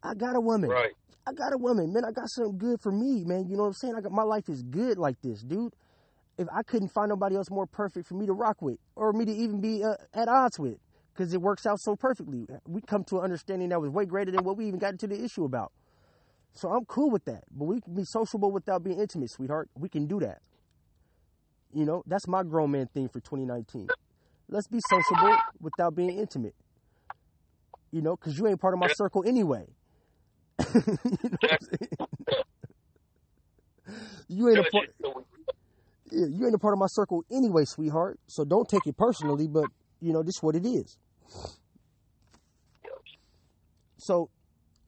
I 0.01 0.13
got 0.13 0.35
a 0.35 0.39
woman. 0.39 0.69
right. 0.69 0.93
I 1.27 1.33
got 1.33 1.53
a 1.53 1.57
woman, 1.57 1.91
man. 1.91 2.05
I 2.05 2.11
got 2.11 2.29
something 2.29 2.57
good 2.57 2.79
for 2.81 2.91
me, 2.91 3.23
man. 3.25 3.47
You 3.49 3.57
know 3.57 3.63
what 3.63 3.69
I'm 3.69 3.73
saying? 3.73 3.95
I 3.95 4.01
got 4.01 4.11
my 4.11 4.23
life 4.23 4.47
is 4.47 4.63
good 4.63 4.97
like 4.97 5.21
this, 5.21 5.43
dude. 5.43 5.73
If 6.39 6.47
I 6.53 6.63
couldn't 6.63 6.87
find 6.87 7.09
nobody 7.09 7.35
else 7.35 7.51
more 7.51 7.67
perfect 7.67 8.07
for 8.07 8.13
me 8.13 8.25
to 8.25 8.31
rock 8.31 8.61
with, 8.61 8.77
or 8.95 9.11
me 9.11 9.25
to 9.25 9.31
even 9.31 9.59
be 9.59 9.83
uh, 9.83 9.95
at 10.13 10.29
odds 10.29 10.57
with, 10.57 10.77
because 11.13 11.33
it 11.33 11.41
works 11.41 11.65
out 11.65 11.81
so 11.81 11.97
perfectly, 11.97 12.47
we 12.65 12.79
come 12.79 13.03
to 13.05 13.17
an 13.17 13.25
understanding 13.25 13.67
that 13.69 13.81
was 13.81 13.89
way 13.89 14.05
greater 14.05 14.31
than 14.31 14.45
what 14.45 14.55
we 14.55 14.65
even 14.65 14.79
got 14.79 14.93
into 14.93 15.05
the 15.05 15.21
issue 15.21 15.43
about. 15.43 15.73
So 16.53 16.69
I'm 16.69 16.85
cool 16.85 17.09
with 17.11 17.25
that. 17.25 17.43
But 17.51 17.65
we 17.65 17.81
can 17.81 17.93
be 17.93 18.05
sociable 18.05 18.51
without 18.51 18.83
being 18.83 18.99
intimate, 19.01 19.31
sweetheart. 19.31 19.69
We 19.77 19.89
can 19.89 20.07
do 20.07 20.21
that. 20.21 20.41
You 21.73 21.85
know, 21.85 22.03
that's 22.07 22.25
my 22.25 22.43
grown 22.43 22.71
man 22.71 22.87
thing 22.87 23.09
for 23.09 23.19
2019. 23.19 23.89
Let's 24.47 24.67
be 24.67 24.79
sociable 24.89 25.37
without 25.59 25.93
being 25.93 26.17
intimate. 26.17 26.55
You 27.91 28.01
know, 28.01 28.15
because 28.15 28.37
you 28.37 28.47
ain't 28.47 28.61
part 28.61 28.73
of 28.73 28.79
my 28.79 28.87
circle 28.93 29.25
anyway. 29.27 29.65
you 30.73 30.81
know 30.85 31.37
what 31.41 31.51
I'm 31.51 31.59
saying? 31.61 31.89
You 34.27 34.49
ain't 34.49 34.59
a 34.59 34.63
part. 34.69 34.87
You 36.11 36.45
ain't 36.45 36.55
a 36.55 36.59
part 36.59 36.73
of 36.73 36.79
my 36.79 36.87
circle 36.87 37.23
anyway, 37.31 37.65
sweetheart. 37.65 38.19
So 38.27 38.45
don't 38.45 38.67
take 38.67 38.87
it 38.87 38.97
personally, 38.97 39.47
but 39.47 39.65
you 40.01 40.13
know 40.13 40.23
this 40.23 40.35
is 40.37 40.43
what 40.43 40.55
it 40.55 40.65
is. 40.65 40.97
So, 43.97 44.29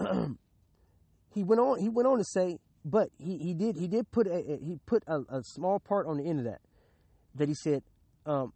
he 1.33 1.43
went 1.43 1.59
on. 1.59 1.79
He 1.79 1.89
went 1.89 2.07
on 2.07 2.17
to 2.17 2.23
say, 2.23 2.59
but 2.83 3.09
he, 3.17 3.37
he 3.37 3.53
did 3.53 3.75
he 3.75 3.87
did 3.87 4.09
put 4.11 4.27
a, 4.27 4.59
he 4.61 4.79
put 4.85 5.03
a, 5.07 5.21
a 5.29 5.43
small 5.43 5.79
part 5.79 6.07
on 6.07 6.17
the 6.17 6.23
end 6.23 6.39
of 6.39 6.45
that 6.45 6.61
that 7.35 7.47
he 7.47 7.53
said 7.55 7.83
um, 8.25 8.53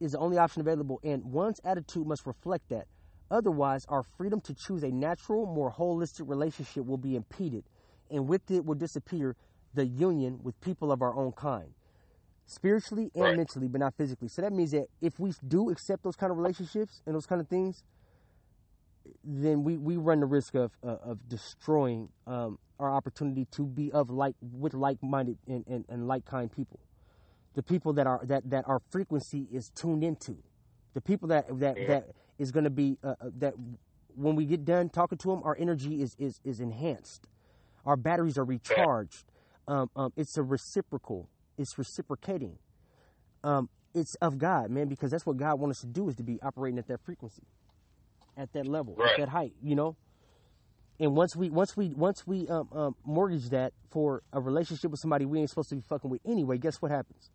is 0.00 0.12
the 0.12 0.18
only 0.18 0.38
option 0.38 0.60
available, 0.60 1.00
and 1.04 1.24
one's 1.24 1.60
attitude 1.64 2.06
must 2.06 2.26
reflect 2.26 2.68
that. 2.70 2.86
Otherwise, 3.30 3.86
our 3.88 4.02
freedom 4.18 4.40
to 4.42 4.54
choose 4.54 4.82
a 4.82 4.90
natural, 4.90 5.46
more 5.46 5.72
holistic 5.72 6.28
relationship 6.28 6.84
will 6.84 6.98
be 6.98 7.16
impeded, 7.16 7.64
and 8.10 8.28
with 8.28 8.50
it 8.50 8.64
will 8.64 8.74
disappear 8.74 9.36
the 9.74 9.86
union 9.86 10.38
with 10.42 10.60
people 10.60 10.92
of 10.92 11.00
our 11.00 11.14
own 11.16 11.32
kind, 11.32 11.72
spiritually 12.46 13.10
and 13.14 13.22
Right. 13.24 13.36
mentally, 13.36 13.68
but 13.68 13.80
not 13.80 13.94
physically. 13.96 14.28
So 14.28 14.42
that 14.42 14.52
means 14.52 14.72
that 14.72 14.88
if 15.00 15.18
we 15.20 15.32
do 15.46 15.70
accept 15.70 16.02
those 16.04 16.16
kind 16.16 16.30
of 16.32 16.38
relationships 16.38 17.02
and 17.06 17.14
those 17.14 17.26
kind 17.26 17.40
of 17.40 17.48
things, 17.48 17.84
then 19.24 19.64
we, 19.64 19.76
we 19.78 19.96
run 19.96 20.20
the 20.20 20.26
risk 20.26 20.54
of 20.54 20.72
uh, 20.84 20.96
of 21.04 21.28
destroying 21.28 22.10
um, 22.26 22.58
our 22.78 22.90
opportunity 22.90 23.46
to 23.52 23.64
be 23.66 23.90
of 23.92 24.10
like 24.10 24.34
with 24.40 24.74
like 24.74 25.02
minded 25.02 25.38
and, 25.48 25.64
and, 25.68 25.84
and 25.88 26.08
like 26.08 26.24
kind 26.24 26.50
people, 26.52 26.80
the 27.54 27.62
people 27.62 27.92
that 27.94 28.06
are 28.06 28.20
that, 28.24 28.50
that 28.50 28.66
our 28.68 28.80
frequency 28.90 29.48
is 29.52 29.70
tuned 29.70 30.04
into, 30.04 30.38
the 30.94 31.00
people 31.00 31.28
that 31.28 31.46
that 31.60 31.78
Yeah. 31.80 31.86
that 31.86 32.04
is 32.38 32.52
going 32.52 32.64
to 32.64 32.70
be 32.70 32.98
uh, 33.04 33.16
uh, 33.20 33.30
that 33.38 33.54
when 34.14 34.36
we 34.36 34.46
get 34.46 34.64
done 34.64 34.88
talking 34.90 35.18
to 35.18 35.28
them, 35.28 35.42
our 35.44 35.56
energy 35.58 36.02
is 36.02 36.16
is 36.18 36.40
is 36.44 36.60
enhanced, 36.60 37.28
our 37.86 37.96
batteries 37.96 38.38
are 38.38 38.44
recharged. 38.44 39.24
Um, 39.68 39.90
um, 39.96 40.12
it's 40.16 40.36
a 40.38 40.42
reciprocal. 40.42 41.28
It's 41.62 41.78
reciprocating. 41.78 42.58
Um, 43.44 43.70
it's 43.94 44.16
of 44.16 44.38
God, 44.38 44.70
man, 44.70 44.88
because 44.88 45.10
that's 45.10 45.26
what 45.26 45.38
God 45.38 45.60
wants 45.60 45.78
us 45.78 45.82
to 45.82 45.88
do 45.88 46.08
is 46.08 46.16
to 46.16 46.24
be 46.24 46.40
operating 46.42 46.78
at 46.78 46.88
that 46.88 47.00
frequency 47.02 47.44
at 48.36 48.52
that 48.54 48.66
level, 48.66 48.94
Right. 48.96 49.12
at 49.12 49.18
that 49.18 49.28
height, 49.30 49.54
you 49.62 49.74
know. 49.76 49.96
And 51.00 51.16
once 51.16 51.36
we 51.36 51.50
once 51.50 51.76
we 51.76 51.88
once 51.94 52.26
we 52.26 52.48
um, 52.48 52.68
um, 52.72 52.96
mortgage 53.04 53.50
that 53.50 53.72
for 53.90 54.22
a 54.32 54.40
relationship 54.40 54.90
with 54.90 55.00
somebody 55.00 55.26
we 55.26 55.40
ain't 55.40 55.50
supposed 55.50 55.70
to 55.70 55.76
be 55.76 55.82
fucking 55.82 56.10
with 56.10 56.20
anyway, 56.24 56.58
guess 56.58 56.80
what 56.82 56.90
happens? 56.90 57.30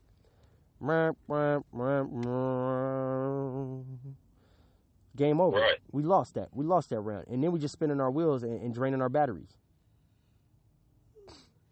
Game 5.15 5.41
over. 5.41 5.57
Right. 5.59 5.79
We 5.91 6.03
lost 6.03 6.35
that. 6.35 6.49
We 6.53 6.65
lost 6.65 6.89
that 6.91 6.99
round, 7.01 7.27
and 7.27 7.43
then 7.43 7.51
we 7.51 7.59
just 7.59 7.73
spinning 7.73 7.99
our 7.99 8.11
wheels 8.11 8.43
and, 8.43 8.61
and 8.61 8.73
draining 8.73 9.01
our 9.01 9.09
batteries. 9.09 9.57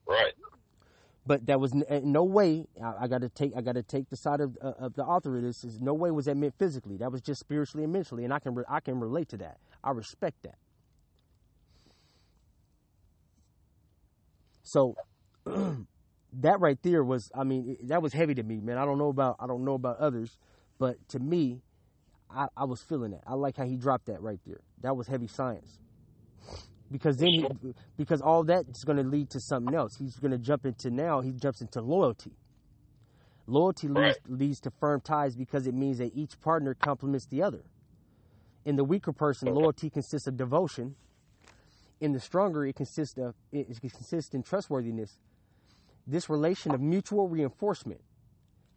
Right. 0.07 0.33
But 1.25 1.45
that 1.47 1.59
was 1.59 1.73
in 1.73 2.11
no 2.11 2.23
way. 2.23 2.67
I, 2.83 3.03
I 3.03 3.07
got 3.07 3.21
to 3.21 3.29
take. 3.29 3.53
I 3.57 3.61
got 3.61 3.75
to 3.75 3.83
take 3.83 4.09
the 4.09 4.17
side 4.17 4.41
of 4.41 4.57
uh, 4.61 4.73
of 4.79 4.95
the 4.95 5.03
author 5.05 5.37
of 5.37 5.43
this. 5.43 5.63
Is 5.63 5.81
no 5.81 5.93
way 5.93 6.11
was 6.11 6.25
that 6.25 6.37
meant 6.37 6.55
physically. 6.59 6.97
That 6.97 7.11
was 7.11 7.21
just 7.21 7.39
spiritually 7.39 7.85
and 7.85 7.93
mentally, 7.93 8.25
and 8.25 8.33
I 8.33 8.39
can 8.39 8.55
re- 8.55 8.65
I 8.69 8.81
can 8.81 8.99
relate 8.99 9.29
to 9.29 9.37
that. 9.37 9.57
I 9.83 9.91
respect 9.91 10.43
that. 10.43 10.57
So 14.63 14.95
that 15.45 16.59
right 16.59 16.79
there 16.83 17.03
was. 17.03 17.31
I 17.35 17.43
mean, 17.45 17.77
it- 17.79 17.87
that 17.89 18.01
was 18.01 18.13
heavy 18.13 18.35
to 18.35 18.43
me, 18.43 18.59
man. 18.61 18.77
I 18.77 18.85
don't 18.85 18.97
know 18.99 19.09
about 19.09 19.37
I 19.39 19.47
don't 19.47 19.65
know 19.65 19.75
about 19.75 19.97
others, 19.99 20.37
but 20.79 20.97
to 21.09 21.19
me, 21.19 21.61
I, 22.31 22.47
I 22.57 22.65
was 22.65 22.81
feeling 22.81 23.11
that. 23.11 23.23
I 23.27 23.35
like 23.35 23.57
how 23.57 23.65
he 23.65 23.77
dropped 23.77 24.07
that 24.07 24.21
right 24.21 24.39
there. 24.47 24.61
That 24.81 24.97
was 24.97 25.07
heavy 25.07 25.27
science. 25.27 25.79
Because 26.95 27.17
then, 27.17 27.27
he, 27.27 27.47
because 27.97 28.21
all 28.21 28.45
that's 28.45 28.85
going 28.85 28.95
to 28.97 29.03
lead 29.03 29.29
to 29.31 29.41
something 29.41 29.75
else. 29.75 29.97
He's 29.97 30.15
going 30.15 30.31
to 30.31 30.37
jump 30.37 30.65
into 30.65 30.89
now. 30.89 31.19
He 31.19 31.33
jumps 31.33 31.59
into 31.59 31.81
loyalty. 31.81 32.31
Loyalty 33.47 33.89
leads, 33.89 34.17
leads 34.29 34.61
to 34.61 34.71
firm 34.79 35.01
ties 35.01 35.35
because 35.35 35.67
it 35.67 35.73
means 35.73 35.97
that 35.97 36.15
each 36.15 36.39
partner 36.39 36.73
complements 36.73 37.25
the 37.25 37.43
other. 37.43 37.65
In 38.63 38.77
the 38.77 38.85
weaker 38.85 39.11
person, 39.11 39.53
loyalty 39.53 39.89
consists 39.89 40.25
of 40.25 40.37
devotion. 40.37 40.95
In 41.99 42.13
the 42.13 42.19
stronger, 42.21 42.65
it 42.65 42.77
consists 42.77 43.17
of 43.17 43.35
it 43.51 43.67
consists 43.81 44.33
in 44.33 44.41
trustworthiness. 44.41 45.19
This 46.07 46.29
relation 46.29 46.73
of 46.73 46.79
mutual 46.79 47.27
reinforcement 47.27 47.99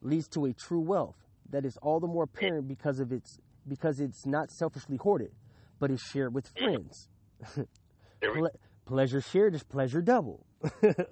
leads 0.03 0.27
to 0.31 0.45
a 0.47 0.53
true 0.53 0.81
wealth 0.81 1.19
that 1.51 1.65
is 1.65 1.77
all 1.77 2.01
the 2.01 2.09
more 2.09 2.25
apparent 2.25 2.67
because 2.67 2.99
of 2.99 3.13
its 3.13 3.39
because 3.69 4.01
it's 4.01 4.27
not 4.27 4.51
selfishly 4.51 4.97
hoarded, 4.97 5.31
but 5.79 5.93
is 5.93 6.01
shared 6.01 6.35
with 6.35 6.49
friends. 6.49 7.09
Ple- 8.21 8.51
pleasure 8.85 9.21
shared 9.21 9.55
is 9.55 9.63
pleasure 9.63 10.03
double. 10.03 10.45
yeah. 10.83 10.93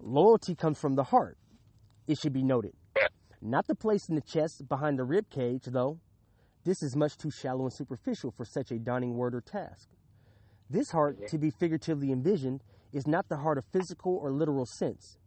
Loyalty 0.00 0.54
comes 0.54 0.78
from 0.78 0.94
the 0.94 1.04
heart. 1.04 1.36
It 2.06 2.18
should 2.18 2.32
be 2.32 2.42
noted. 2.42 2.72
Not 3.40 3.66
the 3.66 3.74
place 3.74 4.08
in 4.08 4.14
the 4.14 4.20
chest 4.20 4.68
behind 4.68 4.98
the 4.98 5.04
rib 5.04 5.28
cage, 5.30 5.64
though. 5.66 5.98
This 6.64 6.82
is 6.82 6.96
much 6.96 7.16
too 7.16 7.30
shallow 7.30 7.64
and 7.64 7.72
superficial 7.72 8.30
for 8.30 8.44
such 8.44 8.70
a 8.70 8.78
daunting 8.78 9.14
word 9.14 9.34
or 9.34 9.40
task. 9.40 9.88
This 10.70 10.90
heart, 10.90 11.28
to 11.28 11.38
be 11.38 11.50
figuratively 11.50 12.12
envisioned, 12.12 12.62
is 12.92 13.06
not 13.06 13.28
the 13.28 13.38
heart 13.38 13.58
of 13.58 13.64
physical 13.72 14.16
or 14.16 14.30
literal 14.30 14.66
sense. 14.66 15.18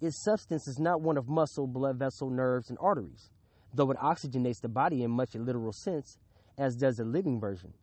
Its 0.00 0.22
substance 0.22 0.66
is 0.66 0.78
not 0.78 1.02
one 1.02 1.18
of 1.18 1.28
muscle, 1.28 1.66
blood 1.66 1.98
vessel, 1.98 2.30
nerves, 2.30 2.70
and 2.70 2.78
arteries, 2.80 3.30
though 3.74 3.90
it 3.90 3.98
oxygenates 3.98 4.60
the 4.60 4.68
body 4.68 5.02
in 5.02 5.10
much 5.10 5.34
a 5.34 5.38
literal 5.38 5.72
sense, 5.72 6.18
as 6.56 6.76
does 6.76 6.98
a 6.98 7.04
living 7.04 7.40
version. 7.40 7.74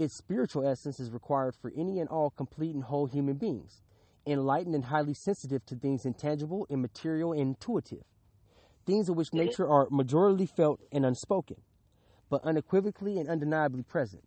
Its 0.00 0.16
spiritual 0.16 0.66
essence 0.66 0.98
is 0.98 1.12
required 1.12 1.54
for 1.54 1.70
any 1.76 2.00
and 2.00 2.08
all 2.08 2.30
complete 2.30 2.74
and 2.74 2.84
whole 2.84 3.04
human 3.04 3.36
beings, 3.36 3.82
enlightened 4.26 4.74
and 4.74 4.86
highly 4.86 5.12
sensitive 5.12 5.62
to 5.66 5.76
things 5.76 6.06
intangible, 6.06 6.66
immaterial, 6.70 7.32
and 7.32 7.42
intuitive, 7.42 8.02
things 8.86 9.10
of 9.10 9.16
which 9.16 9.34
nature 9.34 9.68
are 9.68 9.86
majorly 9.88 10.48
felt 10.48 10.80
and 10.90 11.04
unspoken, 11.04 11.60
but 12.30 12.42
unequivocally 12.44 13.18
and 13.18 13.28
undeniably 13.28 13.82
present. 13.82 14.24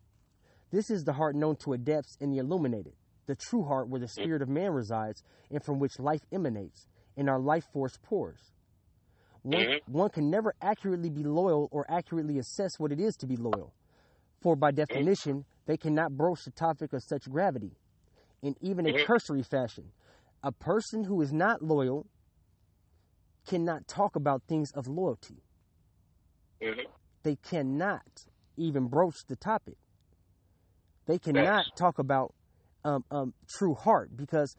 This 0.69 0.91
is 0.91 1.05
the 1.05 1.13
heart 1.13 1.35
known 1.35 1.55
to 1.63 1.73
adepts 1.73 2.17
and 2.21 2.31
the 2.31 2.37
illuminated, 2.37 2.93
the 3.25 3.35
true 3.35 3.63
heart 3.63 3.89
where 3.89 3.99
the 3.99 4.07
spirit 4.07 4.43
of 4.43 4.49
man 4.49 4.73
resides 4.73 5.23
and 5.49 5.63
from 5.63 5.79
which 5.79 5.97
life 5.97 6.21
emanates 6.31 6.87
and 7.17 7.27
our 7.27 7.39
life 7.39 7.65
force 7.73 7.97
pours. 8.03 8.51
One, 9.41 9.63
Mhm. 9.63 9.79
one 9.87 10.09
can 10.11 10.29
never 10.29 10.53
accurately 10.61 11.09
be 11.09 11.23
loyal 11.23 11.67
or 11.71 11.83
accurately 11.89 12.37
assess 12.37 12.77
what 12.77 12.91
it 12.91 12.99
is 12.99 13.15
to 13.15 13.25
be 13.25 13.37
loyal, 13.37 13.73
for 14.39 14.55
by 14.55 14.69
definition, 14.69 15.45
they 15.65 15.77
cannot 15.77 16.17
broach 16.17 16.43
the 16.45 16.51
topic 16.51 16.93
of 16.93 17.03
such 17.03 17.29
gravity 17.29 17.71
in 18.41 18.55
even 18.61 18.85
a 18.85 18.93
Mhm. 18.93 19.05
cursory 19.05 19.43
fashion. 19.43 19.91
A 20.43 20.51
person 20.51 21.05
who 21.05 21.21
is 21.21 21.31
not 21.31 21.61
loyal 21.61 22.05
cannot 23.47 23.87
talk 23.87 24.15
about 24.15 24.43
things 24.43 24.71
of 24.71 24.87
loyalty. 24.87 25.41
Mhm. 26.61 26.85
They 27.23 27.35
cannot 27.37 28.25
even 28.57 28.87
broach 28.87 29.25
the 29.27 29.35
topic. 29.35 29.77
They 31.05 31.17
cannot 31.19 31.65
Facts. 31.65 31.71
talk 31.75 31.99
about 31.99 32.33
um, 32.85 33.05
um, 33.11 33.33
true 33.47 33.73
heart 33.75 34.15
because 34.17 34.57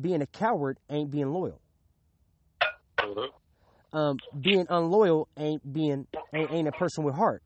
being 0.00 0.22
a 0.22 0.26
coward 0.26 0.78
ain't 0.88 1.10
being 1.10 1.32
loyal. 1.32 1.60
Mhm. 2.98 3.32
Um, 3.92 4.18
being 4.40 4.66
unloyal 4.68 5.28
ain't 5.36 5.72
being 5.72 6.06
ain't, 6.32 6.50
ain't 6.50 6.68
a 6.68 6.72
person 6.72 7.04
with 7.04 7.14
heart. 7.14 7.42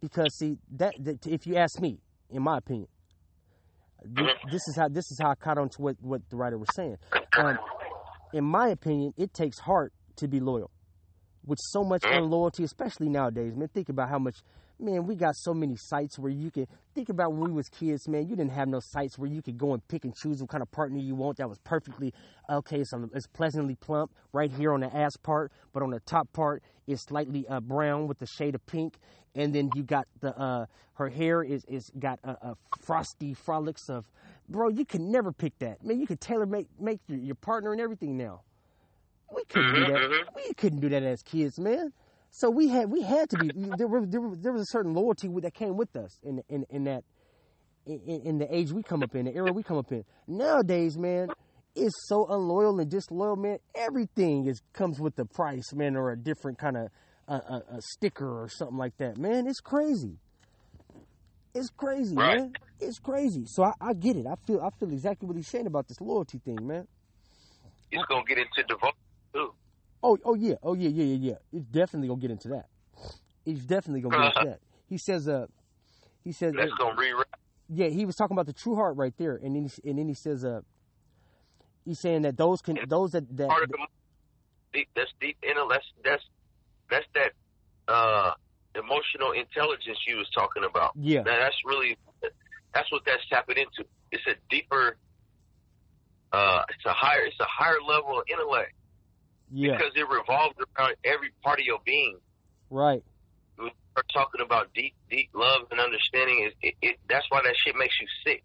Because 0.00 0.36
see 0.36 0.58
that, 0.72 0.94
that 1.04 1.26
if 1.26 1.46
you 1.46 1.56
ask 1.56 1.80
me, 1.80 1.98
in 2.30 2.42
my 2.42 2.58
opinion, 2.58 2.88
this, 4.04 4.28
this 4.50 4.68
is 4.68 4.76
how 4.76 4.88
this 4.88 5.10
is 5.10 5.18
how 5.20 5.30
I 5.30 5.34
caught 5.34 5.58
on 5.58 5.68
to 5.70 5.82
what, 5.82 5.96
what 6.00 6.22
the 6.30 6.36
writer 6.36 6.58
was 6.58 6.68
saying. 6.74 6.96
Um, 7.36 7.58
in 8.32 8.44
my 8.44 8.68
opinion, 8.68 9.14
it 9.16 9.32
takes 9.34 9.58
heart 9.58 9.92
to 10.16 10.28
be 10.28 10.40
loyal. 10.40 10.70
With 11.44 11.58
so 11.60 11.82
much 11.82 12.02
unloyalty, 12.04 12.64
especially 12.64 13.08
nowadays, 13.08 13.54
man. 13.56 13.68
Think 13.68 13.88
about 13.88 14.10
how 14.10 14.18
much, 14.18 14.36
man. 14.78 15.06
We 15.06 15.14
got 15.14 15.34
so 15.34 15.54
many 15.54 15.76
sites 15.76 16.18
where 16.18 16.30
you 16.30 16.50
can 16.50 16.66
think 16.94 17.08
about 17.08 17.32
when 17.32 17.50
we 17.50 17.52
was 17.52 17.68
kids, 17.68 18.06
man. 18.06 18.28
You 18.28 18.36
didn't 18.36 18.52
have 18.52 18.68
no 18.68 18.80
sites 18.80 19.18
where 19.18 19.30
you 19.30 19.40
could 19.40 19.56
go 19.56 19.72
and 19.72 19.86
pick 19.88 20.04
and 20.04 20.14
choose 20.14 20.40
what 20.40 20.50
kind 20.50 20.62
of 20.62 20.70
partner 20.70 20.98
you 20.98 21.14
want. 21.14 21.38
That 21.38 21.48
was 21.48 21.58
perfectly 21.58 22.12
okay. 22.50 22.84
So 22.84 23.08
it's 23.14 23.26
pleasantly 23.26 23.76
plump 23.76 24.12
right 24.32 24.52
here 24.52 24.74
on 24.74 24.80
the 24.80 24.94
ass 24.94 25.16
part, 25.16 25.50
but 25.72 25.82
on 25.82 25.90
the 25.90 26.00
top 26.00 26.30
part 26.32 26.62
is 26.88 27.02
slightly 27.02 27.46
uh, 27.48 27.60
brown 27.60 28.08
with 28.08 28.20
a 28.22 28.26
shade 28.26 28.54
of 28.54 28.64
pink, 28.66 28.96
and 29.34 29.54
then 29.54 29.70
you 29.74 29.82
got 29.82 30.06
the 30.20 30.36
uh, 30.38 30.66
her 30.94 31.08
hair 31.08 31.42
is 31.42 31.64
is 31.66 31.90
got 31.98 32.18
a, 32.24 32.30
a 32.30 32.56
frosty 32.80 33.34
frolics 33.34 33.88
of, 33.88 34.10
bro. 34.48 34.68
You 34.68 34.84
could 34.84 35.00
never 35.00 35.32
pick 35.32 35.58
that, 35.60 35.84
man. 35.84 36.00
You 36.00 36.06
could 36.06 36.20
tailor 36.20 36.46
make 36.46 36.68
make 36.80 37.00
your, 37.06 37.18
your 37.18 37.34
partner 37.34 37.72
and 37.72 37.80
everything 37.80 38.16
now. 38.16 38.40
We 39.34 39.44
couldn't 39.44 39.74
do 39.74 39.80
that. 39.92 40.24
We 40.34 40.54
couldn't 40.54 40.80
do 40.80 40.88
that 40.88 41.02
as 41.02 41.22
kids, 41.22 41.58
man. 41.58 41.92
So 42.30 42.50
we 42.50 42.68
had 42.68 42.90
we 42.90 43.02
had 43.02 43.30
to 43.30 43.38
be 43.38 43.50
there. 43.76 43.86
Were, 43.86 44.04
there, 44.04 44.20
was, 44.20 44.38
there 44.40 44.52
was 44.52 44.62
a 44.62 44.66
certain 44.66 44.94
loyalty 44.94 45.28
that 45.40 45.54
came 45.54 45.76
with 45.76 45.94
us 45.96 46.18
in 46.22 46.42
in, 46.48 46.64
in 46.70 46.84
that 46.84 47.04
in, 47.86 48.20
in 48.24 48.38
the 48.38 48.54
age 48.54 48.72
we 48.72 48.82
come 48.82 49.02
up 49.02 49.14
in, 49.14 49.26
the 49.26 49.34
era 49.34 49.52
we 49.52 49.62
come 49.62 49.78
up 49.78 49.90
in. 49.92 50.04
Nowadays, 50.26 50.98
man, 50.98 51.28
it's 51.78 52.08
so 52.08 52.26
unloyal 52.26 52.78
and 52.80 52.90
disloyal, 52.90 53.36
man. 53.36 53.58
Everything 53.74 54.46
is 54.46 54.60
comes 54.72 55.00
with 55.00 55.16
the 55.16 55.24
price, 55.24 55.72
man, 55.74 55.96
or 55.96 56.10
a 56.10 56.16
different 56.16 56.58
kind 56.58 56.76
of 56.76 56.88
uh, 57.28 57.40
a, 57.48 57.76
a 57.76 57.80
sticker 57.82 58.42
or 58.42 58.48
something 58.48 58.76
like 58.78 58.96
that, 58.98 59.18
man. 59.18 59.46
It's 59.46 59.60
crazy. 59.60 60.18
It's 61.54 61.70
crazy, 61.70 62.16
Right. 62.16 62.36
man. 62.36 62.54
It's 62.80 62.98
crazy. 62.98 63.44
So 63.46 63.64
I, 63.64 63.72
I 63.80 63.92
get 63.94 64.16
it. 64.16 64.26
I 64.26 64.34
feel 64.46 64.60
I 64.60 64.70
feel 64.78 64.90
exactly 64.92 65.26
what 65.26 65.36
he's 65.36 65.48
saying 65.48 65.66
about 65.66 65.88
this 65.88 66.00
loyalty 66.00 66.38
thing, 66.38 66.66
man. 66.66 66.86
It's 67.90 68.04
gonna 68.06 68.24
get 68.24 68.38
into 68.38 68.62
devotion 68.68 68.94
too. 69.34 69.52
Oh, 70.02 70.18
oh 70.24 70.34
yeah, 70.34 70.54
oh 70.62 70.74
yeah, 70.74 70.88
yeah, 70.90 71.04
yeah, 71.04 71.30
yeah. 71.30 71.34
It's 71.52 71.66
definitely 71.66 72.08
gonna 72.08 72.20
get 72.20 72.30
into 72.30 72.48
that. 72.48 72.66
He's 73.44 73.64
definitely 73.64 74.02
gonna 74.02 74.16
get 74.16 74.36
into 74.36 74.50
that. 74.50 74.60
He 74.88 74.98
says, 74.98 75.28
uh, 75.28 75.46
he 76.22 76.32
says, 76.32 76.52
That's 76.56 76.72
gonna 76.78 76.94
rewrite 76.96 77.26
Yeah, 77.68 77.88
he 77.88 78.04
was 78.06 78.14
talking 78.14 78.34
about 78.34 78.46
the 78.46 78.52
true 78.52 78.74
heart 78.76 78.96
right 78.96 79.14
there, 79.18 79.36
and 79.36 79.56
then 79.56 79.64
he, 79.64 79.90
and 79.90 79.98
then 79.98 80.06
he 80.08 80.14
says, 80.14 80.44
uh, 80.44 80.60
he's 81.88 81.98
saying 81.98 82.22
that 82.22 82.36
those 82.36 82.60
can 82.60 82.78
those 82.86 83.12
that 83.12 83.24
that 83.36 83.48
Part 83.48 83.64
of 83.64 83.70
the 83.70 83.78
deep, 84.72 84.88
that's 84.94 85.10
deep 85.20 85.36
intellect. 85.42 85.86
That's 86.04 86.22
that's 86.90 87.06
that 87.14 87.32
uh, 87.88 88.32
emotional 88.74 89.32
intelligence 89.32 89.98
you 90.06 90.16
was 90.16 90.28
talking 90.34 90.64
about. 90.64 90.92
yeah 90.96 91.22
Now, 91.22 91.38
that's 91.38 91.56
really 91.64 91.96
that's 92.74 92.92
what 92.92 93.02
that's 93.06 93.26
tapping 93.28 93.56
into. 93.56 93.88
It's 94.12 94.26
a 94.26 94.34
deeper. 94.50 94.96
Uh, 96.30 96.62
it's 96.68 96.84
a 96.84 96.92
higher. 96.92 97.22
It's 97.24 97.40
a 97.40 97.46
higher 97.48 97.80
level 97.86 98.18
of 98.18 98.24
intellect 98.30 98.74
yeah 99.50 99.78
because 99.78 99.92
it 99.96 100.06
revolves 100.10 100.54
around 100.78 100.94
every 101.04 101.30
part 101.42 101.58
of 101.58 101.64
your 101.64 101.78
being. 101.86 102.18
right 102.68 103.02
When 103.56 103.68
you 103.68 103.72
start 103.92 104.06
talking 104.12 104.42
about 104.42 104.74
deep, 104.74 104.94
deep 105.08 105.30
love 105.34 105.62
and 105.70 105.80
understanding, 105.80 106.50
it, 106.50 106.54
it, 106.60 106.74
it 106.82 106.96
that's 107.08 107.24
why 107.30 107.40
that 107.42 107.56
shit 107.56 107.74
makes 107.76 107.98
you 107.98 108.06
sick. 108.26 108.44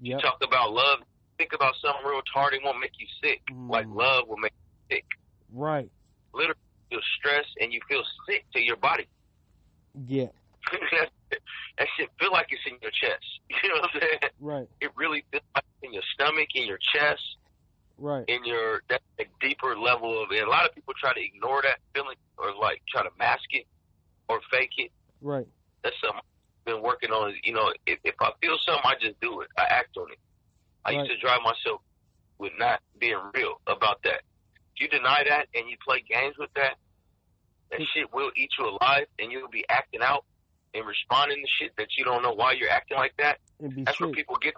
yeah 0.00 0.16
You 0.16 0.20
talk 0.20 0.42
about 0.44 0.72
love. 0.72 0.98
Think 1.40 1.54
about 1.54 1.72
something 1.80 2.04
real 2.04 2.20
hard. 2.34 2.52
It 2.52 2.60
won't 2.62 2.80
make 2.80 2.92
you 2.98 3.06
sick. 3.24 3.40
Mm. 3.50 3.70
Like 3.70 3.86
love 3.88 4.28
will 4.28 4.36
make 4.36 4.52
you 4.52 4.96
sick. 4.96 5.06
right 5.54 5.88
Literally, 6.34 6.60
you 6.90 6.98
feel 6.98 7.04
stress 7.16 7.46
and 7.58 7.72
you 7.72 7.80
feel 7.88 8.02
sick 8.28 8.44
to 8.52 8.60
your 8.60 8.76
body. 8.76 9.08
yeah 10.06 10.26
that 11.78 11.88
shit 11.96 12.10
feel 12.20 12.30
like 12.30 12.48
it's 12.50 12.60
in 12.66 12.76
your 12.82 12.90
chest. 12.90 13.24
You 13.62 13.70
know 13.70 13.80
what 13.80 13.90
I'm 13.94 14.00
saying? 14.02 14.32
right 14.38 14.68
It 14.82 14.90
really 14.96 15.24
feels 15.32 15.42
like 15.54 15.64
in 15.82 15.94
your 15.94 16.02
stomach, 16.12 16.48
in 16.54 16.66
your 16.66 16.78
chest, 16.94 17.24
right 17.96 18.26
in 18.28 18.44
your 18.44 18.82
that 18.90 19.00
a 19.18 19.24
deeper 19.40 19.74
level 19.78 20.22
of. 20.22 20.28
And 20.32 20.46
a 20.46 20.50
lot 20.50 20.66
of 20.68 20.74
people 20.74 20.92
try 21.00 21.14
to 21.14 21.24
ignore 21.24 21.62
that 21.62 21.78
feeling 21.94 22.16
or 22.36 22.52
like 22.60 22.82
try 22.92 23.02
to 23.02 23.10
mask 23.18 23.48
it 23.52 23.64
or 24.28 24.40
fake 24.50 24.76
it. 24.76 24.92
right 25.22 25.46
That's 25.82 25.96
something 26.04 26.20
I've 26.20 26.64
been 26.66 26.82
working 26.82 27.12
on. 27.12 27.32
You 27.44 27.54
know, 27.54 27.72
if, 27.86 27.98
if 28.04 28.14
I 28.20 28.30
feel 28.42 28.58
something, 28.66 28.84
I 28.84 28.94
just 29.00 29.18
do 29.22 29.40
it. 29.40 29.48
I 29.56 29.64
act 29.70 29.96
on 29.96 30.12
it. 30.12 30.18
I 30.84 30.92
used 30.92 31.10
to 31.10 31.16
drive 31.18 31.40
myself 31.42 31.80
with 32.38 32.52
not 32.58 32.80
being 32.98 33.18
real 33.34 33.60
about 33.66 34.02
that. 34.04 34.22
If 34.74 34.80
you 34.80 34.88
deny 34.88 35.22
that 35.28 35.46
and 35.54 35.68
you 35.68 35.76
play 35.86 36.02
games 36.08 36.34
with 36.38 36.50
that, 36.56 36.76
that 37.70 37.80
shit 37.94 38.12
will 38.12 38.30
eat 38.36 38.50
you 38.58 38.66
alive, 38.66 39.06
and 39.18 39.30
you'll 39.30 39.48
be 39.48 39.64
acting 39.68 40.00
out 40.02 40.24
and 40.74 40.86
responding 40.86 41.38
to 41.42 41.48
shit 41.60 41.72
that 41.76 41.88
you 41.98 42.04
don't 42.04 42.22
know 42.22 42.32
why 42.32 42.52
you're 42.52 42.70
acting 42.70 42.96
like 42.96 43.14
that. 43.18 43.38
That's 43.60 43.98
sick 43.98 44.00
where 44.00 44.10
people 44.10 44.36
get. 44.40 44.54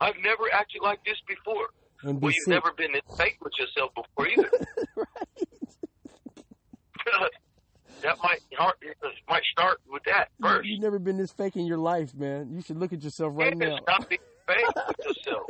I've 0.00 0.16
never 0.22 0.52
acted 0.52 0.82
like 0.82 1.04
this 1.04 1.16
before. 1.28 1.68
and 2.02 2.20
Well, 2.20 2.32
you've 2.32 2.42
sick 2.44 2.54
never 2.54 2.72
been 2.76 2.92
this 2.92 3.02
fake 3.16 3.38
with 3.42 3.52
yourself 3.58 3.92
before 3.94 4.28
either. 4.28 4.50
that 8.02 8.16
might 8.22 8.40
might 9.28 9.42
start 9.52 9.80
with 9.90 10.02
that 10.04 10.28
first. 10.40 10.66
You've 10.66 10.80
never 10.80 10.98
been 10.98 11.18
this 11.18 11.32
fake 11.32 11.56
in 11.56 11.66
your 11.66 11.78
life, 11.78 12.14
man. 12.14 12.50
You 12.50 12.62
should 12.62 12.78
look 12.78 12.92
at 12.92 13.02
yourself 13.02 13.32
right 13.36 13.54
Yeah, 13.58 13.78
now. 13.86 13.98
Being 14.46 14.66
with 14.88 15.06
yourself. 15.06 15.46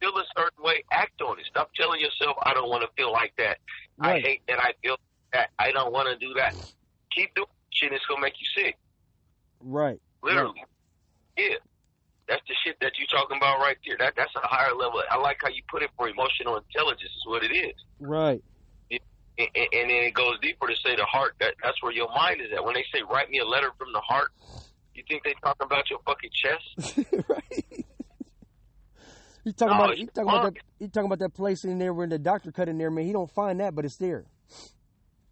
Feel 0.00 0.16
a 0.16 0.24
certain 0.36 0.62
way, 0.62 0.84
act 0.92 1.20
on 1.22 1.38
it. 1.38 1.46
Stop 1.46 1.70
telling 1.74 2.00
yourself, 2.00 2.36
I 2.42 2.54
don't 2.54 2.68
want 2.68 2.82
to 2.82 2.88
feel 2.96 3.12
like 3.12 3.34
that. 3.38 3.58
I 4.00 4.20
hate 4.20 4.42
that 4.48 4.58
I 4.60 4.72
feel 4.82 4.96
that. 5.32 5.50
I 5.58 5.72
don't 5.72 5.92
want 5.92 6.08
to 6.08 6.16
do 6.24 6.34
that. 6.34 6.54
Keep 7.14 7.34
doing 7.34 7.48
shit, 7.70 7.92
it's 7.92 8.04
going 8.06 8.18
to 8.18 8.22
make 8.22 8.34
you 8.40 8.46
sick. 8.62 8.76
Right. 9.60 10.00
Literally. 10.22 10.64
Yeah. 11.36 11.56
That's 12.28 12.42
the 12.46 12.54
shit 12.64 12.76
that 12.80 12.92
you're 12.98 13.08
talking 13.08 13.38
about 13.38 13.58
right 13.58 13.76
there. 13.86 13.96
That 13.98 14.14
That's 14.16 14.34
a 14.36 14.46
higher 14.46 14.74
level. 14.74 15.02
I 15.10 15.16
like 15.16 15.38
how 15.42 15.48
you 15.48 15.62
put 15.70 15.82
it 15.82 15.90
for 15.96 16.08
emotional 16.08 16.58
intelligence, 16.58 17.10
is 17.16 17.26
what 17.26 17.42
it 17.42 17.52
is. 17.52 17.74
Right. 17.98 18.42
And, 18.90 19.00
and, 19.38 19.48
and 19.56 19.90
then 19.90 20.02
it 20.04 20.14
goes 20.14 20.38
deeper 20.40 20.68
to 20.68 20.76
say 20.76 20.94
the 20.94 21.06
heart. 21.06 21.34
That 21.40 21.54
That's 21.62 21.82
where 21.82 21.92
your 21.92 22.08
mind 22.14 22.40
is 22.40 22.48
at. 22.54 22.64
When 22.64 22.74
they 22.74 22.84
say, 22.92 23.02
write 23.10 23.30
me 23.30 23.38
a 23.38 23.46
letter 23.46 23.70
from 23.78 23.92
the 23.92 24.00
heart, 24.00 24.30
you 24.98 25.04
think 25.08 25.22
they 25.24 25.34
talking 25.42 25.64
about 25.64 25.88
your 25.88 26.00
fucking 26.04 26.30
chest? 26.32 27.08
right. 27.28 27.86
He 29.48 29.54
talking 29.54 29.78
No, 29.78 29.84
about 29.84 29.96
he 29.96 30.04
talking 30.04 30.22
about 30.28 30.44
oh, 30.44 30.50
that 30.50 30.56
he 30.78 30.88
talking 30.88 31.06
about 31.06 31.18
that 31.20 31.32
place 31.32 31.64
in 31.64 31.78
there 31.78 31.94
where 31.94 32.06
the 32.06 32.18
doctor 32.18 32.52
cut 32.52 32.68
in 32.68 32.76
there, 32.76 32.90
man. 32.90 33.06
He 33.06 33.12
don't 33.14 33.30
find 33.30 33.58
that, 33.60 33.74
but 33.74 33.86
it's 33.86 33.96
there. 33.96 34.26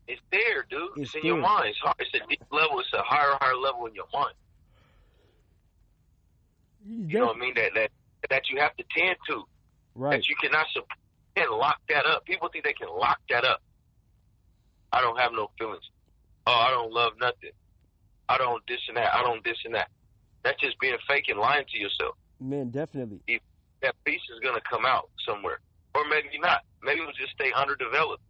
It's 0.08 0.22
there, 0.32 0.64
dude. 0.70 0.88
It's 0.96 1.10
It's, 1.10 1.14
in 1.16 1.20
there. 1.20 1.32
your 1.32 1.40
mind. 1.42 1.68
It's, 1.68 1.78
hard. 1.80 1.96
it's 1.98 2.14
a 2.14 2.26
deep 2.26 2.42
level. 2.50 2.80
It's 2.80 2.88
a 2.94 3.02
higher, 3.02 3.36
higher 3.38 3.56
level 3.56 3.84
in 3.84 3.94
your 3.94 4.06
mind. 4.14 4.34
You 6.88 7.18
know 7.18 7.26
what 7.26 7.36
I 7.36 7.40
mean? 7.40 7.52
That 7.56 7.72
that 7.74 7.90
that 8.30 8.42
you 8.48 8.58
have 8.58 8.74
to 8.78 8.84
tend 8.96 9.16
to. 9.28 9.42
Right. 9.94 10.12
That 10.12 10.28
you 10.28 10.36
cannot 10.40 10.64
can 11.36 11.50
lock 11.50 11.76
that 11.90 12.06
up. 12.06 12.24
People 12.24 12.48
think 12.50 12.64
they 12.64 12.72
can 12.72 12.88
lock 12.88 13.18
that 13.28 13.44
up. 13.44 13.60
I 14.92 15.02
don't 15.02 15.20
have 15.20 15.32
no 15.32 15.50
feelings. 15.58 15.84
Oh, 16.46 16.52
I 16.52 16.70
don't 16.70 16.90
love 16.90 17.12
nothing. 17.20 17.50
I 18.30 18.38
don't 18.38 18.66
this 18.66 18.80
and 18.88 18.96
that. 18.96 19.12
I 19.14 19.22
don't 19.22 19.44
this 19.44 19.58
and 19.66 19.74
that. 19.74 19.90
That's 20.42 20.58
just 20.58 20.78
being 20.80 20.96
fake 21.06 21.24
and 21.28 21.38
lying 21.38 21.66
to 21.70 21.78
yourself. 21.78 22.14
Man, 22.40 22.70
definitely. 22.70 23.20
That 23.82 23.94
piece 24.04 24.22
is 24.32 24.40
gonna 24.40 24.60
come 24.68 24.86
out 24.86 25.10
somewhere, 25.26 25.60
or 25.94 26.04
maybe 26.08 26.38
not. 26.38 26.62
Maybe 26.82 27.00
it'll 27.00 27.12
just 27.12 27.32
stay 27.32 27.52
underdeveloped. 27.52 28.22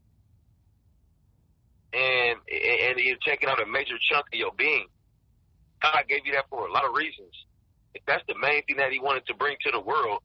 And 1.93 2.39
and 2.51 2.99
you're 2.99 3.17
taking 3.25 3.49
out 3.49 3.63
a 3.63 3.67
major 3.67 3.97
chunk 4.11 4.27
of 4.33 4.39
your 4.39 4.53
being. 4.57 4.87
God 5.83 6.05
gave 6.09 6.27
you 6.27 6.33
that 6.33 6.47
for 6.51 6.67
a 6.67 6.73
lot 6.73 6.85
of 6.85 6.95
reasons. 6.95 7.33
If 7.95 8.03
that's 8.07 8.25
the 8.29 8.35
main 8.39 8.65
thing 8.65 8.77
that 8.77 8.93
He 8.93 9.01
wanted 9.01 9.27
to 9.27 9.35
bring 9.35 9.57
to 9.65 9.71
the 9.73 9.81
world, 9.81 10.21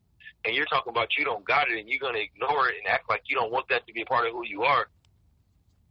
and 0.46 0.56
you're 0.56 0.66
talking 0.66 0.92
about 0.92 1.10
you 1.18 1.24
don't 1.24 1.46
got 1.46 1.70
it, 1.70 1.80
and 1.80 1.88
you're 1.88 2.00
gonna 2.00 2.20
ignore 2.20 2.70
it 2.70 2.76
and 2.84 2.88
act 2.88 3.10
like 3.10 3.22
you 3.28 3.36
don't 3.36 3.52
want 3.52 3.68
that 3.70 3.86
to 3.88 3.94
be 3.94 4.02
a 4.02 4.06
part 4.06 4.26
of 4.26 4.34
who 4.34 4.46
you 4.46 4.64
are, 4.64 4.88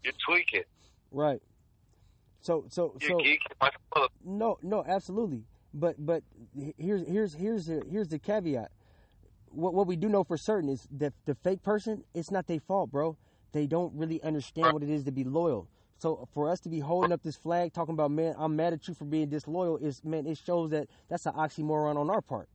you're 0.02 0.12
tweaking. 0.26 0.64
Right. 1.12 1.40
So 2.40 2.64
so 2.68 2.96
You're 3.00 3.10
so 3.10 3.16
geeking 3.18 3.38
like 3.60 3.74
no 4.24 4.58
no 4.62 4.84
absolutely. 4.86 5.44
But 5.72 6.04
but 6.04 6.22
here's 6.78 7.06
here's 7.06 7.34
here's 7.34 7.66
the 7.66 7.82
here's 7.88 8.08
the 8.08 8.18
caveat. 8.18 8.70
What 9.50 9.74
what 9.74 9.86
we 9.86 9.96
do 9.96 10.08
know 10.08 10.24
for 10.24 10.36
certain 10.36 10.68
is 10.68 10.86
that 10.98 11.12
the 11.26 11.34
fake 11.34 11.62
person, 11.62 12.04
it's 12.14 12.30
not 12.30 12.46
their 12.46 12.60
fault, 12.60 12.90
bro. 12.90 13.16
They 13.52 13.66
don't 13.66 13.92
really 13.94 14.22
understand 14.22 14.72
what 14.72 14.82
it 14.82 14.88
is 14.90 15.04
to 15.04 15.12
be 15.12 15.24
loyal. 15.24 15.68
So 15.98 16.20
uh, 16.22 16.24
for 16.32 16.48
us 16.48 16.60
to 16.60 16.68
be 16.68 16.78
holding 16.80 17.12
up 17.12 17.22
this 17.22 17.36
flag, 17.36 17.72
talking 17.72 17.94
about 17.94 18.10
man, 18.12 18.34
I'm 18.38 18.54
mad 18.56 18.72
at 18.72 18.86
you 18.88 18.94
for 18.94 19.04
being 19.04 19.28
disloyal, 19.28 19.76
is 19.76 20.02
man, 20.04 20.26
it 20.26 20.38
shows 20.38 20.70
that 20.70 20.88
that's 21.08 21.26
an 21.26 21.32
oxymoron 21.34 21.96
on 21.96 22.08
our 22.10 22.20
part. 22.22 22.48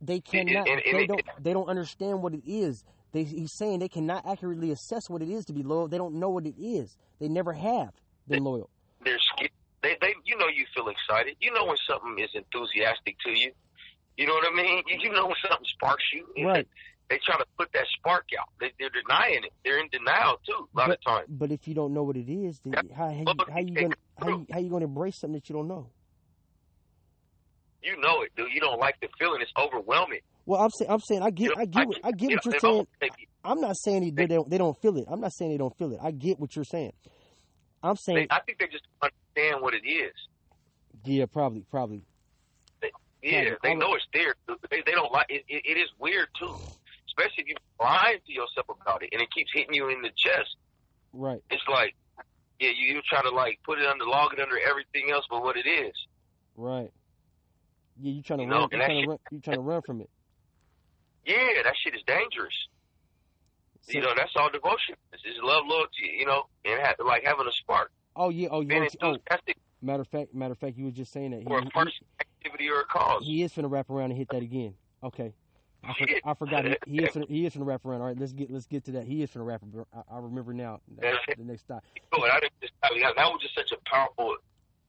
They 0.00 0.20
cannot. 0.20 0.68
and- 0.68 0.82
and 0.86 0.94
they 0.98 1.06
don't. 1.06 1.20
They 1.42 1.52
don't 1.52 1.68
understand 1.68 2.22
what 2.22 2.34
it 2.34 2.42
is. 2.46 2.84
They, 3.12 3.24
he's 3.24 3.52
saying 3.52 3.78
they 3.78 3.88
cannot 3.88 4.26
accurately 4.26 4.70
assess 4.70 5.08
what 5.08 5.22
it 5.22 5.30
is 5.30 5.46
to 5.46 5.52
be 5.54 5.62
loyal. 5.62 5.88
They 5.88 5.96
don't 5.96 6.14
know 6.16 6.28
what 6.28 6.44
it 6.46 6.54
is. 6.60 6.98
They 7.18 7.28
never 7.28 7.54
have 7.54 7.94
been 8.28 8.44
loyal. 8.44 8.68
They're 9.02 9.18
scared. 9.18 9.50
They, 9.82 9.96
they, 10.00 10.14
you 10.24 10.36
know, 10.36 10.48
you 10.48 10.66
feel 10.74 10.88
excited. 10.88 11.36
You 11.40 11.52
know 11.52 11.64
when 11.64 11.76
something 11.88 12.18
is 12.18 12.30
enthusiastic 12.34 13.16
to 13.20 13.30
you. 13.30 13.52
You 14.18 14.26
know 14.26 14.34
what 14.34 14.52
I 14.52 14.54
mean? 14.54 14.82
You, 14.88 15.12
know 15.12 15.26
when 15.26 15.36
something 15.48 15.64
sparks 15.64 16.02
you. 16.12 16.44
Right. 16.44 16.66
They 17.08 17.20
try 17.24 17.38
to 17.38 17.44
put 17.56 17.72
that 17.72 17.86
spark 17.98 18.24
out. 18.38 18.48
They, 18.60 18.72
they're 18.78 18.90
denying 18.90 19.44
it. 19.44 19.52
They're 19.64 19.78
in 19.78 19.88
denial 19.90 20.38
too. 20.44 20.68
A 20.74 20.78
lot 20.78 20.90
of 20.90 20.98
times. 21.06 21.26
But 21.28 21.52
if 21.52 21.66
you 21.68 21.74
don't 21.74 21.94
know 21.94 22.02
what 22.02 22.16
it 22.16 22.28
is, 22.30 22.60
then 22.64 22.74
how 22.94 23.06
how 23.06 23.12
you, 23.12 23.24
how 23.50 23.58
you 23.60 23.74
gonna 23.74 23.94
how 24.20 24.28
you, 24.28 24.46
how 24.52 24.58
you 24.58 24.68
gonna 24.70 24.84
embrace 24.86 25.18
something 25.18 25.34
that 25.34 25.48
you 25.48 25.54
don't 25.54 25.68
know? 25.68 25.88
You 27.82 27.96
know 28.00 28.22
it, 28.22 28.32
dude. 28.36 28.48
You 28.52 28.60
don't 28.60 28.80
like 28.80 28.96
the 29.00 29.08
feeling. 29.18 29.40
It's 29.40 29.52
overwhelming. 29.56 30.18
Well, 30.46 30.60
I'm 30.60 30.70
saying 30.70 30.90
I'm 30.90 31.00
saying 31.00 31.22
I 31.22 31.30
get 31.30 31.52
I 31.56 31.64
get 31.64 31.86
what. 31.86 31.98
I 32.02 32.10
get 32.10 32.30
what 32.32 32.44
you're 32.44 32.52
saying. 32.58 32.72
almost 32.72 32.88
make 33.00 33.12
you- 33.18 33.26
I'm 33.44 33.60
not 33.60 33.76
saying 33.76 34.02
they, 34.02 34.26
they 34.26 34.34
don't 34.34 34.50
they 34.50 34.58
don't 34.58 34.76
feel 34.82 34.96
it. 34.98 35.04
I'm 35.08 35.20
not 35.20 35.32
saying 35.32 35.52
they 35.52 35.58
don't 35.58 35.76
feel 35.78 35.92
it. 35.92 36.00
I 36.02 36.10
get 36.10 36.40
what 36.40 36.56
you're 36.56 36.64
saying. 36.64 36.92
I'm 37.82 37.96
saying 37.96 38.26
I 38.30 38.40
think 38.40 38.58
they 38.58 38.66
just 38.66 38.84
understand 39.00 39.62
what 39.62 39.74
it 39.74 39.88
is. 39.88 40.12
yeah, 41.04 41.26
probably 41.26 41.64
probably. 41.70 42.02
Yeah, 43.22 43.54
they 43.62 43.74
know 43.74 43.94
it's 43.94 44.06
there. 44.12 44.34
They, 44.70 44.82
they 44.86 44.92
don't 44.92 45.12
like 45.12 45.26
it, 45.28 45.44
it. 45.48 45.62
It 45.64 45.76
is 45.78 45.88
weird 45.98 46.28
too, 46.38 46.60
especially 47.08 47.44
if 47.44 47.48
you 47.48 47.56
lying 47.80 48.18
to 48.26 48.32
yourself 48.32 48.66
about 48.80 49.02
it 49.02 49.10
and 49.12 49.20
it 49.20 49.28
keeps 49.34 49.50
hitting 49.52 49.74
you 49.74 49.88
in 49.88 50.02
the 50.02 50.10
chest. 50.16 50.56
Right. 51.12 51.42
It's 51.50 51.62
like, 51.68 51.96
yeah, 52.60 52.70
you, 52.76 52.94
you 52.94 53.00
try 53.08 53.22
to 53.22 53.30
like 53.30 53.58
put 53.64 53.78
it 53.78 53.86
under, 53.86 54.04
log 54.04 54.32
it 54.34 54.40
under 54.40 54.56
everything 54.58 55.10
else, 55.10 55.24
but 55.28 55.42
what 55.42 55.56
it 55.56 55.66
is. 55.66 55.94
Right. 56.56 56.92
Yeah, 58.00 58.12
you 58.12 58.22
trying 58.22 58.38
to 58.40 58.44
You 58.44 58.50
run 58.52 58.68
you 58.70 58.78
trying 58.78 59.02
to 59.02 59.08
run 59.08 59.18
you 59.32 59.40
trying 59.40 59.56
to 59.56 59.62
run 59.62 59.82
from 59.82 60.00
it. 60.00 60.10
Yeah, 61.26 61.62
that 61.64 61.74
shit 61.82 61.94
is 61.94 62.02
dangerous. 62.06 62.54
So- 63.82 63.92
you 63.92 64.00
know, 64.00 64.12
that's 64.16 64.32
all 64.36 64.50
devotion. 64.50 64.94
is. 65.12 65.20
It's 65.24 65.38
love, 65.42 65.64
loyalty. 65.66 66.16
You 66.18 66.26
know, 66.26 66.44
and 66.64 66.80
ha- 66.80 66.94
like 67.04 67.24
having 67.24 67.46
a 67.48 67.52
spark, 67.52 67.90
oh 68.14 68.28
yeah, 68.28 68.48
oh 68.50 68.60
yeah. 68.60 68.86
Oh, 69.02 69.16
matter 69.82 70.02
of 70.02 70.08
fact, 70.08 70.34
matter 70.34 70.52
of 70.52 70.58
fact, 70.58 70.76
you 70.76 70.84
was 70.84 70.94
just 70.94 71.12
saying 71.12 71.30
that 71.32 71.40
he, 71.40 71.44
person, 71.44 72.06
activity, 72.38 72.68
or 72.68 72.80
a 72.80 72.84
cause. 72.84 73.24
he, 73.24 73.42
is 73.42 73.52
finna 73.52 73.70
wrap 73.70 73.90
around 73.90 74.10
and 74.10 74.18
hit 74.18 74.28
that 74.30 74.42
again. 74.42 74.74
Okay. 75.02 75.34
I, 75.84 75.94
for, 75.94 76.06
I 76.24 76.34
forgot 76.34 76.64
he, 76.64 76.76
he 76.86 77.02
is 77.04 77.10
finna, 77.14 77.28
he 77.28 77.46
is 77.46 77.54
finna 77.54 77.66
wrap 77.66 77.84
around. 77.84 78.00
All 78.00 78.08
right, 78.08 78.18
let's 78.18 78.32
get 78.32 78.50
let's 78.50 78.66
get 78.66 78.84
to 78.84 78.92
that. 78.92 79.04
He 79.04 79.22
is 79.22 79.30
finna 79.30 79.46
wrap. 79.46 79.62
around. 79.62 79.86
I, 79.94 80.16
I 80.16 80.18
remember 80.18 80.52
now. 80.52 80.80
The 80.96 81.44
next 81.44 81.62
stop. 81.62 81.84
But 82.10 82.22
I 82.22 82.40
didn't 82.40 82.52
just, 82.60 82.72
I 82.82 82.92
mean, 82.92 83.02
that 83.02 83.16
was 83.16 83.40
just 83.42 83.54
such 83.54 83.72
a 83.72 83.90
powerful 83.90 84.36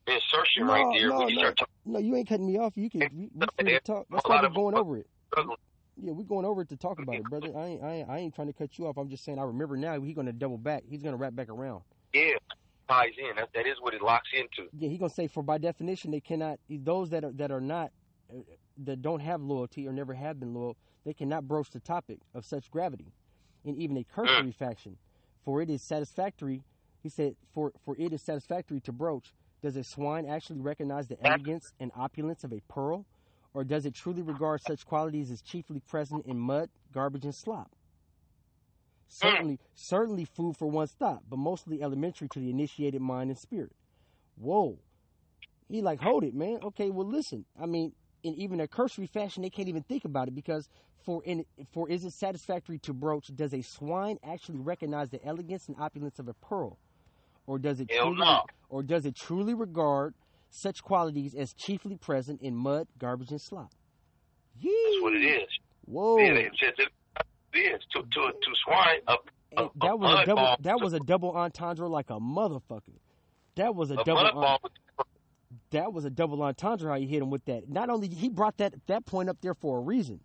insertion 0.07 0.65
right 0.65 0.85
there 0.97 1.13
when 1.13 1.29
you 1.29 1.35
no, 1.35 1.41
start 1.41 1.57
talking 1.57 1.73
no, 1.85 1.99
you 1.99 2.15
ain't 2.15 2.27
cutting 2.27 2.47
me 2.47 2.57
off. 2.57 2.73
You 2.75 2.89
can 2.89 3.01
we, 3.13 3.29
we 3.33 3.71
Yeah. 3.71 3.79
talk. 3.79 4.07
That's 4.09 4.27
why 4.27 4.41
we're 4.41 4.49
going 4.49 4.75
over 4.75 4.97
it. 4.97 5.07
struggling. 5.31 5.57
Yeah, 6.01 6.13
we're 6.13 6.23
going 6.23 6.45
over 6.45 6.61
it 6.61 6.69
to 6.69 6.77
talk 6.77 6.97
about 6.99 7.17
it, 7.17 7.29
brother. 7.29 7.51
I 7.57 7.65
ain't, 7.65 7.83
I 7.83 7.91
ain't, 7.91 8.09
I 8.09 8.17
ain't 8.19 8.33
trying 8.33 8.47
to 8.47 8.53
cut 8.53 8.77
you 8.77 8.87
off. 8.87 8.97
I'm 8.97 9.09
just 9.09 9.25
saying 9.25 9.37
I 9.37 9.43
remember 9.43 9.75
now. 9.75 9.99
He's 9.99 10.15
gonna 10.15 10.31
double 10.31 10.57
back. 10.57 10.83
He's 10.89 11.03
gonna 11.03 11.17
wrap 11.17 11.35
back 11.35 11.49
around. 11.49 11.81
Yeah, 12.13 12.35
ties 12.89 13.13
in. 13.17 13.35
That, 13.35 13.49
that 13.53 13.67
is 13.67 13.75
what 13.79 13.93
it 13.93 14.01
locks 14.01 14.29
into. 14.33 14.69
Yeah, 14.77 14.89
he's 14.89 14.99
gonna 14.99 15.09
say 15.09 15.27
for 15.27 15.43
by 15.43 15.57
definition 15.57 16.11
they 16.11 16.19
cannot. 16.19 16.59
Those 16.69 17.09
that 17.11 17.23
are 17.23 17.31
that 17.33 17.51
are 17.51 17.61
not, 17.61 17.91
uh, 18.31 18.39
that 18.85 19.01
don't 19.01 19.21
have 19.21 19.41
loyalty 19.41 19.87
or 19.87 19.93
never 19.93 20.13
have 20.13 20.39
been 20.39 20.53
loyal, 20.53 20.75
they 21.05 21.13
cannot 21.13 21.47
broach 21.47 21.69
the 21.71 21.79
topic 21.79 22.19
of 22.33 22.45
such 22.45 22.69
gravity, 22.71 23.11
in 23.63 23.75
even 23.77 23.97
a 23.97 24.03
cursory 24.03 24.51
fashion. 24.51 24.97
For 25.43 25.61
it 25.61 25.69
is 25.69 25.81
satisfactory, 25.81 26.63
he 27.01 27.09
said, 27.09 27.35
for, 27.53 27.71
for 27.83 27.95
it 27.97 28.13
is 28.13 28.21
satisfactory 28.21 28.79
to 28.81 28.91
broach. 28.91 29.33
Does 29.61 29.75
a 29.75 29.83
swine 29.83 30.25
actually 30.25 30.59
recognize 30.59 31.07
the 31.07 31.17
elegance 31.25 31.73
and 31.79 31.91
opulence 31.95 32.43
of 32.43 32.53
a 32.53 32.61
pearl? 32.67 33.05
Or 33.53 33.63
does 33.63 33.85
it 33.85 33.95
truly 33.95 34.21
regard 34.21 34.61
such 34.61 34.85
qualities 34.85 35.31
as 35.31 35.41
chiefly 35.41 35.79
present 35.79 36.25
in 36.25 36.37
mud, 36.37 36.69
garbage, 36.93 37.25
and 37.25 37.33
slop? 37.33 37.71
Certainly, 39.09 39.55
mm. 39.55 39.59
certainly 39.73 40.25
food 40.25 40.55
for 40.55 40.67
one's 40.67 40.91
thought, 40.91 41.23
but 41.29 41.37
mostly 41.39 41.81
elementary 41.81 42.29
to 42.29 42.39
the 42.39 42.49
initiated 42.49 43.01
mind 43.01 43.31
and 43.31 43.39
spirit. 43.39 43.71
Whoa. 44.37 44.77
He 45.67 45.81
like, 45.81 45.99
hold 45.99 46.23
it, 46.23 46.33
man. 46.33 46.59
Okay, 46.63 46.89
well 46.89 47.07
listen. 47.07 47.45
I 47.59 47.65
mean, 47.65 47.93
in 48.23 48.35
even 48.35 48.59
a 48.59 48.67
cursory 48.67 49.07
fashion, 49.07 49.43
they 49.43 49.49
can't 49.49 49.67
even 49.67 49.83
think 49.83 50.05
about 50.05 50.27
it 50.27 50.35
because 50.35 50.69
for 51.03 51.23
in 51.25 51.45
for 51.71 51.89
is 51.89 52.05
it 52.05 52.13
satisfactory 52.13 52.77
to 52.79 52.93
broach? 52.93 53.35
Does 53.35 53.53
a 53.53 53.61
swine 53.61 54.17
actually 54.23 54.59
recognize 54.59 55.09
the 55.09 55.23
elegance 55.25 55.67
and 55.67 55.77
opulence 55.79 56.19
of 56.19 56.27
a 56.27 56.33
pearl, 56.33 56.77
or 57.47 57.59
does 57.59 57.79
it 57.79 57.91
Hell 57.91 58.13
truly, 58.13 58.19
no. 58.19 58.41
or 58.69 58.83
does 58.83 59.05
it 59.05 59.15
truly 59.15 59.53
regard 59.53 60.13
such 60.49 60.83
qualities 60.83 61.33
as 61.35 61.53
chiefly 61.53 61.95
present 61.95 62.41
in 62.41 62.55
mud, 62.55 62.87
garbage, 62.97 63.31
and 63.31 63.41
slop? 63.41 63.71
Yee. 64.59 64.71
That's 64.91 65.03
what 65.03 65.13
it 65.13 65.25
is. 65.25 65.49
Whoa, 65.85 66.17
Yeah, 66.19 66.33
it's 66.33 66.79
just 67.53 67.65
it 67.65 67.75
is 67.75 67.81
to 67.91 68.01
to 68.01 68.31
to 68.31 68.51
swine 68.65 68.99
a, 69.07 69.13
a, 69.57 69.65
a 69.65 69.69
that 69.81 69.99
was 69.99 70.11
a 70.11 70.15
mud 70.15 70.25
double. 70.25 70.43
ball. 70.43 70.57
That 70.61 70.81
was 70.81 70.93
a 70.93 70.99
double 70.99 71.31
entendre 71.31 71.87
like 71.87 72.09
a 72.09 72.19
motherfucker. 72.19 72.97
That 73.55 73.75
was 73.75 73.91
a, 73.91 73.95
a 73.95 74.03
double. 74.03 74.31
ball. 74.33 74.61
that 75.71 75.93
was 75.93 76.05
a 76.05 76.09
double 76.09 76.41
entendre. 76.43 76.89
How 76.89 76.95
you 76.95 77.07
hit 77.07 77.21
him 77.21 77.29
with 77.29 77.45
that? 77.45 77.69
Not 77.69 77.89
only 77.89 78.07
he 78.07 78.29
brought 78.29 78.57
that 78.57 78.73
that 78.87 79.05
point 79.05 79.29
up 79.29 79.37
there 79.41 79.53
for 79.53 79.77
a 79.77 79.81
reason. 79.81 80.19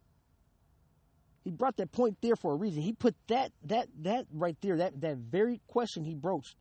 He 1.44 1.50
brought 1.50 1.76
that 1.76 1.92
point 1.92 2.16
there 2.22 2.36
for 2.36 2.54
a 2.54 2.56
reason. 2.56 2.82
He 2.82 2.92
put 2.92 3.14
that 3.28 3.52
that 3.64 3.88
that 4.02 4.26
right 4.32 4.56
there. 4.62 4.78
That 4.78 5.00
that 5.02 5.18
very 5.18 5.60
question 5.66 6.04
he 6.04 6.14
broached, 6.14 6.56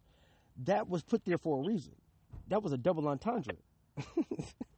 that 0.65 0.89
was 0.89 1.03
put 1.03 1.23
there 1.25 1.37
for 1.37 1.59
a 1.59 1.67
reason. 1.67 1.93
That 2.49 2.61
was 2.63 2.73
a 2.73 2.77
double 2.77 3.07
entendre. 3.07 3.55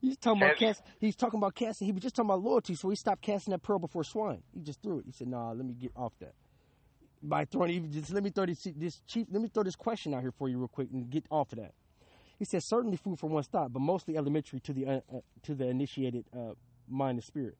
He's 0.00 0.16
talking 0.16 0.42
about 0.42 0.56
cast. 0.56 0.82
He's 0.98 1.16
talking 1.16 1.38
about 1.38 1.54
casting. 1.54 1.86
He 1.86 1.92
was 1.92 2.02
just 2.02 2.16
talking 2.16 2.30
about 2.30 2.42
loyalty, 2.42 2.74
so 2.74 2.88
he 2.88 2.96
stopped 2.96 3.22
casting 3.22 3.52
that 3.52 3.62
pearl 3.62 3.78
before 3.78 4.02
swine. 4.02 4.42
He 4.54 4.60
just 4.60 4.82
threw 4.82 4.98
it. 5.00 5.04
He 5.06 5.12
said, 5.12 5.28
"Nah, 5.28 5.52
let 5.52 5.64
me 5.66 5.74
get 5.74 5.92
off 5.94 6.12
that." 6.20 6.34
By 7.22 7.44
throwing, 7.44 7.72
even 7.72 7.92
just 7.92 8.12
let 8.12 8.22
me 8.22 8.30
throw 8.30 8.46
this, 8.46 8.66
this 8.76 9.02
chief. 9.06 9.26
Let 9.30 9.42
me 9.42 9.48
throw 9.48 9.62
this 9.62 9.76
question 9.76 10.14
out 10.14 10.22
here 10.22 10.32
for 10.32 10.48
you 10.48 10.58
real 10.58 10.68
quick 10.68 10.88
and 10.90 11.10
get 11.10 11.24
off 11.30 11.52
of 11.52 11.58
that. 11.58 11.74
He 12.38 12.46
says, 12.46 12.66
"Certainly 12.66 12.96
food 12.96 13.18
for 13.18 13.28
one 13.28 13.42
thought, 13.42 13.72
but 13.72 13.80
mostly 13.80 14.16
elementary 14.16 14.60
to 14.60 14.72
the 14.72 14.86
uh, 14.86 15.00
uh, 15.14 15.20
to 15.42 15.54
the 15.54 15.68
initiated 15.68 16.24
uh, 16.34 16.54
mind 16.88 17.16
and 17.18 17.24
spirit. 17.24 17.58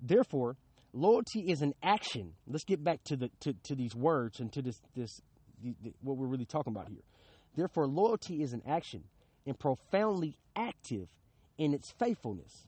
Therefore, 0.00 0.56
loyalty 0.92 1.50
is 1.50 1.60
an 1.60 1.74
action. 1.82 2.34
Let's 2.46 2.64
get 2.64 2.84
back 2.84 3.02
to 3.06 3.16
the 3.16 3.30
to, 3.40 3.52
to 3.64 3.74
these 3.74 3.96
words 3.96 4.38
and 4.38 4.52
to 4.52 4.62
this 4.62 4.80
this 4.94 5.20
the, 5.60 5.74
the, 5.82 5.92
what 6.02 6.16
we're 6.16 6.28
really 6.28 6.46
talking 6.46 6.72
about 6.72 6.88
here. 6.88 7.02
Therefore, 7.56 7.88
loyalty 7.88 8.42
is 8.42 8.52
an 8.52 8.62
action 8.64 9.02
and 9.44 9.58
profoundly 9.58 10.38
active 10.54 11.08
in 11.60 11.74
its 11.74 11.92
faithfulness. 11.92 12.66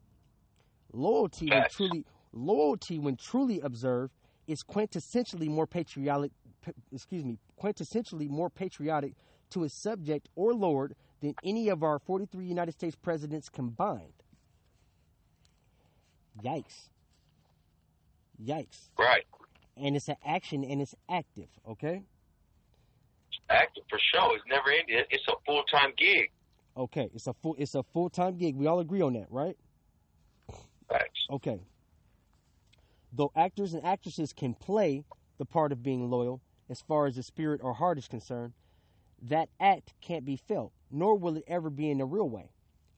Loyalty, 0.93 1.48
when 1.48 1.64
truly 1.70 2.05
loyalty, 2.32 2.98
when 2.98 3.16
truly 3.16 3.59
observed, 3.60 4.12
is 4.47 4.62
quintessentially 4.62 5.48
more 5.48 5.66
patriotic. 5.66 6.31
Excuse 6.93 7.24
me, 7.24 7.39
quintessentially 7.60 8.28
more 8.28 8.51
patriotic 8.51 9.14
to 9.51 9.62
his 9.62 9.73
subject 9.73 10.28
or 10.36 10.52
lord 10.52 10.94
than 11.20 11.35
any 11.43 11.70
of 11.70 11.82
our 11.82 11.98
43 11.98 12.44
United 12.44 12.73
States 12.73 12.94
presidents 12.94 13.48
combined. 13.48 14.12
Yikes! 16.44 16.90
Yikes! 18.44 18.90
Right. 18.98 19.24
And 19.77 19.97
it's 19.97 20.09
an 20.09 20.16
action 20.24 20.64
and 20.64 20.82
it's 20.82 20.94
active. 21.09 21.48
Okay. 21.66 22.02
Active 23.48 23.85
for 23.89 23.98
sure. 23.98 24.36
It's 24.36 24.44
never 24.48 24.70
ended. 24.70 25.06
It's 25.10 25.27
a 25.28 25.32
full 25.47 25.62
time 25.64 25.93
gig. 25.97 26.31
Okay. 26.77 27.11
It's 27.15 27.27
a 27.27 27.32
full. 27.35 27.55
It's 27.59 27.74
a 27.74 27.82
full 27.82 28.09
time 28.11 28.36
gig. 28.36 28.57
We 28.57 28.66
all 28.66 28.81
agree 28.81 29.01
on 29.03 29.12
that, 29.15 29.27
right? 29.31 29.57
Facts. 30.89 31.27
Okay. 31.31 31.61
Though 33.12 33.31
actors 33.36 33.74
and 33.74 33.85
actresses 33.85 34.32
can 34.32 34.55
play 34.55 35.05
the 35.39 35.44
part 35.44 35.73
of 35.73 35.82
being 35.82 36.09
loyal, 36.11 36.40
as 36.70 36.81
far 36.81 37.07
as 37.07 37.16
the 37.16 37.23
spirit 37.23 37.61
or 37.62 37.74
heart 37.74 37.99
is 37.99 38.09
concerned, 38.09 38.53
that 39.23 39.49
act 39.61 39.93
can't 40.01 40.24
be 40.24 40.36
felt, 40.36 40.73
nor 40.90 41.16
will 41.19 41.36
it 41.36 41.44
ever 41.47 41.69
be 41.70 41.90
in 41.90 42.01
a 42.01 42.07
real 42.07 42.28
way. 42.28 42.51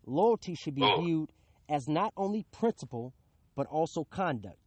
Loyalty 0.06 0.54
should 0.54 0.74
be 0.74 0.82
Oh. 0.84 1.00
viewed 1.02 1.32
as 1.68 1.88
not 1.88 2.12
only 2.16 2.44
principle, 2.52 3.12
but 3.56 3.66
also 3.66 4.04
conduct. 4.04 4.58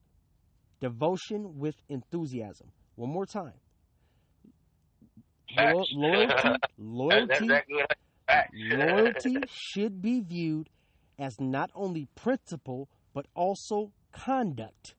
Devotion 0.82 1.58
with 1.58 1.76
enthusiasm. 1.90 2.72
One 2.96 3.10
more 3.10 3.26
time. 3.26 3.54
Lo- 5.58 5.86
loyalty, 5.94 6.50
loyalty, 6.78 7.34
exactly 7.46 7.76
what 7.76 7.88
Facts. 7.90 8.02
Loyalty 8.54 9.38
should 9.48 10.02
be 10.02 10.22
viewed 10.22 10.70
as 11.20 11.40
not 11.40 11.72
only 11.74 12.08
principle 12.16 12.90
but 13.14 13.26
also 13.36 13.92
conduct. 14.12 14.96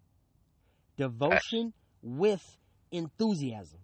Devotion 0.96 1.72
with 2.02 2.58
enthusiasm. 2.90 3.80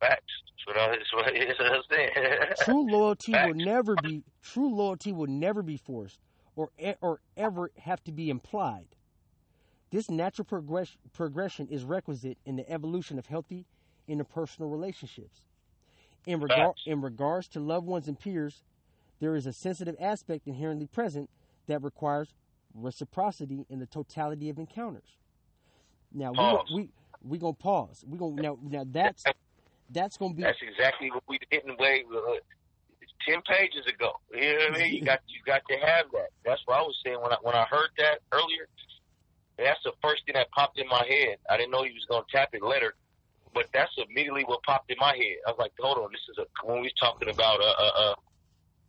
Facts. 0.00 0.22
That's 0.66 0.66
what 0.66 0.76
I, 0.78 0.96
that's 0.96 1.12
what 1.12 1.34
it 1.34 1.42
is. 1.42 1.56
I 1.60 1.64
understand. 1.64 2.54
True 2.64 2.86
loyalty 2.90 3.32
will 3.32 3.54
never 3.54 3.96
be 3.96 4.22
true 4.42 4.74
loyalty 4.74 5.12
will 5.12 5.26
never 5.26 5.62
be 5.62 5.76
forced 5.76 6.20
or 6.56 6.70
or 7.00 7.20
ever 7.36 7.70
have 7.78 8.02
to 8.04 8.12
be 8.12 8.30
implied. 8.30 8.86
This 9.90 10.10
natural 10.10 10.44
progress, 10.44 10.96
progression 11.12 11.68
is 11.68 11.84
requisite 11.84 12.38
in 12.44 12.56
the 12.56 12.68
evolution 12.68 13.18
of 13.18 13.26
healthy 13.26 13.66
interpersonal 14.08 14.70
relationships. 14.70 15.40
In 16.26 16.40
regard 16.40 16.76
in 16.86 17.02
regards 17.02 17.48
to 17.48 17.60
loved 17.60 17.86
ones 17.86 18.08
and 18.08 18.18
peers, 18.18 18.62
there 19.20 19.36
is 19.36 19.46
a 19.46 19.52
sensitive 19.52 19.96
aspect 20.00 20.46
inherently 20.46 20.86
present 20.86 21.28
that 21.66 21.82
requires 21.82 22.34
reciprocity 22.74 23.66
in 23.68 23.78
the 23.78 23.86
totality 23.86 24.48
of 24.48 24.58
encounters. 24.58 25.16
Now 26.12 26.30
we 26.30 26.36
Pause. 26.36 26.70
we 26.74 26.88
we 27.22 27.38
gonna 27.38 27.52
pause. 27.52 28.04
We 28.08 28.18
gonna 28.18 28.40
now 28.40 28.58
now 28.62 28.84
that's 28.86 29.24
that's 29.90 30.16
gonna 30.16 30.34
be 30.34 30.42
That's 30.42 30.58
exactly 30.62 31.10
what 31.10 31.24
we 31.28 31.38
didn't 31.50 31.78
wait 31.78 32.04
uh, 32.14 32.20
ten 33.26 33.42
pages 33.42 33.86
ago. 33.86 34.12
You 34.32 34.52
know 34.52 34.64
what 34.70 34.74
I 34.74 34.78
mean? 34.84 34.94
You 34.94 35.02
got 35.02 35.20
you 35.26 35.40
got 35.44 35.62
to 35.68 35.76
have 35.76 36.06
that. 36.12 36.30
That's 36.44 36.60
what 36.66 36.78
I 36.78 36.82
was 36.82 36.96
saying 37.04 37.20
when 37.20 37.32
I 37.32 37.36
when 37.42 37.54
I 37.54 37.64
heard 37.64 37.90
that 37.98 38.20
earlier. 38.32 38.68
That's 39.58 39.80
the 39.84 39.92
first 40.02 40.26
thing 40.26 40.34
that 40.34 40.50
popped 40.50 40.78
in 40.78 40.88
my 40.88 41.04
head. 41.08 41.36
I 41.48 41.56
didn't 41.56 41.70
know 41.70 41.84
he 41.84 41.92
was 41.92 42.06
gonna 42.08 42.24
tap 42.30 42.50
it 42.52 42.62
later, 42.62 42.94
but 43.54 43.66
that's 43.72 43.92
immediately 44.08 44.42
what 44.44 44.62
popped 44.64 44.90
in 44.90 44.96
my 45.00 45.14
head. 45.14 45.36
I 45.46 45.50
was 45.50 45.58
like, 45.58 45.72
hold 45.78 45.98
on, 45.98 46.10
this 46.12 46.20
is 46.30 46.38
a 46.38 46.66
when 46.66 46.76
we 46.80 46.82
was 46.82 46.92
talking 47.00 47.28
about 47.28 47.60
uh 47.60 47.64
uh 47.78 47.90
uh 48.10 48.14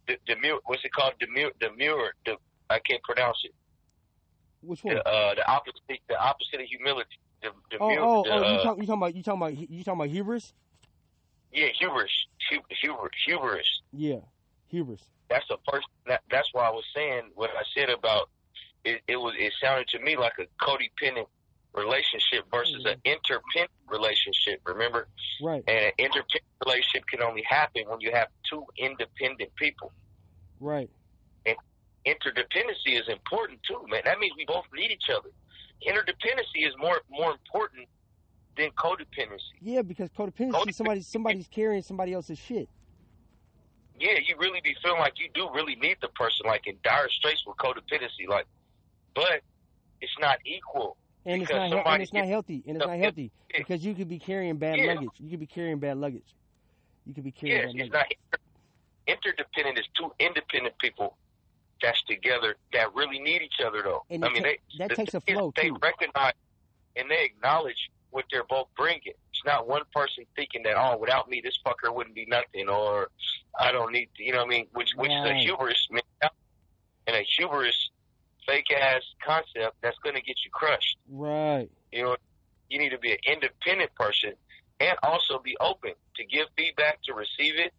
the 0.07 0.17
demure 0.25 0.59
what's 0.65 0.83
it 0.83 0.91
called 0.91 1.13
demure 1.19 1.51
demure 1.59 2.13
the 2.25 2.35
I 2.69 2.79
can't 2.79 3.01
pronounce 3.03 3.37
it 3.43 3.53
which 4.61 4.83
one? 4.83 4.95
the 4.95 5.07
uh 5.07 5.35
the 5.35 5.47
opposite 5.47 5.81
the 6.09 6.19
opposite 6.19 6.61
of 6.61 6.67
humility 6.67 7.17
the 7.41 7.49
the 7.71 7.77
Oh, 7.79 7.87
mute, 7.89 7.99
oh, 8.01 8.23
the, 8.23 8.31
oh! 8.31 8.37
You 8.37 8.43
uh, 8.57 8.63
talk, 8.63 8.77
you 8.79 8.85
talking 8.87 9.01
about 9.01 9.15
you 9.15 9.23
talking 9.23 9.41
about 9.41 9.57
you 9.69 9.83
talking 9.83 9.99
about 10.01 10.09
hubris? 10.09 10.53
yeah 11.51 11.67
hubris 11.79 12.11
hu- 12.49 12.75
hubris 12.81 13.11
hubris 13.25 13.81
Yeah, 13.93 14.19
hubris. 14.67 15.01
that's 15.29 15.47
the 15.47 15.57
first. 15.71 15.87
That, 16.07 16.21
that's 16.29 16.49
why 16.53 16.65
I 16.67 16.69
was 16.71 16.83
saying 16.95 17.31
what 17.35 17.49
I 17.51 17.63
said 17.75 17.89
about 17.89 18.29
it. 18.83 19.01
It 19.07 19.17
was. 19.17 19.33
It 19.37 19.53
sounded 19.61 19.87
to 19.89 19.99
me 19.99 20.15
like 20.17 20.33
a 20.39 20.45
codependent 20.63 21.27
relationship 21.75 22.45
versus 22.51 22.83
an 22.85 22.95
mm-hmm. 22.95 23.13
interdependent 23.13 23.71
relationship. 23.87 24.61
Remember, 24.65 25.07
Right, 25.41 25.63
and 25.67 25.77
an 25.87 25.91
interdependent 25.97 26.53
relationship 26.65 27.03
can 27.07 27.21
only 27.21 27.43
happen 27.47 27.83
when 27.87 28.01
you 28.01 28.11
have 28.13 28.27
two 28.49 28.63
independent 28.77 29.53
people. 29.55 29.91
right. 30.59 30.89
And 31.45 31.55
Interdependency 32.05 32.99
is 32.99 33.07
important 33.09 33.59
too, 33.67 33.81
man. 33.89 34.01
That 34.05 34.19
means 34.19 34.33
we 34.37 34.45
both 34.45 34.65
need 34.73 34.91
each 34.91 35.09
other. 35.09 35.29
Interdependency 35.87 36.67
is 36.67 36.73
more 36.79 37.01
more 37.09 37.31
important 37.31 37.87
than 38.57 38.69
codependency. 38.71 39.57
Yeah, 39.61 39.81
because 39.81 40.09
codependency, 40.11 40.51
Codependency- 40.51 40.73
somebody 40.75 41.01
somebody's 41.01 41.47
carrying 41.47 41.81
somebody 41.81 42.13
else's 42.13 42.37
shit. 42.39 42.69
yeah, 43.99 44.17
you 44.27 44.35
really 44.37 44.61
be 44.63 44.75
feeling 44.83 44.99
like 44.99 45.19
you 45.19 45.29
do 45.33 45.49
really 45.53 45.75
need 45.75 45.97
the 46.01 46.09
person, 46.09 46.45
like 46.45 46.67
in 46.67 46.77
dire 46.83 47.09
straits 47.09 47.43
with 47.47 47.57
codependency, 47.57 48.27
like, 48.29 48.45
but 49.15 49.41
it's 50.01 50.17
not 50.19 50.37
equal. 50.45 50.97
And 51.25 51.41
it's 51.41 51.51
not 51.51 51.71
and 51.87 52.03
it's 52.03 52.13
not 52.13 52.25
healthy. 52.25 52.63
And 52.67 52.77
it's 52.77 52.85
not 52.85 52.97
healthy 52.97 53.31
Yeah. 53.51 53.59
because 53.59 53.83
you 53.83 53.95
could 53.95 54.07
be 54.09 54.19
carrying 54.19 54.57
bad 54.57 54.77
Yeah. 54.77 54.93
luggage. 54.93 55.09
You 55.19 55.29
could 55.31 55.39
be 55.39 55.47
carrying 55.47 55.79
bad 55.79 55.97
luggage. 55.97 56.35
You 57.05 57.13
could 57.13 57.23
be 57.23 57.31
carrying 57.31 57.57
Yes, 57.57 57.73
bad 57.73 57.81
it's 57.85 57.93
luggage. 57.93 58.17
not 58.31 58.39
interdependent. 59.07 59.79
Is 59.79 59.85
two 59.97 60.13
independent 60.19 60.77
people 60.79 61.17
that's 61.81 62.01
together 62.03 62.55
that 62.73 62.93
really 62.93 63.19
need 63.19 63.41
each 63.41 63.59
other, 63.65 63.81
though. 63.83 64.03
And 64.09 64.23
I 64.23 64.29
mean, 64.29 64.43
ta- 64.43 64.49
they 64.49 64.59
that 64.79 64.89
the 64.89 64.95
takes 64.95 65.13
a 65.13 65.17
is 65.17 65.23
flow, 65.35 65.51
They 65.55 65.69
too. 65.69 65.77
recognize 65.81 66.33
and 66.95 67.09
they 67.09 67.25
acknowledge 67.25 67.89
what 68.11 68.25
they're 68.31 68.45
both 68.45 68.67
bringing. 68.77 69.01
It's 69.31 69.43
not 69.45 69.67
one 69.67 69.81
person 69.93 70.25
thinking 70.35 70.63
that 70.63 70.75
oh, 70.77 70.97
without 70.97 71.29
me, 71.29 71.41
this 71.41 71.57
fucker 71.65 71.93
wouldn't 71.93 72.15
be 72.15 72.25
nothing, 72.27 72.69
or 72.69 73.09
I 73.59 73.71
don't 73.71 73.91
need, 73.91 74.09
to, 74.15 74.23
you 74.23 74.31
know, 74.31 74.39
what 74.39 74.45
I 74.47 74.49
mean, 74.49 74.67
which 74.73 74.91
which 74.95 75.11
is 75.11 75.17
Right. 75.17 75.31
a 75.31 75.39
hubris 75.39 75.87
mentality. 75.91 76.35
And 77.07 77.15
a 77.17 77.21
hubris 77.21 77.89
fake 78.45 78.71
ass 78.71 79.01
concept 79.25 79.77
that's 79.81 79.97
going 80.03 80.15
to 80.15 80.21
get 80.21 80.37
you 80.43 80.51
crushed. 80.51 80.97
Right. 81.09 81.69
You 81.91 82.03
know, 82.03 82.15
you 82.69 82.79
need 82.79 82.89
to 82.89 82.99
be 82.99 83.11
an 83.11 83.17
independent 83.25 83.93
person 83.95 84.33
and 84.79 84.97
also 85.03 85.39
be 85.43 85.55
open 85.59 85.93
to 86.15 86.25
give 86.25 86.47
feedback, 86.57 86.99
to 87.03 87.13
receive 87.13 87.55
it, 87.57 87.73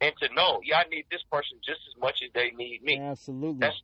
and 0.00 0.12
to 0.20 0.34
know, 0.34 0.60
yeah, 0.64 0.78
I 0.78 0.88
need 0.88 1.06
this 1.10 1.22
person 1.30 1.58
just 1.64 1.80
as 1.88 2.00
much 2.00 2.20
as 2.24 2.30
they 2.34 2.50
need 2.56 2.82
me. 2.82 2.98
Absolutely. 2.98 3.60
That's 3.60 3.80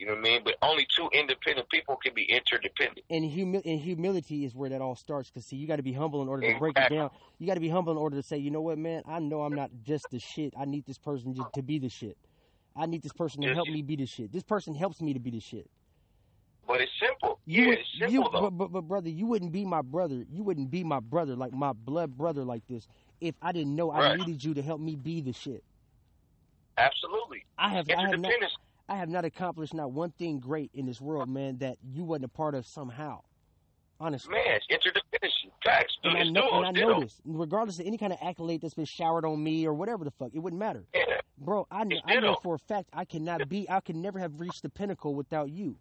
you 0.00 0.06
know 0.06 0.12
what 0.12 0.20
I 0.20 0.22
mean? 0.22 0.40
But 0.42 0.54
only 0.62 0.86
two 0.96 1.10
independent 1.12 1.68
people 1.68 1.96
can 2.02 2.14
be 2.14 2.22
interdependent. 2.22 3.04
and, 3.10 3.22
humi- 3.22 3.60
and 3.66 3.78
humility 3.78 4.46
is 4.46 4.54
where 4.54 4.70
that 4.70 4.80
all 4.80 4.96
starts. 4.96 5.28
Because 5.28 5.44
see, 5.44 5.56
you 5.56 5.68
got 5.68 5.76
to 5.76 5.82
be 5.82 5.92
humble 5.92 6.22
in 6.22 6.28
order 6.28 6.50
to 6.50 6.58
break 6.58 6.74
it 6.78 6.88
down. 6.88 7.10
You 7.38 7.46
got 7.46 7.54
to 7.54 7.60
be 7.60 7.68
humble 7.68 7.92
in 7.92 7.98
order 7.98 8.16
to 8.16 8.22
say, 8.22 8.38
you 8.38 8.50
know 8.50 8.62
what, 8.62 8.78
man, 8.78 9.02
I 9.06 9.18
know 9.18 9.42
I'm 9.42 9.54
not 9.54 9.70
just 9.82 10.06
the 10.10 10.18
shit. 10.18 10.54
I 10.58 10.64
need 10.64 10.86
this 10.86 10.96
person 10.96 11.34
just 11.34 11.52
to 11.52 11.62
be 11.62 11.78
the 11.78 11.90
shit. 11.90 12.16
I 12.76 12.86
need 12.86 13.02
this 13.02 13.12
person 13.12 13.42
to 13.42 13.48
Yes. 13.48 13.56
help 13.56 13.68
me 13.68 13.82
be 13.82 13.96
the 13.96 14.06
shit. 14.06 14.32
This 14.32 14.42
person 14.42 14.74
helps 14.74 15.00
me 15.00 15.12
to 15.12 15.20
be 15.20 15.30
the 15.30 15.40
shit. 15.40 15.68
But 16.66 16.80
it's 16.80 16.92
simple. 17.00 17.40
You 17.46 17.64
yeah, 17.64 17.72
it's 17.72 17.88
simple 17.98 18.12
you, 18.12 18.28
though. 18.32 18.40
but, 18.42 18.50
but, 18.50 18.72
but 18.72 18.82
brother, 18.82 19.08
you 19.10 19.26
wouldn't 19.26 19.52
be 19.52 19.64
my 19.64 19.82
brother. 19.82 20.24
You 20.30 20.42
wouldn't 20.44 20.70
be 20.70 20.84
my 20.84 21.00
brother 21.00 21.34
like 21.34 21.52
my 21.52 21.72
blood 21.72 22.16
brother 22.16 22.44
like 22.44 22.66
this 22.68 22.86
if 23.20 23.34
I 23.42 23.52
didn't 23.52 23.74
know 23.74 23.90
I 23.90 24.16
needed 24.16 24.44
you 24.44 24.54
to 24.54 24.62
help 24.62 24.80
me 24.80 24.94
be 24.94 25.20
the 25.20 25.32
shit. 25.32 25.64
Absolutely. 26.78 27.44
I 27.58 27.70
have 27.70 27.90
I 27.90 28.08
have 28.08 28.20
not 28.20 28.32
I 28.88 28.96
have 28.96 29.08
not 29.08 29.24
accomplished 29.24 29.74
not 29.74 29.92
one 29.92 30.10
thing 30.12 30.38
great 30.38 30.70
in 30.74 30.86
this 30.86 31.00
world, 31.00 31.28
man, 31.28 31.58
that 31.58 31.76
you 31.82 32.04
wasn't 32.04 32.26
a 32.26 32.28
part 32.28 32.54
of 32.54 32.66
somehow. 32.66 33.20
Honestly. 34.02 34.32
Man, 34.32 34.42
it's 34.46 34.66
interdependency. 34.86 35.50
Facts. 35.62 35.94
And 36.04 36.16
I 36.16 36.22
know, 36.24 36.48
and 36.54 36.66
I 36.66 36.72
ditto. 36.72 36.88
know 36.88 37.00
this, 37.00 37.20
regardless 37.24 37.78
of 37.78 37.86
any 37.86 37.98
kind 37.98 38.12
of 38.14 38.18
accolade 38.22 38.62
that's 38.62 38.72
been 38.72 38.86
showered 38.86 39.26
on 39.26 39.42
me 39.42 39.66
or 39.66 39.74
whatever 39.74 40.04
the 40.04 40.10
fuck, 40.12 40.30
it 40.32 40.38
wouldn't 40.38 40.58
matter, 40.58 40.84
Yeah. 40.94 41.20
bro. 41.36 41.66
I 41.70 41.84
know, 41.84 41.96
I 42.06 42.18
know 42.18 42.36
for 42.42 42.54
a 42.54 42.58
fact 42.58 42.88
I 42.94 43.04
cannot 43.04 43.46
be, 43.50 43.68
I 43.68 43.80
could 43.80 43.96
never 43.96 44.18
have 44.18 44.40
reached 44.40 44.62
the 44.62 44.70
pinnacle 44.70 45.14
without 45.14 45.50
you. 45.50 45.76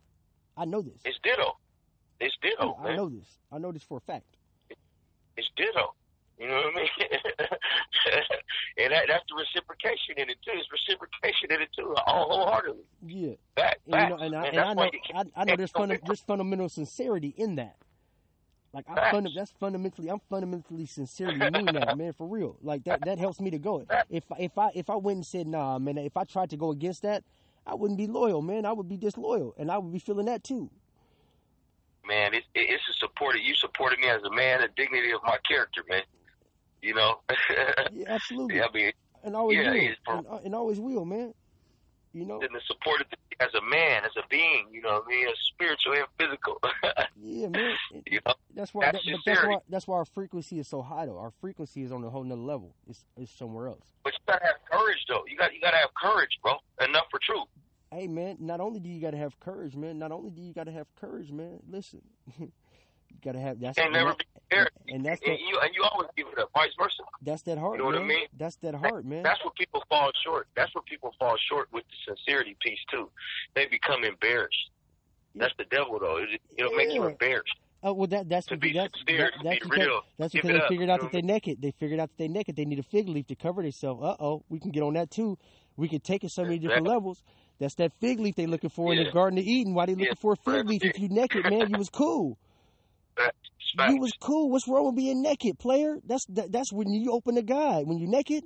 I 0.58 0.66
know 0.66 0.82
this. 0.82 1.00
It's 1.06 1.18
ditto. 1.24 1.58
It's 2.20 2.36
ditto, 2.41 2.76
I 2.82 2.84
man. 2.90 2.96
know 2.98 3.08
this. 3.10 3.40
I 3.54 3.58
know 3.58 3.72
this 3.72 3.84
for 3.84 3.98
a 4.00 4.02
fact. 4.02 4.26
It's 5.38 5.48
ditto. 5.56 5.94
You 6.38 6.48
know 6.50 6.56
what 6.56 6.74
I 6.76 6.78
mean? 6.78 6.88
and 8.78 8.91
that, 8.94 9.04
that's 9.08 9.24
the 9.30 9.36
reciprocation 9.38 10.16
in 10.18 10.30
it 10.30 10.38
too. 10.44 10.52
It's 10.56 10.68
reciprocation 10.72 11.52
in 11.52 11.62
it 11.62 11.70
too, 11.78 11.94
all 12.06 12.28
wholeheartedly. 12.30 12.84
Yeah, 13.06 13.34
Fact, 13.56 13.80
and 13.88 13.96
you 14.04 14.10
know, 14.18 14.24
and 14.24 14.36
I, 14.36 14.41
man. 14.41 14.50
and 14.52 14.60
I 14.60 14.74
know, 14.74 14.90
I, 15.16 15.24
I 15.36 15.44
know 15.46 15.56
there's 15.56 15.72
funda- 15.72 16.00
there's 16.06 16.22
fundamental 16.22 16.68
sincerity 16.70 17.34
in 17.38 17.56
that. 17.56 17.76
Like 18.74 18.86
I 18.90 18.96
Facts. 18.96 19.12
funda- 19.12 19.32
that's 19.34 19.52
fundamentally, 19.60 20.10
I'm 20.10 20.20
fundamentally 20.30 20.86
sincerely 20.86 21.40
mean 21.48 21.74
that, 21.74 21.98
man, 21.98 22.14
for 22.14 22.28
real. 22.28 22.56
Like 22.62 22.84
that, 22.84 23.04
that 23.06 23.18
helps 23.18 23.40
me 23.41 23.50
to 23.52 23.58
go. 23.58 23.86
If 24.10 24.26
if 24.38 24.58
I 24.58 24.70
if 24.76 24.90
I 24.90 24.96
went 24.96 25.18
and 25.18 25.26
said 25.26 25.48
nah, 25.48 25.80
man, 25.80 25.98
if 25.98 26.16
I 26.16 26.24
tried 26.24 26.52
to 26.52 26.58
go 26.58 26.70
against 26.72 27.02
that, 27.02 27.24
I 27.66 27.74
wouldn't 27.74 27.98
be 27.98 28.08
loyal, 28.08 28.41
man. 28.41 28.66
I 28.66 28.72
would 28.72 28.88
be 28.88 28.98
disloyal, 28.98 29.56
and 29.58 29.72
I 29.72 29.78
would 29.78 29.91
be 29.91 30.00
feeling 30.00 30.28
that 30.28 30.44
too. 30.44 30.70
man, 32.06 32.34
it's 32.34 32.46
it's 32.54 32.84
a 32.90 32.94
supported. 32.94 33.41
You 33.41 33.56
supported 33.56 34.00
me 34.00 34.08
as 34.08 34.22
a 34.24 34.32
man, 34.32 34.62
the 34.62 34.70
dignity 34.76 35.12
of 35.14 35.22
my 35.24 35.38
character, 35.48 35.84
man. 35.90 36.04
You 36.82 36.94
know. 36.94 37.22
Yeah, 37.91 38.06
absolutely, 38.08 38.58
yeah, 38.58 38.66
I 38.70 38.72
mean, 38.72 38.91
and 39.24 39.36
always 39.36 39.58
yeah, 39.58 39.72
will, 39.72 40.18
and, 40.18 40.28
uh, 40.28 40.40
and 40.46 40.56
always 40.56 40.80
will, 40.80 41.06
man. 41.06 41.34
You 42.14 42.26
know, 42.26 42.41
and 42.41 42.49
the 42.53 42.61
supported 42.65 43.06
as 43.40 43.53
a 43.53 43.61
man, 43.61 44.03
as 44.03 44.11
a 44.18 44.27
being. 44.30 44.68
You 44.72 44.81
know, 44.81 44.94
what 44.94 45.03
I 45.06 45.10
mean, 45.10 45.27
as 45.27 45.36
spiritual 45.53 45.94
and 45.94 46.06
physical. 46.18 46.60
yeah, 47.22 47.48
man. 47.48 47.76
you 48.07 48.19
know. 48.26 48.34
That's 48.56 48.73
why. 48.73 48.91
That's 48.91 49.06
that, 49.06 49.19
that's 49.26 49.44
why. 49.44 49.57
That's 49.69 49.88
why 49.88 49.98
our 49.98 50.06
frequency 50.06 50.60
is 50.60 50.68
so 50.68 50.81
high, 50.81 51.06
though. 51.06 51.19
Our 51.19 51.31
frequency 51.40 51.84
is 51.84 51.91
on 51.91 52.03
a 52.03 52.10
whole 52.10 52.23
nother 52.23 52.41
level. 52.41 52.73
It's 52.88 53.06
it's 53.15 53.31
somewhere 53.31 53.68
else. 53.68 53.86
But 54.03 54.14
you 54.14 54.19
gotta 54.27 54.45
have 54.45 54.56
courage, 54.72 55.06
though. 55.07 55.23
You 55.27 55.38
got 55.38 55.53
you 55.53 55.61
gotta 55.61 55.77
have 55.77 55.94
courage, 56.02 56.40
bro. 56.41 56.56
Enough 56.81 57.06
for 57.11 57.19
truth. 57.19 57.48
Hey 57.91 58.07
man, 58.07 58.38
not 58.40 58.60
only 58.60 58.80
do 58.80 58.88
you 58.88 59.02
got 59.02 59.11
to 59.11 59.18
have 59.18 59.40
courage, 59.40 59.76
man. 59.76 59.98
Not 59.98 60.11
only 60.11 60.30
do 60.30 60.41
you 60.41 60.53
got 60.53 60.65
to 60.65 60.72
have 60.72 60.86
courage, 60.95 61.31
man. 61.31 61.60
Listen, 61.68 62.02
you 63.11 63.18
got 63.23 63.34
to 63.34 63.40
have 63.41 63.60
that's 63.60 63.77
And 63.77 63.94
never 63.94 64.10
that, 64.10 64.18
be 64.19 64.26
scared. 64.52 64.69
and 64.88 65.06
that's 65.06 65.22
And 65.22 65.31
that 65.34 65.40
you 65.40 65.60
and 65.61 65.72
you 65.76 65.84
always 65.84 66.10
give 66.15 66.27
it 66.31 66.40
up. 66.40 66.49
Vice 66.53 66.69
versa. 66.77 67.03
that's 67.22 67.41
that 67.44 67.57
heart, 67.57 67.73
You 67.73 67.80
know 67.80 67.86
what 67.86 67.95
I 67.95 67.99
man. 67.99 68.07
mean? 68.07 68.27
That's 68.38 68.56
that 68.57 68.76
heart, 68.76 69.06
man. 69.06 69.23
That's 69.23 69.44
where 69.44 69.52
people 69.57 69.84
fall 69.90 70.11
short. 70.23 70.48
That's 70.56 70.73
where 70.76 70.81
people 70.84 71.14
fall 71.19 71.36
short 71.49 71.68
with 71.72 71.84
the 71.86 72.15
sincerity 72.15 72.56
piece 72.61 72.80
too. 72.91 73.10
They 73.56 73.65
become 73.68 74.03
embarrassed. 74.03 74.69
That's 75.36 75.53
the 75.57 75.65
devil, 75.65 75.99
though. 75.99 76.18
It, 76.18 76.41
it'll 76.57 76.73
make 76.73 76.91
you 76.91 77.03
Yeah. 77.03 77.10
embarrassed. 77.11 77.56
Oh 77.81 77.94
well, 77.94 78.07
that 78.07 78.27
that's 78.27 78.45
To 78.48 78.56
what 78.56 78.60
be 78.61 78.73
that's 78.73 78.91
sincere, 78.99 79.31
that, 79.38 79.44
that's 79.44 79.60
be 79.60 79.69
because 79.69 79.86
real, 79.86 80.02
that's 80.18 80.34
because 80.34 80.49
they 80.52 80.57
up, 80.57 80.68
figured 80.68 80.88
you 80.88 80.94
out 80.94 80.98
know 80.99 81.03
that 81.06 81.11
they 81.14 81.22
naked. 81.22 81.61
They 81.61 81.72
figured 81.72 81.99
out 82.02 82.10
that 82.10 82.18
they 82.18 82.27
naked. 82.27 82.57
They 82.57 82.65
need 82.65 82.80
a 82.80 82.84
fig 82.84 83.07
leaf 83.07 83.27
to 83.27 83.36
cover 83.36 83.61
themselves. 83.61 84.03
Uh 84.03 84.15
oh, 84.19 84.44
we 84.49 84.60
can 84.60 84.72
get 84.72 84.84
on 84.84 84.95
that 84.95 85.10
too. 85.11 85.38
We 85.77 85.88
can 85.88 86.02
take 86.02 86.26
it 86.26 86.31
so 86.31 86.44
many 86.44 86.60
different 86.60 86.88
levels. 86.88 87.23
That's 87.57 87.76
that 87.76 87.94
fig 88.02 88.19
leaf 88.19 88.36
they 88.36 88.48
looking 88.48 88.69
for 88.69 88.91
in 88.91 88.98
the 88.99 89.06
Yeah. 89.06 89.11
Garden 89.11 89.40
of 89.40 89.45
Eden. 89.45 89.73
Why 89.76 89.86
they 89.86 89.94
looking 89.94 90.07
Yeah. 90.07 90.14
for 90.19 90.34
a 90.34 90.36
fig 90.36 90.68
leaf? 90.68 90.84
If 90.84 90.99
you 90.99 91.07
naked, 91.07 91.45
man, 91.45 91.69
you 91.69 91.77
was 91.77 91.90
cool. 91.90 92.38
You 93.90 93.98
was 93.98 94.12
cool. 94.20 94.50
What's 94.50 94.68
wrong 94.68 94.88
with 94.88 94.96
being 94.96 95.22
naked, 95.22 95.58
player? 95.60 95.98
That's 96.06 96.26
that, 96.30 96.52
that's 96.52 96.74
when 96.74 96.91
you 96.91 97.12
open 97.12 97.36
to 97.36 97.41
God. 97.44 97.88
When 97.88 97.98
you 97.98 98.08
naked, 98.08 98.44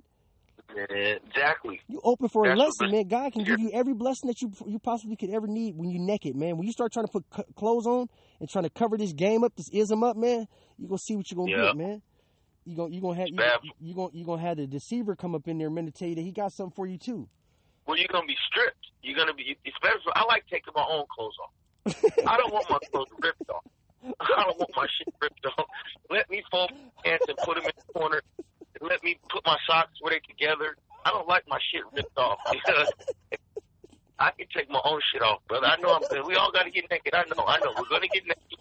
Yeah, 0.75 1.15
exactly. 1.25 1.81
you 1.87 2.01
open 2.03 2.29
for 2.29 2.45
a 2.45 2.49
That's 2.49 2.59
what 2.59 2.67
lesson, 2.67 2.91
man. 2.91 3.07
God 3.07 3.33
can 3.33 3.43
give 3.43 3.59
you 3.59 3.71
every 3.73 3.93
blessing 3.93 4.27
that 4.27 4.41
you 4.41 4.51
you 4.67 4.79
possibly 4.79 5.15
could 5.15 5.29
ever 5.31 5.47
need 5.47 5.75
when 5.75 5.89
you 5.89 5.99
naked, 5.99 6.35
man. 6.35 6.57
When 6.57 6.65
you 6.67 6.71
start 6.73 6.91
trying 6.91 7.05
to 7.07 7.11
put 7.11 7.23
c- 7.35 7.43
clothes 7.55 7.87
on 7.87 8.07
and 8.39 8.49
trying 8.49 8.65
to 8.65 8.69
cover 8.69 8.97
this 8.97 9.13
game 9.13 9.43
up, 9.43 9.53
this 9.55 9.69
ism 9.71 10.03
up, 10.03 10.17
man, 10.17 10.45
you 10.77 10.87
gonna 10.87 10.97
see 10.99 11.15
what 11.15 11.31
you're 11.31 11.37
gonna 11.45 11.57
Yeah. 11.57 11.67
get, 11.69 11.77
man. 11.77 12.01
You 12.65 12.75
gonna 12.75 12.93
you 12.93 13.01
gonna 13.01 13.15
have 13.19 13.27
you, 13.29 13.71
you 13.79 13.95
gonna 13.95 14.09
you 14.13 14.25
gonna 14.25 14.41
have 14.41 14.57
the 14.57 14.67
deceiver 14.67 15.15
come 15.15 15.35
up 15.35 15.47
in 15.47 15.57
there, 15.57 15.69
man, 15.69 15.85
to 15.85 15.91
tell 15.91 16.07
you 16.09 16.15
that 16.15 16.21
he 16.21 16.31
got 16.31 16.51
something 16.51 16.75
for 16.75 16.85
you 16.85 16.97
too. 16.97 17.27
Well, 17.87 17.97
you're 17.97 18.07
gonna 18.11 18.27
be 18.27 18.37
stripped. 18.49 18.77
You're 19.01 19.17
gonna 19.17 19.33
be. 19.33 19.57
It's 19.65 19.77
better. 19.81 19.95
I 20.15 20.23
like 20.25 20.45
taking 20.51 20.73
my 20.75 20.85
own 20.89 21.05
clothes 21.13 21.35
off. 21.43 21.51
I 22.27 22.37
don't 22.37 22.53
want 22.53 22.65
my 22.69 22.79
clothes 22.91 23.07
ripped 23.21 23.49
off. 23.49 23.63
I 24.19 24.43
don't 24.43 24.59
want 24.59 24.71
my 24.75 24.87
shit 24.97 25.13
ripped 25.21 25.45
off. 25.57 25.65
Let 26.09 26.29
me 26.29 26.43
fold 26.51 26.71
my 26.71 27.03
pants 27.03 27.25
and 27.27 27.37
put 27.37 27.55
them 27.55 27.65
in 27.65 27.71
the 27.75 27.93
corner. 27.93 28.21
Let 28.81 29.03
me 29.03 29.17
put 29.29 29.45
my 29.45 29.57
socks 29.67 29.93
where 30.01 30.11
they're 30.11 30.19
together. 30.27 30.75
I 31.05 31.11
don't 31.11 31.27
like 31.27 31.43
my 31.47 31.59
shit 31.71 31.83
ripped 31.93 32.17
off. 32.17 32.39
I 34.19 34.31
can 34.31 34.47
take 34.55 34.69
my 34.69 34.79
own 34.85 34.99
shit 35.11 35.21
off, 35.21 35.39
brother. 35.47 35.67
I 35.67 35.77
know 35.77 35.93
I'm 35.93 36.01
good. 36.09 36.25
We 36.25 36.35
all 36.35 36.51
got 36.51 36.63
to 36.63 36.71
get 36.71 36.89
naked. 36.89 37.13
I 37.13 37.23
know. 37.35 37.43
I 37.45 37.59
know. 37.59 37.73
We're 37.77 37.89
gonna 37.89 38.07
get 38.07 38.23
naked. 38.25 38.39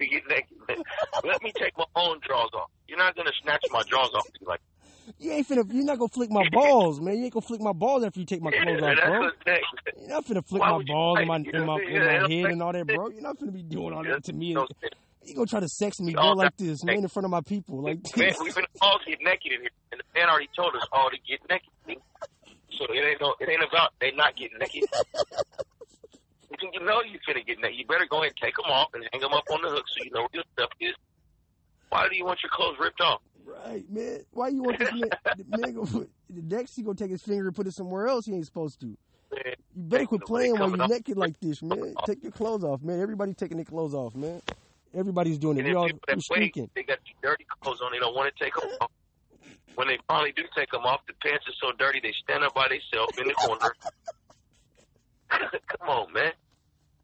To 0.00 0.06
get 0.06 0.22
naked. 0.28 0.84
Let 1.24 1.42
me 1.42 1.52
take 1.52 1.76
my 1.76 1.84
own 1.94 2.20
drawers 2.22 2.50
off. 2.54 2.70
You're 2.88 2.98
not 2.98 3.14
gonna 3.16 3.32
snatch 3.42 3.64
my 3.70 3.82
drawers 3.88 4.10
off 4.14 4.26
me 4.40 4.46
like 4.46 4.60
You 5.18 5.32
ain't 5.32 5.48
finna. 5.48 5.72
You're 5.72 5.84
not 5.84 5.98
gonna 5.98 6.08
flick 6.08 6.30
my 6.30 6.48
balls, 6.50 7.00
man. 7.00 7.16
You 7.16 7.24
ain't 7.24 7.32
gonna 7.32 7.46
flick 7.46 7.60
my 7.60 7.72
balls 7.72 8.04
after 8.04 8.20
you 8.20 8.26
take 8.26 8.42
my 8.42 8.50
clothes 8.50 8.82
off, 8.82 8.96
bro. 8.96 9.20
what 9.20 9.22
I'm 9.22 9.32
saying. 9.46 9.60
You're 10.00 10.08
not 10.08 10.26
finna 10.26 10.44
flick 10.46 10.62
Why 10.62 10.70
my 10.70 10.82
balls 10.84 11.18
in 11.20 11.26
my 11.26 11.36
in 11.36 11.66
my, 11.66 11.80
in 11.80 12.04
my 12.04 12.28
head 12.28 12.50
and 12.52 12.62
all 12.62 12.72
that, 12.72 12.86
bro. 12.86 13.08
You're 13.10 13.22
not 13.22 13.38
finna 13.38 13.52
be 13.52 13.62
doing 13.62 13.94
all 13.94 14.04
that 14.04 14.24
to 14.24 14.32
me. 14.32 14.56
You 15.22 15.34
gonna 15.34 15.46
try 15.46 15.60
to 15.60 15.68
sex 15.68 16.00
me, 16.00 16.14
bro, 16.14 16.22
all 16.22 16.36
like 16.36 16.56
this, 16.56 16.82
man, 16.82 16.98
in 16.98 17.08
front 17.08 17.24
of 17.24 17.30
my 17.30 17.42
people, 17.42 17.82
like 17.82 17.98
Man, 18.16 18.32
we've 18.42 18.54
been 18.54 18.64
all 18.80 18.98
get 19.06 19.18
naked 19.22 19.52
in 19.52 19.60
here, 19.60 19.70
and 19.92 20.00
the 20.00 20.18
man 20.18 20.30
already 20.30 20.48
told 20.56 20.74
us 20.74 20.86
all 20.92 21.10
to 21.10 21.18
get 21.28 21.40
naked. 21.50 22.02
So 22.78 22.86
it 22.88 23.04
ain't 23.04 23.20
no, 23.20 23.34
it 23.38 23.48
ain't 23.48 23.62
about 23.62 23.92
they 24.00 24.12
not 24.12 24.36
getting 24.36 24.58
naked. 24.58 24.84
you 26.72 26.80
know 26.80 27.02
you 27.02 27.18
finna 27.28 27.44
get 27.46 27.60
naked. 27.60 27.78
You 27.78 27.86
better 27.86 28.06
go 28.08 28.18
ahead 28.18 28.32
and 28.32 28.36
take 28.42 28.56
them 28.56 28.70
off 28.70 28.88
and 28.94 29.04
hang 29.12 29.20
them 29.20 29.32
up 29.34 29.44
on 29.52 29.60
the 29.62 29.68
hook 29.68 29.84
so 29.88 30.04
you 30.04 30.10
know 30.10 30.20
where 30.20 30.28
your 30.32 30.44
stuff 30.54 30.70
is. 30.80 30.94
Why 31.90 32.08
do 32.08 32.16
you 32.16 32.24
want 32.24 32.40
your 32.42 32.50
clothes 32.50 32.76
ripped 32.80 33.00
off? 33.00 33.20
Right, 33.50 33.84
man. 33.90 34.20
Why 34.32 34.48
you 34.48 34.62
want 34.62 34.78
this 34.78 34.92
man? 34.92 35.10
the 35.36 35.58
man 35.58 35.74
gonna 35.74 35.86
put, 35.86 36.10
the 36.28 36.42
next 36.42 36.76
he 36.76 36.82
gonna 36.82 36.94
take 36.94 37.10
his 37.10 37.22
finger 37.22 37.46
and 37.48 37.56
put 37.56 37.66
it 37.66 37.72
somewhere 37.74 38.06
else 38.06 38.26
he 38.26 38.34
ain't 38.34 38.46
supposed 38.46 38.80
to. 38.80 38.86
Man, 38.86 39.54
You 39.76 39.82
better 39.82 40.06
quit 40.06 40.22
playing 40.22 40.58
while 40.58 40.70
you're 40.76 40.88
naked 40.88 41.16
like 41.16 41.38
this, 41.40 41.62
man. 41.62 41.94
Take 42.06 42.22
your 42.22 42.32
clothes 42.32 42.64
off, 42.64 42.82
man. 42.82 43.00
Everybody 43.00 43.34
taking 43.34 43.56
their 43.56 43.64
clothes 43.64 43.94
off, 43.94 44.14
man. 44.14 44.40
Everybody's 44.94 45.38
doing 45.38 45.56
it. 45.58 45.60
and 45.60 45.68
We 45.68 45.74
all 45.74 45.86
that 45.86 46.00
we 46.08 46.14
wait, 46.16 46.22
streaking. 46.22 46.70
they 46.74 46.82
got 46.82 46.98
dirty 47.22 47.46
clothes 47.62 47.80
on. 47.80 47.92
They 47.92 47.98
don't 47.98 48.14
want 48.14 48.32
to 48.34 48.44
take 48.44 48.54
them 48.54 48.70
off. 48.80 48.90
When 49.76 49.86
they 49.88 49.98
finally 50.08 50.32
do 50.34 50.42
take 50.56 50.70
them 50.70 50.82
off, 50.82 51.00
the 51.06 51.14
pants 51.22 51.46
are 51.48 51.54
so 51.60 51.72
dirty 51.78 52.00
they 52.02 52.12
stand 52.24 52.42
up 52.44 52.54
by 52.54 52.68
themselves 52.68 53.16
in 53.18 53.28
the 53.28 53.34
corner. 53.34 53.74
Come 55.30 55.88
on, 55.88 56.12
man. 56.12 56.32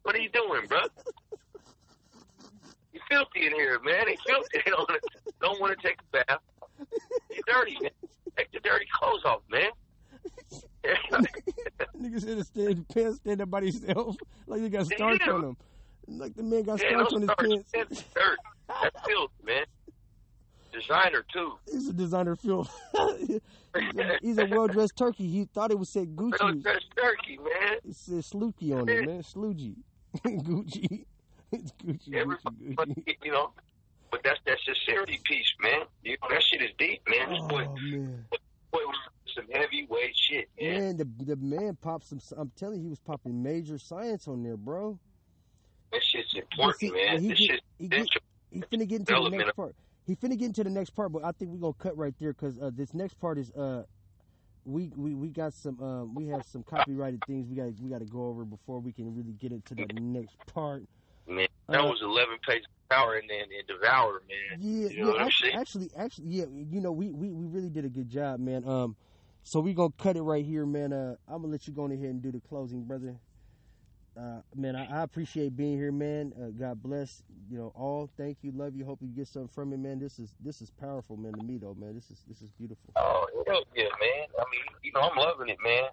What 0.02 0.14
are 0.14 0.18
you 0.18 0.28
doing, 0.31 0.66
bro? 0.68 0.81
You 2.93 3.01
filthy 3.09 3.47
in 3.47 3.52
here, 3.55 3.78
man. 3.85 4.06
They 4.06 4.16
filthy. 4.27 4.48
They 4.64 4.70
don't, 4.70 4.90
don't 5.47 5.60
want 5.60 5.78
to 5.78 5.86
take 5.86 5.98
a 6.01 6.24
bath. 6.24 6.40
You're 7.31 7.43
dirty, 7.47 7.77
man. 7.81 7.90
Take 8.36 8.52
the 8.52 8.60
dirty 8.60 8.86
clothes 8.93 9.23
off, 9.24 9.40
man. 9.51 9.70
Niggas 12.01 12.20
said 12.23 12.39
to 12.39 12.44
stand 12.44 12.89
pants 12.89 13.16
stand 13.16 13.40
up 13.40 13.51
by 13.51 13.60
themselves 13.60 14.18
like 14.47 14.62
they 14.62 14.68
got 14.68 14.86
starch 14.86 15.20
do. 15.24 15.32
on 15.32 15.40
them. 15.43 15.56
Like 16.06 16.35
the 16.35 16.43
man 16.43 16.62
got 16.62 16.81
yeah, 16.81 16.90
starch 16.90 17.12
on 17.12 17.23
his 17.23 17.31
pants. 17.39 17.70
That's 17.74 18.02
dirt. 18.14 18.39
That's 18.68 19.06
filth, 19.06 19.32
man. 19.44 19.64
Designer 20.73 21.24
too. 21.32 21.55
He's 21.73 21.89
a 21.89 21.93
designer 21.93 22.36
filth. 22.36 22.70
he's, 24.23 24.39
a, 24.39 24.44
a 24.44 24.48
well 24.48 24.68
dressed 24.68 24.97
turkey. 24.97 25.28
He 25.28 25.44
thought 25.47 25.70
it 25.70 25.78
was 25.78 25.89
say 25.89 26.01
Real 26.01 26.31
Gucci. 26.31 26.62
fresh 26.62 26.82
turkey, 26.97 27.39
man. 27.39 27.78
It 27.85 27.97
said 27.97 28.18
Slooky 28.18 28.73
on 28.73 28.89
it, 28.89 29.06
man. 29.06 29.23
Sloogy. 29.23 29.77
Gucci. 30.24 31.05
It's 31.52 31.73
Gucci, 31.73 32.09
Gucci, 32.09 32.14
Everybody, 32.14 32.74
but, 32.77 32.89
Gucci. 32.89 33.16
you 33.24 33.32
know, 33.32 33.52
but 34.16 34.24
that's 34.24 34.40
that 34.47 34.59
sincerity 34.64 35.20
piece, 35.24 35.52
man. 35.60 35.82
You 36.02 36.16
know, 36.22 36.28
that 36.30 36.43
shit 36.43 36.62
is 36.62 36.70
deep, 36.78 37.02
man. 37.09 37.28
This 37.30 37.43
boy, 37.48 37.66
Oh 37.68 37.74
man. 37.76 38.24
boy 38.72 38.78
was 38.86 38.97
some 39.34 39.44
heavyweight 39.52 40.16
shit, 40.16 40.48
man. 40.60 40.74
Man, 40.80 40.97
the 40.97 41.24
the 41.24 41.36
man 41.36 41.76
popped 41.80 42.06
some. 42.06 42.20
I'm 42.36 42.51
telling 42.56 42.78
you, 42.78 42.84
he 42.84 42.88
was 42.90 43.01
popping 43.01 43.43
major 43.43 43.78
science 43.78 44.26
on 44.28 44.43
there, 44.43 44.56
bro. 44.56 44.98
That 45.93 46.02
shit's 46.02 46.34
important, 46.34 46.78
see, 46.80 46.90
man. 46.90 47.20
he 47.20 47.28
This 47.28 47.38
get- 47.38 47.47
shit's 47.51 47.62
he 47.78 47.88
get- 47.88 48.06
He 48.51 48.60
finna 48.62 48.88
get 48.88 49.01
into 49.01 49.12
the 49.14 49.28
next 49.30 49.56
part. 49.56 49.74
He 50.06 50.14
finna 50.16 50.38
get 50.38 50.47
into 50.47 50.64
the 50.64 50.70
next 50.70 50.90
part, 50.90 51.12
but 51.12 51.24
I 51.24 51.32
think 51.32 51.51
we're 51.51 51.59
gonna 51.59 51.74
cut 51.74 51.97
right 51.97 52.14
there 52.18 52.32
because 52.32 52.59
uh, 52.59 52.70
this 52.72 52.94
next 52.94 53.14
part 53.20 53.38
is 53.38 53.51
uh, 53.52 53.82
we 54.64 54.90
we 54.97 55.14
we 55.14 55.28
got 55.28 55.52
some 55.52 55.80
um, 55.82 56.14
we 56.14 56.26
have 56.28 56.44
some 56.44 56.62
copyrighted 56.62 57.20
things 57.26 57.47
we 57.48 57.56
got 57.56 57.72
we 57.80 57.90
got 57.90 57.98
to 57.98 58.05
go 58.06 58.26
over 58.28 58.44
before 58.44 58.80
we 58.80 58.93
can 58.93 59.14
really 59.14 59.32
get 59.32 59.52
into 59.52 59.74
the 59.74 59.86
next 60.01 60.36
part. 60.47 60.84
Man, 61.28 61.47
that 61.68 61.80
Uh, 61.80 61.86
was 61.86 62.01
11 62.02 62.38
pages 62.47 62.66
power 62.88 63.14
and 63.14 63.28
then 63.28 63.42
and 63.42 63.66
Devour, 63.66 64.22
man. 64.28 64.60
Yeah, 64.60 64.88
You 64.88 65.04
know 65.04 65.16
yeah. 65.16 65.24
Actually, 65.24 65.52
actually, 65.52 65.90
actually, 65.96 66.26
yeah. 66.26 66.44
You 66.50 66.80
know, 66.80 66.92
we, 66.92 67.10
we, 67.10 67.32
we 67.32 67.46
really 67.46 67.70
did 67.70 67.84
a 67.84 67.88
good 67.88 68.08
job, 68.08 68.40
man. 68.40 68.66
Um, 68.68 68.96
so 69.42 69.60
we 69.60 69.74
gonna 69.74 69.92
cut 69.98 70.16
it 70.16 70.22
right 70.22 70.44
here, 70.44 70.66
man. 70.66 70.92
Uh, 70.92 71.16
I'm 71.28 71.42
gonna 71.42 71.52
let 71.52 71.66
you 71.66 71.72
go 71.72 71.84
ahead 71.84 71.98
and 72.00 72.22
do 72.22 72.32
the 72.32 72.40
closing, 72.40 72.82
brother. 72.84 73.16
Uh, 74.18 74.40
man, 74.54 74.74
I, 74.74 75.00
I 75.00 75.02
appreciate 75.02 75.56
being 75.56 75.76
here, 75.76 75.92
man. 75.92 76.32
Uh, 76.40 76.46
God 76.48 76.82
bless, 76.82 77.22
you 77.50 77.58
know, 77.58 77.70
all. 77.74 78.08
Thank 78.16 78.38
you, 78.40 78.50
love 78.50 78.74
you. 78.74 78.84
Hope 78.84 79.02
you 79.02 79.08
get 79.08 79.28
something 79.28 79.48
from 79.48 79.74
it, 79.74 79.78
man. 79.78 79.98
This 79.98 80.18
is 80.18 80.34
this 80.40 80.62
is 80.62 80.70
powerful, 80.70 81.16
man. 81.16 81.32
To 81.34 81.42
me, 81.42 81.58
though, 81.58 81.76
man. 81.78 81.94
This 81.94 82.10
is 82.10 82.22
this 82.26 82.40
is 82.40 82.50
beautiful. 82.52 82.92
Oh, 82.96 83.26
hell 83.46 83.62
yeah, 83.74 83.84
man. 83.84 84.26
I 84.38 84.44
mean, 84.50 84.62
you 84.82 84.92
know, 84.92 85.00
I'm 85.00 85.16
loving 85.16 85.48
it, 85.50 85.58
man. 85.62 85.84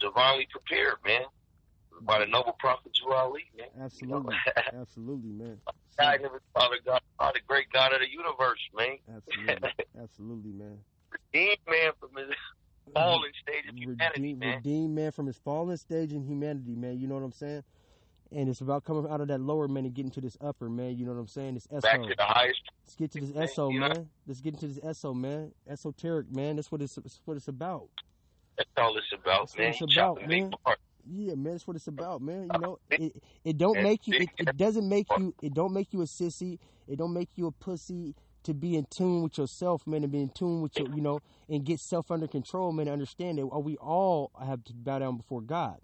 Divinely 0.00 0.48
prepared, 0.50 0.96
man. 1.06 1.22
By 2.00 2.18
the 2.18 2.26
noble 2.26 2.56
prophet 2.58 2.92
Drew 3.00 3.12
Ali, 3.12 3.42
man. 3.56 3.68
Absolutely, 3.84 4.36
absolutely, 4.80 5.30
man. 5.32 5.58
God, 5.98 6.18
Father 6.54 6.76
God, 6.84 7.00
the 7.18 7.40
great 7.46 7.66
God 7.72 7.92
of 7.92 8.00
the 8.00 8.10
universe, 8.10 8.58
man. 8.76 8.96
Absolutely, 9.14 9.70
absolutely, 10.02 10.52
man. 10.52 10.78
Redeemed 11.32 11.58
man 11.68 11.92
from 12.00 12.16
his 12.16 12.34
fallen 12.94 13.30
state 13.40 13.68
of 13.68 13.76
humanity, 13.76 14.20
redeem, 14.20 14.38
man. 14.38 14.56
redeem 14.56 14.94
man 14.94 15.12
from 15.12 15.26
his 15.26 15.36
fallen 15.38 15.76
stage 15.76 16.12
in 16.12 16.24
humanity, 16.24 16.74
man. 16.74 16.98
You 16.98 17.06
know 17.06 17.14
what 17.14 17.24
I'm 17.24 17.32
saying? 17.32 17.62
And 18.34 18.48
it's 18.48 18.62
about 18.62 18.84
coming 18.84 19.10
out 19.10 19.20
of 19.20 19.28
that 19.28 19.40
lower 19.42 19.68
man 19.68 19.84
and 19.84 19.92
getting 19.94 20.10
to 20.12 20.20
this 20.22 20.38
upper 20.40 20.70
man. 20.70 20.96
You 20.96 21.04
know 21.04 21.12
what 21.12 21.20
I'm 21.20 21.28
saying? 21.28 21.54
This 21.54 21.66
Back 21.66 21.96
SO. 21.96 22.08
to 22.08 22.14
the 22.16 22.24
highest. 22.24 22.62
Let's 22.86 22.96
get 22.96 23.10
to 23.12 23.20
this 23.20 23.34
Man, 23.34 23.48
SO, 23.48 23.68
you 23.70 23.80
know- 23.80 23.88
man. 23.88 24.08
Let's 24.26 24.40
get 24.40 24.54
into 24.54 24.66
this 24.68 24.98
SO, 24.98 25.12
man. 25.12 25.52
Esoteric, 25.68 26.34
man. 26.34 26.56
That's 26.56 26.72
what 26.72 26.80
it's, 26.80 26.94
that's 26.94 27.20
what 27.26 27.36
it's 27.36 27.48
about. 27.48 27.88
That's 28.56 28.70
all 28.78 28.96
it's 28.96 29.06
about, 29.12 29.40
That's 29.40 29.56
what 29.56 29.66
it's 29.68 29.80
about, 29.80 30.18
chopping 30.20 30.28
man. 30.28 30.50
Yeah, 31.10 31.34
man. 31.34 31.52
That's 31.52 31.66
what 31.66 31.76
it's 31.76 31.86
about, 31.88 32.22
man. 32.22 32.48
You 32.52 32.60
know, 32.60 32.78
it 32.90 33.22
it 33.44 33.58
don't 33.58 33.82
make 33.82 34.06
you. 34.06 34.14
It, 34.18 34.30
it 34.38 34.56
doesn't 34.56 34.88
make 34.88 35.08
you. 35.18 35.34
It 35.42 35.54
don't 35.54 35.72
make 35.72 35.92
you 35.92 36.02
a 36.02 36.04
sissy. 36.04 36.58
It 36.88 36.96
don't 36.96 37.12
make 37.12 37.30
you 37.36 37.46
a 37.46 37.52
pussy 37.52 38.14
to 38.44 38.54
be 38.54 38.76
in 38.76 38.84
tune 38.86 39.22
with 39.22 39.38
yourself, 39.38 39.86
man, 39.86 40.02
and 40.02 40.10
be 40.12 40.20
in 40.20 40.28
tune 40.28 40.62
with 40.62 40.76
your, 40.76 40.88
you 40.94 41.00
know, 41.00 41.20
and 41.48 41.64
get 41.64 41.78
self 41.80 42.10
under 42.10 42.26
control, 42.26 42.72
man. 42.72 42.88
Understand 42.88 43.38
that 43.38 43.46
we 43.46 43.76
all 43.76 44.30
have 44.44 44.64
to 44.64 44.72
bow 44.74 44.98
down 44.98 45.16
before 45.16 45.40
God. 45.40 45.78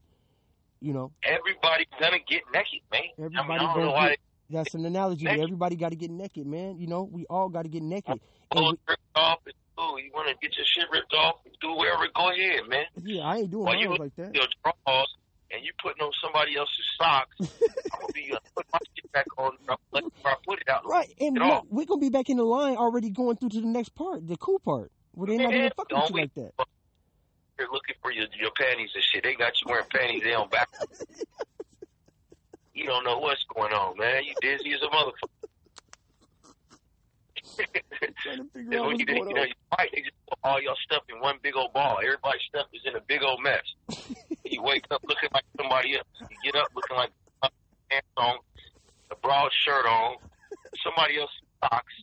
You 0.81 0.93
know, 0.93 1.13
Everybody's 1.25 1.87
gonna 2.01 2.19
get 2.29 2.43
naked, 2.53 2.81
man. 2.93 3.03
I 3.19 3.23
mean, 3.23 3.27
Everybody 3.37 3.65
I 3.65 3.75
don't 3.75 3.75
gonna 3.95 4.09
get- 4.11 4.21
that's 4.51 4.75
an 4.75 4.85
analogy. 4.87 5.25
Naked. 5.25 5.41
Everybody 5.43 5.77
got 5.77 5.91
to 5.91 5.97
get 5.97 6.11
naked, 6.11 6.47
man. 6.47 6.79
You 6.79 6.87
know, 6.87 7.03
we 7.03 7.27
all 7.27 7.49
got 7.49 7.63
to 7.63 7.69
get 7.69 7.83
naked. 7.83 8.21
they 8.55 8.59
And 8.65 8.79
ripped 8.89 9.03
off. 9.15 9.41
And, 9.45 9.55
oh, 9.79 9.97
you 9.97 10.11
want 10.13 10.29
to 10.29 10.35
get 10.43 10.57
your 10.57 10.67
shit 10.67 10.85
ripped 10.93 11.15
off? 11.15 11.37
Do 11.61 11.73
whatever. 11.75 12.05
Go 12.15 12.31
ahead, 12.31 12.69
man. 12.69 12.85
yeah, 13.03 13.23
I 13.23 13.37
ain't 13.39 13.51
doing 13.51 13.65
While 13.65 13.77
you 13.77 13.97
like 13.97 14.15
that. 14.17 14.35
your 14.35 14.45
drawers 14.63 15.15
and 15.51 15.65
you 15.65 15.73
putting 15.83 16.03
on 16.03 16.11
somebody 16.23 16.57
else's 16.57 16.85
socks, 17.01 17.37
I'm 17.41 18.01
gonna 18.01 18.13
be 18.13 18.33
uh, 18.33 18.39
put 18.55 18.67
my 18.73 18.79
shit 18.95 19.11
back 19.13 19.27
on. 19.39 19.53
let 19.93 20.05
I 20.25 20.35
put 20.47 20.61
it 20.61 20.69
out. 20.69 20.87
Right, 20.87 21.13
and 21.21 21.37
look, 21.39 21.65
we're 21.71 21.87
gonna 21.87 22.01
be 22.01 22.11
back 22.11 22.29
in 22.29 22.37
the 22.37 22.45
line 22.45 22.77
already 22.77 23.11
going 23.11 23.37
through 23.37 23.51
to 23.51 23.61
the 23.61 23.67
next 23.67 23.91
part, 23.91 24.27
the 24.27 24.37
cool 24.37 24.59
part, 24.59 24.93
where 25.13 25.27
they're 25.29 25.39
not 25.39 25.55
even 25.55 25.71
fucking 25.77 25.99
with 25.99 26.11
you 26.11 26.21
like 26.21 26.35
that. 26.35 26.53
You're 27.59 27.73
looking 27.73 27.97
for 28.03 28.13
your 28.13 28.27
your 28.39 28.51
panties 28.57 28.91
and 28.95 29.03
shit. 29.13 29.25
They 29.25 29.35
got 29.35 29.53
you 29.61 29.67
wearing 29.71 29.87
panties. 29.91 30.23
They 30.23 30.35
on 30.35 30.49
back. 30.49 30.69
You 32.75 32.87
don't 32.87 33.03
know 33.03 33.19
what's 33.19 33.43
going 33.53 33.73
on, 33.73 33.97
man. 33.99 34.23
You 34.23 34.35
dizzy 34.41 34.73
as 34.73 34.81
a 34.83 34.87
motherfucker. 34.87 35.38
Trying 38.23 38.39
to 38.39 38.45
figure 38.53 38.79
out 38.79 38.87
what's 38.87 39.01
you, 39.01 39.07
you 39.09 39.15
going 39.15 39.35
know, 39.35 39.43
on. 39.43 39.49
you 39.49 39.55
fight, 39.77 39.91
they 39.95 40.01
just 40.01 40.17
put 40.29 40.39
all 40.45 40.61
your 40.61 40.75
stuff 40.85 41.03
in 41.09 41.21
one 41.21 41.37
big 41.43 41.57
old 41.57 41.73
ball. 41.73 41.99
Everybody's 42.03 42.43
stuff 42.49 42.67
is 42.73 42.83
in 42.85 42.97
a 42.97 43.01
big 43.07 43.23
old 43.23 43.41
mess. 43.43 43.63
you 44.45 44.63
wake 44.63 44.85
up 44.91 45.03
looking 45.07 45.29
like 45.33 45.45
somebody 45.57 45.97
else. 45.97 46.07
You 46.21 46.53
get 46.53 46.61
up 46.61 46.69
looking 46.75 46.97
like 46.97 47.11
pants 47.91 48.07
on, 48.17 48.37
a 49.11 49.17
broad 49.17 49.51
shirt 49.65 49.87
on, 49.87 50.17
somebody 50.85 51.19
else's 51.19 51.35
socks, 51.63 51.95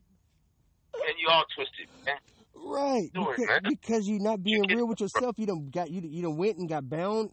and 0.94 1.16
you 1.20 1.28
all 1.30 1.44
twisted, 1.56 1.88
man. 2.06 2.16
Right, 2.58 3.04
it, 3.04 3.14
because, 3.14 3.48
man. 3.48 3.60
because 3.70 4.08
you're 4.08 4.22
not 4.22 4.42
being 4.42 4.64
real 4.70 4.88
with 4.88 5.02
yourself. 5.02 5.38
You 5.38 5.46
don't 5.46 5.70
got 5.70 5.92
you 5.92 6.02
you 6.02 6.24
don't 6.24 6.38
went 6.38 6.58
and 6.58 6.68
got 6.68 6.90
bound, 6.90 7.32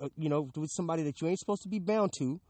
uh, 0.00 0.08
you 0.16 0.28
know, 0.28 0.48
with 0.56 0.70
somebody 0.70 1.02
that 1.02 1.20
you 1.20 1.28
ain't 1.28 1.38
supposed 1.38 1.62
to 1.62 1.68
be 1.68 1.78
bound 1.78 2.12
to. 2.14 2.40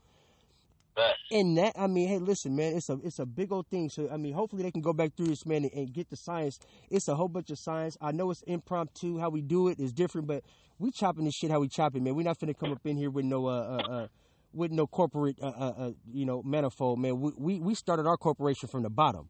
But 0.95 1.15
And 1.31 1.57
that, 1.59 1.73
I 1.79 1.87
mean, 1.87 2.09
hey, 2.09 2.19
listen, 2.19 2.57
man, 2.57 2.77
it's 2.77 2.89
a 2.89 2.99
it's 3.05 3.19
a 3.19 3.27
big 3.27 3.53
old 3.53 3.67
thing. 3.69 3.89
So, 3.89 4.09
I 4.11 4.17
mean, 4.17 4.33
hopefully 4.33 4.63
they 4.63 4.71
can 4.71 4.83
go 4.83 4.93
back 4.93 5.15
through 5.17 5.27
this, 5.27 5.47
man, 5.47 5.65
and, 5.65 5.73
and 5.73 5.93
get 5.93 6.11
the 6.11 6.17
science. 6.17 6.59
It's 6.91 7.09
a 7.09 7.15
whole 7.15 7.29
bunch 7.29 7.51
of 7.51 7.59
science. 7.59 7.97
I 8.01 8.13
know 8.13 8.31
it's 8.31 8.43
impromptu. 8.43 9.19
How 9.19 9.31
we 9.31 9.41
do 9.41 9.69
it 9.69 9.79
is 9.79 9.93
different, 9.93 10.27
but 10.27 10.43
we 10.79 10.91
chopping 10.91 11.25
this 11.25 11.35
shit 11.35 11.51
how 11.51 11.61
we 11.61 11.69
chop 11.69 11.95
it, 11.95 12.03
man. 12.03 12.15
We're 12.15 12.25
not 12.25 12.39
finna 12.39 12.59
come 12.59 12.73
up 12.73 12.85
in 12.85 12.97
here 12.97 13.11
with 13.11 13.25
no 13.25 13.47
uh 13.47 13.51
uh, 13.51 13.93
uh 13.93 14.07
with 14.53 14.73
no 14.73 14.87
corporate 14.87 15.37
uh, 15.41 15.47
uh 15.47 15.75
uh 15.79 15.91
you 16.13 16.27
know 16.27 16.43
manifold, 16.43 16.99
man. 16.99 17.21
We 17.21 17.33
we, 17.37 17.61
we 17.61 17.75
started 17.75 18.07
our 18.07 18.17
corporation 18.17 18.69
from 18.69 18.83
the 18.83 18.91
bottom. 18.91 19.29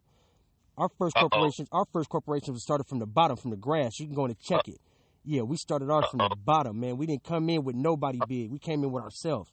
Our 0.77 0.87
1st 0.89 1.11
Uh-oh. 1.15 1.29
corporation, 1.29 1.67
our 1.71 1.85
first 1.91 2.09
corporation 2.09 2.53
was 2.53 2.63
started 2.63 2.85
from 2.85 2.99
the 2.99 3.05
bottom, 3.05 3.35
from 3.35 3.51
the 3.51 3.57
grass. 3.57 3.99
You 3.99 4.07
can 4.07 4.15
go 4.15 4.25
in 4.25 4.31
and 4.31 4.39
check 4.39 4.67
it. 4.67 4.79
Yeah, 5.23 5.43
we 5.43 5.57
started 5.57 5.91
ours 5.91 6.05
from 6.09 6.19
the 6.19 6.35
bottom, 6.43 6.79
man. 6.79 6.97
We 6.97 7.05
didn't 7.05 7.23
come 7.23 7.49
in 7.49 7.63
with 7.63 7.75
nobody 7.75 8.19
big. 8.27 8.49
We 8.49 8.57
came 8.57 8.83
in 8.83 8.91
with 8.91 9.03
ourselves. 9.03 9.51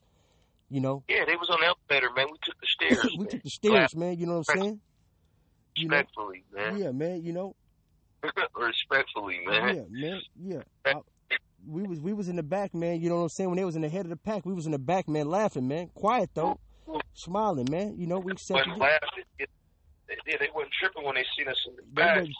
You 0.69 0.81
know, 0.81 1.03
yeah, 1.09 1.25
they 1.25 1.35
was 1.35 1.49
on 1.49 1.57
the 1.61 1.65
elevator, 1.65 2.13
man. 2.15 2.27
We 2.31 2.37
took 2.43 2.55
the 2.61 2.67
stairs. 2.99 3.11
we 3.17 3.23
man. 3.23 3.27
took 3.27 3.43
the 3.43 3.49
stairs, 3.49 3.95
man. 3.95 4.17
You 4.19 4.25
know 4.27 4.37
what 4.39 4.49
I'm 4.49 4.59
saying? 4.61 4.81
You 5.75 5.87
know, 5.87 5.95
Respectfully, 5.97 6.43
man. 6.53 6.77
yeah, 6.77 6.91
man. 6.91 7.23
You 7.23 7.33
know, 7.33 7.55
Respectfully, 8.55 9.39
man. 9.47 9.75
yeah, 9.75 9.83
man, 9.89 10.21
yeah. 10.39 10.61
I, 10.85 10.93
we 11.67 11.83
was 11.83 11.99
we 11.99 12.13
was 12.13 12.29
in 12.29 12.35
the 12.35 12.43
back, 12.43 12.73
man. 12.73 13.01
You 13.01 13.09
know 13.09 13.17
what 13.17 13.21
I'm 13.23 13.29
saying? 13.29 13.49
When 13.49 13.57
they 13.57 13.65
was 13.65 13.75
in 13.75 13.81
the 13.81 13.89
head 13.89 14.05
of 14.05 14.09
the 14.09 14.17
pack, 14.17 14.45
we 14.45 14.53
was 14.53 14.65
in 14.65 14.71
the 14.71 14.79
back, 14.79 15.07
man, 15.07 15.27
laughing, 15.29 15.67
man, 15.67 15.89
quiet 15.93 16.29
though, 16.33 16.59
smiling, 17.13 17.67
man. 17.71 17.95
You 17.97 18.07
know, 18.07 18.19
we 18.19 18.31
accepted 18.33 18.67
Wasn't 18.67 18.79
laughing. 18.79 19.23
They, 19.37 19.45
they, 20.25 20.37
they 20.39 20.49
wasn't 20.53 20.73
tripping 20.79 21.03
when 21.05 21.15
they 21.15 21.25
seen 21.37 21.47
us 21.47 21.57
in 21.67 21.75
the 21.75 21.83
back. 21.83 22.17
wasn't, 22.17 22.35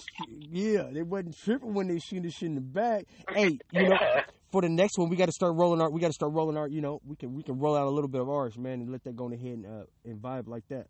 yeah, 0.52 0.84
they 0.92 1.04
wasn't 1.04 1.38
tripping 1.38 1.74
when 1.74 1.88
they 1.88 2.00
seen 2.00 2.26
us 2.26 2.42
in 2.42 2.56
the 2.56 2.62
back. 2.62 3.06
Hey, 3.32 3.60
you 3.72 3.90
know, 3.90 3.98
for 4.52 4.62
the 4.62 4.70
next 4.70 4.98
one, 4.98 5.10
we 5.10 5.16
got 5.16 5.28
to 5.28 5.32
start 5.32 5.56
rolling 5.56 5.82
our. 5.82 5.90
We 5.90 6.02
got 6.02 6.08
to 6.08 6.14
start 6.14 6.34
rolling 6.34 6.58
our. 6.58 6.68
You 6.68 6.82
know, 6.82 7.02
we 7.06 7.16
can 7.16 7.34
we 7.34 7.44
can 7.44 7.60
roll 7.60 7.76
out 7.76 7.88
a 7.88 7.90
little 7.90 8.08
bit 8.08 8.22
of 8.22 8.30
ours, 8.30 8.58
man, 8.58 8.82
and 8.82 8.90
let 8.92 9.04
that 9.04 9.16
go 9.16 9.26
on 9.26 9.34
ahead 9.34 9.54
and 9.54 9.66
uh, 9.66 9.84
and 10.06 10.22
vibe 10.22 10.48
like 10.48 10.68
that. 10.70 10.88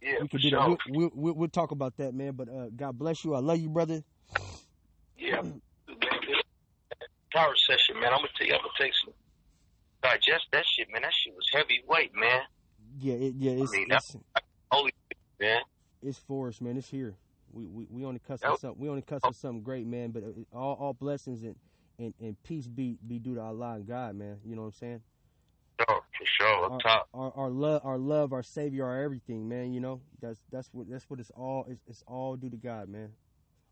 yeah, 0.00 0.14
We 0.22 0.28
can 0.28 0.40
do 0.40 0.48
sure. 0.48 0.58
that. 0.60 0.78
We'll, 0.88 1.10
we'll, 1.14 1.34
we'll, 1.34 1.48
talk 1.48 1.70
about 1.70 1.96
that, 1.98 2.14
man. 2.14 2.32
But 2.32 2.48
uh, 2.48 2.68
God 2.74 2.98
bless 2.98 3.24
you. 3.24 3.34
I 3.34 3.40
love 3.40 3.58
you, 3.58 3.68
brother. 3.68 4.02
Yeah. 5.18 5.42
Power 7.32 7.54
session, 7.56 8.00
man. 8.00 8.12
I'm 8.12 8.18
gonna 8.20 8.28
tell 8.38 8.46
you, 8.46 8.54
I'm 8.54 8.60
gonna 8.60 8.72
take 8.78 8.92
some 9.04 9.12
digest 10.02 10.46
that 10.52 10.64
shit, 10.66 10.88
man. 10.90 11.02
That 11.02 11.12
shit 11.12 11.34
was 11.34 11.46
heavyweight, 11.52 12.14
man. 12.14 12.42
Yeah, 13.00 13.14
it, 13.14 13.34
yeah, 13.36 13.52
it's, 13.52 13.72
mean, 13.72 13.86
it's 13.90 14.16
Holy 14.70 14.92
man. 15.38 15.60
it's 16.02 16.18
for 16.18 16.48
us, 16.48 16.60
man. 16.60 16.76
It's 16.78 16.88
here. 16.88 17.14
We 17.52 17.66
we, 17.66 17.86
we 17.90 18.04
on 18.04 18.14
the 18.14 18.20
cusp 18.20 18.44
Yep. 18.44 18.52
of 18.54 18.60
something. 18.60 18.80
We 18.80 18.88
only 18.88 19.02
cusp 19.02 19.26
of 19.26 19.36
something 19.36 19.62
great, 19.62 19.86
man. 19.86 20.10
But 20.10 20.22
uh, 20.24 20.56
all 20.56 20.74
all 20.74 20.92
blessings 20.94 21.42
and, 21.42 21.54
and, 21.98 22.14
and 22.20 22.42
peace 22.42 22.66
be 22.66 22.98
be 23.06 23.18
due 23.18 23.34
to 23.34 23.40
Allah 23.40 23.74
and 23.74 23.86
God, 23.86 24.14
man. 24.16 24.38
You 24.44 24.54
know 24.54 24.62
what 24.62 24.68
I'm 24.68 24.72
saying? 24.74 25.02
Sure, 25.80 26.00
for 26.18 26.26
sure. 26.26 26.64
Up 26.64 26.72
Our, 26.72 26.78
top. 26.80 27.08
our 27.14 27.32
our 27.36 27.50
love, 27.50 27.82
our 27.84 27.98
love, 27.98 28.32
our 28.32 28.42
Savior, 28.42 28.84
our 28.84 29.02
everything, 29.02 29.48
man. 29.48 29.72
You 29.72 29.80
know 29.80 30.00
that's 30.20 30.40
that's 30.50 30.68
what 30.72 30.90
that's 30.90 31.08
what 31.08 31.20
it's 31.20 31.30
all. 31.30 31.66
It's, 31.68 31.80
it's 31.88 32.04
all 32.06 32.36
due 32.36 32.50
to 32.50 32.56
God, 32.56 32.88
man. 32.88 33.10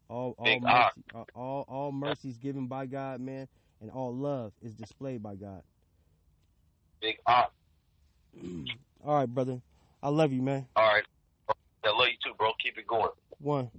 All 0.08 0.34
all 0.38 0.44
Big 0.44 0.62
mercy, 0.62 1.02
uh, 1.14 1.18
all, 1.18 1.26
all 1.34 1.64
all 1.68 1.92
mercy 1.92 2.34
given 2.40 2.66
by 2.66 2.86
God, 2.86 3.20
man, 3.20 3.48
and 3.80 3.90
all 3.90 4.14
love 4.14 4.52
is 4.62 4.74
displayed 4.74 5.22
by 5.22 5.34
God. 5.34 5.62
Big 7.00 7.18
op. 7.26 7.52
All 9.04 9.14
right, 9.14 9.26
brother. 9.26 9.60
I 10.02 10.08
love 10.08 10.32
you, 10.32 10.42
man. 10.42 10.66
All 10.74 10.86
right. 10.86 11.04
I 11.84 11.90
love 11.90 12.08
you 12.08 12.16
too, 12.24 12.34
bro. 12.36 12.52
Keep 12.60 12.78
it 12.78 12.86
going. 12.86 13.10
One. 13.38 13.70